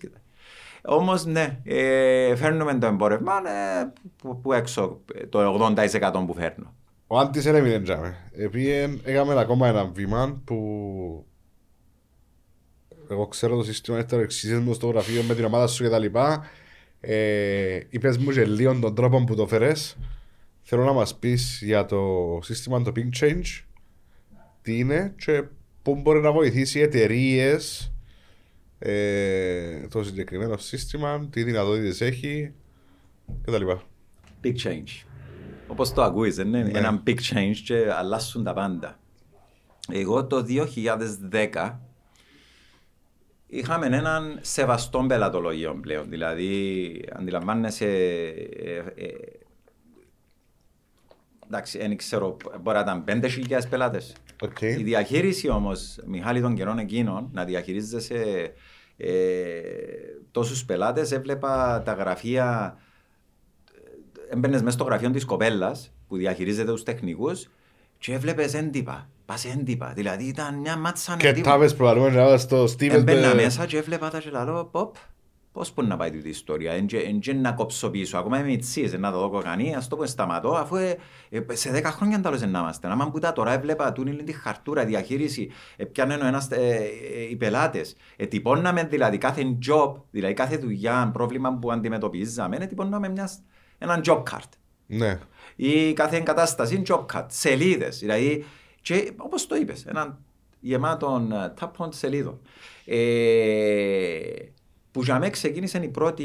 Όμως, 0.85 1.25
ναι, 1.25 1.59
ε, 1.65 2.35
φέρνουμε 2.37 2.75
το 2.75 2.87
εμπόρευμα 2.87 3.33
ε, 3.81 3.93
που, 4.23 4.41
που 4.41 4.53
έξω 4.53 5.01
ε, 5.15 5.27
το 5.27 5.55
80% 5.77 6.25
που 6.27 6.35
φέρνω. 6.35 6.75
Ο 7.13 7.19
Άντης 7.19 7.45
εν 7.45 7.61
έμεινεν 7.61 7.83
τζιαμέ. 7.83 8.17
Επήεν, 8.33 9.01
έκαμε 9.05 9.41
ακόμα 9.41 9.69
ένα 9.69 9.85
βήμα 9.87 10.43
που 10.45 11.27
εγώ 13.09 13.27
ξέρω 13.27 13.57
το 13.57 13.63
σύστημα 13.63 13.97
είναι 13.97 14.07
το 14.07 14.19
εξήσεις 14.19 14.59
μου 14.59 14.75
στο 14.75 14.87
γραφείο 14.87 15.23
με 15.23 15.35
την 15.35 15.45
ομάδα 15.45 15.67
σου 15.67 15.83
και 15.83 15.89
τα 15.89 15.99
λοιπά. 15.99 16.45
Ε, 17.01 17.81
είπες 17.89 18.19
μου 18.19 18.31
και 18.31 18.45
λίγο 18.45 18.79
τον 18.79 18.95
τρόπο 18.95 19.25
που 19.25 19.35
το 19.35 19.47
φέρες. 19.47 19.97
Θέλω 20.63 20.85
να 20.85 20.93
μας 20.93 21.19
πεις 21.19 21.61
για 21.63 21.85
το 21.85 22.39
σύστημα 22.43 22.83
το 22.83 22.93
Pink 22.97 23.21
Change 23.21 23.63
τι 24.63 24.79
είναι 24.79 25.15
και 25.17 25.45
πού 25.83 25.97
μπορεί 25.97 26.21
να 26.21 26.33
βοηθήσει 26.33 26.79
οι 26.79 26.83
εταιρείες 26.83 27.93
ε, 28.79 29.87
το 29.89 30.05
συγκεκριμένο 30.05 30.57
σύστημα, 30.57 31.29
τι 31.31 31.43
δυνατότητες 31.43 32.01
έχει 32.01 32.53
κτλ. 33.43 33.71
Big 34.43 34.57
change. 34.57 35.12
Όπως 35.73 35.93
το 35.93 36.03
ακούεις, 36.03 36.37
δεν 36.37 36.47
είναι 36.47 36.63
Ναι. 36.63 36.79
ένα 36.79 37.03
big 37.07 37.17
change 37.33 37.57
και 37.65 37.93
αλλάσουν 37.93 38.45
τα 38.45 38.53
πάντα. 38.53 38.99
Εγώ 39.93 40.27
το 40.27 40.43
2010 40.43 41.81
είχαμε 43.47 43.87
έναν 43.87 44.39
σεβαστό 44.41 45.05
πελατολογίο 45.09 45.79
πλέον. 45.81 46.09
Δηλαδή, 46.09 47.05
αντιλαμβάνεσαι... 47.13 47.87
ε, 47.87 48.77
ε, 48.95 49.09
εντάξει, 51.47 51.79
δεν 51.79 51.97
ξέρω, 51.97 52.37
μπορεί 52.61 52.77
να 52.77 52.83
ήταν 52.83 53.05
5.000 53.49 53.61
πελάτες. 53.71 54.15
Οκ. 54.43 54.61
Η 54.61 54.83
διαχείριση 54.83 55.49
όμως, 55.49 55.99
Μιχάλη, 56.07 56.41
των 56.41 56.55
καιρών 56.55 56.79
εκείνων, 56.79 57.29
να 57.33 57.45
διαχειρίζεσαι 57.45 58.53
ε, 58.97 59.11
τόσους 60.31 60.65
πελάτες, 60.65 61.13
έβλεπα 61.13 61.83
τα 61.85 61.93
γραφεία. 61.93 62.77
Έμπαινες 64.35 64.63
μέσα 64.63 64.77
στο 64.77 64.85
γραφείο 64.85 65.11
της 65.11 65.25
κοπέλας 65.25 65.93
που 66.09 66.17
διαχειρίζεται 66.17 66.71
τους 66.71 66.83
τεχνικούς 66.83 67.49
και 67.99 68.13
έβλεπες 68.13 68.55
έντυπα. 68.55 69.09
Πας 69.25 69.45
έντυπα. 69.45 69.93
Δηλαδή 69.95 70.25
ήταν 70.25 70.55
μια 70.59 70.77
μάτσα 70.77 71.17
Και 71.17 71.33
τάβες 71.33 71.75
που 71.77 71.85
παρούμε 71.85 72.11
να 72.11 72.37
στο 72.37 72.65
Stevens 72.65 72.91
Έμπαινα 72.91 73.29
με- 73.35 73.43
μέσα 73.43 73.67
και 73.67 73.77
έβλεπα 73.77 74.11
τα 74.11 74.19
και 74.19 74.31
λέω, 74.31 74.65
ποπ, 74.65 74.95
πώς 75.53 75.75
μπορεί 75.75 75.89
να 75.89 75.97
πάει 75.97 76.11
τούτη 76.11 76.27
η 76.27 76.31
ιστορία, 76.31 76.73
εν 76.73 76.87
και- 76.87 76.99
εν 76.99 77.19
και 77.21 77.33
να 77.33 77.53
κόψω 77.53 77.91
πίσω, 77.91 78.19
ακόμα 78.19 78.39
είμαι 78.39 78.49
μητσής, 78.49 78.93
να 78.99 79.13
το 79.13 79.19
δω 79.19 79.31
κοκανή, 79.31 79.75
ας 79.75 79.89
το 79.89 79.97
πω 79.97 80.07
σταματώ, 80.07 80.51
αφού 80.51 80.77
ε, 80.77 80.99
ε, 81.31 81.41
σε 81.53 81.71
δέκα 81.71 81.91
χρόνια 81.91 82.21
τα 82.21 82.31
να 82.47 82.59
είμαστε. 82.59 82.89
Άμα 82.89 83.11
που 83.11 83.19
τα 83.19 83.33
τώρα 83.33 83.53
έβλεπα 83.53 83.93
τούτη 83.93 84.11
είναι 84.11 84.23
τη 84.23 84.33
χαρτούρα, 84.33 84.85
διαχείριση, 84.85 85.51
ε, 85.77 85.85
πιάνε 85.85 86.15
ο 86.15 86.27
ένας, 86.27 86.49
ε, 86.51 86.57
ε, 86.57 87.23
οι 87.31 87.37
πελάτες, 87.37 87.97
ε, 88.17 88.27
τυπώναμε 88.27 88.85
δηλαδή 88.85 89.19
κάθε 89.19 89.43
job, 89.69 89.93
δηλαδή 90.11 90.35
κάθε 90.35 90.57
δουλειά, 90.57 91.11
πρόβλημα 91.13 91.55
που 91.59 91.73
αντιμετωπίζαμε, 91.73 92.57
ε, 92.61 92.67
τυπώναμε 92.67 93.09
μιας, 93.09 93.43
έναν 93.83 94.01
job 94.07 94.23
card 94.31 94.49
Ναι. 94.87 95.19
ή 95.57 95.93
κάθε 95.93 96.17
εγκατάσταση 96.17 96.83
job 96.87 97.05
cut, 97.15 97.25
σελίδες, 97.29 97.99
δηλαδή 97.99 98.45
και 98.83 99.13
όπως 99.17 99.47
το 99.47 99.55
είπες, 99.57 99.85
έναν 99.87 100.19
γεμάτον 100.61 101.33
ε, 101.33 101.53
top 101.61 101.71
point 101.79 101.95
σελίδων. 101.95 102.41
Ε, 102.85 104.21
που 104.91 105.03
για 105.03 105.19
μένα 105.19 105.31
ξεκίνησε 105.31 105.79
η 105.79 105.89
πρώτη, 105.89 106.23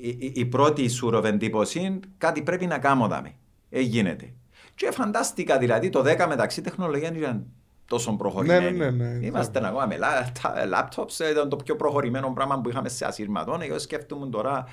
η, 0.00 0.08
η- 0.08 0.32
η 0.34 0.44
πρώτη 0.44 0.88
σουροβεντύπωση, 0.88 2.00
κάτι 2.18 2.42
πρέπει 2.42 2.66
να 2.66 2.78
κάνω 2.78 3.06
δάμε. 3.08 3.32
Ε, 3.70 3.80
γίνεται. 3.80 4.32
Και 4.74 4.90
φαντάστηκα 4.90 5.58
δηλαδή 5.58 5.88
το 5.88 6.00
10 6.00 6.26
μεταξύ 6.28 6.60
τεχνολογία 6.60 7.12
ήταν 7.16 7.46
τόσο 7.86 8.12
προχωρημένη. 8.16 8.76
Ναι, 8.78 8.90
ναι, 8.90 9.04
ναι. 9.04 9.26
Είμαστε 9.26 9.66
ακόμα 9.66 9.86
με 9.86 9.96
λα- 9.96 10.32
τα- 10.42 10.54
laptops, 10.72 11.24
ε, 11.24 11.30
ήταν 11.30 11.48
το 11.48 11.56
πιο 11.56 11.76
προχωρημένο 11.76 12.32
πράγμα 12.32 12.60
που 12.60 12.68
είχαμε 12.68 12.88
σε 12.88 13.04
ασύρματον. 13.04 13.60
Εγώ 13.60 13.78
σκέφτομαι 13.78 14.26
τώρα 14.26 14.64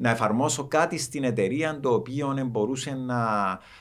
να 0.00 0.10
εφαρμόσω 0.10 0.64
κάτι 0.68 0.98
στην 0.98 1.24
εταιρεία 1.24 1.78
το 1.80 1.92
οποίο 1.92 2.46
μπορούσε 2.50 2.90
να, 3.06 3.16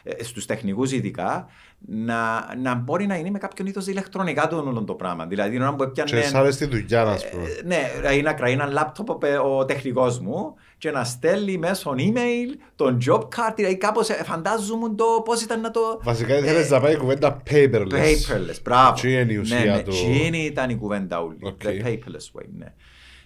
ε, 0.04 0.24
στους 0.24 0.46
τεχνικούς 0.46 0.92
ειδικά, 0.92 1.48
να, 1.80 2.46
να 2.62 2.76
μπορεί 2.76 3.06
να 3.06 3.16
είναι 3.16 3.30
με 3.30 3.38
κάποιον 3.38 3.68
είδος 3.68 3.88
ηλεκτρονικά 3.88 4.48
το 4.48 4.58
όλο 4.58 4.84
το 4.84 4.94
πράγμα. 4.94 5.26
Δηλαδή, 5.26 5.52
την 5.52 5.62
ώρα 5.62 5.76
που 5.76 5.92
Και 5.92 6.02
έπιανε... 6.02 6.26
σ' 6.26 6.34
άρεσε 6.34 6.68
τη 6.68 6.76
δουλειά, 6.76 7.04
να 7.04 7.16
πούμε. 7.32 7.44
Ε, 7.44 7.62
Ναι, 7.66 7.92
δηλαδή 7.96 8.22
να 8.22 8.34
κρατεί 8.34 8.52
ένα 8.52 8.66
λάπτοπ 8.66 9.10
ο, 9.10 9.16
πε- 9.16 9.40
ο 9.40 9.66
τεχνικός 9.66 10.20
μου 10.20 10.54
και 10.78 10.92
να 10.92 11.04
στέλνει 11.04 11.58
μέσω 11.58 11.94
email 11.98 12.58
τον 12.76 12.98
job 13.08 13.20
card, 13.22 13.54
δηλαδή 13.56 13.78
κάπως 13.78 14.10
ε, 14.10 14.24
φαντάζομαι 14.24 14.90
το 14.96 15.06
πώς 15.26 15.42
ήταν 15.42 15.62
να 15.62 15.72
το... 15.72 15.80
Βασικά 16.04 16.38
ήθελες 16.38 16.70
να 16.70 16.80
πάει 16.80 16.94
η 16.94 16.98
κουβέντα 16.98 17.44
paperless. 17.52 17.92
Paperless, 17.92 18.62
μπράβο. 18.64 19.02
Τι 19.02 19.14
είναι 19.14 19.34
η 19.34 19.38
ουσία 19.38 19.60
ναι, 19.60 19.72
ναι, 19.72 19.84
του- 19.84 19.92
Τι 19.92 20.26
είναι 20.26 20.38
ήταν 20.38 20.70
η 20.70 20.76
κουβέντα 20.76 21.22
όλη. 21.22 21.38
OK. 21.42 21.62
The 21.64 21.86
paperless 21.88 22.40
way, 22.40 22.46
ναι. 22.58 22.74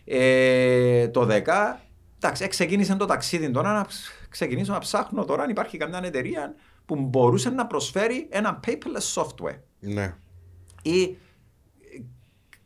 Ε, 0.06 1.08
το 1.08 1.28
10, 1.32 1.42
εντάξει, 2.24 2.48
ξεκίνησε 2.48 2.96
το 2.96 3.06
ταξίδι 3.06 3.52
τώρα 3.52 3.74
να 3.74 3.88
ξεκινήσω 4.30 4.74
να 4.74 4.80
ψάχνω 4.80 5.26
τώρα 5.26 5.44
αν 5.44 5.50
υπάρχει 5.50 5.78
καμιά 5.78 6.02
εταιρεία 6.04 6.56
που 6.86 6.96
μπορούσε 6.96 7.50
να 7.50 7.68
προσφέρει 7.68 8.28
ένα 8.30 8.60
paperless 8.68 9.22
software. 9.22 9.60
Ναι. 9.80 10.16
Ή 10.82 11.18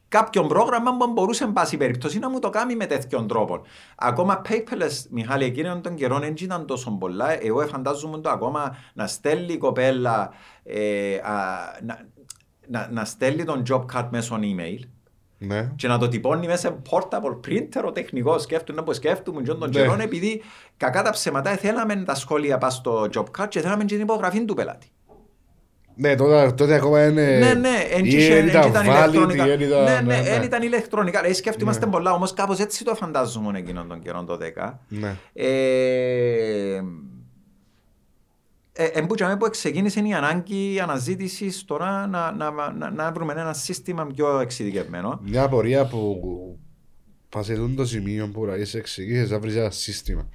κάποιον 0.07 0.47
πρόγραμμα 0.47 0.97
που 0.97 1.11
μπορούσε 1.11 1.43
εν 1.43 1.53
πάση 1.53 1.77
περιπτώσει 1.77 2.19
να 2.19 2.29
μου 2.29 2.39
το 2.39 2.49
κάνει 2.49 2.75
με 2.75 2.85
τέτοιον 2.85 3.27
τρόπο. 3.27 3.61
Ακόμα 3.95 4.41
paperless, 4.49 5.05
Μιχάλη, 5.09 5.45
εκείνον 5.45 5.81
τον 5.81 5.95
καιρό 5.95 6.19
δεν 6.19 6.33
ήταν 6.37 6.65
τόσο 6.65 6.91
πολλά. 6.91 7.43
Εγώ 7.43 7.67
φαντάζομαι 7.67 8.17
το 8.17 8.29
ακόμα 8.29 8.75
να 8.93 9.07
στέλνει 9.07 9.53
η 9.53 9.57
κοπέλα, 9.57 10.33
ε, 10.63 11.15
α, 11.15 11.33
να, 11.83 12.07
να, 12.67 12.89
να 12.91 13.05
στέλνει 13.05 13.43
τον 13.43 13.63
job 13.69 13.85
card 13.93 14.07
μέσω 14.11 14.39
email 14.41 14.79
Ναι. 15.47 15.71
και 15.75 15.87
να 15.87 15.97
το 15.97 16.07
τυπώνει 16.07 16.47
μέσα 16.47 16.57
σε 16.67 16.75
portable 16.89 17.39
printer 17.47 17.83
ο 17.85 17.91
τεχνικός 17.91 18.41
σκέφτομαι 18.41 18.81
που 18.83 18.93
σκέφτομαι 18.93 19.41
και 19.41 19.47
τον 19.51 19.59
Ναι. 19.59 19.69
καιρό 19.69 19.97
επειδή 20.01 20.41
κακά 20.77 21.01
τα 21.03 21.09
ψέματα 21.09 21.51
θέλαμε 21.51 21.95
τα 21.95 22.15
σχόλια 22.15 22.57
πας 22.57 22.73
στο 22.73 23.07
job 23.13 23.25
card 23.39 23.47
και 23.49 23.59
θέλαμε 23.61 23.83
και 23.83 23.93
την 23.93 24.03
υπογραφή 24.03 24.45
του 24.45 24.53
πελάτη. 24.53 24.87
Ναι, 25.97 26.15
τότε, 26.15 26.51
τότε 26.51 26.73
ακόμα 26.75 27.05
είναι. 27.07 27.37
Ναι, 27.37 27.53
ναι, 27.53 27.69
εν 27.91 28.05
ή 28.05 28.07
είχε- 28.11 28.35
εν 28.35 28.41
εν 28.41 28.47
ήταν 28.47 28.67
ήταν 28.69 28.85
valid, 28.87 28.89
ηλεκτρονικά. 29.13 29.47
ή 29.47 29.51
εν 29.51 29.59
ήταν- 29.59 29.83
Ναι, 29.83 30.01
ναι, 30.05 30.17
εν 30.29 30.43
ήταν 30.43 30.61
ηλεκτρονικά. 30.63 31.19
Δηλαδή 31.19 31.37
σκέφτομαστε 31.37 31.85
πολλά, 31.85 32.11
όμως 32.13 32.33
κάπως 32.33 32.59
έτσι 32.59 32.83
το 32.83 32.95
φαντάζομαι 32.95 33.57
εκείνον 33.59 33.87
τον 33.87 33.99
καιρό 34.01 34.23
το 34.23 34.37
10. 34.37 34.79
Ναι. 34.87 35.15
Ε, 38.77 38.83
ε, 38.83 38.99
εμπούτζαμε 38.99 39.37
που 39.37 39.49
ξεκίνησε 39.49 39.99
η 39.99 40.13
ανάγκη 40.13 40.79
αναζήτησης 40.79 41.65
τώρα 41.65 42.07
να, 42.07 42.31
να, 42.31 42.71
να, 42.71 42.91
να 42.91 43.11
βρούμε 43.11 43.33
ένα 43.33 43.53
σύστημα 43.53 44.07
πιο 44.07 44.39
εξειδικευμένο. 44.39 45.19
Μια 45.23 45.43
απορία 45.43 45.85
που 45.85 46.19
πας 47.29 47.45
σε 47.45 47.55
τούτο 47.55 47.75
το 47.75 47.85
σημείο 47.85 48.29
που 48.29 48.47
είσαι 48.59 48.77
εξηγήσεις 48.77 49.29
να 49.29 49.39
βρεις 49.39 49.55
ένα 49.55 49.69
σύστημα. 49.69 50.29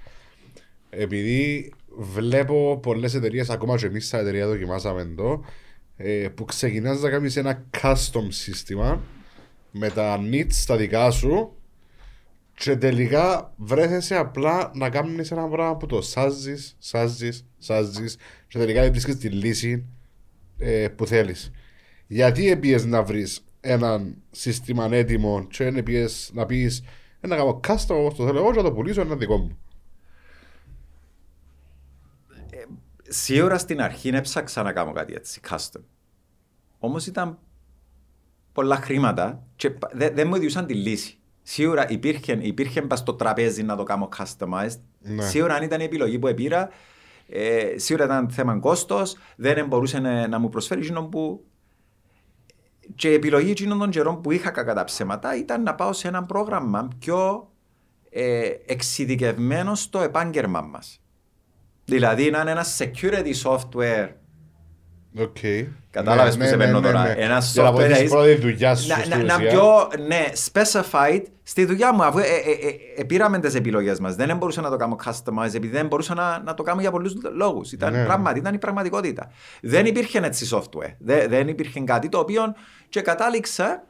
Επειδή 0.90 1.72
βλέπω 1.98 2.78
πολλές 2.82 3.14
εταιρείες, 3.14 3.50
ακόμα 3.50 3.76
και 3.76 3.86
εμείς 3.86 4.06
στα 4.06 4.18
εταιρεία 4.18 4.46
δοκιμάσαμε 4.46 5.04
το, 5.16 5.44
ε, 5.96 6.28
που 6.34 6.44
ξεκινάς 6.44 7.00
να 7.00 7.10
κάνεις 7.10 7.36
ένα 7.36 7.64
custom 7.82 8.26
σύστημα 8.28 9.00
με 9.70 9.90
τα 9.90 10.20
needs 10.32 10.64
τα 10.66 10.76
δικά 10.76 11.10
σου 11.10 11.56
και 12.60 12.76
τελικά 12.76 13.52
βρέθεσαι 13.56 14.16
απλά 14.16 14.70
να 14.74 14.90
κάνεις 14.90 15.30
ένα 15.30 15.48
πράγμα 15.48 15.76
που 15.76 15.86
το 15.86 16.02
σάζεις, 16.02 16.76
σάζεις, 16.78 17.46
σάζεις 17.58 18.16
και 18.48 18.58
τελικά 18.58 18.80
δεν 18.82 18.90
βρίσκεις 18.90 19.16
τη 19.16 19.28
λύση 19.28 19.86
ε, 20.58 20.88
που 20.88 21.06
θέλεις. 21.06 21.50
Γιατί 22.06 22.50
έπιες 22.50 22.84
να 22.84 23.02
βρεις 23.02 23.44
έναν 23.60 24.16
σύστημα 24.30 24.88
έτοιμο 24.90 25.46
και 25.46 25.64
δεν 25.64 25.76
έπιες 25.76 26.30
να 26.34 26.46
πεις 26.46 26.82
«Ε, 27.20 27.26
να 27.26 27.36
κάνω 27.36 27.60
custom 27.66 27.86
όπως 27.88 28.14
το 28.14 28.26
θέλω 28.26 28.38
εγώ 28.38 28.50
και 28.50 28.56
να 28.56 28.62
το 28.62 28.72
πουλήσω 28.72 29.00
ένα 29.00 29.16
δικό 29.16 29.36
μου. 29.36 29.58
Σίγουρα 33.08 33.58
στην 33.58 33.80
αρχή 33.80 34.08
έψαξα 34.08 34.62
να 34.62 34.72
κάνω 34.72 34.92
κάτι 34.92 35.14
έτσι, 35.14 35.40
custom. 35.48 35.80
Όμως 36.78 37.06
ήταν 37.06 37.38
πολλά 38.52 38.76
χρήματα 38.76 39.46
και 39.56 39.70
πα- 39.70 39.90
δεν 39.94 40.14
δεν 40.14 40.28
μου 40.28 40.34
έδιουσαν 40.34 40.66
τη 40.66 40.74
λύση. 40.74 41.19
Σίγουρα 41.50 41.88
υπήρχε, 41.88 42.38
υπήρχε 42.40 42.82
πας 42.82 42.98
στο 42.98 43.14
τραπέζι 43.14 43.62
να 43.62 43.76
το 43.76 43.82
κάνω 43.82 44.08
customized. 44.16 44.80
Ναι. 45.00 45.22
Σίγουρα 45.22 45.54
αν 45.54 45.62
ήταν 45.62 45.80
η 45.80 45.84
επιλογή 45.84 46.18
που 46.18 46.26
επήρα, 46.26 46.68
ε, 47.28 47.72
σίγουρα 47.76 48.04
ήταν 48.04 48.30
θέμα 48.30 48.58
κόστος, 48.58 49.16
δεν 49.36 49.66
μπορούσε 49.66 49.98
να, 49.98 50.28
να 50.28 50.38
μου 50.38 50.48
προσφέρει 50.48 50.80
εκείνο 50.80 51.02
που. 51.02 51.44
Και 52.94 53.10
η 53.10 53.14
επιλογή 53.14 53.50
εκείνων 53.50 53.78
των 53.78 53.90
καιρών 53.90 54.20
που 54.20 54.30
είχα 54.30 54.50
κακά 54.50 54.74
τα 54.74 54.84
ψέματα 54.84 55.36
ήταν 55.36 55.62
να 55.62 55.74
πάω 55.74 55.92
σε 55.92 56.08
ένα 56.08 56.24
πρόγραμμα 56.24 56.88
πιο 56.98 57.50
ε, 58.10 58.50
εξειδικευμένο 58.66 59.74
στο 59.74 60.00
επάγγελμα 60.00 60.60
μας. 60.60 61.00
Δηλαδή 61.84 62.30
να 62.30 62.40
είναι 62.40 62.50
ένα 62.50 62.64
security 62.78 63.34
software. 63.42 64.08
OK. 65.18 65.36
Κατάλαβες 65.90 66.36
Ναι, 66.36 66.42
που 66.44 66.48
σε 66.50 66.56
ναι, 66.56 66.64
παίρνω 66.64 66.80
ναι, 66.80 66.86
τώρα. 66.86 67.02
ναι. 67.02 67.08
Ένα 67.10 67.38
Για 67.52 67.62
να 67.62 67.68
software 67.70 67.72
βοηθήσεις 67.74 68.04
is- 68.04 68.08
πρώτα 68.08 68.26
τη 68.26 68.34
δουλειά 68.34 68.74
σου 68.76 68.88
να, 68.88 68.94
στην 68.96 69.10
να, 69.10 69.16
να 69.24 69.34
ουσία. 69.34 69.48
πιο 69.50 69.88
ναι, 70.06 70.24
specified 70.52 71.22
στη 71.42 71.64
δουλειά 71.64 71.92
μου. 71.94 72.02
Αφού 72.04 72.18
ε, 72.18 72.22
ε, 72.22 72.24
ε, 72.24 73.00
ε, 73.00 73.04
πήραμε 73.04 73.38
τις 73.38 73.54
επιλογές 73.54 74.00
μας. 74.00 74.14
Δεν 74.14 74.36
μπορούσα 74.36 74.60
να 74.60 74.70
το 74.70 74.76
κάνω 74.76 74.96
customize 75.04 75.54
επειδή 75.54 75.68
δεν 75.76 75.86
μπορούσα 75.86 76.14
να, 76.14 76.42
να 76.44 76.54
το 76.54 76.62
κάνω 76.62 76.80
για 76.80 76.90
πολλούς 76.90 77.14
λόγους. 77.34 77.72
Ήταν, 77.72 77.92
Ναι. 77.92 78.04
πράγματι, 78.04 78.38
ήταν 78.38 78.54
η 78.54 78.58
πραγματικότητα. 78.58 79.30
Δεν 79.62 79.86
υπήρχε 79.86 80.18
έτσι 80.22 80.48
software. 80.52 80.94
Δεν, 80.98 81.28
δεν 81.28 81.48
υπήρχε 81.48 81.80
κάτι 81.80 82.08
το 82.08 82.18
οποίο 82.18 82.42
και 82.88 83.00
κατάληξα. 83.00 83.84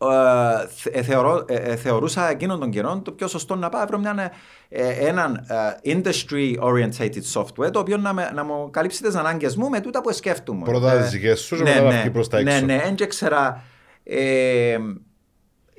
Ε, 0.00 0.66
θε- 0.68 0.96
ε, 0.96 1.02
θεωρώ, 1.02 1.44
ε, 1.48 1.54
ε, 1.54 1.76
θεωρούσα 1.76 2.30
εκείνον 2.30 2.60
τον 2.60 2.70
καιρό 2.70 3.00
το 3.04 3.12
πιο 3.12 3.26
σωστό 3.26 3.54
να 3.56 3.68
πάω 3.68 3.86
βρω 3.86 3.98
μια, 3.98 4.32
ε, 4.68 4.88
έναν 4.88 5.46
ε, 5.84 6.00
industry 6.02 6.58
orientated 6.60 7.22
software 7.32 7.72
το 7.72 7.78
οποίο 7.78 7.96
να, 7.96 8.12
με, 8.12 8.30
να 8.34 8.44
μου 8.44 8.70
καλύψει 8.70 9.02
τις 9.02 9.14
ανάγκες 9.14 9.56
μου 9.56 9.68
με 9.68 9.80
τούτα 9.80 10.00
που 10.00 10.12
σκέφτομαι. 10.12 10.64
Πρώτα 10.64 10.92
Ε, 10.92 11.00
τις 11.00 11.10
δικές 11.10 11.40
σου 11.40 11.56
και 11.56 11.62
μετά 11.62 11.80
να 11.82 11.90
βγει 12.00 12.10
προς 12.10 12.28
τα 12.28 12.42
ναι, 12.42 12.52
έξω. 12.52 12.64
ναι, 12.64 12.94
δεν 12.96 13.08
ξέρα. 13.08 13.62
Ε, 14.02 14.78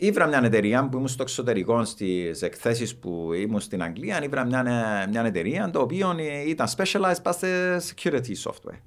Ήβρα 0.02 0.26
μια 0.28 0.42
εταιρεία 0.44 0.88
που 0.90 0.96
ήμουν 0.98 1.08
στο 1.08 1.24
εξωτερικό 1.24 1.86
στις 1.86 2.42
εκθέσεις 2.42 2.96
που 2.96 3.34
ήμουν 3.34 3.60
στην 3.60 3.84
Αγγλία. 3.84 4.24
Ήβρα 4.24 4.46
μια, 4.46 4.64
μια 5.10 5.24
εταιρεία 5.26 5.70
το 5.70 5.80
οποίο 5.82 6.16
ήταν 6.48 6.68
specialized 6.78 7.22
πας 7.24 7.38
σε 7.38 7.48
security 7.78 8.34
software. 8.44 8.80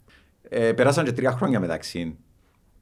Ε, 0.48 0.72
περάσαν 0.72 1.04
και 1.04 1.12
τρία 1.12 1.30
χρόνια 1.30 1.60
μεταξύ 1.60 2.16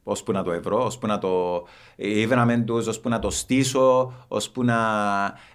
ώσπου 0.02 0.32
να 0.32 0.42
το 0.42 0.52
ευρώ, 0.52 0.84
ώσπου 0.84 1.06
να 1.06 1.18
το 1.18 1.62
ήβραμε 1.96 2.58
τους, 2.58 2.86
ώσπου 2.86 3.08
να 3.08 3.18
το 3.18 3.30
στήσω, 3.30 4.12
ώσπου 4.28 4.64
να... 4.64 4.76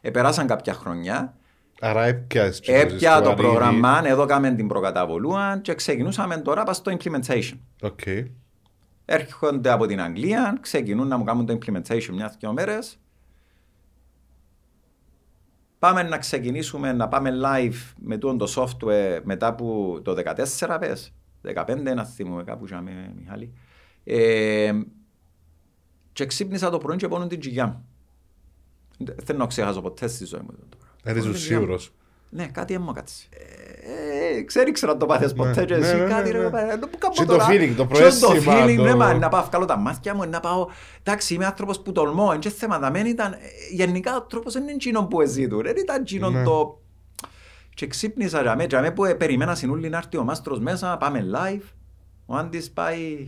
Ε, 0.02 0.12
περάσαν 0.12 0.48
κάποια 0.48 0.74
χρόνια. 0.74 1.34
Άρα 1.80 2.04
έπιασες 2.04 2.60
και 2.60 2.74
Έπια 2.74 3.22
το 3.22 3.30
ανοίγει. 3.30 3.48
πρόγραμμα, 3.48 4.02
εδώ 4.06 4.26
κάμε 4.26 4.52
την 4.52 4.68
προκαταβολούα 4.68 5.60
και 5.62 5.76
ξεκινούσαμε 5.76 6.38
τώρα 6.38 6.64
πας 6.64 6.78
στο 6.78 6.98
implementation. 6.98 7.58
OK. 7.82 8.00
Έρχονται 9.06 9.70
από 9.72 9.86
την 9.86 10.02
Αγγλία, 10.02 10.58
ξεκινούν 10.62 11.08
να 11.08 11.18
μου 11.18 11.24
κάνουν 11.24 11.46
το 11.46 11.58
implementation 11.62 12.10
μια-δυο 12.14 12.54
μέρες. 12.54 13.00
Πάμε 15.80 16.04
να 16.04 16.18
ξεκινήσουμε 16.18 16.94
να 16.94 17.08
πάμε 17.08 17.32
live 17.44 17.94
με 17.98 18.18
τούτο 18.18 18.46
το 18.46 18.62
software 18.62 19.20
μετά 19.24 19.56
που 19.56 20.00
το 20.04 20.16
14 20.60 20.78
πες, 20.80 21.14
15 21.56 21.78
να 21.96 22.04
θυμούμε 22.04 22.44
κάπου 22.44 22.66
είχαμε 22.66 23.14
Μιχάλη. 23.18 23.54
Ε, 24.08 24.72
και 26.14 26.26
ξύπνησα 26.26 26.70
το 26.70 26.78
πρωί 26.78 26.96
και 26.98 27.08
πόνουν 27.08 27.28
την 27.28 27.40
τζιγιά 27.40 27.66
μου. 27.68 27.86
Δεν 28.98 29.16
θέλω 29.26 29.40
να 29.40 29.46
ξεχάσω 29.48 29.82
ποτέ 29.82 30.08
στη 30.08 30.26
ζωή 30.26 30.40
μου. 30.40 30.48
το 30.70 30.78
πράγμα. 30.78 30.96
Δεν 31.04 31.14
είσαι 31.14 31.22
Πόνουν 31.22 31.34
την 31.34 31.42
τζιγιά 31.42 31.56
μου. 31.60 31.64
σίγουρος. 31.64 31.92
Ναι, 32.30 32.48
κάτι 32.48 32.74
έμμο 32.74 32.92
κάτσε. 32.92 33.26
Ε, 34.38 34.42
ξέρει, 34.42 34.72
ξέρω 34.72 34.92
αν 34.92 34.98
το 35.00 35.06
πάθες 35.06 35.34
ποτέ 35.34 35.60
Ναι, 35.60 35.66
και 35.66 35.76
ναι, 35.76 35.88
εσύ 35.88 35.98
ναι, 35.98 36.06
κάτι 36.06 36.32
ναι, 36.32 36.38
ρε 36.38 36.44
ναι. 36.44 36.50
παπά, 36.50 36.80
το 36.80 36.88
που 36.88 36.98
κάνω 36.98 37.14
Και 37.14 37.26
το 37.26 37.32
τώρα. 37.32 37.48
feeling, 37.50 37.74
το 37.78 37.86
Και 37.86 37.94
προαίσθημα, 37.94 38.34
Το 38.34 38.42
feeling, 38.52 38.76
το- 38.78 38.84
ναι, 38.84 38.96
μα, 38.96 39.14
να 39.14 39.30
πάω 39.30 39.44
βγάλω 39.44 39.66
τα 39.66 39.78
μάτια 39.78 40.16
μου, 40.16 40.30
να 40.30 40.40
πάω... 40.40 40.68
Εντάξει, 41.04 41.34
είμαι 41.34 41.46
άνθρωπος 41.46 41.82
που 41.82 41.92
τολμώ, 41.92 42.26
είναι 42.30 42.40
και 42.40 42.50
θέμα, 42.50 42.80
δεν 42.92 43.06
ήταν... 43.06 43.34
ε, 43.34 43.38
Γενικά 43.72 44.16
ο 44.16 44.22
τρόπος 44.22 44.54
δεν 44.54 44.62
είναι 44.64 44.72
εκείνο 44.72 45.06
που 45.06 45.22
εζήτουν, 45.22 45.62
δεν 45.62 45.76
ήταν 45.78 46.02
εκείνο 46.02 46.30
Ναι. 46.30 46.44
το... 46.44 46.82
Και 47.74 47.88
ξύπνησα 47.88 48.42
για 48.42 48.56
μέ, 48.56 48.66
για 48.70 48.82
μέ 48.82 48.92
που 48.92 49.06
ε, 49.06 49.14
περιμένα 49.14 49.56
συνούλη 49.56 49.90
να 49.90 49.98
έρθει 49.98 50.18
ο 50.18 50.24
μάστρος 50.24 50.60
μέσα, 50.60 50.98
πάμε 50.98 51.26
live. 51.36 51.62
Ο 52.26 52.36
Άντις 52.36 52.72
πάει... 52.72 53.28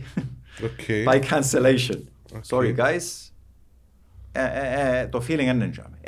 OK. 0.64 1.12
By 1.12 1.20
cancellation. 1.20 1.98
Okay. 2.32 2.56
Sorry 2.56 2.76
guys. 2.76 3.30
Ε, 4.32 4.42
ε, 4.42 5.00
ε, 5.00 5.06
το 5.06 5.24
feeling 5.28 5.40
είναι 5.40 5.68
τζάμε. 5.68 5.98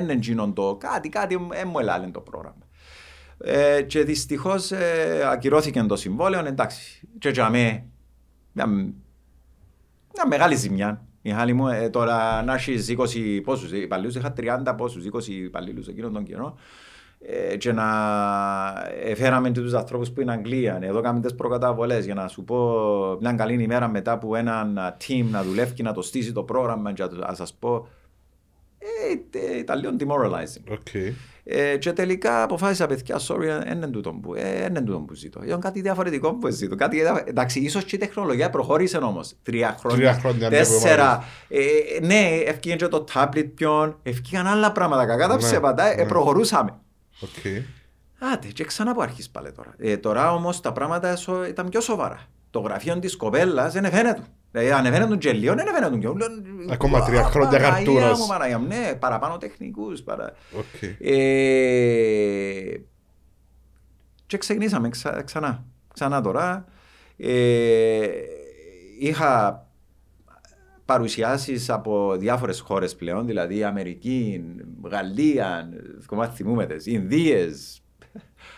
Είναι 0.00 0.12
γίνον 0.12 0.54
το 0.54 0.76
κάτι, 0.80 1.08
κάτι 1.08 1.48
ε, 1.52 1.64
μου 1.64 1.78
ελάλε 1.78 2.06
το 2.06 2.20
πρόγραμμα. 2.20 2.66
Ε, 3.38 3.82
και 3.82 4.04
δυστυχώς 4.04 4.70
ε, 4.70 5.22
ακυρώθηκε 5.30 5.82
το 5.82 5.96
συμβόλαιο, 5.96 6.46
εντάξει. 6.46 7.08
Και 7.18 7.30
τζάμε 7.30 7.84
μια, 8.52 8.66
μια 8.66 10.26
μεγάλη 10.28 10.54
ζημιά. 10.54 11.06
Μιχάλη 11.22 11.52
μου, 11.52 11.68
ε, 11.68 11.88
τώρα 11.88 12.42
να 12.42 12.54
έχεις 12.54 12.94
20 12.98 13.40
πόσους, 13.44 13.72
ε, 13.72 13.76
υπαλλήλους, 13.76 14.14
είχα 14.14 14.32
30 14.32 14.74
πόσους, 14.76 15.04
20 15.04 15.26
υπαλλήλους 15.26 15.88
εκείνον 15.88 16.12
τον 16.12 16.24
καιρό 16.24 16.56
ε, 16.56 16.60
και 17.58 17.72
να 17.72 17.84
φέραμε 19.16 19.50
και 19.50 19.60
τους 19.60 19.74
ανθρώπους 19.74 20.10
που 20.10 20.20
είναι 20.20 20.32
Αγγλία, 20.32 20.78
εδώ 20.82 21.00
κάνουμε 21.00 21.22
τις 21.22 21.34
προκαταβολές 21.34 22.04
για 22.04 22.14
να 22.14 22.28
σου 22.28 22.44
πω 22.44 22.76
μια 23.20 23.32
καλή 23.32 23.62
ημέρα 23.62 23.88
μετά 23.88 24.18
που 24.18 24.34
έναν 24.34 24.78
α, 24.78 24.96
team 25.06 25.24
να 25.30 25.42
δουλεύει 25.42 25.72
και 25.74 25.82
να 25.82 25.92
το 25.92 26.02
στήσει 26.02 26.32
το 26.32 26.42
πρόγραμμα 26.42 26.92
και 26.92 27.04
να 27.28 27.34
σας 27.34 27.54
πω 27.58 27.88
ε, 28.78 29.38
ε, 29.38 29.58
ήταν 29.58 29.80
λίγο 29.80 29.92
demoralizing. 29.98 30.72
OK. 30.72 30.94
Ε, 31.44 31.76
και 31.76 31.92
τελικά 31.92 32.42
αποφάσισα 32.42 32.86
παιδιά, 32.86 33.18
sorry, 33.28 33.62
δεν 33.64 33.76
είναι 33.76 33.86
τούτο 33.86 34.10
που, 34.12 34.34
ε, 34.34 34.42
δεν 34.42 34.66
είναι 34.68 34.80
τούτο 34.80 34.98
που 34.98 35.14
ζητώ. 35.14 35.40
Ήταν 35.44 35.60
κάτι 35.60 35.80
διαφορετικό 35.80 36.34
που 36.34 36.48
ζητώ. 36.48 36.74
Κάτι, 36.74 37.00
διαφο- 37.00 37.22
εντάξει, 37.28 37.60
ίσως 37.60 37.84
και 37.84 37.96
η 37.96 37.98
τεχνολογία 37.98 38.50
προχώρησε 38.50 38.96
όμως. 38.96 39.34
Τρία 39.42 39.76
χρόνια, 39.78 39.98
Τρία 39.98 40.12
χρόνια, 40.20 40.48
ναι, 40.48 40.56
τέσσερα. 40.56 41.24
Ε, 41.48 41.60
ναι, 42.06 42.28
ευκήγαν 42.46 42.78
και 42.78 42.88
το 42.88 43.04
tablet 43.14 43.46
πιον, 43.54 43.98
ευκήγαν 44.02 44.46
άλλα 44.46 44.72
πράγματα. 44.72 45.06
Κακά 45.06 45.28
τα 45.28 45.34
Ναι, 45.34 45.40
ψέματα, 45.40 45.92
ε, 45.92 45.94
ναι. 45.94 46.04
προχωρούσαμε. 46.08 46.74
Οκ. 47.22 47.62
Άντε, 48.32 48.48
και 48.48 48.64
ξανά 48.64 48.90
από 48.90 49.02
αρχής 49.02 49.30
πάλι 49.30 49.52
τώρα. 49.52 49.74
Ε, 49.78 49.96
τώρα 49.96 50.32
όμως 50.34 50.60
τα 50.60 50.72
πράγματα 50.72 51.16
σο- 51.16 51.44
ήταν 51.44 51.68
πιο 51.68 51.80
σοβαρά. 51.80 52.20
Το 52.50 52.60
γραφείο 52.60 52.98
της 52.98 53.16
κοπέλας 53.16 53.72
δεν 53.72 53.90
φαίνεται. 53.90 54.22
Δηλαδή 54.50 54.70
ανεβαίνουν 54.72 55.08
τον 55.08 55.18
Τζελίον, 55.18 55.56
δεν 55.56 55.68
ανεβαίνουν 55.68 56.00
τον 56.00 56.70
Ακόμα 56.70 57.02
τρία 57.04 57.22
χρόνια 57.22 57.60
χαρτούρας. 57.60 58.18
Μου, 58.18 58.26
Παναγία 58.26 58.58
μου, 58.58 58.66
ναι, 58.66 58.94
παραπάνω 58.98 59.38
τεχνικούς. 59.38 60.02
Παρα... 60.02 60.32
Okay. 60.56 61.06
Ε, 61.06 62.80
και 64.26 64.38
ξεκινήσαμε 64.38 64.88
ξα, 64.88 65.22
ξανά. 65.22 65.64
Ξανά 65.94 66.20
τώρα. 66.20 66.64
Ε, 67.16 68.08
είχα 69.00 69.61
παρουσιάσεις 70.84 71.70
από 71.70 72.16
διάφορες 72.18 72.60
χώρες 72.60 72.94
πλέον, 72.94 73.26
δηλαδή 73.26 73.64
Αμερική, 73.64 74.44
Γαλλία, 74.84 75.68
κομμάτι 76.06 76.36
θυμούμετες, 76.36 76.86
Ινδίες, 76.86 77.82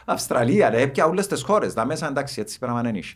Αυστραλία, 0.05 0.71
ρε, 0.71 0.87
πια 0.87 1.07
όλες 1.07 1.27
τις 1.27 1.43
χώρες, 1.43 1.75
τα 1.75 1.85
μέσα 1.87 2.09
εντάξει 2.09 2.41
έτσι 2.41 2.59
πράγμα 2.59 2.83
δεν 2.83 2.95
είχε. 2.95 3.15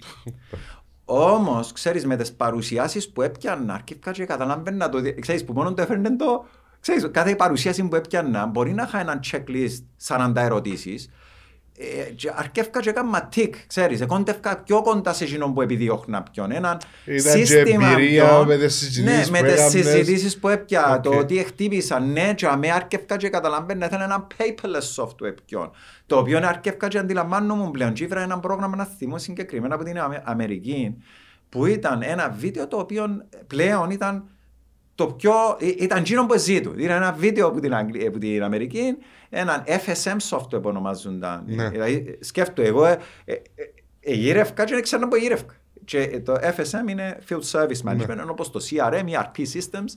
Όμως, 1.11 1.73
ξέρεις, 1.73 2.07
με 2.07 2.17
τις 2.17 2.33
παρουσιάσεις 2.33 3.13
που 3.13 3.23
έπιανα, 3.23 3.75
αρκεύκα 3.75 4.13
και 4.13 4.25
καταλάβαινα 4.25 4.89
το. 4.89 5.01
Ξέρεις, 5.21 5.45
που 5.45 5.53
μόνο 5.53 5.75
το 5.75 5.83
έφερνε 5.83 6.17
το. 6.17 6.45
Ξέρεις, 6.81 7.09
κάθε 7.11 7.37
παρουσίαση 7.37 7.89
που 7.89 7.97
έπιανα 7.97 8.47
μπορεί 8.47 8.73
να 8.73 8.83
είχα 8.83 9.01
ένα 9.01 9.21
checklist 9.31 9.83
40 10.07 10.33
ερωτήσεις. 10.35 11.11
Ε, 11.81 12.11
και 12.11 12.31
αρκεύκα 12.35 12.81
και 12.81 12.89
έκανα 12.91 13.23
τικ, 13.31 13.55
ξέρεις, 13.67 14.01
εκόντευκα 14.01 14.59
πιο 14.59 14.83
κοντά 14.83 15.13
σε 15.13 15.25
εκείνον 15.25 15.55
που 15.55 15.63
επιδιώχνα 15.63 16.23
ποιον. 16.23 16.51
Ένα 16.53 16.81
Ήταν 17.05 17.35
και 17.39 17.45
σύστημα 17.45 17.89
εμπειρία 17.91 18.25
ποιον- 18.29 18.47
με 18.47 18.57
τις 18.57 18.75
συζητήσεις 18.75 19.31
ναι, 19.31 19.39
που 19.39 19.45
με 19.45 19.49
τις 19.49 19.61
έκαμνες. 19.61 19.71
συζητήσεις 19.87 20.39
που 20.39 20.49
έπια, 20.49 20.95
Οκ. 20.95 21.03
το 21.03 21.11
ότι 21.11 21.37
χτύπησα, 21.37 22.01
ναι, 22.01 22.35
και 22.35 22.47
με 22.59 22.71
αρκεύκα 22.71 23.17
και 23.17 23.29
καταλαβαίνω, 23.29 23.85
ήθελα 23.85 24.05
ένα 24.05 24.27
paperless 24.39 25.03
software 25.03 25.35
ποιον, 25.45 25.71
το 26.07 26.17
οποίο 26.19 26.39
αρκεύκα 26.43 26.89
και 26.89 26.99
αντιλαμβάνομαι 26.99 27.71
πλέον 27.71 27.93
και 27.93 28.05
ήβρα 28.05 28.21
ένα 28.21 28.39
πρόγραμμα 28.39 28.77
να 28.77 28.85
θυμώ 28.85 29.19
συγκεκριμένα 29.19 29.75
από 29.75 29.85
την 29.85 29.99
Αμε- 30.01 30.23
Αμερική, 30.25 30.97
που 31.49 31.67
ήταν 31.67 32.03
ένα 32.03 32.35
βίντεο 32.39 32.69
το 32.69 32.77
οποίο 32.79 33.07
πλέον 33.47 33.91
ήταν 33.91 34.25
το 34.95 35.07
πιο. 35.07 35.33
ή- 35.59 35.77
ήταν 35.79 35.99
εκείνο 35.99 36.27
που 36.27 36.39
ζήτου. 36.39 36.73
Ήταν 36.79 36.97
ένα 36.97 37.13
βίντεο 37.13 37.47
από 37.47 37.61
την, 37.61 37.75
Αγγλ- 37.75 38.07
από 38.07 38.19
την 38.19 38.43
Αμερική, 38.43 38.97
έναν 39.31 39.65
FSM 39.67 40.17
software 40.31 40.63
που 40.63 40.69
ονομάζονταν. 40.69 41.45
Ναι. 41.47 41.69
Δηλαδή, 41.69 42.19
σκέφτομαι 42.21 42.69
εγώ, 42.69 42.85
ε, 42.85 42.99
ε, 43.25 43.35
ε, 44.01 44.13
γύρευκα 44.15 44.65
και 44.65 44.75
δεν 44.75 44.83
ξέρω 44.83 45.09
που 45.09 45.17
γύρευκα. 45.17 45.55
Και 45.85 46.21
το 46.25 46.33
FSM 46.33 46.89
είναι 46.91 47.19
Field 47.29 47.51
Service 47.53 47.91
Management, 47.91 48.15
Ναι. 48.17 48.23
όπως 48.29 48.51
το 48.51 48.61
CRM, 48.71 49.05
ERP 49.05 49.39
Systems. 49.55 49.93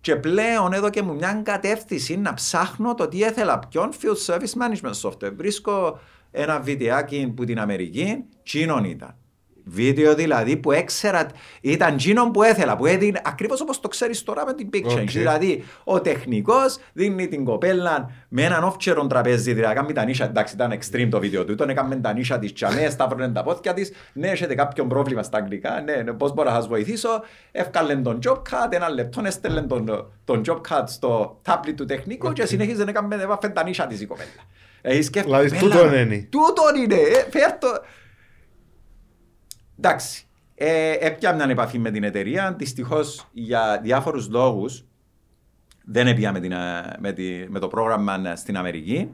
Και 0.00 0.16
πλέον 0.16 0.72
εδώ 0.72 0.90
και 0.90 1.02
μου 1.02 1.14
μια 1.14 1.40
κατεύθυνση 1.44 2.16
να 2.16 2.34
ψάχνω 2.34 2.94
το 2.94 3.08
τι 3.08 3.22
έθελα 3.22 3.58
ποιον 3.58 3.90
Field 4.02 4.34
Service 4.34 4.38
Management 4.62 5.10
Software. 5.10 5.32
Βρίσκω 5.36 6.00
ένα 6.30 6.60
βιντεάκι 6.60 7.32
που 7.36 7.44
την 7.44 7.58
Αμερική, 7.60 8.24
τσίνον 8.42 8.84
ήταν. 8.84 9.14
Βίντεο 9.64 10.14
δηλαδή 10.14 10.56
που 10.56 10.72
έξερα, 10.72 11.26
ήταν 11.60 11.96
τζίνον 11.96 12.30
που 12.30 12.42
έθελα, 12.42 12.76
που 12.76 12.86
έδινε 12.86 13.20
ακριβώς 13.24 13.60
όπως 13.60 13.80
το 13.80 13.88
ξέρεις 13.88 14.22
τώρα 14.22 14.46
με 14.46 14.54
την 14.54 14.68
Big 14.72 14.86
Change. 14.86 15.00
OK. 15.00 15.10
Δηλαδή, 15.10 15.64
ο 15.84 16.00
τεχνικός 16.00 16.78
δίνει 16.92 17.28
την 17.28 17.44
κοπέλα 17.44 18.10
με 18.28 18.42
έναν 18.42 18.64
όφτσερον 18.64 19.08
τραπέζι, 19.08 19.52
δηλαδή 19.52 19.74
κάνει 19.74 19.92
τα 19.92 20.04
νύσια, 20.04 20.26
εντάξει 20.26 20.54
ήταν 20.54 20.72
extreme 20.72 21.08
το 21.10 21.18
βίντεο 21.18 21.44
του, 21.44 21.54
τον 21.54 21.68
έκαμε 21.68 21.96
τα 21.96 22.12
νύσια 22.12 22.38
της 22.38 22.52
τσαμέ, 22.52 22.88
σταύρωνε 22.90 23.28
τα 23.28 23.42
πόδια 23.42 23.74
της, 23.74 23.92
ναι, 24.12 24.28
έχετε 24.28 24.54
κάποιο 24.54 24.86
πρόβλημα 24.86 25.22
στα 25.22 25.38
αγγλικά, 25.38 25.82
ναι, 25.84 25.94
ναι 25.94 26.12
πώς 26.12 26.34
μπορώ 26.34 26.48
να 26.48 26.54
σας 26.54 26.68
βοηθήσω, 26.68 27.08
εύκαλε 27.52 27.96
τον 27.96 28.18
job 28.26 28.36
card, 28.36 28.70
ένα 28.70 28.88
λεπτό, 28.88 29.22
έστελνε 29.24 29.62
τον, 29.62 30.10
τον 30.24 30.42
job 30.46 30.60
card 30.68 30.84
στο 30.86 31.40
tablet 31.46 31.74
του 31.76 31.84
τεχνικού 31.84 32.32
και 32.32 32.46
συνέχιζε 32.46 32.84
να 32.84 32.92
κάνει 32.92 33.22
έβαφε 33.22 33.48
τα 33.48 33.64
νύσια 33.64 33.86
της 33.86 34.00
η 34.00 34.06
κοπέλα. 34.06 34.28
Ε, 34.82 35.02
σκέφτομαι, 35.02 35.42
Δηλαδή, 35.42 35.58
«Πέλα, 35.58 35.72
τούτον 35.72 35.94
είναι». 35.94 36.28
Τούτον 36.30 36.82
είναι, 36.82 36.94
ε, 36.94 37.30
φέρ' 37.30 37.58
το. 37.58 37.68
Εντάξει. 39.80 40.24
Ε, 40.54 40.92
έπιανα 41.00 41.50
επαφή 41.50 41.78
με 41.78 41.90
την 41.90 42.04
εταιρεία. 42.04 42.54
Δυστυχώς 42.58 43.28
για 43.32 43.80
διάφορους 43.82 44.28
λόγους 44.28 44.84
δεν 45.84 46.06
έπια 46.06 46.32
με, 46.32 46.40
την, 46.40 46.52
ε, 46.52 46.96
με, 46.98 47.12
τη- 47.12 47.46
με 47.48 47.58
το 47.58 47.68
πρόγραμμα 47.68 48.36
στην 48.36 48.56
Αμερική. 48.56 49.08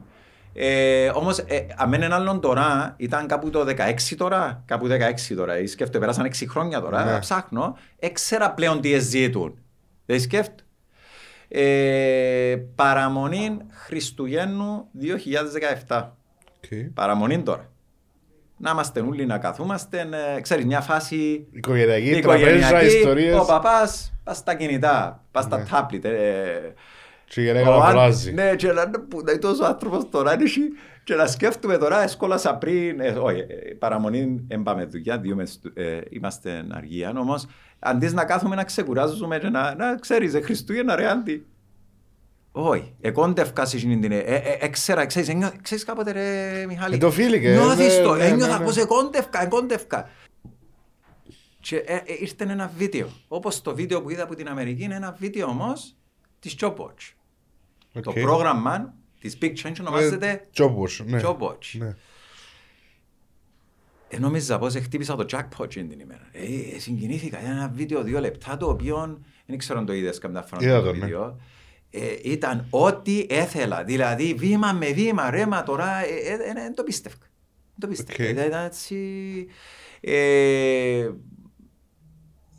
Ε, 0.53 1.09
Όμως, 1.13 1.37
ε, 1.37 1.65
αμέν 1.77 2.01
έναν 2.01 2.21
άλλον 2.21 2.39
τώρα, 2.41 2.93
ήταν 2.97 3.27
κάπου 3.27 3.49
το 3.49 3.65
16 3.65 4.15
τώρα. 4.17 4.63
Κάπου 4.65 4.87
16 4.87 5.35
τώρα. 5.35 5.53
Ε, 5.53 5.65
σκέφτομαι, 5.65 5.99
πέρασαν 5.99 6.25
6 6.25 6.45
χρόνια 6.47 6.81
τώρα. 6.81 7.05
Ναι. 7.05 7.11
να 7.11 7.19
Ψάχνω. 7.19 7.77
Έξερα 7.99 8.51
πλέον 8.51 8.81
τι 8.81 8.99
ζητούν. 8.99 9.57
Δεν 10.05 10.19
σκέφτομαι. 10.19 10.61
Ε, 11.49 12.55
παραμονή 12.75 13.57
Χριστουγέννου 13.69 14.87
2017. 15.87 16.11
Okay. 16.61 16.89
Παραμονή 16.93 17.41
τώρα. 17.43 17.69
Να 18.57 18.71
είμαστε 18.71 18.99
όλοι 18.99 19.25
να 19.25 19.37
καθούμαστε, 19.37 19.99
ε, 20.35 20.41
ξέρεις, 20.41 20.65
μια 20.65 20.81
φάση 20.81 21.47
Οικογενειακή, 21.51 22.19
τραπέζα, 22.21 22.83
ιστορίες. 22.83 23.39
Ο 23.39 23.45
παπάς 23.45 24.13
πας 24.23 24.37
στα 24.37 24.53
κινητά, 24.55 25.23
πας 25.31 25.43
στα 25.43 25.57
Ναι. 25.57 25.63
τάπλιτ. 25.71 26.05
Ε, 26.05 26.73
Και 27.25 27.41
η 27.41 27.43
γυναίκα 27.43 27.75
ο 27.75 27.79
να 27.79 27.85
αν- 27.85 27.91
φράζει. 27.91 28.33
Ναι, 28.33 28.55
και 28.55 28.71
να 28.71 28.89
που 28.89 29.21
να 29.25 29.31
είναι 29.31 29.39
τόσο 29.41 29.63
άνθρωπος 29.63 30.09
τώρα 30.09 30.35
νύχι, 30.35 30.61
και 31.03 31.15
να 31.15 31.27
σκέφτομαι 31.27 31.77
τώρα, 31.77 32.03
έσκολασα 32.03 32.55
πριν, 32.55 32.99
ε, 32.99 33.09
όχι, 33.09 33.39
ε, 33.39 33.73
παραμονή 33.79 34.41
δεν 34.47 34.63
πάμε 34.63 34.85
δουλειά, 34.85 35.17
δύο 35.17 35.35
μες, 35.35 35.59
ε, 35.73 35.99
είμαστε 36.09 36.65
αργία, 36.71 37.13
όμως 37.17 37.45
αντί 37.79 38.07
να 38.13 38.25
κάθομαι 38.25 38.55
να 38.55 38.63
ξεκουράζουμε 38.63 39.37
και 39.39 39.49
να, 39.49 39.75
να 39.75 39.95
ξέρεις, 39.95 40.33
ε, 40.33 40.41
Χριστούγεννα 40.41 40.95
ρε 40.95 41.07
άντι. 41.09 41.45
Όχι, 42.59 42.93
εκόντευκα 43.01 43.65
σε 43.65 43.77
εκείνη 43.77 43.99
την... 43.99 44.11
ε, 44.11 44.17
ε, 44.17 44.35
ε, 44.35 44.57
Έξερα, 44.59 45.05
ξέρεις, 45.05 45.29
ένιω- 45.29 45.61
ξέρεις 45.61 45.83
κάποτε 45.83 46.11
ρε 46.11 46.65
Μιχάλη; 46.67 46.95
Ε, 46.95 46.97
το 46.97 47.11
φίλικε, 47.11 47.51
Νιώθεις 47.51 47.97
ναι, 47.97 48.03
το, 48.03 48.13
ναι, 48.15 48.25
ένιωθα 48.25 48.51
ναι, 48.53 48.57
ναι. 48.59 48.65
πως 48.65 48.77
εκόντευκα, 48.77 49.41
εκόντευκα. 49.43 50.09
Και 51.59 51.75
ε, 51.75 51.95
ε, 51.95 52.01
ήρθε 52.19 52.43
ένα 52.43 52.71
βίντεο. 52.77 53.09
Όπως 53.27 53.61
το 53.61 53.75
βίντεο 53.75 54.01
που 54.01 54.09
είδα 54.09 54.23
από 54.23 54.35
την 54.35 54.47
Αμερική 54.47 54.83
είναι 54.83 54.95
ένα 54.95 55.15
βίντεο 55.19 55.47
όμως 55.47 55.95
της 56.39 56.55
Jobwatch. 56.61 57.13
Το 58.01 58.09
Οκ. 58.09 58.19
πρόγραμμα 58.19 58.93
της 59.19 59.37
Big 59.41 59.53
Change 59.63 59.75
ονομάζεται 59.79 60.29
Ε, 60.31 60.39
Jobwatch, 60.57 61.05
ναι. 61.05 61.21
Jobwatch. 61.23 61.77
Ναι. 61.77 61.95
Ε, 64.09 64.19
νόμιζα 64.19 64.57
πως 64.59 64.73
χτύπησα 64.75 65.15
το 65.15 65.25
jackpot 65.31 65.63
εκείνη 65.63 65.87
την 65.87 65.99
ημέρα. 65.99 66.27
Ε, 66.31 66.75
ε, 66.75 66.79
συγκινήθηκα. 66.79 67.39
Ήταν 67.41 67.51
ένα 67.51 67.71
βίντεο 67.75 68.03
δύο 68.03 68.19
λεπτά 68.19 68.57
το 68.57 68.69
οποίο 68.69 69.19
δεν 69.45 69.57
ξέρω 69.57 69.79
αν 69.79 69.85
το 69.85 69.93
είδες 69.93 70.17
καμιά 70.17 70.41
φορά 70.41 70.63
Είδα 70.65 70.79
το 70.79 70.85
το, 70.85 70.93
ναι. 70.93 71.05
βίντεο. 71.05 71.39
Ε, 71.89 72.15
ήταν 72.23 72.67
ό,τι 72.69 73.25
έθελα. 73.29 73.83
Δηλαδή 73.83 74.33
βήμα 74.33 74.71
με 74.73 74.91
βήμα, 74.91 75.29
ρέμα 75.29 75.63
τώρα, 75.63 76.05
ε, 76.05 76.33
ε, 76.33 76.49
ε, 76.49 76.53
δεν 76.53 76.75
το 76.75 76.83
πίστευκα. 76.83 77.25
Δεν 77.75 77.79
το 77.79 77.87
πίστευκα. 77.87 78.23
Οκ. 78.23 78.29
Ήταν 78.29 78.65
έτσι... 78.65 78.97
Ε, 80.01 81.09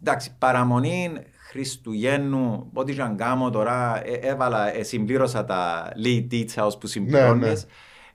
εντάξει, 0.00 0.34
παραμονή 0.38 1.12
Χριστουγέννου, 1.48 2.70
ό,τι 2.72 2.94
και 2.94 3.02
αν 3.02 3.16
κάνω 3.16 3.50
τώρα, 3.50 4.06
ε, 4.06 4.12
έβαλα, 4.12 4.76
ε, 4.76 4.82
συμπλήρωσα 4.82 5.44
τα 5.44 5.92
lead 6.04 6.26
details 6.30 6.80
που 6.80 6.86
συμπληρώνεις. 6.86 7.66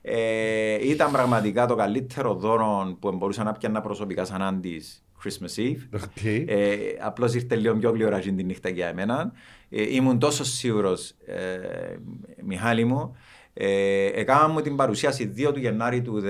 Ε, 0.02 0.88
ήταν 0.88 1.10
πραγματικά 1.10 1.66
το 1.66 1.74
καλύτερο 1.74 2.34
δώρο 2.34 2.96
που 3.00 3.12
μπορούσα 3.12 3.42
να 3.42 3.52
πιάνα 3.52 3.80
προσωπικά 3.80 4.24
σαν 4.24 4.42
άντις 4.42 5.03
Christmas 5.24 5.60
Eve. 5.60 6.02
OK. 6.02 6.24
Ε, 6.24 6.76
απλώς 7.00 7.34
ήρθε 7.34 7.56
λίγο 7.56 7.76
πιο 7.76 7.90
γλυόρα 7.90 8.16
εκείνη 8.16 8.36
τη 8.36 8.44
νύχτα 8.44 8.68
για 8.68 8.86
εμένα. 8.86 9.32
Ε, 9.68 9.94
ήμουν 9.94 10.18
τόσο 10.18 10.44
σίγουρος, 10.44 11.10
ε, 11.26 11.96
Μιχάλη 12.42 12.84
μου. 12.84 13.16
Ε, 13.52 14.06
έκανα 14.06 14.48
μου 14.48 14.60
την 14.60 14.76
παρουσίαση 14.76 15.32
2 15.36 15.52
του 15.52 15.58
Γενάρη 15.58 16.02
του 16.02 16.22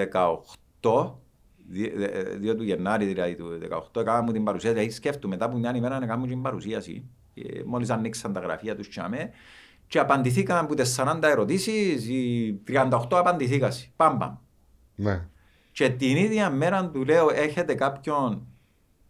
18. 0.81 1.19
2 2.43 2.55
του 2.57 2.63
Γενάρη 2.63 3.05
δηλαδή 3.05 3.35
του 3.35 3.59
18 3.95 4.01
έκανα 4.01 4.23
μου 4.23 4.33
την 4.33 4.45
παρουσίαση. 4.45 4.75
Δηλαδή 4.75 4.95
σκέφτομαι 4.95 5.35
μετά 5.35 5.47
από 5.47 5.57
μια 5.57 5.77
ημέρα 5.77 5.99
να 5.99 6.07
κάνω 6.07 6.27
την 6.27 6.43
παρουσίαση. 6.43 7.05
Ε, 7.35 7.63
μόλις 7.65 7.91
ανοίξαν 7.91 8.33
τα 8.33 8.41
γραφεία 8.41 8.77
τους 8.77 8.89
τσάμε. 8.89 9.31
Και 9.87 9.99
απαντηθήκαν 9.99 10.59
από 10.65 10.75
τις 10.75 10.95
40 11.01 11.19
ερωτήσεις, 11.23 12.09
οι 12.09 12.61
38 12.69 12.89
απαντηθήκαν. 13.11 13.71
Παμ 13.97 14.19
παμ. 14.19 14.37
Ναι. 14.95 15.29
Και 15.73 15.89
την 15.89 16.17
ίδια 16.17 16.51
μέρα 16.51 16.91
του 16.91 17.05
λέω, 17.05 17.31
έχετε 17.31 17.75
κάποιον 17.75 18.47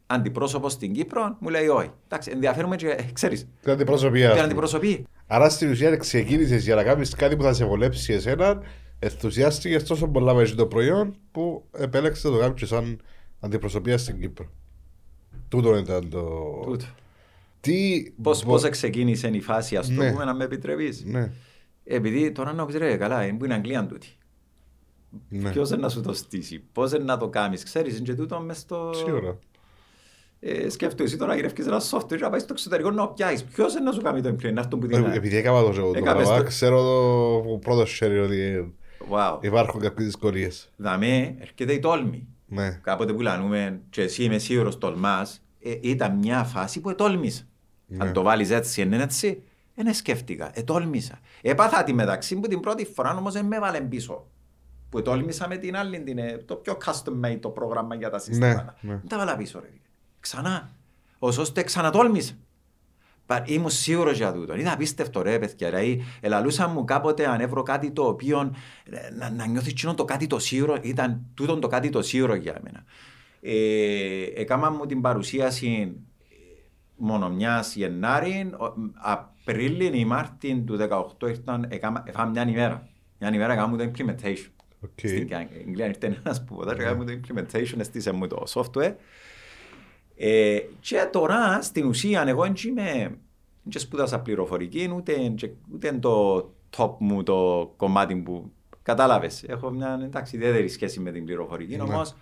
αντιπρόσωπος 0.06 0.72
στην 0.72 0.92
Κύπρο, 0.92 1.36
μου 1.40 1.48
λέει 1.48 1.66
όχι. 1.66 1.90
Εντάξει, 2.04 2.30
ενδιαφέρομαι 2.30 2.76
και 2.76 2.88
ε, 2.88 3.02
ξέρεις, 3.12 3.46
Την 3.62 3.72
αντιπροσωπεία. 3.72 4.32
την 4.32 4.42
αντιπροσωπή. 4.42 5.06
Άρα 5.26 5.48
στην 5.48 5.70
ουσία 5.70 5.96
ξεκίνησες 5.96 6.64
για 6.64 6.74
να 6.74 6.82
κάνεις 6.82 7.14
κάτι 7.14 7.36
που 7.36 7.42
θα 7.42 7.52
σε 7.52 7.64
βολέψει 7.64 8.12
εσένα, 8.12 8.62
ενθουσιάστηκες 8.98 9.84
τόσο 9.84 10.08
πολλά 10.08 10.34
με 10.34 10.44
το 10.44 10.66
προϊόν 10.66 11.14
που 11.32 11.64
επέλεξες 11.72 12.24
να 12.24 12.30
το 12.30 12.38
κάνεις 12.38 12.68
σαν 12.68 13.00
αντιπροσωπεία 13.40 13.98
στην 13.98 14.20
Κύπρο. 14.20 14.46
Τούτο 15.48 15.76
ήταν 15.76 16.08
το. 16.10 16.22
Τούτο. 16.64 16.84
Τι. 17.60 18.02
Πώς, 18.22 18.44
μπο- 18.44 18.50
πώς 18.60 18.68
ξεκίνησε 18.68 19.28
η 19.28 19.40
φάση, 19.40 19.76
ας 19.76 19.86
το 19.86 19.92
Ναι. 20.02 20.10
πούμε, 20.10 20.24
να 20.24 20.34
με 20.34 20.44
επιτρέπεις. 20.44 21.04
Ναι. 21.04 21.30
Επειδή 21.84 22.32
τώρα 22.32 22.52
να 22.52 22.66
πεις 22.66 22.76
ρε, 22.76 22.96
καλά, 22.96 23.24
είναι 23.24 23.38
που 23.38 23.44
είναι 23.44 23.54
Αγγλία 23.54 23.86
τούτη. 23.86 24.08
ναι. 25.28 25.50
Ποιος 25.50 25.68
είναι 25.70 25.80
να 25.80 25.88
σου 25.88 26.00
το 26.00 26.12
στήσει, 26.12 26.62
πώς 26.72 26.92
είναι 26.92 27.04
να 27.04 27.16
το 27.16 27.28
κάνεις, 27.28 27.62
ξέρεις, 27.64 27.94
είναι 27.96 28.04
και 28.04 28.14
τούτο 28.14 28.40
μες 28.40 28.58
στο... 28.58 28.90
Σίγουρα. 28.94 29.38
Ε, 30.46 30.68
σκέφτομαι 30.68 31.08
εσύ 31.08 31.16
τώρα 31.18 31.34
γυρεύκεις 31.34 31.66
ένα 31.66 31.80
software 31.90 32.06
και 32.06 32.16
να 32.16 32.30
πάει 32.30 32.40
στο 32.40 32.52
εξωτερικό 32.52 32.90
να 32.90 33.08
πιάσεις. 33.08 33.44
Ποιος 33.44 33.72
είναι 33.74 33.82
να 33.84 33.92
σου 33.92 34.00
κάνει 34.00 34.20
το 34.20 34.28
implant, 34.28 34.52
να 34.52 34.60
έρθουν 34.60 34.78
που 34.80 34.86
την 34.86 35.04
Ε, 35.04 35.14
Επειδή 35.14 35.36
έκανα 35.36 35.60
το 35.62 35.70
το 35.70 35.92
Έκαμες 35.94 36.22
πράγμα, 36.24 36.36
το. 36.42 36.42
ξέρω 36.48 36.82
το 36.82 37.58
πρώτο 37.58 37.84
χέρι 37.84 38.18
ότι 38.18 38.74
Wow. 39.10 39.38
υπάρχουν 39.40 39.80
κάποιες 39.80 40.06
δυσκολίες. 40.06 40.70
Δαμέ, 40.76 41.34
έρχεται 41.40 41.72
η 41.72 41.78
τόλμη. 41.78 42.26
Ναι. 42.46 42.70
κάποτε 42.82 43.12
που 43.12 43.20
λανούμε 43.20 43.80
και 43.90 44.02
εσύ 44.02 44.22
είμαι 44.24 44.38
σίγουρος 44.38 44.78
τολμάς, 44.78 45.42
ε, 45.62 45.74
ήταν 45.80 46.16
μια 46.16 46.44
φάση 46.44 46.80
που 46.80 46.90
ετόλμησα. 46.90 47.42
Ναι. 47.86 48.04
Αν 48.04 48.12
το 48.12 48.22
βάλεις 48.22 48.50
έτσι, 48.50 48.82
είναι 48.82 49.02
έτσι, 49.02 49.42
δεν 49.74 49.94
σκέφτηκα. 49.94 50.50
Ετόλμησα. 50.54 51.18
Έπαθα 51.42 51.84
τη 51.84 51.92
μεταξύ 51.92 52.36
που 52.40 52.48
την 52.48 52.60
πρώτη 52.60 52.84
φορά 52.84 53.16
όμως 53.16 53.32
δεν 53.32 53.46
με 53.46 53.56
έβαλε 53.56 53.80
πίσω. 53.80 54.26
Που 54.88 54.98
ετόλμησα 54.98 55.48
με 55.48 55.56
την 55.56 55.76
άλλη, 55.76 56.00
την, 56.00 56.18
ε, 56.18 56.42
το 56.44 56.54
πιο 56.54 56.76
custom 56.84 57.26
made 57.26 57.38
το 57.40 57.48
πρόγραμμα 57.48 57.94
για 57.94 58.10
τα 58.10 58.18
συστήματα. 58.18 58.74
ναι. 58.80 58.92
Δεν 58.92 59.08
τα 59.08 59.16
βάλα 59.18 59.36
πίσω, 59.36 59.60
ρε. 59.60 59.68
Φίλε. 60.28 60.42
Ξανά. 60.42 60.70
Ω 61.18 61.26
ώστε 61.28 61.62
ξανατόλμησα. 61.62 62.32
Πα- 63.26 63.44
Ήμουν 63.46 63.70
σίγουρος 63.70 64.16
για 64.16 64.32
τούτο. 64.32 64.54
Ήταν 64.54 64.72
απίστευτο 64.72 65.22
ρε 65.22 65.38
παιδιά. 65.38 65.68
Δηλαδή, 65.68 66.04
ελαλούσα 66.20 66.68
μου 66.68 66.84
κάποτε 66.84 67.26
αν 67.28 67.40
έβρω 67.40 67.62
κάτι 67.62 67.90
το 67.90 68.02
οποίο 68.06 68.52
ε, 68.90 69.10
να, 69.18 69.30
να 69.30 69.46
νιώθεις 69.46 69.70
εκείνο 69.70 69.94
το 69.94 70.04
κάτι 70.04 70.26
το 70.26 70.38
σίγουρο. 70.38 70.78
Ήταν 70.82 71.20
τούτο 71.34 71.58
το 71.58 71.66
κάτι 71.68 71.90
το 71.90 72.02
σίγουρο 72.02 72.34
για 72.34 72.60
μένα. 72.64 72.84
Ε, 73.40 74.40
έκανα 74.40 74.70
μου 74.70 74.86
την 74.86 75.00
παρουσίαση 75.00 75.92
μόνο 76.96 77.30
μιας 77.30 77.74
Γενάρη, 77.74 78.50
ο- 78.58 78.74
Απρίλη 78.94 79.98
ή 79.98 80.04
Μάρτιν 80.04 80.66
του 80.66 80.76
2018 80.76 81.28
ήρθαν, 81.28 81.66
έκανα, 81.68 82.02
έφαγα 82.06 82.28
μια 82.30 82.48
ημέρα. 82.48 82.88
Μια 83.18 83.34
ημέρα 83.34 83.52
έκανα 83.52 83.66
μου 83.68 83.76
το 83.76 83.84
implementation. 83.84 84.48
OK. 84.80 84.98
Στην 84.98 85.28
Αγγλία 85.34 85.86
ήρθε 85.86 86.18
ένας 86.24 86.44
που 86.44 86.54
ποτέ 86.54 86.72
έκανα 86.72 86.94
μου 86.96 87.04
το 87.04 87.12
implementation, 87.12 87.78
έστησε 87.78 88.12
μου 88.12 88.26
το 88.26 88.42
software. 88.48 88.94
Ε, 90.16 90.58
και 90.80 91.08
τώρα 91.12 91.62
στην 91.62 91.86
ουσία 91.86 92.24
εγώ 92.26 92.42
δεν 92.42 92.54
είμαι, 92.68 93.18
δεν 93.62 93.80
σπούδασα 93.80 94.20
πληροφορική, 94.20 94.92
ούτε, 94.96 95.34
ούτε 95.74 95.92
το 95.92 96.38
top 96.76 96.90
μου 96.98 97.22
το 97.22 97.72
κομμάτι 97.76 98.14
που 98.16 98.52
κατάλαβες. 98.82 99.44
Έχω 99.48 99.70
μια 99.70 100.00
εντάξει, 100.04 100.36
ιδιαίτερη 100.36 100.68
σχέση 100.68 101.00
με 101.00 101.10
την 101.10 101.24
πληροφορική, 101.24 101.76
Ναι. 101.76 101.82
όμως 101.82 102.14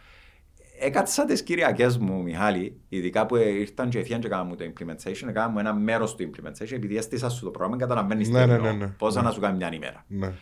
έκατσα 0.78 1.24
τις 1.24 1.43
Κυριακές 1.43 1.98
μου, 1.98 2.23
Μιχάλη, 2.23 2.81
ειδικά 2.89 3.27
που 3.27 3.36
ήρθαν 3.36 3.89
και 3.89 3.98
έφυγαν 3.98 4.20
και 4.20 4.28
κάναμε 4.28 4.48
μου 4.48 4.56
το 4.56 4.64
implementation, 4.64 5.28
έκανα 5.28 5.48
μου 5.48 5.59
ένα 5.59 5.74
μέρος 5.74 6.14
του 6.14 6.31
implementation, 6.31 6.73
επειδή 6.73 6.97
έστησα 6.97 7.28
σου 7.28 7.44
το 7.44 7.51
πρόγραμμα, 7.51 7.77
καταλαβαίνεις 7.77 8.28
Ναι, 8.28 8.40
τι 8.43 8.47
ναι, 8.47 8.55
εννοώ, 8.55 8.73
ναι, 8.73 8.78
ναι. 8.78 8.86
πόσα 8.86 9.20
Ναι. 9.20 9.27
να 9.27 9.32
σου 9.32 9.40
κάνει 9.40 9.56
μια 9.56 9.70
ημέρα. 9.73 10.05
Ναι. 10.09 10.32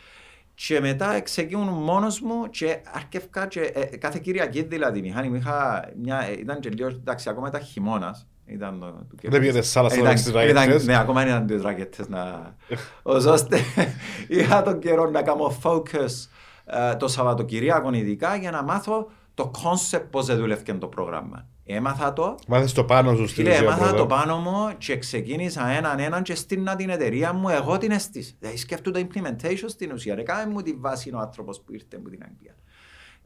Και 0.67 0.79
μετά 0.79 1.21
ξεκίνουν 1.21 1.67
μόνος 1.67 2.19
μου 2.21 2.49
και 2.49 2.77
αρκεύκα 2.93 3.47
και 3.47 3.59
ε, 3.61 3.97
κάθε 3.97 4.19
Κυριακή 4.19 4.61
δηλαδή, 4.61 5.01
Μιχάλη 5.01 5.29
μου 5.29 5.35
είχα 5.35 5.89
μια, 6.01 6.21
ε, 6.21 6.31
ήταν 6.39 6.59
και 6.59 6.69
λίγο, 6.69 6.87
εντάξει, 6.87 7.29
ακόμα 7.29 7.47
ήταν 7.47 7.61
χειμώνας. 7.61 8.27
Ήταν 8.45 8.79
το, 8.79 8.85
του 8.85 9.29
Δεν 9.29 9.39
πήγαινες 9.39 9.69
σ' 9.69 9.77
άλλα 9.77 9.87
Ήταν- 9.93 10.05
στα 10.05 10.15
στις 10.17 10.31
ρακέτες. 10.31 10.63
ήταν- 10.65 10.85
Ναι, 10.85 10.97
ακόμα 10.97 11.25
ήταν 11.25 11.45
τις 11.45 11.61
ρακέτες 11.61 12.07
να... 12.07 12.53
Ως 13.01 13.25
ώστε 13.25 13.59
είχα 14.27 14.61
τον 14.61 14.79
καιρό 14.79 15.09
να 15.09 15.21
κάνω 15.21 15.57
focus 15.63 16.27
ε, 16.65 16.95
το 16.95 17.07
Σαββατοκυριακό 17.07 17.93
ειδικά 17.93 18.35
για 18.35 18.51
να 18.51 18.63
μάθω 18.63 19.09
το 19.33 19.51
concept 19.63 20.05
πώς 20.09 20.25
δεν 20.25 20.37
δούλευε 20.37 20.73
το 20.73 20.87
πρόγραμμα. 20.87 21.47
Έμαθα 21.75 22.13
το 22.13 22.35
Μάθες 22.47 22.73
το 22.73 22.83
πάνω 22.83 23.15
σου 23.15 23.27
στην 23.27 23.43
Φίλε, 23.43 23.49
ουσία 23.55 23.63
έμαθα 23.63 23.77
πρώτα. 23.83 23.97
το 23.97 24.05
πάνω 24.05 24.37
μου 24.37 24.77
και 24.77 24.97
ξεκίνησα 24.97 25.67
έναν 25.69 25.99
έναν 25.99 26.23
και 26.23 26.35
στείλνα 26.35 26.75
την 26.75 26.89
εταιρεία 26.89 27.33
μου, 27.33 27.49
εγώ 27.49 27.77
την 27.77 27.91
έστησα. 27.91 28.33
Δηλαδή 28.39 28.57
σκέφτομαι 28.57 29.01
το 29.03 29.07
implementation 29.13 29.63
στην 29.65 29.91
ουσία. 29.91 30.15
Έκαμε 30.17 30.53
μου 30.53 30.61
τη 30.61 30.73
βάση 30.73 31.13
ο 31.13 31.17
άνθρωπος 31.19 31.61
που 31.61 31.73
ήρθε 31.73 31.95
από 31.97 32.09
την 32.09 32.19
Αγγλία. 32.23 32.55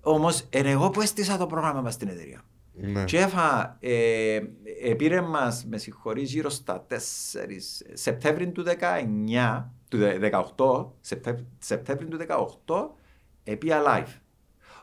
Όμως, 0.01 0.47
είναι 0.49 0.69
εγώ 0.69 0.89
που 0.89 1.01
έστησα 1.01 1.37
το 1.37 1.45
πρόγραμμα 1.45 1.81
μας 1.81 1.93
στην 1.93 2.07
εταιρεία. 2.07 2.41
Ναι. 2.77 3.03
Και 3.03 3.17
έφα, 3.17 3.77
ε, 3.79 4.35
ε, 4.83 4.93
πήρε 4.97 5.21
μας, 5.21 5.65
με 5.69 5.77
συγχωρείς, 5.77 6.31
γύρω 6.31 6.49
στα 6.49 6.85
4 6.87 6.95
Σεπτέμβρη 7.93 8.51
του 8.51 8.63
19, 8.63 9.71
του 9.89 9.97
18, 10.19 10.93
Σεπτέμβρη, 11.01 11.47
Σεπτέμβρη 11.59 12.05
του 12.07 12.17
18, 12.17 12.95
επία 13.43 13.81
live. 13.87 14.19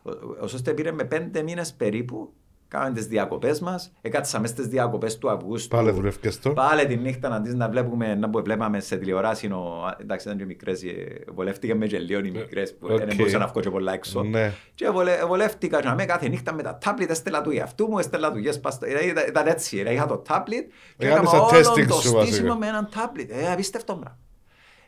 Ο- 0.03 0.43
Ώστε 0.43 0.73
πήρε 0.75 0.93
με 0.93 1.05
πέντε 1.05 1.43
μήνες 1.43 1.73
περίπου, 1.75 2.33
κάναμε 2.73 2.95
τις 2.95 3.07
διακοπές 3.07 3.61
μας, 3.61 3.93
έκατσαμε 4.01 4.47
στις 4.47 4.67
διακοπές 4.67 5.19
του 5.19 5.31
Αυγούστου. 5.31 5.69
Πάλι 5.77 5.91
δουλεύκες 5.91 6.39
το. 6.41 6.51
Πάλι 6.51 6.87
τη 6.87 6.97
νύχτα 6.97 7.29
αντί 7.29 7.55
να 7.55 7.69
βλέπουμε 7.69 8.15
να 8.15 8.31
που 8.31 8.43
βλέπαμε 8.45 8.81
σε 8.81 8.97
τηλεοράση. 8.97 9.47
ο- 9.47 9.97
Εντάξει, 10.01 10.27
ήταν 10.27 10.39
και 10.39 10.45
μικρές, 10.45 10.83
ε, 10.83 11.25
βολεύτηκαν 11.35 11.77
με 11.77 11.87
και 11.87 11.99
λίγο 11.99 12.21
οι 12.25 12.31
μικρές 12.31 12.75
που 12.77 12.87
Οκ. 12.91 12.99
δεν 12.99 13.17
μπορούσαν 13.17 13.41
να 13.41 13.47
βγω 13.47 13.61
και 13.61 13.71
πολλά 13.71 13.93
έξω. 13.93 14.23
Ναι. 14.23 14.53
Και 14.75 14.89
βολε- 14.91 15.25
βολεύτηκα 15.27 15.81
και 15.81 15.89
με 15.97 16.05
κάθε 16.05 16.29
νύχτα 16.29 16.55
με 16.55 16.63
τα 16.63 16.79
τάμπλετ 16.85 17.11
έστελα 17.11 17.41
του 17.43 17.51
εαυτού 17.51 17.87
μου, 17.89 17.99
έστελα 17.99 18.33
του 18.33 18.39
yes, 18.39 18.61
πάστα. 18.63 18.87
Ε, 18.87 19.07
Ήταν, 19.07 19.25
ήταν 19.29 19.47
έτσι, 19.47 19.83
ρε, 19.83 19.93
είχα 19.93 20.07
το 20.07 20.17
τάμπλετ 20.17 20.71
και 20.99 21.07
Έκανες 21.07 21.33
έκανα 21.33 21.39
τα 21.49 21.57
όλο 21.57 21.59
testing 21.59 21.87
το 21.89 21.95
σου, 21.95 22.01
στήσιμο 22.09 22.19
βασικά. 22.19 22.57
με 22.57 22.67
έναν 22.67 22.89
τάμπλετ. 22.97 23.31
Ε, 23.31 23.53
απίστευτο 23.53 23.95
πράγμα. 23.95 24.19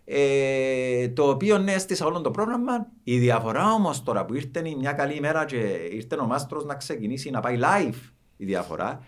Ε, 0.07 1.09
το 1.09 1.29
οποίο 1.29 1.59
ναι, 1.59 1.73
έστησα 1.73 2.07
όλο 2.07 2.21
το 2.21 2.31
πρόγραμμα. 2.31 2.87
Η 3.05 3.19
διαφορά 3.19 3.73
όμως 3.73 4.03
τώρα 4.03 4.25
που 4.25 4.35
ήρθε 4.35 4.63
μια 4.79 4.93
καλή 4.93 5.15
ημέρα 5.15 5.45
και 5.45 5.57
ήρθε 5.93 6.17
ο 6.17 6.27
μάστρος 6.27 6.65
να 6.65 6.75
ξεκινήσει 6.75 7.31
να 7.31 7.41
πάει 7.41 7.59
live 7.61 7.95
η 8.37 8.45
διαφορά, 8.45 9.01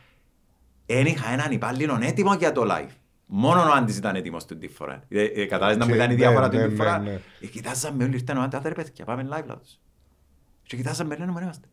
δεν 0.87 1.07
είχα 1.07 1.31
έναν 1.33 1.53
υπάλληλο 1.53 1.99
έτοιμο 2.03 2.35
για 2.35 2.53
το 2.53 2.63
live. 2.71 2.91
Μόνο 3.27 3.61
ο 3.61 3.73
Άντης 3.77 3.97
ήταν 3.97 4.15
έτοιμος 4.17 4.45
την 4.45 4.59
τη 4.59 4.69
φορά. 4.69 5.03
Ε, 5.09 5.23
ε, 5.25 5.47
Κατάλαβες 5.47 5.77
να 5.77 5.85
μου 5.85 5.91
Και- 5.91 5.97
ήταν 5.97 6.11
η 6.11 6.15
ναι, 6.15 6.21
διαφορά 6.21 6.49
ναι, 6.49 6.49
την 6.59 6.63
τη 6.63 6.69
ναι, 6.69 6.75
φορά; 6.77 6.99
ναι. 6.99 7.21
Ε, 7.41 7.47
Κοιτάζαμε 7.47 8.05
όλοι, 8.05 8.15
ήρθαν 8.15 8.37
ο 8.37 8.41
Άντης, 8.43 8.59
«Άντε 8.59 8.69
ρε 8.69 8.75
παιδιά, 8.75 9.05
πάμε 9.05 9.23
live 9.23 9.45
λάθος. 9.47 9.81
Και 10.63 10.77
κοιτάζαμε, 10.77 11.17
λένε, 11.17 11.31
«Μωρέ, 11.31 11.45
είμαστε». 11.45 11.69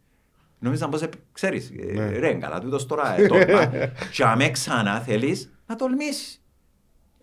Νομίζαν 0.59 0.89
πως, 0.89 1.01
ε, 1.01 1.09
ξέρεις, 1.31 1.71
ε, 1.79 1.91
Ναι. 1.93 2.09
ρε, 2.19 2.33
καλά, 2.33 2.59
τούτος 2.59 2.85
τώρα, 2.85 3.19
ε, 3.19 3.27
τόλμα. 3.27 3.71
Και 4.13 4.23
αμέ 4.23 4.49
ξανά 4.49 4.99
θέλεις 4.99 5.51
να 5.67 5.75
τολμήσεις. 5.75 6.42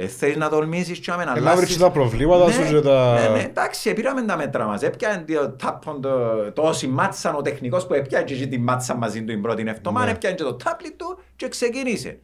Ε, 0.02 0.06
θέλεις 0.06 0.36
να 0.36 0.48
τολμήσεις 0.48 0.98
και 0.98 1.10
αμέ 1.10 1.24
να 1.24 1.32
Ε, 1.36 1.40
να 1.40 1.56
βρεις 1.56 1.78
τα 1.78 1.90
προβλήματα 1.90 2.46
Ναι, 2.46 2.52
σου 2.52 2.74
και 2.74 2.80
τα... 2.80 3.14
ναι, 3.14 3.28
ναι, 3.28 3.42
εντάξει, 3.42 3.92
πήραμε 3.94 4.22
τα 4.22 4.36
μέτρα 4.36 4.66
μας. 4.66 4.82
Έπιανε 4.82 5.24
το 5.24 5.50
τάπον 5.50 6.00
το, 6.00 6.10
το 6.52 6.62
όσοι 6.62 6.86
μάτσαν 6.86 7.34
ο 7.34 7.40
τεχνικός 7.42 7.86
που 7.86 7.94
έπιανε 7.94 8.24
και 8.24 8.46
την 8.46 8.62
μάτσα 8.62 8.94
μαζί 8.94 9.20
του 9.20 9.26
την 9.26 9.42
πρώτη 9.42 9.64
εβδομάδα, 9.66 10.04
Ναι. 10.06 10.10
έπιανε 10.12 10.34
και 10.36 10.42
το 10.42 10.54
τάπλι 10.54 10.90
του 10.92 11.18
και 11.36 11.48
ξεκίνησε. 11.48 12.18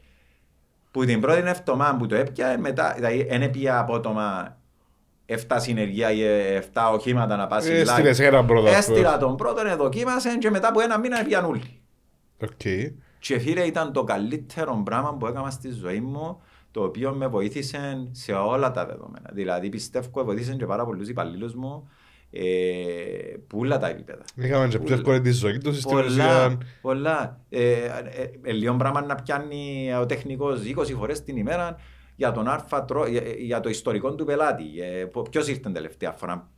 Που 0.90 1.04
την 1.04 1.20
πρώτη 1.20 1.42
εβδομάδα 1.48 1.96
που 1.96 2.06
το 2.06 2.14
έπιανε, 2.14 2.58
μετά, 2.58 2.92
δηλαδή, 2.96 3.26
δεν 3.30 3.42
έπια 3.42 3.78
απότομα 3.78 4.56
7 5.26 5.34
συνεργεία 5.56 6.10
ή 6.12 6.20
7 6.74 6.90
οχήματα 6.92 7.36
να 7.36 7.46
πάσει 7.46 7.72
Έστειλες 7.72 8.20
έναν 8.20 8.46
πρώτο, 8.46 8.68
ας 8.68 8.86
πούμε. 8.86 8.98
Έστειλα 8.98 9.18
τον 9.18 9.36
πρώτο, 9.36 9.76
δοκίμασε 9.76 10.36
και 10.38 10.50
μετά 10.50 10.68
από 10.68 10.80
ένα 10.80 10.98
μήνα 10.98 11.20
έπιαν 11.20 11.44
όλοι. 11.44 11.80
Οκ. 12.42 12.62
Και 13.18 13.38
φίλε 13.38 13.60
ήταν 13.60 13.92
το 13.92 14.04
καλύτερο 14.04 14.82
πράγμα 14.84 15.14
που 15.14 15.26
έκανα 15.26 15.50
στη 15.50 15.70
ζωή 15.70 16.00
μου 16.00 16.40
το 16.76 16.82
οποίο 16.82 17.12
με 17.12 17.26
βοήθησε 17.26 18.08
σε 18.10 18.32
όλα 18.32 18.70
τα 18.70 18.86
δεδομένα. 18.86 19.30
Δηλαδή 19.32 19.68
πιστεύω 19.68 20.24
βοήθησε 20.24 20.54
και 20.54 20.66
πάρα 20.66 20.84
πολλούς 20.84 21.08
υπαλλήλους 21.08 21.54
μου 21.54 21.88
ε, 22.30 22.42
που 23.46 23.58
όλα 23.58 23.78
τα 23.78 23.88
επίπεδα. 23.88 24.22
Είχαμε 24.34 24.68
και 24.68 24.78
πιο 24.78 24.94
εύκολη 24.94 25.20
τη 25.20 25.30
ζωή 25.30 25.58
τους 25.58 25.78
στην 25.80 25.90
Πολλά, 25.90 26.06
ουσία. 26.06 26.58
πολλά. 26.80 27.40
Ε, 27.48 27.72
ε, 27.72 28.30
ε, 28.42 28.52
λίγο 28.52 28.74
πράγμα 28.76 29.00
να 29.02 29.14
πιάνει 29.14 29.90
ο 30.00 30.06
τεχνικός 30.06 30.60
20 30.76 30.94
φορές 30.96 31.22
την 31.22 31.36
ημέρα 31.36 31.76
για 32.16 32.32
τον 32.32 32.48
άρφα, 32.48 32.84
τρο- 32.84 33.08
για, 33.08 33.22
για 33.38 33.60
το 33.60 33.68
ιστορικό 33.68 34.14
του 34.14 34.24
πελάτη. 34.24 34.64
Ε, 34.80 35.04
Ποιος 35.30 35.48
ήρθε 35.48 35.60
την 35.60 35.72
τελευταία 35.72 36.12
φορά. 36.12 36.50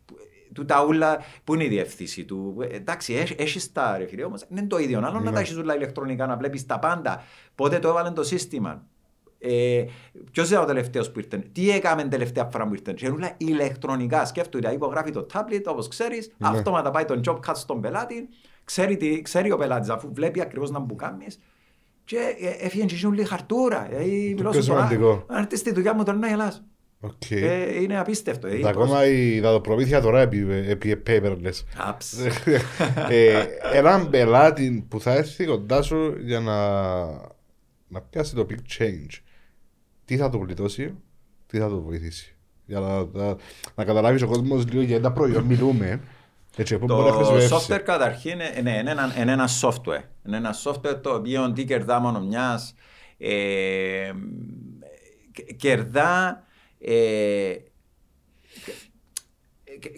Του 0.52 0.64
τα 0.64 0.84
ούλα, 0.84 1.18
πού 1.44 1.54
είναι 1.54 1.64
η 1.64 1.68
διευθύνση 1.68 2.24
του. 2.24 2.56
Ε, 2.70 2.76
εντάξει, 2.76 3.14
έχ- 3.14 3.40
έχεις 3.40 3.72
τα 3.72 3.98
ρε 3.98 4.06
φίλε, 4.06 4.24
όμως 4.24 4.40
δεν 4.48 4.58
είναι 4.58 4.66
το 4.66 4.78
ίδιο. 4.78 4.98
Άλλο 4.98 5.10
να 5.10 5.20
Ναι. 5.20 5.30
τα 5.30 5.40
έχεις 5.40 5.56
όλα 5.56 5.74
ηλεκτρονικά, 5.76 6.26
να 6.26 6.36
βλέπεις 6.36 6.66
τα 6.66 6.78
πάντα. 6.78 7.22
Πότε 7.54 7.78
το 7.78 7.88
έβαλε 7.88 8.10
το 8.10 8.22
σύστημα. 8.22 8.86
Ε, 9.38 9.84
Ποιος 10.32 10.50
ήταν 10.50 10.62
ο 10.62 10.66
τελευταίος 10.66 11.10
που 11.10 11.18
ήρθε, 11.18 11.36
τι 11.52 11.70
έκαμε 11.70 12.00
την 12.00 12.10
τελευταία 12.10 12.48
φορά 12.52 12.66
που 12.66 12.74
ήρθε. 12.74 12.92
Και 12.92 13.08
όλα 13.08 13.34
ηλεκτρονικά. 13.36 14.24
Σκέφτομαι, 14.24 14.58
δηλαδή 14.58 14.76
υπογράφει 14.76 15.10
το 15.10 15.26
tablet, 15.32 15.62
όπως 15.66 15.88
ξέρεις, 15.88 16.32
Ναι. 16.38 16.48
αυτόματα 16.48 16.90
πάει 16.90 17.04
τον 17.04 17.20
job 17.26 17.38
cut 17.46 17.52
στον 17.54 17.80
πελάτη, 17.80 18.28
ξέρει, 18.64 18.96
τι, 18.96 19.22
ξέρει 19.22 19.52
ο 19.52 19.56
πελάτης, 19.56 19.88
αφού 19.88 20.10
βλέπει 20.12 20.40
ακριβώς 20.40 20.70
να 20.70 20.78
μου 20.78 20.94
κάνεις. 20.94 21.38
Και 22.04 22.16
ε, 22.40 22.66
έφυγε 22.66 22.84
και 22.84 22.94
ζουν 22.94 23.26
χαρτούρα. 23.26 23.88
Ε, 23.92 24.04
μιλώ 24.04 24.50
πιο 24.50 24.60
σου 24.62 24.68
τώρα, 24.68 24.86
σημαντικό. 24.86 25.24
Αν 25.26 25.38
έρθεις 25.42 25.58
στη 25.58 25.72
δουλειά 25.72 25.94
μου 25.94 26.04
τώρα 26.04 26.18
να 26.18 26.28
γελάς. 26.28 26.64
Οκ. 27.00 27.30
Ε, 27.30 27.82
είναι 27.82 27.98
απίστευτο. 27.98 28.46
Ε, 28.46 28.58
Τα 28.58 28.68
ακόμα 28.68 29.06
η 29.06 29.40
δαδοπρομήθεια 29.40 30.00
τώρα 30.00 30.20
επί, 30.20 30.46
επί 30.66 31.02
paperless. 31.06 31.62
Αψ. 31.76 32.18
ε, 33.08 33.44
έναν 33.72 34.10
πελάτη 34.10 34.86
που 34.88 35.00
θα 35.00 35.12
έρθει 35.14 35.44
κοντά 35.44 35.82
σου 35.82 36.16
για 36.20 36.40
να, 36.40 36.56
να 37.88 38.00
πιάσει 38.10 38.34
το 38.34 38.46
big 38.50 38.78
change. 38.78 39.22
Τι 40.08 40.16
θα 40.16 40.30
του 40.30 40.42
γλιτώσει, 40.44 40.94
τι 41.46 41.58
θα 41.58 41.68
του 41.68 41.82
βοηθήσει. 41.86 42.34
Για 42.66 42.80
να, 42.80 43.04
να, 43.04 43.36
να 43.74 43.84
καταλάβεις 43.84 44.22
ο 44.22 44.26
κόσμος 44.26 44.66
λίγο 44.68 44.82
για 44.82 45.00
τα 45.00 45.12
προϊόν 45.12 45.44
μιλούμε. 45.44 46.00
Έτσι, 46.56 46.78
πού 46.78 46.86
μπορεί 46.86 47.02
να 47.10 47.16
Το 47.16 47.24
χρησιμεύσει. 47.24 47.66
software 47.72 47.80
καταρχήν 47.84 48.32
είναι, 48.32 48.60
ναι, 48.62 48.70
είναι, 48.78 48.90
ένα, 48.90 49.14
είναι 49.20 49.32
ένα 49.32 49.48
software. 49.60 50.02
Είναι 50.26 50.36
ένα 50.36 50.54
software 50.64 51.00
το 51.02 51.14
οποίο 51.14 51.52
τι 51.52 51.64
κερδά 51.64 51.98
μόνο 52.00 52.20
μιας. 52.20 52.74
Ε, 53.18 54.12
κ- 55.32 55.56
κερδά 55.56 56.42
ε, 56.80 56.92
κα- 57.54 57.62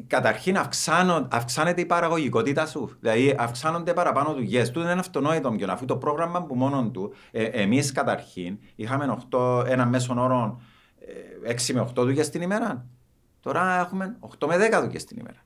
καταρχήν 0.06 0.56
αυξάνω, 0.56 1.28
αυξάνεται 1.30 1.80
η 1.80 1.86
παραγωγικότητα 1.86 2.66
σου. 2.66 2.96
Δηλαδή 3.00 3.34
αυξάνονται 3.38 3.92
παραπάνω 3.92 4.32
δουλειές. 4.34 4.70
Του 4.70 4.80
είναι 4.80 4.92
αυτονόητο 4.92 5.50
πιο 5.50 5.70
αφού 5.70 5.84
το 5.84 5.96
πρόγραμμα 5.96 6.42
που 6.42 6.54
μόνο 6.54 6.90
του, 6.92 7.12
ε, 7.30 7.44
εμείς 7.44 7.92
καταρχήν 7.92 8.58
είχαμε 8.76 9.16
8, 9.30 9.64
ένα 9.66 9.86
μέσον 9.86 10.18
όρο 10.18 10.60
ε, 11.46 11.52
6 11.52 11.72
με 11.74 11.80
8 11.80 12.02
δουλειές 12.04 12.30
την 12.30 12.42
ημέρα. 12.42 12.86
Τώρα 13.40 13.78
έχουμε 13.80 14.16
8 14.38 14.46
με 14.46 14.56
10 14.56 14.80
δουλειές 14.82 15.04
την 15.04 15.16
ημέρα. 15.18 15.38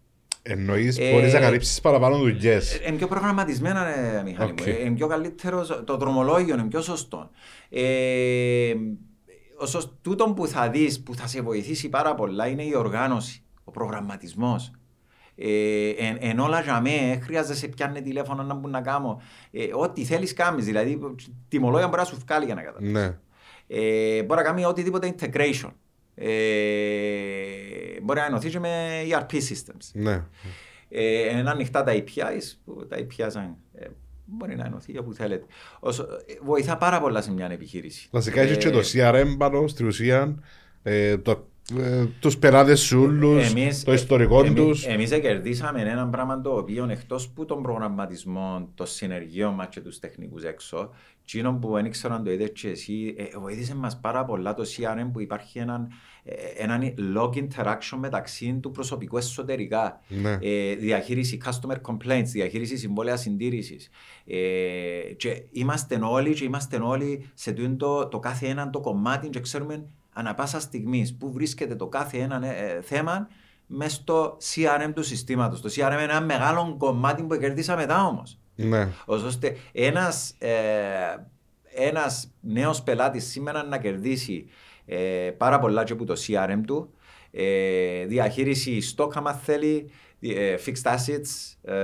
Εννοείς 0.46 0.98
Ε, 0.98 1.10
μπορείς 1.12 1.32
να 1.32 1.40
καλύψεις 1.40 1.80
παραπάνω 1.80 2.16
δουλειές. 2.18 2.80
Είναι 2.86 2.96
πιο 2.96 3.06
προγραμματισμένα, 3.08 3.84
ρε, 3.84 4.22
Μιχάλη 4.24 4.50
Οκ. 4.50 4.60
μου. 4.60 4.66
Ε, 4.72 4.84
Είναι 4.84 4.94
πιο 4.94 5.06
καλύτερο, 5.06 5.66
το 5.84 5.96
δρομολόγιο 5.96 6.54
είναι 6.54 6.64
πιο 6.64 6.80
σωστό. 6.82 7.30
Ε, 7.70 8.74
ο 9.58 9.66
σωσ- 9.66 9.92
τούτο 10.02 10.24
που 10.32 10.46
θα 10.46 10.70
δεις, 10.70 11.02
που 11.02 11.14
θα 11.14 11.26
σε 11.26 11.40
βοηθήσει 11.42 11.88
πάρα 11.88 12.14
πολλά, 12.14 12.46
είναι 12.46 12.62
η 12.62 12.74
οργάνωση, 12.76 13.43
ο 13.64 13.70
προγραμματισμός. 13.70 14.70
Ε, 15.36 15.88
εν, 15.88 16.16
εν 16.20 16.38
όλα 16.38 16.60
για 16.60 16.80
μέ, 16.80 17.18
χρειάζεσαι 17.22 17.68
πιάνε 17.68 18.00
τηλέφωνο 18.00 18.42
να 18.42 18.54
μπουν 18.54 18.70
να 18.70 18.80
κάνω. 18.80 19.20
Ε, 19.50 19.66
ό,τι 19.74 20.04
θέλεις 20.04 20.32
κάνεις, 20.32 20.64
δηλαδή 20.64 21.00
τιμολόγια 21.48 21.86
μπορεί 21.88 22.00
να 22.00 22.06
σου 22.06 22.18
βγάλει 22.26 22.44
για 22.44 22.54
να 22.54 22.62
καταλάβεις. 22.62 22.92
Ναι. 22.92 23.18
Ε, 23.66 24.22
μπορεί 24.22 24.40
να 24.40 24.46
κάνει 24.46 24.64
οτιδήποτε 24.64 25.14
integration. 25.18 25.70
Ε, 26.14 26.26
μπορεί 28.02 28.18
να 28.18 28.26
ενωθείς 28.26 28.52
και 28.52 28.58
με 28.58 29.02
ERP 29.10 29.34
systems. 29.34 29.90
Ναι. 29.92 30.24
Ε, 30.88 31.38
είναι 31.38 31.50
ανοιχτά 31.50 31.82
τα 31.82 31.92
APIs, 31.92 32.56
που 32.64 32.86
τα 32.86 32.96
APIs 32.96 33.32
αν, 33.34 33.56
ε, 33.74 33.86
μπορεί 34.24 34.56
να 34.56 34.64
ενωθεί 34.64 34.98
όπου 34.98 35.12
θέλετε. 35.14 35.44
Όσο, 35.80 36.02
ε, 36.02 36.34
βοηθά 36.42 36.76
πάρα 36.76 37.00
πολλά 37.00 37.22
σε 37.22 37.32
μια 37.32 37.46
επιχείρηση. 37.50 38.08
Βασικά 38.10 38.40
έχεις 38.40 38.56
Ε, 38.56 38.58
και 38.58 38.70
το 38.70 38.80
CRM 38.92 39.34
πάνω 39.38 39.66
στην 39.66 39.86
ουσία, 39.86 40.42
ε, 40.82 41.18
το, 41.18 41.48
ε, 41.78 42.04
τους 42.20 42.38
πελάτες 42.38 42.80
σου 42.80 43.00
όλους, 43.00 43.50
εμείς- 43.50 43.84
το 43.84 43.92
ιστορικό 43.92 44.44
εμείς- 44.44 44.54
τους. 44.54 44.86
Εμείς 44.86 45.10
κερδίσαμε 45.10 45.80
ένα 45.80 46.08
πράγμα 46.08 46.40
το 46.40 46.56
οποίο 46.56 46.86
εκτός 46.90 47.28
που 47.28 47.44
τον 47.44 47.62
προγραμματισμό, 47.62 48.68
το 48.74 48.86
συνεργείο 48.86 49.50
μας 49.50 49.68
και 49.70 49.80
τους 49.80 49.98
τεχνικούς 49.98 50.42
έξω, 50.42 50.90
εκείνο 51.22 51.52
που 51.52 51.72
δεν 51.72 51.84
ήξερα 51.84 52.14
αν 52.14 52.24
το 52.24 52.30
είδες 52.30 52.50
και 52.52 52.68
εσύ, 52.68 53.14
ε, 53.16 53.38
βοήθησε 53.38 53.74
μας 53.74 54.00
πάρα 54.00 54.24
πολλά 54.24 54.54
το 54.54 54.62
CRM 54.62 55.10
που 55.12 55.20
υπάρχει 55.20 55.58
έναν, 55.58 55.88
ε, 56.24 56.32
έναν 56.56 56.94
log 57.16 57.30
interaction 57.36 57.96
μεταξύ 57.98 58.58
του 58.62 58.70
προσωπικού 58.70 59.16
εσωτερικά. 59.16 60.00
Ναι. 60.08 60.38
Ε, 60.40 60.74
διαχείριση 60.74 61.38
customer 61.44 61.76
complaints, 61.92 62.24
διαχείριση 62.26 62.76
συμβόλαια 62.76 63.16
συντήρησης. 63.16 63.88
Ε, 64.26 64.36
και 65.16 65.42
είμαστε 65.50 65.98
όλοι 66.02 66.34
και 66.34 66.44
είμαστε 66.44 66.76
όλοι 66.82 67.30
σε 67.34 67.52
τούτο 67.52 68.08
το 68.10 68.18
κάθε 68.18 68.46
έναν 68.46 68.70
το 68.70 68.80
κομμάτι 68.80 69.28
και 69.28 69.40
ξέρουμε 69.40 69.84
ανα 70.14 70.34
πάσα 70.34 70.60
στιγμή 70.60 71.16
που 71.18 71.32
βρίσκεται 71.32 71.74
το 71.74 71.86
κάθε 71.86 72.18
ένα 72.18 72.46
ε, 72.46 72.80
θέμα 72.82 73.28
μέσα 73.66 73.94
στο 73.94 74.36
CRM 74.42 74.90
του 74.94 75.02
συστήματος. 75.02 75.60
Το 75.60 75.68
CRM 75.74 75.92
είναι 75.92 76.02
ένα 76.02 76.20
μεγάλο 76.20 76.76
κομμάτι 76.78 77.22
που 77.22 77.36
κερδίσα 77.36 77.76
μετά 77.76 78.06
όμως. 78.06 78.38
Ναι. 78.54 78.88
Ως 79.04 79.22
ώστε 79.22 79.56
ένας, 79.72 80.34
ε, 80.38 80.50
ένας 81.74 82.30
νέος 82.40 82.82
πελάτης 82.82 83.24
σήμερα 83.24 83.64
να 83.64 83.78
κερδίσει 83.78 84.46
ε, 84.86 85.30
πάρα 85.36 85.58
πολλά 85.58 85.84
και 85.84 85.92
από 85.92 86.04
το 86.04 86.14
CRM 86.26 86.60
του, 86.66 86.94
ε, 87.30 88.04
διαχείριση 88.04 88.94
stock 88.96 89.10
άμα 89.14 89.32
θέλει, 89.32 89.90
ε, 90.20 90.56
fixed 90.66 90.94
assets, 90.94 91.70
ε, 91.72 91.74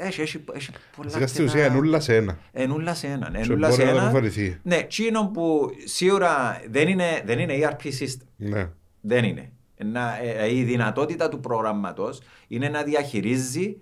έχει, 0.00 0.20
έχει, 0.20 0.44
έχει 0.52 0.70
πολλά 0.96 1.08
Βασικά 1.08 1.26
στην 1.26 1.42
αρκετά- 1.42 1.60
ουσία 1.64 1.64
ενούλα 1.74 2.00
σε 2.00 2.16
ένα. 2.16 2.38
Ενούλα 2.52 2.94
σε 2.94 3.06
έναν. 3.06 3.32
Και 3.32 3.38
Ενούλα 3.38 3.70
σε 3.70 3.76
μπορεί 3.76 3.86
να 3.86 3.92
το 3.92 3.98
έναν. 3.98 4.08
αποφερθεί. 4.16 4.58
Ναι, 4.62 4.82
τσίνο 4.82 5.30
που 5.32 5.70
σίγουρα 5.84 6.60
δεν 6.70 6.88
είναι, 6.88 7.22
δεν 7.24 7.38
είναι 7.38 7.54
ERP 7.62 7.86
system. 7.86 8.26
Ναι. 8.36 8.68
Δεν 9.00 9.24
είναι. 9.24 9.50
Να, 9.84 10.18
ε, 10.22 10.54
η 10.54 10.62
δυνατότητα 10.62 11.28
του 11.28 11.40
προγραμματός 11.40 12.20
είναι 12.48 12.68
να 12.68 12.82
διαχειρίζει 12.82 13.76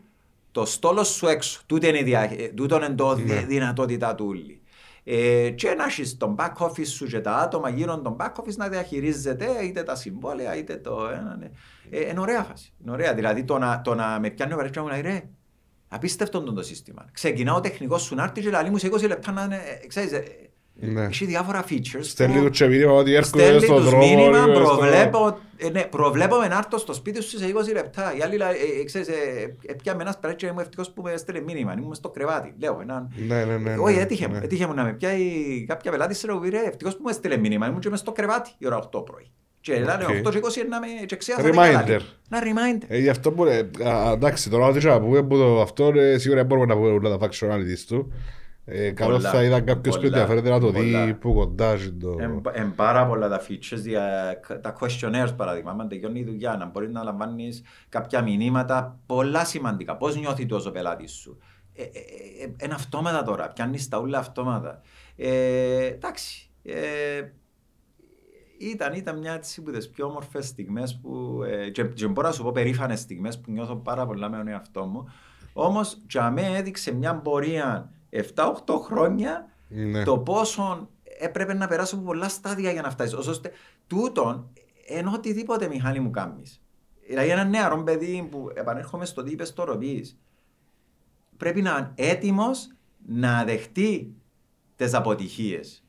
το 0.52 0.64
στόλο 0.64 1.04
σου 1.04 1.26
έξω. 1.26 1.60
Τούτο 1.66 1.86
είναι, 1.88 1.98
η 1.98 2.02
δια, 2.02 2.20
ε, 2.20 2.48
τούτο 2.48 2.76
είναι 2.76 2.88
το 2.94 3.14
Ναι. 3.16 3.22
δι- 3.22 3.46
δυνατότητα 3.46 4.14
του 4.14 4.26
όλη. 4.28 4.60
Ε, 5.04 5.50
και 5.50 5.74
να 5.74 5.84
έχεις 5.84 6.16
τον 6.16 6.36
back 6.38 6.52
office 6.66 6.86
σου 6.86 7.06
και 7.06 7.20
τα 7.20 7.36
άτομα 7.36 7.68
γύρω 7.68 7.98
τον 8.00 8.16
back 8.20 8.32
office 8.42 8.56
να 8.56 8.68
διαχειρίζεται 8.68 9.46
είτε 9.64 9.82
τα 9.82 9.94
συμβόλαια 9.94 10.56
είτε 10.56 10.76
το 10.76 11.08
ένα. 11.14 11.36
Ναι. 11.40 11.50
Ε, 11.90 12.08
είναι 12.10 12.20
ωραία 12.20 12.42
φάση. 12.42 12.72
Είναι 12.82 12.90
ωραία. 12.90 13.14
Δηλαδή 13.14 13.44
το 13.44 13.58
να, 13.58 13.80
το 13.80 13.94
να 13.94 14.18
με 14.20 14.30
πιάνει 14.30 14.52
ο 14.52 14.56
παρέξι 14.56 14.80
μου 14.80 14.86
να 14.86 14.92
λέει 14.92 15.00
ρε, 15.02 15.22
απίστευτο 15.88 16.40
το, 16.42 16.52
το 16.52 16.62
σύστημα. 16.62 17.04
Ξεκινά 17.12 17.54
ο 17.54 17.60
τεχνικός 17.60 18.02
σου 18.02 18.14
να 18.14 18.22
έρθει 18.22 18.40
και 18.40 18.50
λέει 18.50 18.70
μου 18.70 18.76
σε 18.78 18.88
20 18.92 19.06
λεπτά 19.06 19.32
να 19.32 19.42
είναι, 19.42 19.60
ε, 19.82 19.86
ξέρεις, 19.86 20.12
ε, 20.12 20.22
Ναι. 20.80 21.04
έχει 21.04 21.24
διάφορα 21.24 21.64
features. 21.68 22.00
Στέλνει 22.00 22.36
που- 22.36 22.42
το 22.42 22.50
και 22.50 22.66
μήνυμα 22.66 22.92
ότι 22.92 23.14
έρχονται 23.14 23.42
Στέλνει 23.42 23.60
στον 23.64 23.76
τους 23.76 23.84
δρόμο. 23.90 24.06
μήνυμα, 24.06 24.38
είμαι 24.38 24.54
στο- 24.54 24.64
προβλέπω, 24.64 25.38
ε, 25.56 25.68
ναι, 25.70 25.84
προβλέπω 25.84 26.36
με 26.38 26.48
να 26.48 26.56
έρθω 26.56 26.78
στο 26.78 26.92
σπίτι 26.92 27.22
σου 27.22 27.38
σε 27.38 27.46
20 27.46 27.72
λεπτά. 27.72 28.16
Η 28.16 28.22
άλλη, 28.22 28.36
λέει, 28.36 28.48
ε, 28.48 28.80
ε, 28.80 28.84
ξέρεις, 28.84 29.08
ε, 29.08 29.12
ε, 29.66 29.72
πιάμε 29.82 30.02
ένας 30.02 30.18
πρέτσι 30.18 30.36
και 30.46 30.52
είμαι 30.52 30.62
ευτυχώς 30.62 30.90
που 30.90 31.02
με 31.02 31.12
έστειλε 31.12 31.40
μήνυμα, 31.40 31.74
ήμουν 31.78 31.94
στο 31.94 32.10
κρεβάτι. 32.10 32.54
Λέω, 32.58 32.78
έναν... 32.82 33.12
Ναι, 33.26 33.44
ναι, 33.44 33.56
ναι. 33.56 33.76
Όχι, 33.78 33.94
ναι, 33.96 34.00
έτυχε 34.02 34.26
μου, 34.28 34.32
ναι. 34.34 34.40
έτυχε 34.44 34.66
μου 34.66 34.74
να 34.74 34.84
με 34.84 34.92
πιάει 34.92 35.20
κάποια 35.68 35.90
πελάτη 35.90 36.14
σε 36.14 36.26
ροβή, 36.26 36.48
ρε, 36.48 36.60
ευτυχώς 36.66 36.94
που 36.96 37.00
μου 37.02 37.08
έστειλε 37.08 37.36
μήνυμα, 37.36 37.66
ήμουν 37.66 37.80
και 37.80 37.90
μες 37.90 37.98
στο 37.98 38.12
κρεβάτι 38.12 38.50
η 38.58 38.66
ώρα 38.66 38.76
8 38.76 39.04
πρωί. 39.04 39.30
Και 39.60 39.74
λένε 39.74 40.04
Οκ. 40.04 40.26
8 40.26 40.30
και 40.30 40.40
20 40.42 40.66
να 40.68 40.80
με 40.80 40.86
και 41.06 41.16
ξέχασα 41.16 41.48
Reminder. 41.48 41.52
καλά. 41.54 42.00
Ένα 42.30 42.42
reminder. 42.42 42.84
Ε, 42.88 42.98
γι' 42.98 43.08
αυτό 43.08 43.30
μπορεί, 43.30 43.70
α, 43.84 44.10
εντάξει, 44.12 44.50
τώρα 44.50 44.66
ό,τι 44.66 44.78
και 44.78 44.86
να 44.88 45.00
πούμε 45.00 45.22
που 45.22 45.36
το 45.36 45.60
αυτό 45.60 45.92
ε, 45.96 46.18
σίγουρα 46.18 46.44
μπορούμε 46.44 46.66
να 46.66 46.74
πούμε 46.74 46.88
όλα 46.90 47.16
τα 47.16 47.26
functionalities 47.26 47.84
του. 47.88 48.12
Ε, 48.70 48.90
καλό 48.90 49.14
Πολλά, 49.14 49.30
θα 49.30 49.42
ήταν 49.44 49.64
κάποιος 49.64 49.94
που 49.96 50.00
πολλά, 50.02 50.12
ενδιαφέρεται 50.18 50.50
να 50.50 50.60
το 50.60 50.70
δει 50.70 50.90
πολλά. 50.92 51.14
που 51.14 51.34
κοντά 51.34 51.76
και 51.76 51.90
το... 52.00 52.16
Εν 52.52 52.72
πάρα 52.74 53.06
πολλά 53.06 53.28
τα 53.28 53.40
features, 53.48 53.76
δια- 53.78 54.40
τα 54.62 54.76
questionnaires 54.80 55.32
παράδειγμα, 55.36 55.76
αν 55.80 55.88
τελειώνει 55.88 56.20
η 56.20 56.24
δουλειά, 56.24 56.56
να 56.56 56.66
μπορείς 56.66 56.90
να 56.90 57.02
λαμβάνεις 57.02 57.62
κάποια 57.88 58.22
μηνύματα 58.22 58.98
πολλά 59.06 59.44
σημαντικά. 59.44 59.96
Πώς 59.96 60.16
νιώθει 60.16 60.46
τόσο 60.46 60.68
ο 60.68 60.72
πελάτη 60.72 61.08
σου; 61.08 61.38
Ε, 61.74 61.82
ε, 61.82 61.86
ε, 62.44 62.64
είναι 62.64 62.74
αυτόματα 62.74 63.22
τώρα, 63.22 63.48
πιάνεις 63.48 63.88
τα 63.88 63.98
ούλα 63.98 64.18
αυτόματα. 64.18 64.80
Ε, 65.16 65.86
εντάξει. 65.86 66.50
Ε, 68.60 68.68
ήταν, 68.68 68.92
ήταν 68.94 69.18
μια 69.18 69.32
έτσι 69.32 69.60
από 69.60 69.78
τι 69.78 69.88
πιο 69.88 70.06
όμορφες 70.06 70.46
στιγμές 70.46 70.98
που. 71.02 71.42
Ε, 71.42 71.70
και, 71.70 71.84
και 71.84 72.06
μπορώ 72.06 72.28
να 72.28 72.34
σου 72.34 72.42
πω 72.42 72.52
περήφανες 72.52 73.00
στιγμές 73.00 73.40
που 73.40 73.50
νιώθω 73.50 73.76
πάρα 73.76 74.06
πολλά 74.06 74.28
με 74.28 74.36
τον 74.36 74.48
εαυτό 74.48 74.84
μου. 74.84 75.08
Όμως, 75.52 75.98
για 76.10 76.30
μέ 76.30 76.56
έδειξε 76.56 76.94
μια 76.94 77.14
πορεία 77.16 77.92
7-8 78.10 78.22
χρόνια 78.82 79.48
Ναι. 79.68 80.04
το 80.04 80.18
πόσο 80.18 80.88
έπρεπε 81.18 81.54
να 81.54 81.66
περάσω 81.68 81.94
από 81.94 82.04
πολλά 82.04 82.28
στάδια 82.28 82.72
για 82.72 82.82
να 82.82 82.90
φτάσεις. 82.90 83.14
ώστε 83.14 83.50
τούτον 83.86 84.50
ενώ 84.86 85.12
οτιδήποτε 85.14 85.68
μηχανή 85.68 86.00
μου 86.00 86.10
κάνεις. 86.10 86.62
Δηλαδή 87.06 87.28
ένα 87.28 87.44
νεαρό 87.44 87.82
παιδί 87.82 88.28
που 88.30 88.50
επανέρχομαι 88.54 89.04
στο 89.04 89.22
τι 89.22 89.30
είπες 89.30 89.52
τώρα 89.52 89.76
πεις, 89.76 90.18
πρέπει 91.36 91.62
να 91.62 91.70
είναι 91.78 92.10
έτοιμος 92.10 92.72
να 93.06 93.44
δεχτεί 93.44 94.14
τις 94.76 94.94
αποτυχίες. 94.94 95.82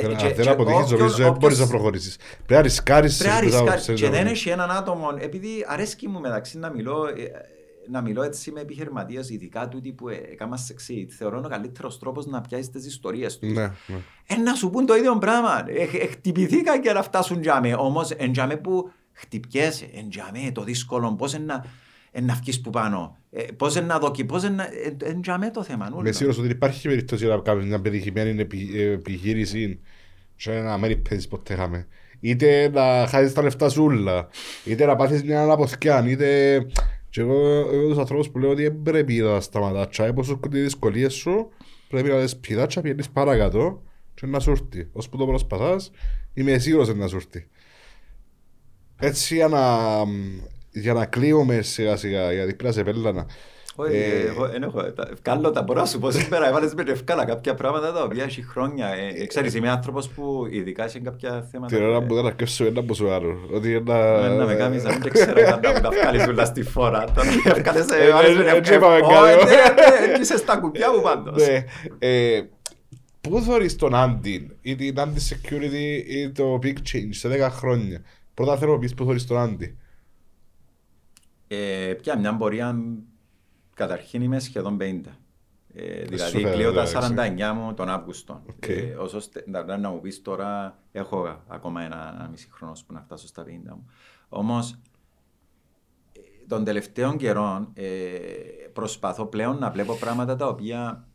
Ε, 0.00 0.06
Αν 0.06 0.16
και- 0.16 0.34
δεν 0.34 0.44
και 0.44 0.50
αποτύχεις 0.50 0.82
όποιον- 0.82 0.98
νομίζω 0.98 1.16
δεν 1.16 1.26
μπορείς 1.32 1.40
να 1.42 1.46
όποιος- 1.64 1.68
προχωρήσεις. 1.68 2.16
Πρέπει 2.16 2.52
να 2.52 2.60
ρισκάρεις 2.60 3.16
Πρέπει 3.16 3.32
να 3.34 3.40
σε 3.40 3.46
αυτά 3.46 3.58
που 3.58 3.62
ρισκάρεις. 3.62 3.82
ξέρεις 3.82 4.00
Και 4.00 4.06
να 4.06 4.12
δεν 4.12 4.22
κάνεις. 4.24 4.38
έχει 4.40 4.48
έναν 4.50 4.70
άτομο, 4.70 5.08
επειδή 5.18 5.64
αρέσκει 5.68 6.08
μου 6.08 6.20
μεταξύ 6.20 6.58
να 6.58 6.70
μιλώ, 6.70 7.06
ε, 7.06 7.12
να 7.90 8.00
μιλώ 8.00 8.22
έτσι 8.22 8.50
με 8.50 8.60
επιχειρηματίες, 8.60 9.30
ειδικά 9.30 9.68
τούτοι 9.68 9.92
που 9.92 10.08
έκανα 10.08 10.56
σεξί. 10.56 11.08
Θεωρώ 11.18 11.36
είναι 11.36 11.46
ο 11.46 11.50
καλύτερος 11.50 11.98
τρόπος 11.98 12.26
να 12.26 12.40
πιάσεις 12.40 12.70
τις 12.70 12.86
ιστορίες 12.86 13.38
τους. 13.38 13.52
Ναι, 13.52 13.62
ναι. 13.86 13.96
Ε, 14.26 14.36
να 14.36 14.54
σου 14.54 14.70
πούν 14.70 14.86
το 14.86 14.94
ίδιο 14.96 15.18
πράγμα. 15.18 15.64
Ε, 15.66 15.82
ε, 15.82 16.06
χτυπηθήκα 16.06 16.80
και 16.80 16.92
να 16.92 17.02
φτάσουν 17.02 17.40
τζάμε. 17.40 17.74
Όμως, 17.74 18.10
εν 18.10 18.32
τζάμε 18.32 18.56
που 18.56 18.90
χτυπιέσαι, 19.12 19.90
εν 19.94 20.08
τζάμε 20.08 20.50
το 20.54 20.62
δύσκολο, 20.64 21.14
πώς 21.14 21.38
να, 21.38 21.64
ε, 22.10 22.20
να 22.20 22.34
βγεις 22.34 22.60
που 22.60 22.70
πάνω, 22.70 23.16
ε, 23.30 23.42
πώς 23.56 23.74
να 23.82 23.98
δοκι, 23.98 24.24
πώς 24.24 24.42
να. 24.42 24.62
ε, 24.64 24.96
εν 25.04 25.20
τζάμε 25.20 25.50
το 25.50 25.62
θέμα. 25.62 25.90
Είμαι 25.98 26.12
σίγουρος 26.12 26.38
ότι 26.38 26.48
υπάρχει 26.48 26.88
περίπτωση 26.88 27.26
να 27.26 27.38
κάνεις 27.38 27.64
μια 27.64 27.80
πετυχημένη 27.80 28.40
επι- 28.40 28.74
ε, 28.74 28.90
επιχείρηση 28.90 29.80
σε 30.36 30.56
ένα 30.56 30.78
μέρη 30.78 30.96
παίζεις 30.96 31.28
ποτέ 31.28 31.54
είχαμε. 31.54 31.86
Είτε 32.20 32.68
να 32.68 33.06
χάσεις 33.06 33.32
τα 33.32 33.42
λεφτά 33.42 33.68
σου 33.68 33.84
όλα, 33.84 34.28
είτε 34.64 34.84
να 34.86 34.96
πάθεις 34.96 35.22
μια 35.22 35.42
αναποθκιά, 35.42 36.08
είτε... 36.08 36.60
Και 37.10 37.20
εγώ 37.20 37.70
είμαι 37.72 37.88
τους 37.88 37.98
ανθρώπους 37.98 38.30
που 38.30 38.38
λέω 38.38 38.50
ότι 38.50 38.62
δεν 38.62 38.82
πρέπει 38.82 39.14
να 39.14 39.40
σταματάς. 39.40 39.96
Και 39.96 40.02
όπως 40.02 40.26
σου 40.26 40.40
οι 40.52 40.58
δυσκολίες 40.58 41.14
σου, 41.14 41.48
πρέπει 41.88 42.08
να 42.08 42.20
τις 42.20 42.36
πηδάς 42.36 42.66
και 42.66 42.72
να 42.76 42.82
πιένεις 42.82 43.10
παρακάτω 43.10 43.82
και 44.14 44.26
να 44.26 44.40
σου 44.40 44.50
έρθει. 44.50 44.88
Ως 44.92 45.08
που 45.08 45.16
το 45.16 45.26
προσπαθάς, 45.26 45.90
είμαι 46.34 46.58
σίγουρος 46.58 46.88
ότι 46.88 46.98
να 46.98 47.06
σου 47.08 47.16
έρθει. 47.16 47.46
Έτσι 48.96 49.34
για 49.34 49.48
να, 49.48 49.66
για 50.80 50.92
να 50.92 51.06
κλείουμε 51.06 51.62
σιγά 51.62 51.96
σιγά, 51.96 52.32
γιατί 52.32 52.54
πρέπει 52.54 52.64
να 52.64 52.72
σε 52.72 52.82
πέλανα. 52.82 53.26
Όχι, 53.80 53.96
Ε, 53.96 54.26
εγώ 54.28 54.48
δεν 54.48 54.62
έχω. 54.62 54.82
τα- 54.92 55.08
Βγάλω 55.24 55.50
τα 55.50 55.62
μπορώ 55.62 55.80
να 55.80 55.86
σου 55.86 55.98
πω 55.98 56.10
σήμερα. 56.10 56.48
Έβαλες 56.48 56.74
με 56.74 56.82
ευκάλα 56.86 57.24
κάποια 57.24 57.54
πράγματα 57.54 57.92
τα 57.92 58.02
οποία 58.02 58.24
έχει 58.24 58.42
χρόνια. 58.42 58.86
Ε, 58.88 59.22
ε, 59.22 59.26
Ξέρεις, 59.26 59.54
είμαι 59.54 59.70
άνθρωπος 59.70 60.08
που 60.08 60.46
ειδικά 60.50 60.88
σε 60.88 60.98
κάποια 60.98 61.48
θέματα. 61.50 61.76
Την 61.76 61.84
ώρα 61.84 61.96
ε, 61.96 62.00
που 62.06 62.14
δεν 62.14 62.26
αρκεύσω 62.26 62.64
ένα 62.64 62.80
από 62.80 62.94
σου 62.94 63.10
άλλο. 63.10 63.38
Ότι 63.54 63.72
ε, 63.72 63.76
ένα... 63.76 64.28
Να 64.28 64.44
με 64.44 64.54
κάνεις 64.54 64.82
να 64.84 64.90
μην 64.98 65.10
ξέρω 65.10 65.32
όταν 65.46 65.60
να 65.62 65.72
μου 65.72 65.80
τα 65.80 65.90
βγάλεις 65.90 66.26
όλα 66.26 66.44
στη 66.44 66.62
φορά. 66.62 67.04
Τώρα 67.14 67.28
βγάλες, 67.56 67.88
ε, 67.90 68.04
Ε, 68.06 68.10
βάλες 68.12 68.30
ε, 68.30 68.34
με 68.42 68.50
έτσι 68.50 68.72
ευκάλα. 68.72 68.98
είπαμε 68.98 69.14
Όχι, 69.32 69.44
κάτι. 69.44 69.44
ναι, 69.44 70.12
ναι, 70.12 70.18
Είσαι 70.20 70.36
στα 70.36 70.56
κουπιά 70.56 70.92
μου 70.92 71.00
πάντως. 71.02 71.46
Ναι. 71.46 71.64
Ε, 71.98 72.40
Πού 73.20 73.40
θωρείς 73.40 73.76
τον 73.76 73.94
Άντι 73.94 74.56
ή 74.62 74.76
την 74.76 74.94
Andy 74.98 75.32
Security 75.32 76.02
ή 76.08 76.30
το 76.30 76.58
Big 76.62 76.66
Change 76.92 77.08
σε 77.10 77.28
10 77.28 77.48
χρόνια; 77.50 78.00
Πρώτα 78.34 78.56
θέλω 78.56 78.72
να 78.72 78.78
πεις 78.78 78.94
πού 78.94 79.04
θωρείς 79.04 79.26
τον 79.26 79.38
Άντι. 79.38 79.76
Ε, 81.48 81.94
Πια 82.02 82.18
μια 82.18 82.36
πορεία, 82.36 82.78
καταρχήν 83.74 84.22
είμαι 84.22 84.38
σχεδόν 84.38 84.76
50. 84.80 85.00
Ε, 85.74 86.02
δηλαδή 86.04 86.30
φαίνεται, 86.30 86.54
κλείω 86.54 86.72
τα 86.72 86.82
εντάξει. 86.82 87.50
49 87.50 87.52
μου 87.54 87.74
τον 87.74 87.88
Αύγουστο. 87.88 88.42
Οκ. 88.48 88.68
Ε, 88.68 88.94
όσο 88.98 89.20
στε- 89.20 89.46
να, 89.48 89.76
να 89.76 89.90
μου 89.90 90.00
πεις 90.00 90.22
τώρα, 90.22 90.78
έχω 90.92 91.42
ακόμα 91.46 91.82
ένα, 91.82 92.14
ένα 92.18 92.28
μισή 92.28 92.48
χρόνος 92.50 92.84
που 92.84 92.92
να 92.92 93.00
φτάσω 93.00 93.26
στα 93.26 93.44
50 93.44 93.46
μου. 93.64 93.86
Όμως, 94.28 94.78
των 96.46 96.64
τελευταίων 96.64 97.16
καιρών 97.16 97.70
ε, 97.74 97.86
προσπαθώ 98.72 99.26
πλέον 99.26 99.58
να 99.58 99.70
βλέπω 99.70 99.94
πράγματα 99.94 100.36
τα 100.36 100.46
οποία 100.48 101.08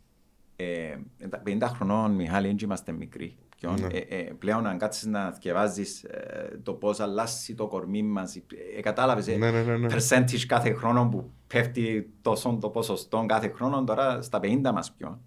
ε, 0.56 0.96
τα 1.30 1.42
50 1.46 1.60
χρονών, 1.62 2.12
Μιχάλη, 2.12 2.48
δεν 2.48 2.58
είμαστε 2.62 2.92
μικροί. 2.92 3.38
Ποιον, 3.64 3.80
Ναι. 3.82 3.98
ε, 3.98 4.18
ε, 4.18 4.22
πλέον 4.40 4.66
αν 4.68 4.78
κάτσεις 4.78 5.06
να 5.06 5.32
θυκευάζεις 5.32 6.04
ε, 6.04 6.60
το 6.64 6.74
πώς 6.74 7.00
αλλάζει 7.00 7.56
το 7.56 7.68
κορμί 7.68 8.04
μας, 8.04 8.36
ε, 8.78 8.82
κατάλαβες, 8.82 9.28
ε, 9.28 9.36
Ναι, 9.36 9.52
ναι, 9.52 9.62
ναι, 9.62 9.78
ναι. 9.78 9.88
percentage 9.96 10.40
κάθε 10.48 10.74
χρόνο 10.74 11.08
που 11.12 11.32
πέφτει 11.48 12.10
τόσο 12.22 12.58
το 12.62 12.70
ποσοστό 12.70 13.24
κάθε 13.28 13.52
χρόνο, 13.56 13.84
τώρα 13.84 14.22
στα 14.22 14.40
50 14.40 14.72
μας 14.74 14.92
πιο. 14.98 15.20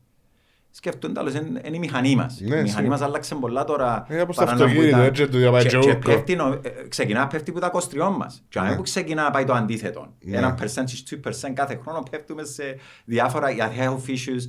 Σκέφτονται 0.70 1.20
άλλως, 1.20 1.34
είναι 1.34 1.60
είναι 1.64 1.76
η 1.76 1.78
μηχανή 1.78 2.16
μας. 2.16 2.38
Ναι, 2.40 2.46
η 2.46 2.48
μηχανή 2.48 2.68
σίγουρα. 2.68 2.88
μας 2.88 3.00
άλλαξε 3.00 3.34
πολλά 3.34 3.64
τώρα. 3.64 4.06
Ε, 4.08 4.20
όπως 4.20 4.36
το 4.36 4.44
παρά 4.44 4.56
να 4.56 4.64
αυτοκίνητο, 4.64 4.96
που 4.96 5.00
ήταν- 5.00 5.08
έτσι, 5.08 5.28
του 5.28 5.38
διαβάζει 5.38 5.68
και- 5.68 5.78
και 5.78 5.84
και 5.84 5.90
ούκο. 5.90 5.98
πέφτει 5.98 6.34
νο- 6.36 6.60
ε, 6.62 6.68
Ξεκινά 6.88 7.26
πέφτει 7.26 7.52
που 7.52 7.58
τα 7.58 7.68
κοστριών 7.68 8.12
μας. 8.12 8.44
Και 8.48 8.58
αν 8.58 8.66
Ναι. 8.68 8.76
που 8.76 8.82
ξεκινά 8.82 9.30
πάει 9.30 9.44
το 9.44 9.52
αντίθετο. 9.52 10.12
Ναι. 10.20 10.36
Ένα 10.36 10.58
percentage, 10.60 11.02
2% 11.04 11.52
κάθε 11.54 11.78
χρόνο 11.82 12.02
πέφτουμε 12.10 12.44
σε 12.44 12.76
διάφορα 13.04 13.50
για 13.50 13.70
health 13.78 14.08
issues. 14.10 14.42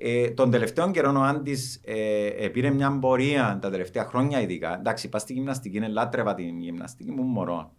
Ε, 0.00 0.30
τον 0.30 0.50
τελευταίο 0.50 0.90
καιρό 0.90 1.12
ο 1.16 1.22
Άντης 1.22 1.80
ε, 1.84 2.26
ε, 2.26 2.48
πήρε 2.48 2.70
μια 2.70 2.98
πορεία 3.00 3.58
τα 3.62 3.70
τελευταία 3.70 4.04
χρόνια 4.04 4.40
ειδικά. 4.40 4.78
Εντάξει, 4.78 5.08
πας 5.08 5.22
στη 5.22 5.32
γυμναστική, 5.32 5.76
είναι 5.76 5.88
λάτρευα 5.88 6.34
την 6.34 6.60
γυμναστική 6.60 7.10
μου 7.10 7.22
μωρό. 7.22 7.72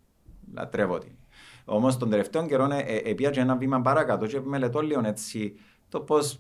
Λατρεύω 0.54 0.98
την. 0.98 1.12
Όμως 1.66 1.98
τον 1.98 2.10
τελευταίο 2.10 2.46
καιρό 2.46 2.70
ε, 2.72 2.80
ε, 2.80 2.96
ε, 2.96 3.14
πήγα 3.14 3.30
και 3.30 3.40
ένα 3.40 3.56
βήμα 3.56 3.82
παρακάτω 3.82 4.26
και 4.26 4.40
μελετώ 4.40 4.82
λίγο 4.82 5.02
έτσι 5.06 5.56
το 5.90 6.00
πώς, 6.00 6.40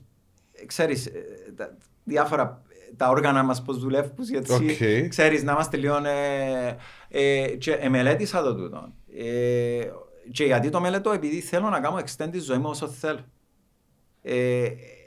ε, 0.52 0.66
ξέρεις, 0.66 1.06
ε, 1.06 1.24
τα 1.56 1.78
διάφορα 2.04 2.62
ε, 2.70 2.96
τα 2.96 3.10
όργανα 3.10 3.44
μας 3.44 3.62
πώς 3.62 3.80
δουλεύουν, 3.80 4.26
έτσι, 4.34 4.54
Οκ. 4.54 5.08
ξέρεις, 5.10 5.44
να 5.44 5.52
είμαστε 5.52 5.78
λίγο... 5.78 5.96
Ε, 6.06 6.78
ε, 7.10 7.48
και 7.48 7.72
ε, 7.72 7.90
μελέτησα 7.90 8.44
το 8.44 8.56
τούτο. 8.56 8.94
Ε, 9.18 9.90
και 10.32 10.46
γιατί 10.46 10.70
το 10.70 10.80
μελετώ, 10.80 11.12
επειδή 11.12 11.40
θέλω 11.40 11.70
να 11.70 11.80
κάνω 11.80 11.98
extend 11.98 12.30
τη 12.32 12.40
ζωή 12.40 12.58
μου 12.58 12.70
όσο 12.70 12.88
θέλω. 12.88 13.26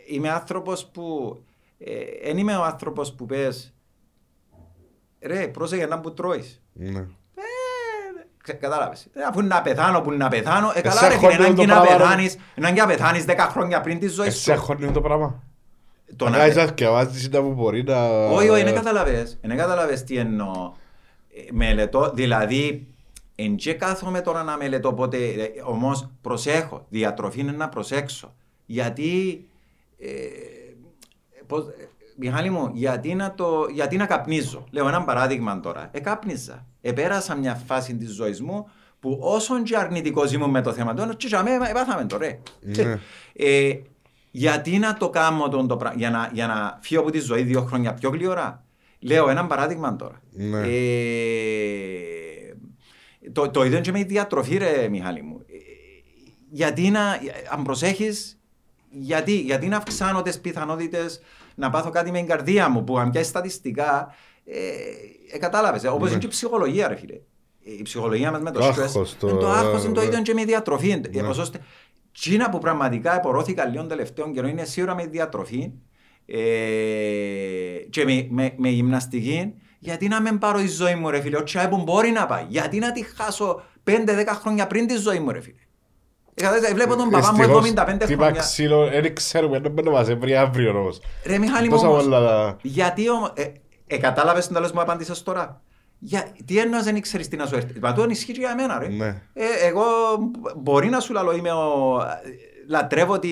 Ε, 0.09 0.15
είμαι 0.15 0.31
άνθρωπος 0.31 0.87
που... 0.87 1.37
Δεν 2.25 2.39
είμαι 2.39 2.57
ο 2.57 2.63
άνθρωπος 2.65 3.13
που 3.15 3.27
πες 3.27 3.75
ρε, 5.21 5.49
πρόσεχε 5.49 5.87
να 5.87 6.01
που 6.01 6.15
τρώεις. 6.15 6.63
Ναι. 6.73 6.99
Ε, 6.99 7.05
ξε- 8.43 8.59
Κατάλαβες. 8.61 9.09
Ε, 9.13 9.23
Αφού 9.23 9.43
να 9.43 9.63
πεθάνω, 9.63 10.01
που 10.01 10.11
να 10.13 10.29
πεθάνω. 10.29 10.69
Ε, 10.69 10.73
Εσύ 10.73 10.83
καλά 10.83 11.09
ρε 11.09 11.15
φίλε, 11.15 11.27
αγχώνει 11.27 11.35
έναν 11.45 11.55
το 11.55 11.61
και 11.61 11.67
να 11.67 11.75
πράγμα, 11.81 11.97
ρε. 11.97 12.03
πεθάνεις, 12.03 12.39
έναν 12.55 12.75
και 12.75 12.81
να 12.81 12.87
πεθάνεις 12.87 13.25
10 13.29 13.35
χρόνια 13.51 13.81
πριν 13.81 13.99
τη 13.99 14.09
ζωή 14.09 14.27
Εσύ 14.27 14.39
σου. 14.43 14.53
αγχώνει 14.53 14.91
το 14.91 15.01
πράγμα. 15.01 15.43
Το 16.17 16.25
Να 16.25 16.31
να 16.31 16.37
κάνεις 16.39 16.55
πε- 16.55 16.63
να 16.65 16.71
θκευάζεις 16.71 17.29
τα 17.29 17.41
που 17.43 17.53
μπορεί 17.53 17.83
να... 17.83 18.27
Όχι, 18.29 18.49
όχι, 18.49 18.63
δεν 18.63 18.75
καταλαβες. 18.75 19.39
Δεν 19.43 19.57
καταλαβες 19.57 20.05
τι 20.05 20.17
εννοώ. 20.17 20.73
Ε, 21.35 21.41
Μελετώ, 21.53 22.11
δηλαδή, 22.15 22.87
εν 23.35 23.57
και 23.57 23.75
κάθομαι 23.75 24.21
τώρα 24.21 24.43
να 24.43 24.57
μελετώ 24.57 24.93
πότε, 24.93 25.17
ε, 25.27 25.51
όμως 25.65 26.11
προσέχω, 26.21 26.87
διατροφή 26.89 27.41
είναι 27.41 27.53
να 27.53 27.69
προσέξω. 27.69 28.35
Γιατί, 28.67 29.45
ε, 29.45 29.52
πώς, 31.47 31.67
ε, 31.67 31.89
Μιχάλη 32.17 32.51
μου, 32.51 32.71
γιατί 32.75 33.15
να, 33.15 33.35
το, 33.35 33.67
γιατί 33.73 33.97
να 33.97 34.07
καπνίζω; 34.07 34.65
Λέω 34.71 34.89
ένα 34.89 35.05
παράδειγμα 35.05 35.61
τώρα. 35.61 35.89
Εκάπνιζα. 35.93 36.67
Επέρασα 36.81 37.37
μια 37.37 37.55
φάση 37.55 37.97
της 37.97 38.11
ζωής 38.11 38.41
μου 38.41 38.69
που 39.01 39.19
όσον 39.21 39.63
και 39.63 39.77
αρνητικός 39.77 40.33
ήμουν 40.33 40.51
με 40.51 40.63
το 40.63 40.73
θέμα 40.73 40.95
του, 40.95 41.17
και 41.17 41.27
για 41.27 41.43
μένα 41.43 41.73
πάθαμε 41.73 42.05
το 42.05 42.17
ρε. 42.17 42.39
Ναι. 42.61 43.01
Ε, 43.33 43.73
γιατί 44.31 44.79
να 44.79 44.95
το 44.95 45.11
κάνω 45.11 45.49
τον 45.49 45.69
το 45.69 45.77
πράγμα, 45.77 45.99
για 45.99 46.11
να, 46.11 46.31
για 46.33 46.47
να 46.47 46.79
φύγω 46.83 47.01
από 47.01 47.11
τη 47.11 47.19
ζωή 47.19 47.43
δύο 47.43 47.63
χρόνια 47.63 47.95
πιο 47.95 48.11
γλυόρα; 48.11 48.65
Λέω 48.99 49.29
ένα 49.29 49.47
παράδειγμα 49.47 49.97
τώρα. 49.97 50.23
Ναι. 50.31 50.61
Ε, 50.61 50.73
το, 53.33 53.51
το 53.51 53.65
ίδιο 53.65 53.81
και 53.81 53.93
με 53.93 53.99
η 53.99 54.05
διατροφή 54.05 54.57
ρε 54.57 54.89
Μιχάλη 54.89 55.23
μου. 55.23 55.41
Ε, 55.47 55.55
γιατί 56.51 56.91
να, 56.91 57.01
αν 57.51 57.63
προσέχεις, 57.63 58.42
γιατί, 58.93 59.33
γιατί 59.41 59.67
να 59.67 59.77
αυξάνω 59.77 60.23
τις 60.23 60.41
πιθανότητες 60.41 61.21
να 61.55 61.71
πάθω 61.71 61.91
κάτι 61.91 62.11
με 62.11 62.19
την 62.19 62.27
καρδία 62.27 62.69
μου 62.69 62.85
που 62.85 62.99
αν 62.99 63.11
πιάσει 63.11 63.29
στατιστικά 63.29 64.15
ε, 64.45 64.57
ε, 65.35 65.39
κατάλαβες, 65.39 65.85
ε, 65.85 65.89
όπως 65.89 66.03
Ναι. 66.05 66.11
είναι 66.11 66.19
και 66.19 66.27
η 66.27 66.29
ψυχολογία 66.29 66.89
ρε 66.89 66.97
φίλε. 66.97 67.21
Η 67.61 67.83
ψυχολογία 67.83 68.31
μας 68.31 68.41
με 68.41 68.51
το, 68.51 68.59
Το 68.61 68.67
stress, 68.67 68.79
άγχος, 68.79 69.17
το- 69.19 69.29
ε, 69.29 69.33
το 69.33 69.49
άγχος 69.51 69.85
είναι 69.85 69.93
το 69.93 70.01
ναι. 70.01 70.07
ίδιο 70.07 70.23
και 70.23 70.35
με 70.35 70.41
η 70.41 70.45
διατροφή. 70.45 70.89
Ναι. 71.13 71.19
Ε, 71.19 71.23
ώστε, 71.23 71.59
Τσίνα 72.13 72.49
που 72.51 72.59
πραγματικά 72.59 73.17
επορώθηκα 73.17 73.65
λίγο 73.65 73.87
τελευταίων 73.87 74.33
καιρών 74.33 74.51
είναι 74.51 74.65
σίγουρα 74.65 74.95
με 74.95 75.07
διατροφή 75.07 75.73
ε, 76.27 76.37
και 77.91 78.05
με, 78.05 78.27
με, 78.31 78.55
με 78.57 78.69
γυμναστική. 78.69 79.55
Γιατί 79.79 80.09
να 80.09 80.21
μην 80.21 80.39
πάρω 80.39 80.59
τη 80.59 80.69
ζωή 80.69 80.95
μου, 80.95 81.11
ρε 81.11 81.21
φίλε, 81.21 81.37
ο 81.37 81.43
τσάι 81.43 81.69
που 81.69 81.83
μπορεί 81.83 82.11
να 82.11 82.27
πάει. 82.27 82.45
Γιατί 82.49 82.79
να 82.79 82.93
τη 82.93 83.03
χάσω 83.17 83.63
5-10 83.85 83.95
χρόνια 84.41 84.67
πριν 84.67 84.87
τη 84.87 84.97
ζωή 84.97 85.19
μου, 85.19 85.31
ρε 85.31 85.41
φίλε. 85.41 85.57
Ε, 86.35 86.43
κατάλαβες, 86.43 86.73
Βλέπω 86.73 86.97
τον 86.97 87.11
παπά 87.11 87.33
μου 87.33 87.37
Δυστυχώς, 87.37 87.73
75 87.77 87.97
τι 88.07 88.15
χρόνια. 88.15 88.41
ξύλο, 88.41 88.89
δεν 88.89 89.15
ξέρουμε, 89.15 89.61
δεν 89.61 89.71
μπορούμε 89.71 89.93
να 89.93 89.99
μας 89.99 90.09
έβρει 90.09 90.37
αύριο 90.37 90.79
όμως. 90.79 91.01
Ρε 91.27 91.39
Μιχάλη 91.39 91.69
μου 91.69 91.75
Τόσα 91.75 91.89
όμως, 91.89 92.03
πολλά... 92.03 92.57
γιατί 92.63 93.11
όμως, 93.11 93.31
ε, 93.35 93.53
ε, 93.87 93.97
κατάλαβες 93.99 94.47
το 94.49 94.55
τέλος 94.55 94.73
μου 94.73 94.81
απάντησες 94.81 95.23
τώρα; 95.23 95.61
Για, 95.99 96.27
τι 96.45 96.59
εννοείς 96.59 96.85
δεν 96.85 96.97
ήξερες 96.97 97.29
τι 97.29 97.37
να 97.37 97.47
σου 97.47 97.55
έρθει; 97.55 97.79
Μα 97.81 97.93
το 97.93 98.07
ισχύει 98.09 98.33
και 98.33 98.41
για 98.41 98.55
μένα 98.55 98.79
ρε. 98.79 98.89
Ναι. 98.89 99.23
Ε, 99.33 99.45
εγώ 99.63 99.85
μπορεί 100.57 100.89
να 100.89 101.01
σου 101.01 101.13
λαλώ 101.13 101.33
είμαι 101.37 101.51
ο... 101.53 101.99
Λατρεύω 102.69 103.19
τη, 103.19 103.29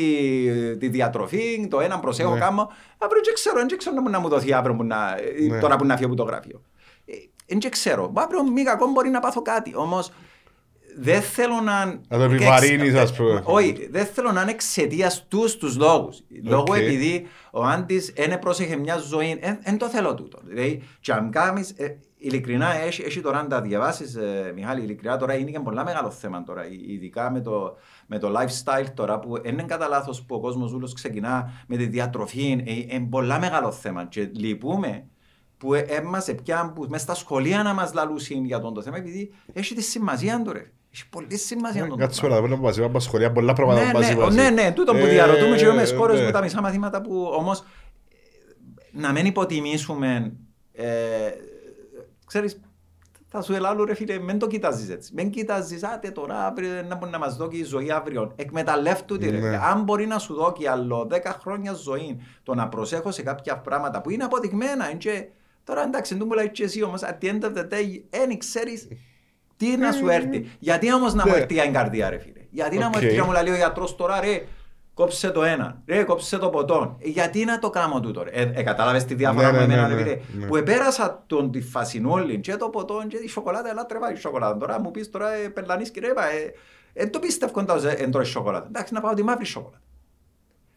τη 0.77 0.89
διατροφή, 0.89 1.67
το 1.71 1.81
ένα 1.81 1.99
προσέχω 1.99 2.33
Ναι. 2.33 2.39
κάνω. 2.41 2.71
Αύριο 2.99 3.21
δεν 3.25 3.35
ξέρω, 3.35 3.57
δεν 3.69 3.79
ξέρω 3.79 4.01
να 4.11 4.19
μου 4.19 4.29
δοθεί 4.29 4.53
αύριο 4.53 4.75
που 4.77 4.85
να, 4.85 4.97
Ναι. 5.51 5.59
τώρα 5.59 5.77
που 5.77 5.85
να 5.85 5.97
φύγω 5.97 6.09
από 6.09 6.17
το 6.17 6.23
γραφείο. 6.23 6.63
Ε, 7.07 7.13
Δεν 7.59 7.71
ξέρω. 7.71 8.13
Αύριο 8.17 8.43
μη 8.51 8.63
κακό 8.63 8.87
μπορεί 8.87 9.09
να 9.09 9.21
πάθω 9.21 9.43
κάτι. 9.43 9.73
Όμως 9.75 10.11
δεν 11.03 11.23
θέλω 11.23 11.61
να... 11.61 11.85
Να 11.85 12.19
το 12.19 12.23
επιβαρύνεις, 12.23 12.95
ας 12.95 13.15
πούμε. 13.15 13.43
Όχι, 13.45 13.89
δεν 13.91 14.07
θέλω 14.07 14.33
να 14.33 14.43
είναι 14.43 14.51
εξαιτίας 14.51 15.27
τους 15.29 15.57
τους 15.57 15.77
λόγους. 15.77 16.21
Λόγω 16.43 16.65
Οκ. 16.69 16.77
επειδή 16.77 17.27
ο 17.53 17.65
Άντης 17.65 18.13
δεν 18.17 18.39
πρόσεχε 18.39 18.77
μια 18.77 18.97
ζωή, 18.97 19.39
δεν 19.63 19.79
το 19.79 19.89
θέλω 19.89 20.15
τούτο. 20.15 20.39
Δηλαδή, 20.43 20.83
και 21.01 21.13
αν 21.13 21.31
κάνεις, 21.31 21.71
ε, 21.71 21.99
ειλικρινά, 22.17 22.75
έχει, 22.75 23.03
έχει 23.03 23.21
τώρα 23.21 23.43
να 23.43 23.49
τα 23.49 23.61
διαβάσεις, 23.61 24.15
ε, 24.15 24.53
Μιχάλη, 24.55 24.83
ειλικρινά 24.83 25.17
τώρα 25.17 25.35
είναι 25.35 25.51
και 25.51 25.61
πολλά 25.61 25.85
μεγάλο 25.85 26.11
θέμα 26.11 26.43
τώρα, 26.43 26.67
ει- 26.67 26.91
ειδικά 26.91 27.31
με 27.31 27.41
το, 27.41 27.77
με 28.07 28.19
το 28.19 28.33
lifestyle 28.39 28.87
τώρα, 28.95 29.19
που 29.19 29.41
δεν 29.43 29.53
είναι 29.53 29.63
κατά 29.63 29.89
λάθος 29.89 30.23
που 30.23 30.35
ο 30.35 30.41
κόσμος 30.41 30.73
ούλος 30.73 30.93
ξεκινά 30.95 31.65
με 31.67 31.77
τη 31.77 31.87
διατροφή, 31.87 32.43
είναι 32.89 33.07
πολλά 33.11 33.39
μεγάλο 33.39 33.71
θέμα 33.73 34.05
και 34.05 34.31
λυπούμε 34.35 35.07
που 35.59 35.75
ε, 35.75 35.79
έμασε 35.79 36.35
πια 36.35 36.73
που 36.75 36.87
μες 36.89 37.01
στα 37.01 37.15
σχολεία 37.15 37.63
να 37.63 37.75
μας 37.75 37.93
λαλούσουν 37.95 38.45
για 38.45 38.61
τον 38.61 38.75
το 38.75 38.83
θέμα, 38.83 38.97
επειδή 38.97 39.33
έχει 39.53 39.75
τη 39.75 39.83
σημασία 39.83 40.43
του 40.43 40.53
ρε. 40.53 40.73
Έχει 40.93 41.09
πολύ 41.09 41.37
σημασία 41.37 41.81
τον 41.81 41.91
το 41.91 41.97
Κάτσε 41.97 42.21
πράγμα. 42.21 42.41
να 42.41 42.47
δούμε 42.47 42.63
μας 42.63 42.77
είπαμε 42.77 43.01
σχολεία 43.01 43.33
πολλά 43.33 43.53
πράγματα 43.53 43.85
Ναι, 43.87 43.93
μας 43.93 44.07
ναι, 44.07 44.13
είπαμε. 44.13 44.35
ναι, 44.43 44.51
ναι, 44.51 44.73
τούτο 44.73 44.93
που 44.93 44.99
Ε, 44.99 45.09
διαρωτούμε 45.09 45.57
και 45.57 45.67
με 45.67 45.85
σκόρες 45.85 46.19
ναι. 46.19 46.25
με 46.25 46.31
τα 46.31 46.43
μισά 46.43 46.61
μαθήματα 46.61 47.01
που 47.01 47.31
όμως 47.39 47.59
ε, 47.59 47.65
να 48.93 49.13
μην 49.13 49.27
υποτιμήσουμε 49.27 50.33
ε, 50.73 50.87
ξέρεις 52.27 52.61
θα 53.33 53.43
σου 53.43 53.53
ελάλω 53.55 53.85
ρε 53.85 53.95
φίλε, 53.95 54.19
μην 54.19 54.39
το 54.39 54.47
κοιτάζεις 54.47 54.89
έτσι. 54.91 55.13
Μην 55.15 55.31
κοιτάζεις, 55.31 55.85
άτε 55.85 56.11
τώρα 56.11 56.47
αύριο 56.47 56.83
να 56.89 56.95
μπορεί 56.97 57.11
να 57.11 57.19
μας 57.19 57.37
δώσει 57.37 57.57
η 57.57 57.65
ζωή 57.65 57.91
αύριο. 57.91 58.33
Εκμεταλλεύτου 58.37 59.19
τη 59.19 59.31
ρε. 59.31 59.37
Ναι. 59.37 59.43
φίλε. 59.43 59.57
Αν 59.63 59.83
μπορεί 59.83 60.07
να 60.07 60.19
σου 60.19 60.35
δώσει 60.35 60.67
άλλο 60.67 61.09
10 61.11 61.17
χρόνια 61.41 61.73
ζωή, 61.73 62.21
το 62.43 62.55
να 62.55 62.69
προσέχω 62.69 63.11
σε 63.11 63.23
κάποια 63.23 63.59
πράγματα 63.59 64.01
που 64.01 64.11
είναι 64.11 64.25
αποδεικμένα. 64.25 64.89
είναι 64.91 64.99
και, 64.99 65.27
τώρα 65.65 65.83
εντάξει, 65.83 66.15
δεν 66.15 66.27
μου 66.27 66.33
λέει 66.35 66.51
και 66.51 66.63
εσύ 66.65 66.83
όμως, 66.83 67.01
at 67.05 67.25
the 67.25 67.29
end 67.29 67.43
of 67.45 67.57
the 67.59 67.63
day, 67.73 68.01
δεν 68.11 68.39
ξέρεις 68.39 68.89
τι 69.61 69.77
να 69.77 69.93
σου 69.93 70.09
έρθει; 70.09 70.51
Γιατί 70.59 70.93
όμως 70.95 71.15
να 71.15 71.27
μου 71.27 71.33
Ναι. 71.33 71.39
έρθει 71.39 71.55
η 71.55 71.71
καρδιά 71.71 72.11
ρε 72.11 72.19
φίλε; 72.19 72.41
Γιατί 72.51 72.79
να 72.79 72.85
μου 72.85 72.93
Οκ. 72.97 73.03
έρθει 73.03 73.15
και 73.15 73.21
να 73.21 73.27
μου 73.27 73.33
λέει 73.33 73.53
ο 73.53 73.57
γιατρός 73.57 73.97
τώρα 73.97 74.21
ρε, 74.21 74.45
κόψε 74.95 75.31
το 75.31 75.43
ένα, 75.45 75.83
ρε, 75.87 76.03
κόψε 76.03 76.39
το 76.39 76.49
ποτόν. 76.49 76.97
Ε, 77.01 77.09
γιατί 77.09 77.45
να 77.45 77.59
το 77.59 77.71
κάνω 77.71 78.01
τούτο 78.01 78.23
ρε; 78.23 78.31
Ε, 78.31 78.51
ε, 78.55 78.63
κατάλαβες 78.63 79.05
τη 79.05 79.15
διαφορά 79.15 79.53
Ναι, 79.53 79.59
μου 79.61 79.67
ναι, 79.67 79.73
εμένα 79.75 79.89
ναι, 79.89 79.95
ρε 79.95 80.03
ναι, 80.03 80.03
φίλε; 80.11 80.21
ναι. 80.41 80.47
Που 80.47 80.57
επέρασα 80.57 81.23
τον 81.27 81.51
τη 81.51 81.61
φασινόλη 81.61 82.41
και 82.41 82.57
το 82.57 82.69
ποτόν 82.69 83.09
και 83.09 83.17
τη 83.17 83.29
σοκολάτα, 83.29 83.71
αλλά 83.71 83.87
τρεβάει 83.87 84.13
η 84.13 84.17
σοκολάτα. 84.17 84.57
Τώρα 84.57 84.81
μου 84.81 84.91
πεις 84.91 85.11
τώρα 85.11 85.33
ε, 85.33 85.49
πελανείς 85.49 85.91
και 85.91 86.01
ρε, 86.01 86.07
είπα, 86.09 86.25
ε, 86.31 86.53
εν 86.93 87.11
το 87.11 87.19
πίστευκον 87.19 87.67
τα 87.67 87.81
εν 87.97 88.11
τρώει 88.11 88.25
σοκολάτα. 88.25 88.67
Εντάξει, 88.67 88.95
να 88.95 89.01
πάω 89.01 89.15
τη 89.15 89.23
μαύρη 89.23 89.45
σοκολάτα. 89.45 89.81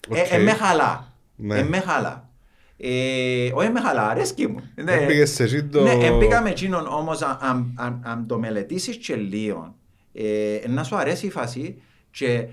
Οκ. 0.09 0.17
Ε, 0.17 0.35
ε, 0.35 0.37
με 0.37 0.51
χαλά. 0.51 1.13
Ναι. 1.35 1.57
Ε, 1.57 1.63
με 1.63 1.79
χαλά. 1.79 2.29
Ε, 2.77 3.49
όχι 3.53 3.69
με 3.69 3.79
χαλά, 3.79 4.07
αρέσκει 4.09 4.47
μου. 4.47 4.59
Ναι, 4.83 4.91
Έμπηκες 4.93 5.29
σε 5.33 5.43
εσύ 5.43 5.63
το- 5.65 5.81
Ναι, 5.81 5.91
έμπηκα 5.91 6.41
με 6.41 6.49
εκείνον 6.49 6.87
όμως 6.87 7.21
αν, 7.21 7.37
αν, 7.41 7.73
αν, 7.77 8.01
αν 8.05 8.27
το 8.27 8.39
μελετήσεις 8.39 8.97
και 8.97 9.15
λίγο 9.15 9.75
ε, 10.13 10.59
να 10.67 10.83
σου 10.83 10.95
αρέσει 10.95 11.25
η 11.25 11.29
φάση 11.29 11.81
και 12.11 12.47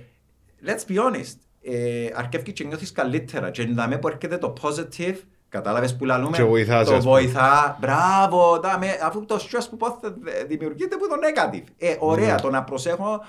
let's 0.67 0.93
be 0.93 0.97
honest 0.97 1.35
ε, 1.63 2.07
αρκεύει 2.15 2.53
και 2.53 2.65
νιώθεις 2.65 2.93
καλύτερα 2.93 3.51
και 3.51 3.65
να 3.67 3.89
με 3.89 3.99
που 3.99 4.09
έρχεται 4.09 4.37
το 4.39 4.53
positive 4.63 5.15
Κατάλαβες 5.49 5.97
που 5.97 6.05
λαλούμε, 6.05 6.37
Και 6.37 6.43
βοηθάς, 6.43 6.87
το 6.89 6.95
ας 6.95 7.05
πούμε. 7.05 7.11
βοηθά, 7.21 7.77
μπράβο, 7.81 8.61
δάμε, 8.63 8.87
αφού 9.05 9.25
το 9.25 9.35
stress 9.37 9.67
που 9.71 9.77
πότε 9.77 10.09
δημιουργείται 10.47 10.95
από 10.95 11.09
το 11.09 11.15
negative. 11.15 11.65
Ε, 11.79 11.97
ωραία, 11.99 12.35
Ναι. 12.35 12.41
το 12.41 12.51
να 12.51 12.63
προσέχω, 12.65 13.25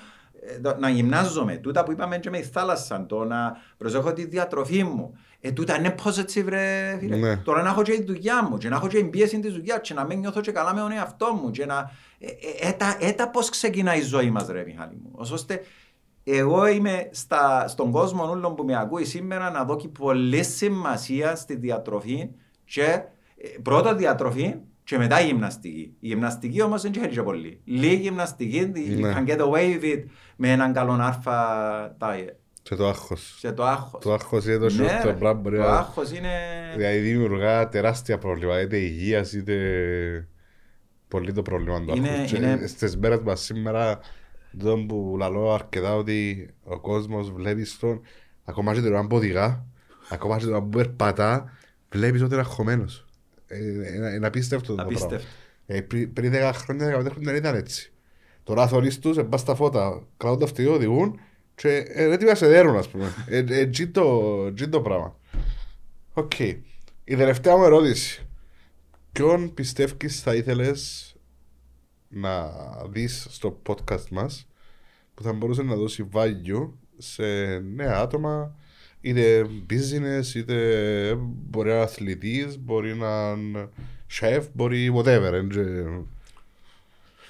ε, 0.46 0.58
το- 0.60 0.76
να 0.78 0.88
γυμνάζομαι, 0.88 1.56
τούτα 1.56 1.84
που 1.84 1.92
είπαμε 1.92 2.18
και 2.18 2.30
με 2.30 2.38
τη 2.38 2.46
θάλασσα, 2.48 3.06
το 3.08 3.24
να 3.24 3.56
προσέχω 3.76 4.12
τη 4.12 4.24
διατροφή 4.26 4.84
μου, 4.84 5.18
Ε, 5.44 5.52
τούτα 5.52 5.78
είναι 5.78 5.94
positive 6.04 6.44
ρε 6.48 6.96
φίλε. 6.98 7.16
Ναι. 7.16 7.36
Τώρα 7.36 7.62
να 7.62 7.68
έχω 7.68 7.82
και 7.82 7.92
τη 7.92 8.02
δουλειά 8.02 8.44
μου 8.44 8.58
και 8.58 8.68
να 8.68 8.76
έχω 8.76 8.88
και 8.88 8.96
την 8.96 9.10
πίεση 9.10 9.40
της 9.40 9.52
δουλειάς 9.52 9.80
και 9.80 9.94
να 9.94 10.04
μην 10.04 10.18
νιώθω 10.18 10.40
και 10.40 10.52
καλά 10.52 10.74
με 10.74 10.80
τον 10.80 10.92
εαυτό 10.92 11.32
μου 11.42 11.50
και 11.50 11.66
να... 11.66 11.90
Ε, 12.18 12.26
ε, 12.26 12.68
έτα, 12.68 12.96
έτα 13.00 13.28
πώς 13.28 13.48
ξεκινάει 13.50 13.98
η 13.98 14.02
ζωή 14.02 14.30
μας 14.30 14.46
ρε 14.48 14.64
Μιχάλη 14.66 14.94
μου. 15.02 15.10
Ως 15.12 15.30
ώστε 15.30 15.60
εγώ 16.24 16.66
είμαι 16.66 17.08
στα, 17.10 17.68
στον 17.68 17.90
κόσμο 17.90 18.30
όλων 18.30 18.54
που 18.54 18.64
με 18.64 18.78
ακούει 18.78 19.04
σήμερα 19.04 19.50
να 19.50 19.64
δω 19.64 19.76
και 19.76 19.88
πολύ 19.88 20.42
σημασία 20.42 21.36
στη 21.36 21.56
διατροφή 21.56 22.30
και 22.64 22.82
ε, 23.36 23.48
πρώτα 23.62 23.94
διατροφή 23.94 24.54
και 24.84 24.98
μετά 24.98 25.20
η 25.20 25.26
γυμναστική. 25.26 25.96
Η 26.00 26.06
γυμναστική 26.06 26.62
όμως 26.62 26.82
δεν 26.82 26.92
έχει 26.96 27.08
και 27.08 27.22
πολύ. 27.22 27.60
Λίγη 27.64 27.94
γυμναστική, 27.94 28.72
you 28.74 29.00
Ναι. 29.00 29.14
can 29.16 29.28
get 29.30 29.38
away 29.40 29.80
with 29.80 29.84
it 29.84 30.04
με 30.36 30.50
έναν 30.50 30.72
καλό 30.72 30.92
άρφα 30.92 31.96
diet. 32.00 32.36
Και 32.62 32.74
το 32.74 32.88
άγχος. 32.88 33.38
Και 33.40 33.52
το 33.52 33.64
άγχος. 33.64 34.02
Το 34.04 34.12
άγχος 34.12 34.44
είναι 34.46 34.56
το 34.58 34.64
Ναι, 34.64 34.84
short 34.84 35.04
ρε. 35.04 35.12
term 35.12 35.18
πράγμα. 35.18 35.40
μπορεί 35.40 35.56
Το 35.56 35.62
να- 35.62 35.68
άγχος 35.78 36.10
είναι... 36.10 36.30
Δηλαδή 36.76 36.98
δημιουργά 36.98 37.68
τεράστια 37.68 38.18
προβλήματα, 38.18 38.60
είτε 38.60 38.76
υγείας 38.76 39.32
είτε 39.32 40.28
πολύ 41.08 41.32
το 41.32 41.42
πρόβλημα 41.42 41.80
του 41.84 41.96
Είναι- 41.96 42.08
άγχους. 42.08 42.30
Και 42.30 42.36
είναι- 42.36 42.66
Στις 42.66 42.96
μέρες 42.96 43.18
μας 43.20 43.40
σήμερα, 43.40 43.98
το 44.58 44.76
που 44.88 45.16
λαλώ 45.18 45.52
αρκετά 45.54 45.94
ότι 45.96 46.50
ο 46.64 46.80
κόσμος 46.80 47.30
βλέπει 47.32 47.64
στον, 47.64 48.00
ακόμα 48.44 48.74
και 48.74 48.80
την 48.80 48.92
ώρα 48.92 49.06
που 49.06 49.16
οδηγά, 49.16 49.64
ακόμα 50.10 50.36
και 50.36 50.42
την 50.44 50.52
ώρα 50.52 50.62
που 50.62 50.68
περπατά, 50.68 51.52
βλέπεις 51.90 52.22
ότι 52.22 52.32
είναι 52.32 52.42
αγχωμένος. 52.42 53.06
Ε, 53.46 53.58
Είναι 53.66 54.12
είναι 54.16 54.26
απίστευτο 54.26 54.66
το 54.66 54.74
πράγμα. 54.74 54.92
Απίστευτο. 54.92 55.26
Ε, 55.66 55.80
πριν- 55.80 56.12
Πριν 56.12 56.32
10 56.32 56.52
χρόνια, 56.54 56.86
15 56.86 57.10
χρόνια 57.10 57.32
δεν 57.32 57.34
ήταν 57.40 57.54
έτσι. 57.54 57.92
Τώρα 58.44 58.66
θωρείς 58.68 58.98
τους, 58.98 59.16
ε, 59.16 59.22
πας 59.22 59.40
στα 59.40 59.54
φώτα, 59.54 60.02
κρατούν 60.16 60.38
το 60.38 60.44
αυτοκίνητο, 60.44 60.74
οδηγούν 60.74 61.20
και 61.62 61.68
ε, 61.88 62.12
έτοιμοι 62.12 62.30
να 62.30 62.34
σε 62.36 62.46
δέρουν, 62.46 62.76
ας 62.76 62.88
πούμε. 62.88 63.14
Ε, 63.26 63.38
ε, 63.38 63.58
εκεί 63.58 63.86
το- 63.86 64.46
εκεί 64.48 64.68
το 64.68 64.80
πράγμα. 64.80 65.16
Οκ. 66.12 66.38
Η 66.38 67.16
τελευταία 67.16 67.56
μου 67.56 67.64
ερώτηση. 67.64 68.26
Ποιον 69.12 69.54
πιστεύεις 69.54 70.20
θα 70.20 70.34
ήθελες 70.34 71.14
να 72.08 72.50
δεις 72.88 73.26
στο 73.30 73.60
podcast 73.66 74.08
μας 74.10 74.48
που 75.14 75.22
θα 75.22 75.32
μπορούσε 75.32 75.62
να 75.62 75.74
δώσει 75.74 76.08
value 76.12 76.70
σε 76.98 77.22
νέα 77.58 77.96
άτομα 77.98 78.54
είτε 79.00 79.46
business, 79.70 80.34
είτε 80.34 81.14
μπορεί 81.24 81.68
να 81.68 81.74
είναι 81.74 81.82
αθλητής, 81.82 82.58
μπορεί 82.58 82.94
να 82.94 83.30
είναι 83.38 83.68
chef, 84.20 84.42
μπορεί 84.52 84.92
whatever. 84.96 85.32
εν 85.32 85.48
και- 85.48 86.04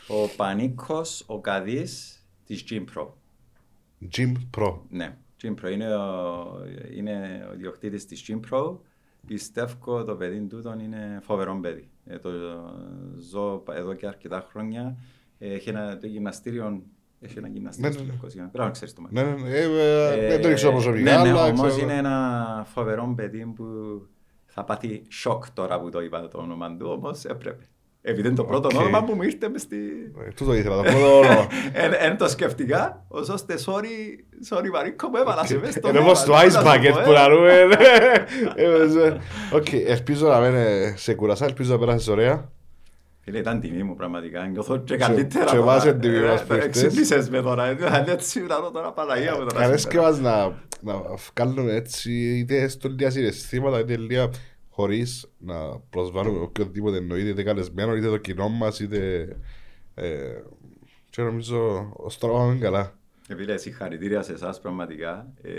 Ο 0.09 0.29
Πανίκος, 0.37 1.25
ο 1.27 1.41
Καδής 1.41 2.23
της 2.47 2.65
Gympro. 2.71 3.07
Gym 4.17 4.33
Pro. 4.57 4.75
Ναι, 4.89 5.17
Gympro 5.43 5.71
είναι 5.73 5.95
ο, 5.95 6.47
είναι 6.97 7.47
ο 7.53 7.57
διοκτήτης 7.57 8.07
της 8.07 8.25
Gympro. 8.29 8.77
Πιστεύω 9.27 10.05
το 10.05 10.15
παιδί 10.17 10.41
τούτον 10.47 10.79
είναι 10.81 11.19
φοβερό 11.23 11.59
παιδί. 11.63 11.89
Ε, 12.07 12.19
το 12.19 12.31
ζω 13.31 13.63
εδώ 13.73 13.95
και 13.95 14.07
αρκετά 14.07 14.47
χρόνια. 14.51 14.97
Ε, 15.39 15.53
Έχει 15.55 15.69
ένα 15.69 15.99
το 15.99 16.07
γυμναστήριο, 16.07 16.83
έχει 17.21 17.39
ένα 17.39 17.49
γυμναστήριο 17.49 17.89
Ναι, 17.91 17.95
στο 17.95 18.03
ναι, 18.05 18.09
ναι. 18.09 18.13
Λευκοσία. 18.15 18.49
Πρέπει 18.53 18.65
να 18.67 18.71
ξέρεις 18.73 18.95
το 18.95 19.01
μάτι. 19.01 19.15
Ναι, 19.15 19.23
ναι, 19.23 19.31
ναι, 19.43 19.49
ε, 19.49 20.25
ε, 20.25 20.29
δεν 20.29 20.41
το 20.43 20.55
ξέρω 20.55 20.73
προσωπικά, 20.73 21.17
ναι, 21.17 21.23
ναι, 21.23 21.29
αλλά 21.29 21.45
όμως 21.45 21.67
ξέρω- 21.67 21.83
είναι 21.83 21.97
ένα 21.97 22.63
φοβερό 22.69 23.13
παιδί 23.17 23.47
που 23.57 23.65
θα 24.47 24.65
πάθει 24.65 25.03
σοκ 25.09 25.51
τώρα 25.51 25.81
που 25.81 25.91
το 25.91 26.01
είπα 26.03 26.29
το 26.29 26.39
όνομα 26.39 26.77
του, 26.77 26.87
όμως 26.91 27.25
έπρεπε. 27.25 27.69
Επειδή 28.05 28.27
είναι 28.29 28.37
το 28.37 28.45
πρώτο 28.45 28.69
Οκ. 28.73 28.81
όνομα 28.81 29.05
που 29.05 29.15
μου 29.15 29.23
ήρθε 29.23 29.49
μες 29.49 29.63
στη... 29.63 29.77
Ε, 30.27 30.31
Τούτο 30.31 30.55
ήθελα, 30.55 30.77
το 30.77 30.83
πρώτο 30.83 31.17
όνομα. 31.19 31.47
Εν 32.01 32.17
το 32.17 32.29
σκεφτικά, 32.29 33.05
ως 33.09 33.29
ώστε 33.29 33.55
sorry, 33.67 34.55
sorry 34.55 34.71
Μαρίκο 34.73 35.09
μου 35.09 35.17
έβαλα 35.17 35.47
σε 35.47 35.59
μες 35.59 35.75
στο 35.75 35.89
Είναι 35.89 35.99
όνομα, 35.99 36.11
όπως 36.11 36.25
το 36.25 36.33
τι 36.33 36.39
να 36.39 36.45
ice 36.45 36.51
σου 36.51 36.61
bucket 36.67 36.93
πω, 36.95 37.01
που 37.05 37.11
ε. 37.11 37.13
λαρούμε. 37.13 37.69
Οκ, 39.59 39.73
ελπίζω 39.73 40.29
να 40.29 40.41
μην 40.41 40.55
ε, 40.55 40.95
σε 40.97 41.15
κουρασά, 41.15 41.45
ελπίζω 41.45 41.73
να 41.73 41.79
πέρασεις 41.79 42.09
ωραία. 42.09 42.51
Φίλε, 43.25 43.39
ήταν 43.39 43.61
τιμή 43.61 43.83
μου 43.83 43.95
πραγματικά, 43.95 44.47
νιώθω 44.47 44.77
και 44.79 44.97
καλύτερα. 44.97 45.45
και 45.45 45.57
τώρα. 45.57 45.73
εμάς 45.73 45.85
είναι 45.85 45.95
τιμή 45.95 46.17
Ε, 46.17 46.21
μας 46.21 46.41
ε, 46.41 46.45
που 46.45 46.55
ήρθες. 46.55 46.83
Εξύπνησες 46.83 47.31
με 47.31 47.43
τώρα, 47.43 47.67
ε, 47.67 47.75
δηλαδή 47.75 48.11
έτσι 48.11 48.43
να 48.43 48.61
δω 48.61 48.71
τώρα 48.71 48.93
Παναγία 48.93 49.33
μου 49.33 49.39
τώρα. 49.39 49.55
Κανένας 49.61 49.83
και 49.83 49.91
σήμερα. 49.91 50.11
μας 50.11 50.21
να, 50.21 50.93
να 50.93 51.01
βγάλουμε 51.35 51.75
έτσι 51.75 52.13
είτε 52.13 52.69
στο 52.69 52.89
λίγα 52.89 53.11
συναισθήματα 53.11 53.79
είτε 53.81 53.97
λίγα 53.97 54.29
χωρίς 54.75 55.31
να 55.39 55.55
προσβάλλουμε 55.91 56.39
οποιοδήποτε 56.39 56.97
εννοείται 56.97 57.29
είτε 57.29 57.43
καλεσμένο 57.43 57.97
είτε 57.97 58.09
το 58.09 58.17
κοινό 58.17 58.49
μας 58.49 58.81
είτε 58.81 59.29
ε, 59.95 60.09
και 61.11 61.23
νομίζω 61.23 61.91
ως 61.97 62.19
τώρα 62.19 62.33
πάμε 62.33 62.59
καλά. 62.59 62.93
Ε, 63.29 63.35
Φίλε, 63.37 63.57
συγχαρητήρια 63.57 64.23
σε 64.23 64.33
εσάς 64.33 64.61
πραγματικά. 64.61 65.27
Ε, 65.43 65.51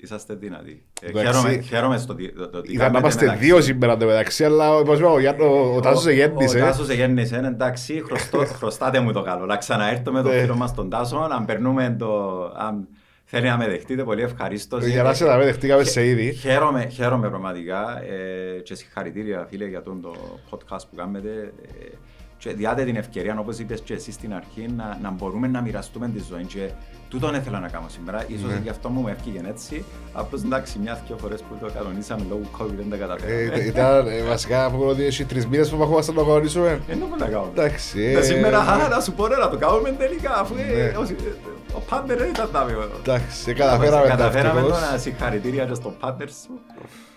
Είσαστε 0.00 0.34
δυνατοί. 0.34 0.82
Ε, 1.00 1.06
Εντάξει. 1.08 1.32
Χαίρομαι, 1.32 1.60
χαίρομαι 1.60 1.98
στο 1.98 2.12
ότι- 2.12 2.32
το- 2.32 2.48
το 2.48 2.58
ότι 2.58 2.72
Ήταν 2.72 2.78
να 2.78 2.84
κάνετε 2.84 2.98
είμαστε 2.98 3.24
μεταξύ. 3.24 3.44
δύο 3.44 3.60
σήμερα 3.60 3.96
το 3.96 4.06
μεταξύ 4.06 4.44
αλλά 4.44 4.74
όπως 4.76 4.98
είπα, 4.98 5.10
ο, 5.10 5.18
Γιάννο- 5.20 5.44
ο, 5.44 5.76
ο 5.76 5.80
Τάσος 5.80 6.04
Ο 6.06 6.08
εγέννησε. 6.10 6.58
Τάσος 6.58 6.88
εγέννησε, 6.88 7.36
εντάξει, 7.36 8.02
χρωστώ- 8.04 8.46
χρωστάτε 8.58 9.00
μου 9.00 9.12
το 9.12 9.22
καλό. 9.22 9.46
Να 9.46 9.56
ξαναέρθω 9.56 10.12
με 10.12 10.22
τον 10.22 10.30
Ναι. 10.32 10.40
φίλο 10.40 10.54
μας 10.56 10.74
τον 10.74 10.88
Τάσο, 10.90 11.16
αν 11.16 11.44
περνούμε 11.44 11.96
το... 11.98 12.42
Αν 12.56 12.88
θέλει 13.30 13.46
να 13.46 13.56
με 13.56 13.68
δεχτείτε, 13.68 14.04
πολύ 14.04 14.22
ευχαρίστως. 14.22 14.84
Για 14.84 15.02
να 15.02 15.14
σε 15.14 15.24
να 15.24 15.36
με 15.36 15.44
δεχτήκαμε 15.44 15.84
σε 15.84 16.06
ήδη. 16.06 16.32
Χαίρομαι, 16.32 16.88
χαίρομαι 16.88 17.28
πραγματικά 17.28 18.02
ε, 18.02 18.60
και 18.60 18.74
συγχαρητήρια 18.74 19.46
φίλε 19.50 19.64
για 19.64 19.82
τον 19.82 20.00
το 20.00 20.14
podcast 20.50 20.82
που 20.90 20.96
κάνετε. 20.96 21.52
Ε, 21.80 21.96
και 22.38 22.52
διάτε 22.52 22.84
την 22.84 22.96
ευκαιρία, 22.96 23.38
όπως 23.38 23.58
είπες 23.58 23.80
και 23.80 23.94
εσύ 23.94 24.12
στην 24.12 24.34
αρχή, 24.34 24.68
να, 24.76 24.98
να 25.02 25.10
μπορούμε 25.10 25.46
να 25.46 25.60
μοιραστούμε 25.60 26.08
τη 26.08 26.22
ζωή. 26.30 26.44
Και 26.44 26.70
τούτον 27.08 27.34
ήθελα 27.34 27.60
να 27.60 27.68
κάνω 27.68 27.86
σήμερα. 27.88 28.24
Ίσως 28.26 28.50
Ναι. 28.50 28.60
γι' 28.62 28.68
αυτό 28.68 28.88
μου 28.88 29.08
έφυγε 29.08 29.40
έτσι. 29.48 29.84
Απλώς 30.12 30.42
εντάξει, 30.42 30.78
μια-δυο 30.78 31.16
φορές 31.16 31.40
που 31.42 31.54
το 31.60 31.70
κανονίσαμε 31.74 32.24
λόγω 32.28 32.40
COVID 32.58 32.74
δεν 32.76 32.88
τα 32.90 32.96
Ε, 32.96 32.98
καταφέραμε. 32.98 33.62
Ήταν 33.64 34.06
ε, 34.06 34.22
βασικά 34.22 34.64
από 34.64 34.86
ότι 34.88 35.04
έχει 35.04 35.24
τρεις 35.24 35.46
μήνες 35.46 35.70
που 35.70 35.82
έχουμε 35.82 35.98
να 36.00 36.12
το 36.12 36.24
κανονίσουμε. 36.24 36.80
Δεν 36.88 36.98
το 37.00 37.06
να 37.18 37.26
κάνουμε. 37.26 37.50
Εντάξει. 37.50 38.02
Ε, 38.02 38.18
ε, 38.18 38.22
σήμερα, 38.22 38.58
α, 38.58 38.88
να 38.88 39.00
σου 39.00 39.12
πω 39.12 39.26
ρε, 39.26 39.36
να 39.36 39.48
το 39.50 39.56
κάνουμε 39.56 39.90
τελικά, 39.90 40.34
αφού 40.40 40.54
ε, 40.54 40.62
Ναι. 40.62 40.92
ο- 40.98 41.76
ο 41.76 41.80
Πάντερ 41.88 42.18
δεν 42.18 42.28
ήταν 42.28 42.48
τάμιο. 42.52 42.88
Εντάξει, 42.98 43.52
καταφέραμε 43.52 44.08
τα 44.08 44.16
Καταφέραμε 44.16 44.60
το 44.60 44.66
ευτυχώς. 44.66 44.90
να 44.92 44.98
συγχαρητήρια 44.98 45.64
και 45.64 45.74
στον 45.74 45.94
Πάντερ 46.00 46.28
σου. 46.30 46.60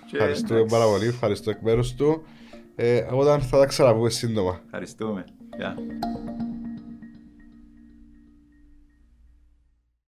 Και 0.09 0.18
Ευχαριστούμε 0.18 0.59
εντάξει, 0.59 0.76
πάρα 0.80 0.91
πολύ, 0.91 1.07
ευχαριστώ 1.07 1.49
εκ 1.49 1.61
μέρους 1.61 1.93
του. 1.93 2.23
Ε, 2.76 3.05
όταν 3.11 3.41
θα 3.41 3.57
τα 3.57 3.65
ξαναπούμε 3.65 4.09
σύντομα. 4.09 4.59
Ευχαριστούμε. 4.65 5.26
Γεια. 5.57 5.76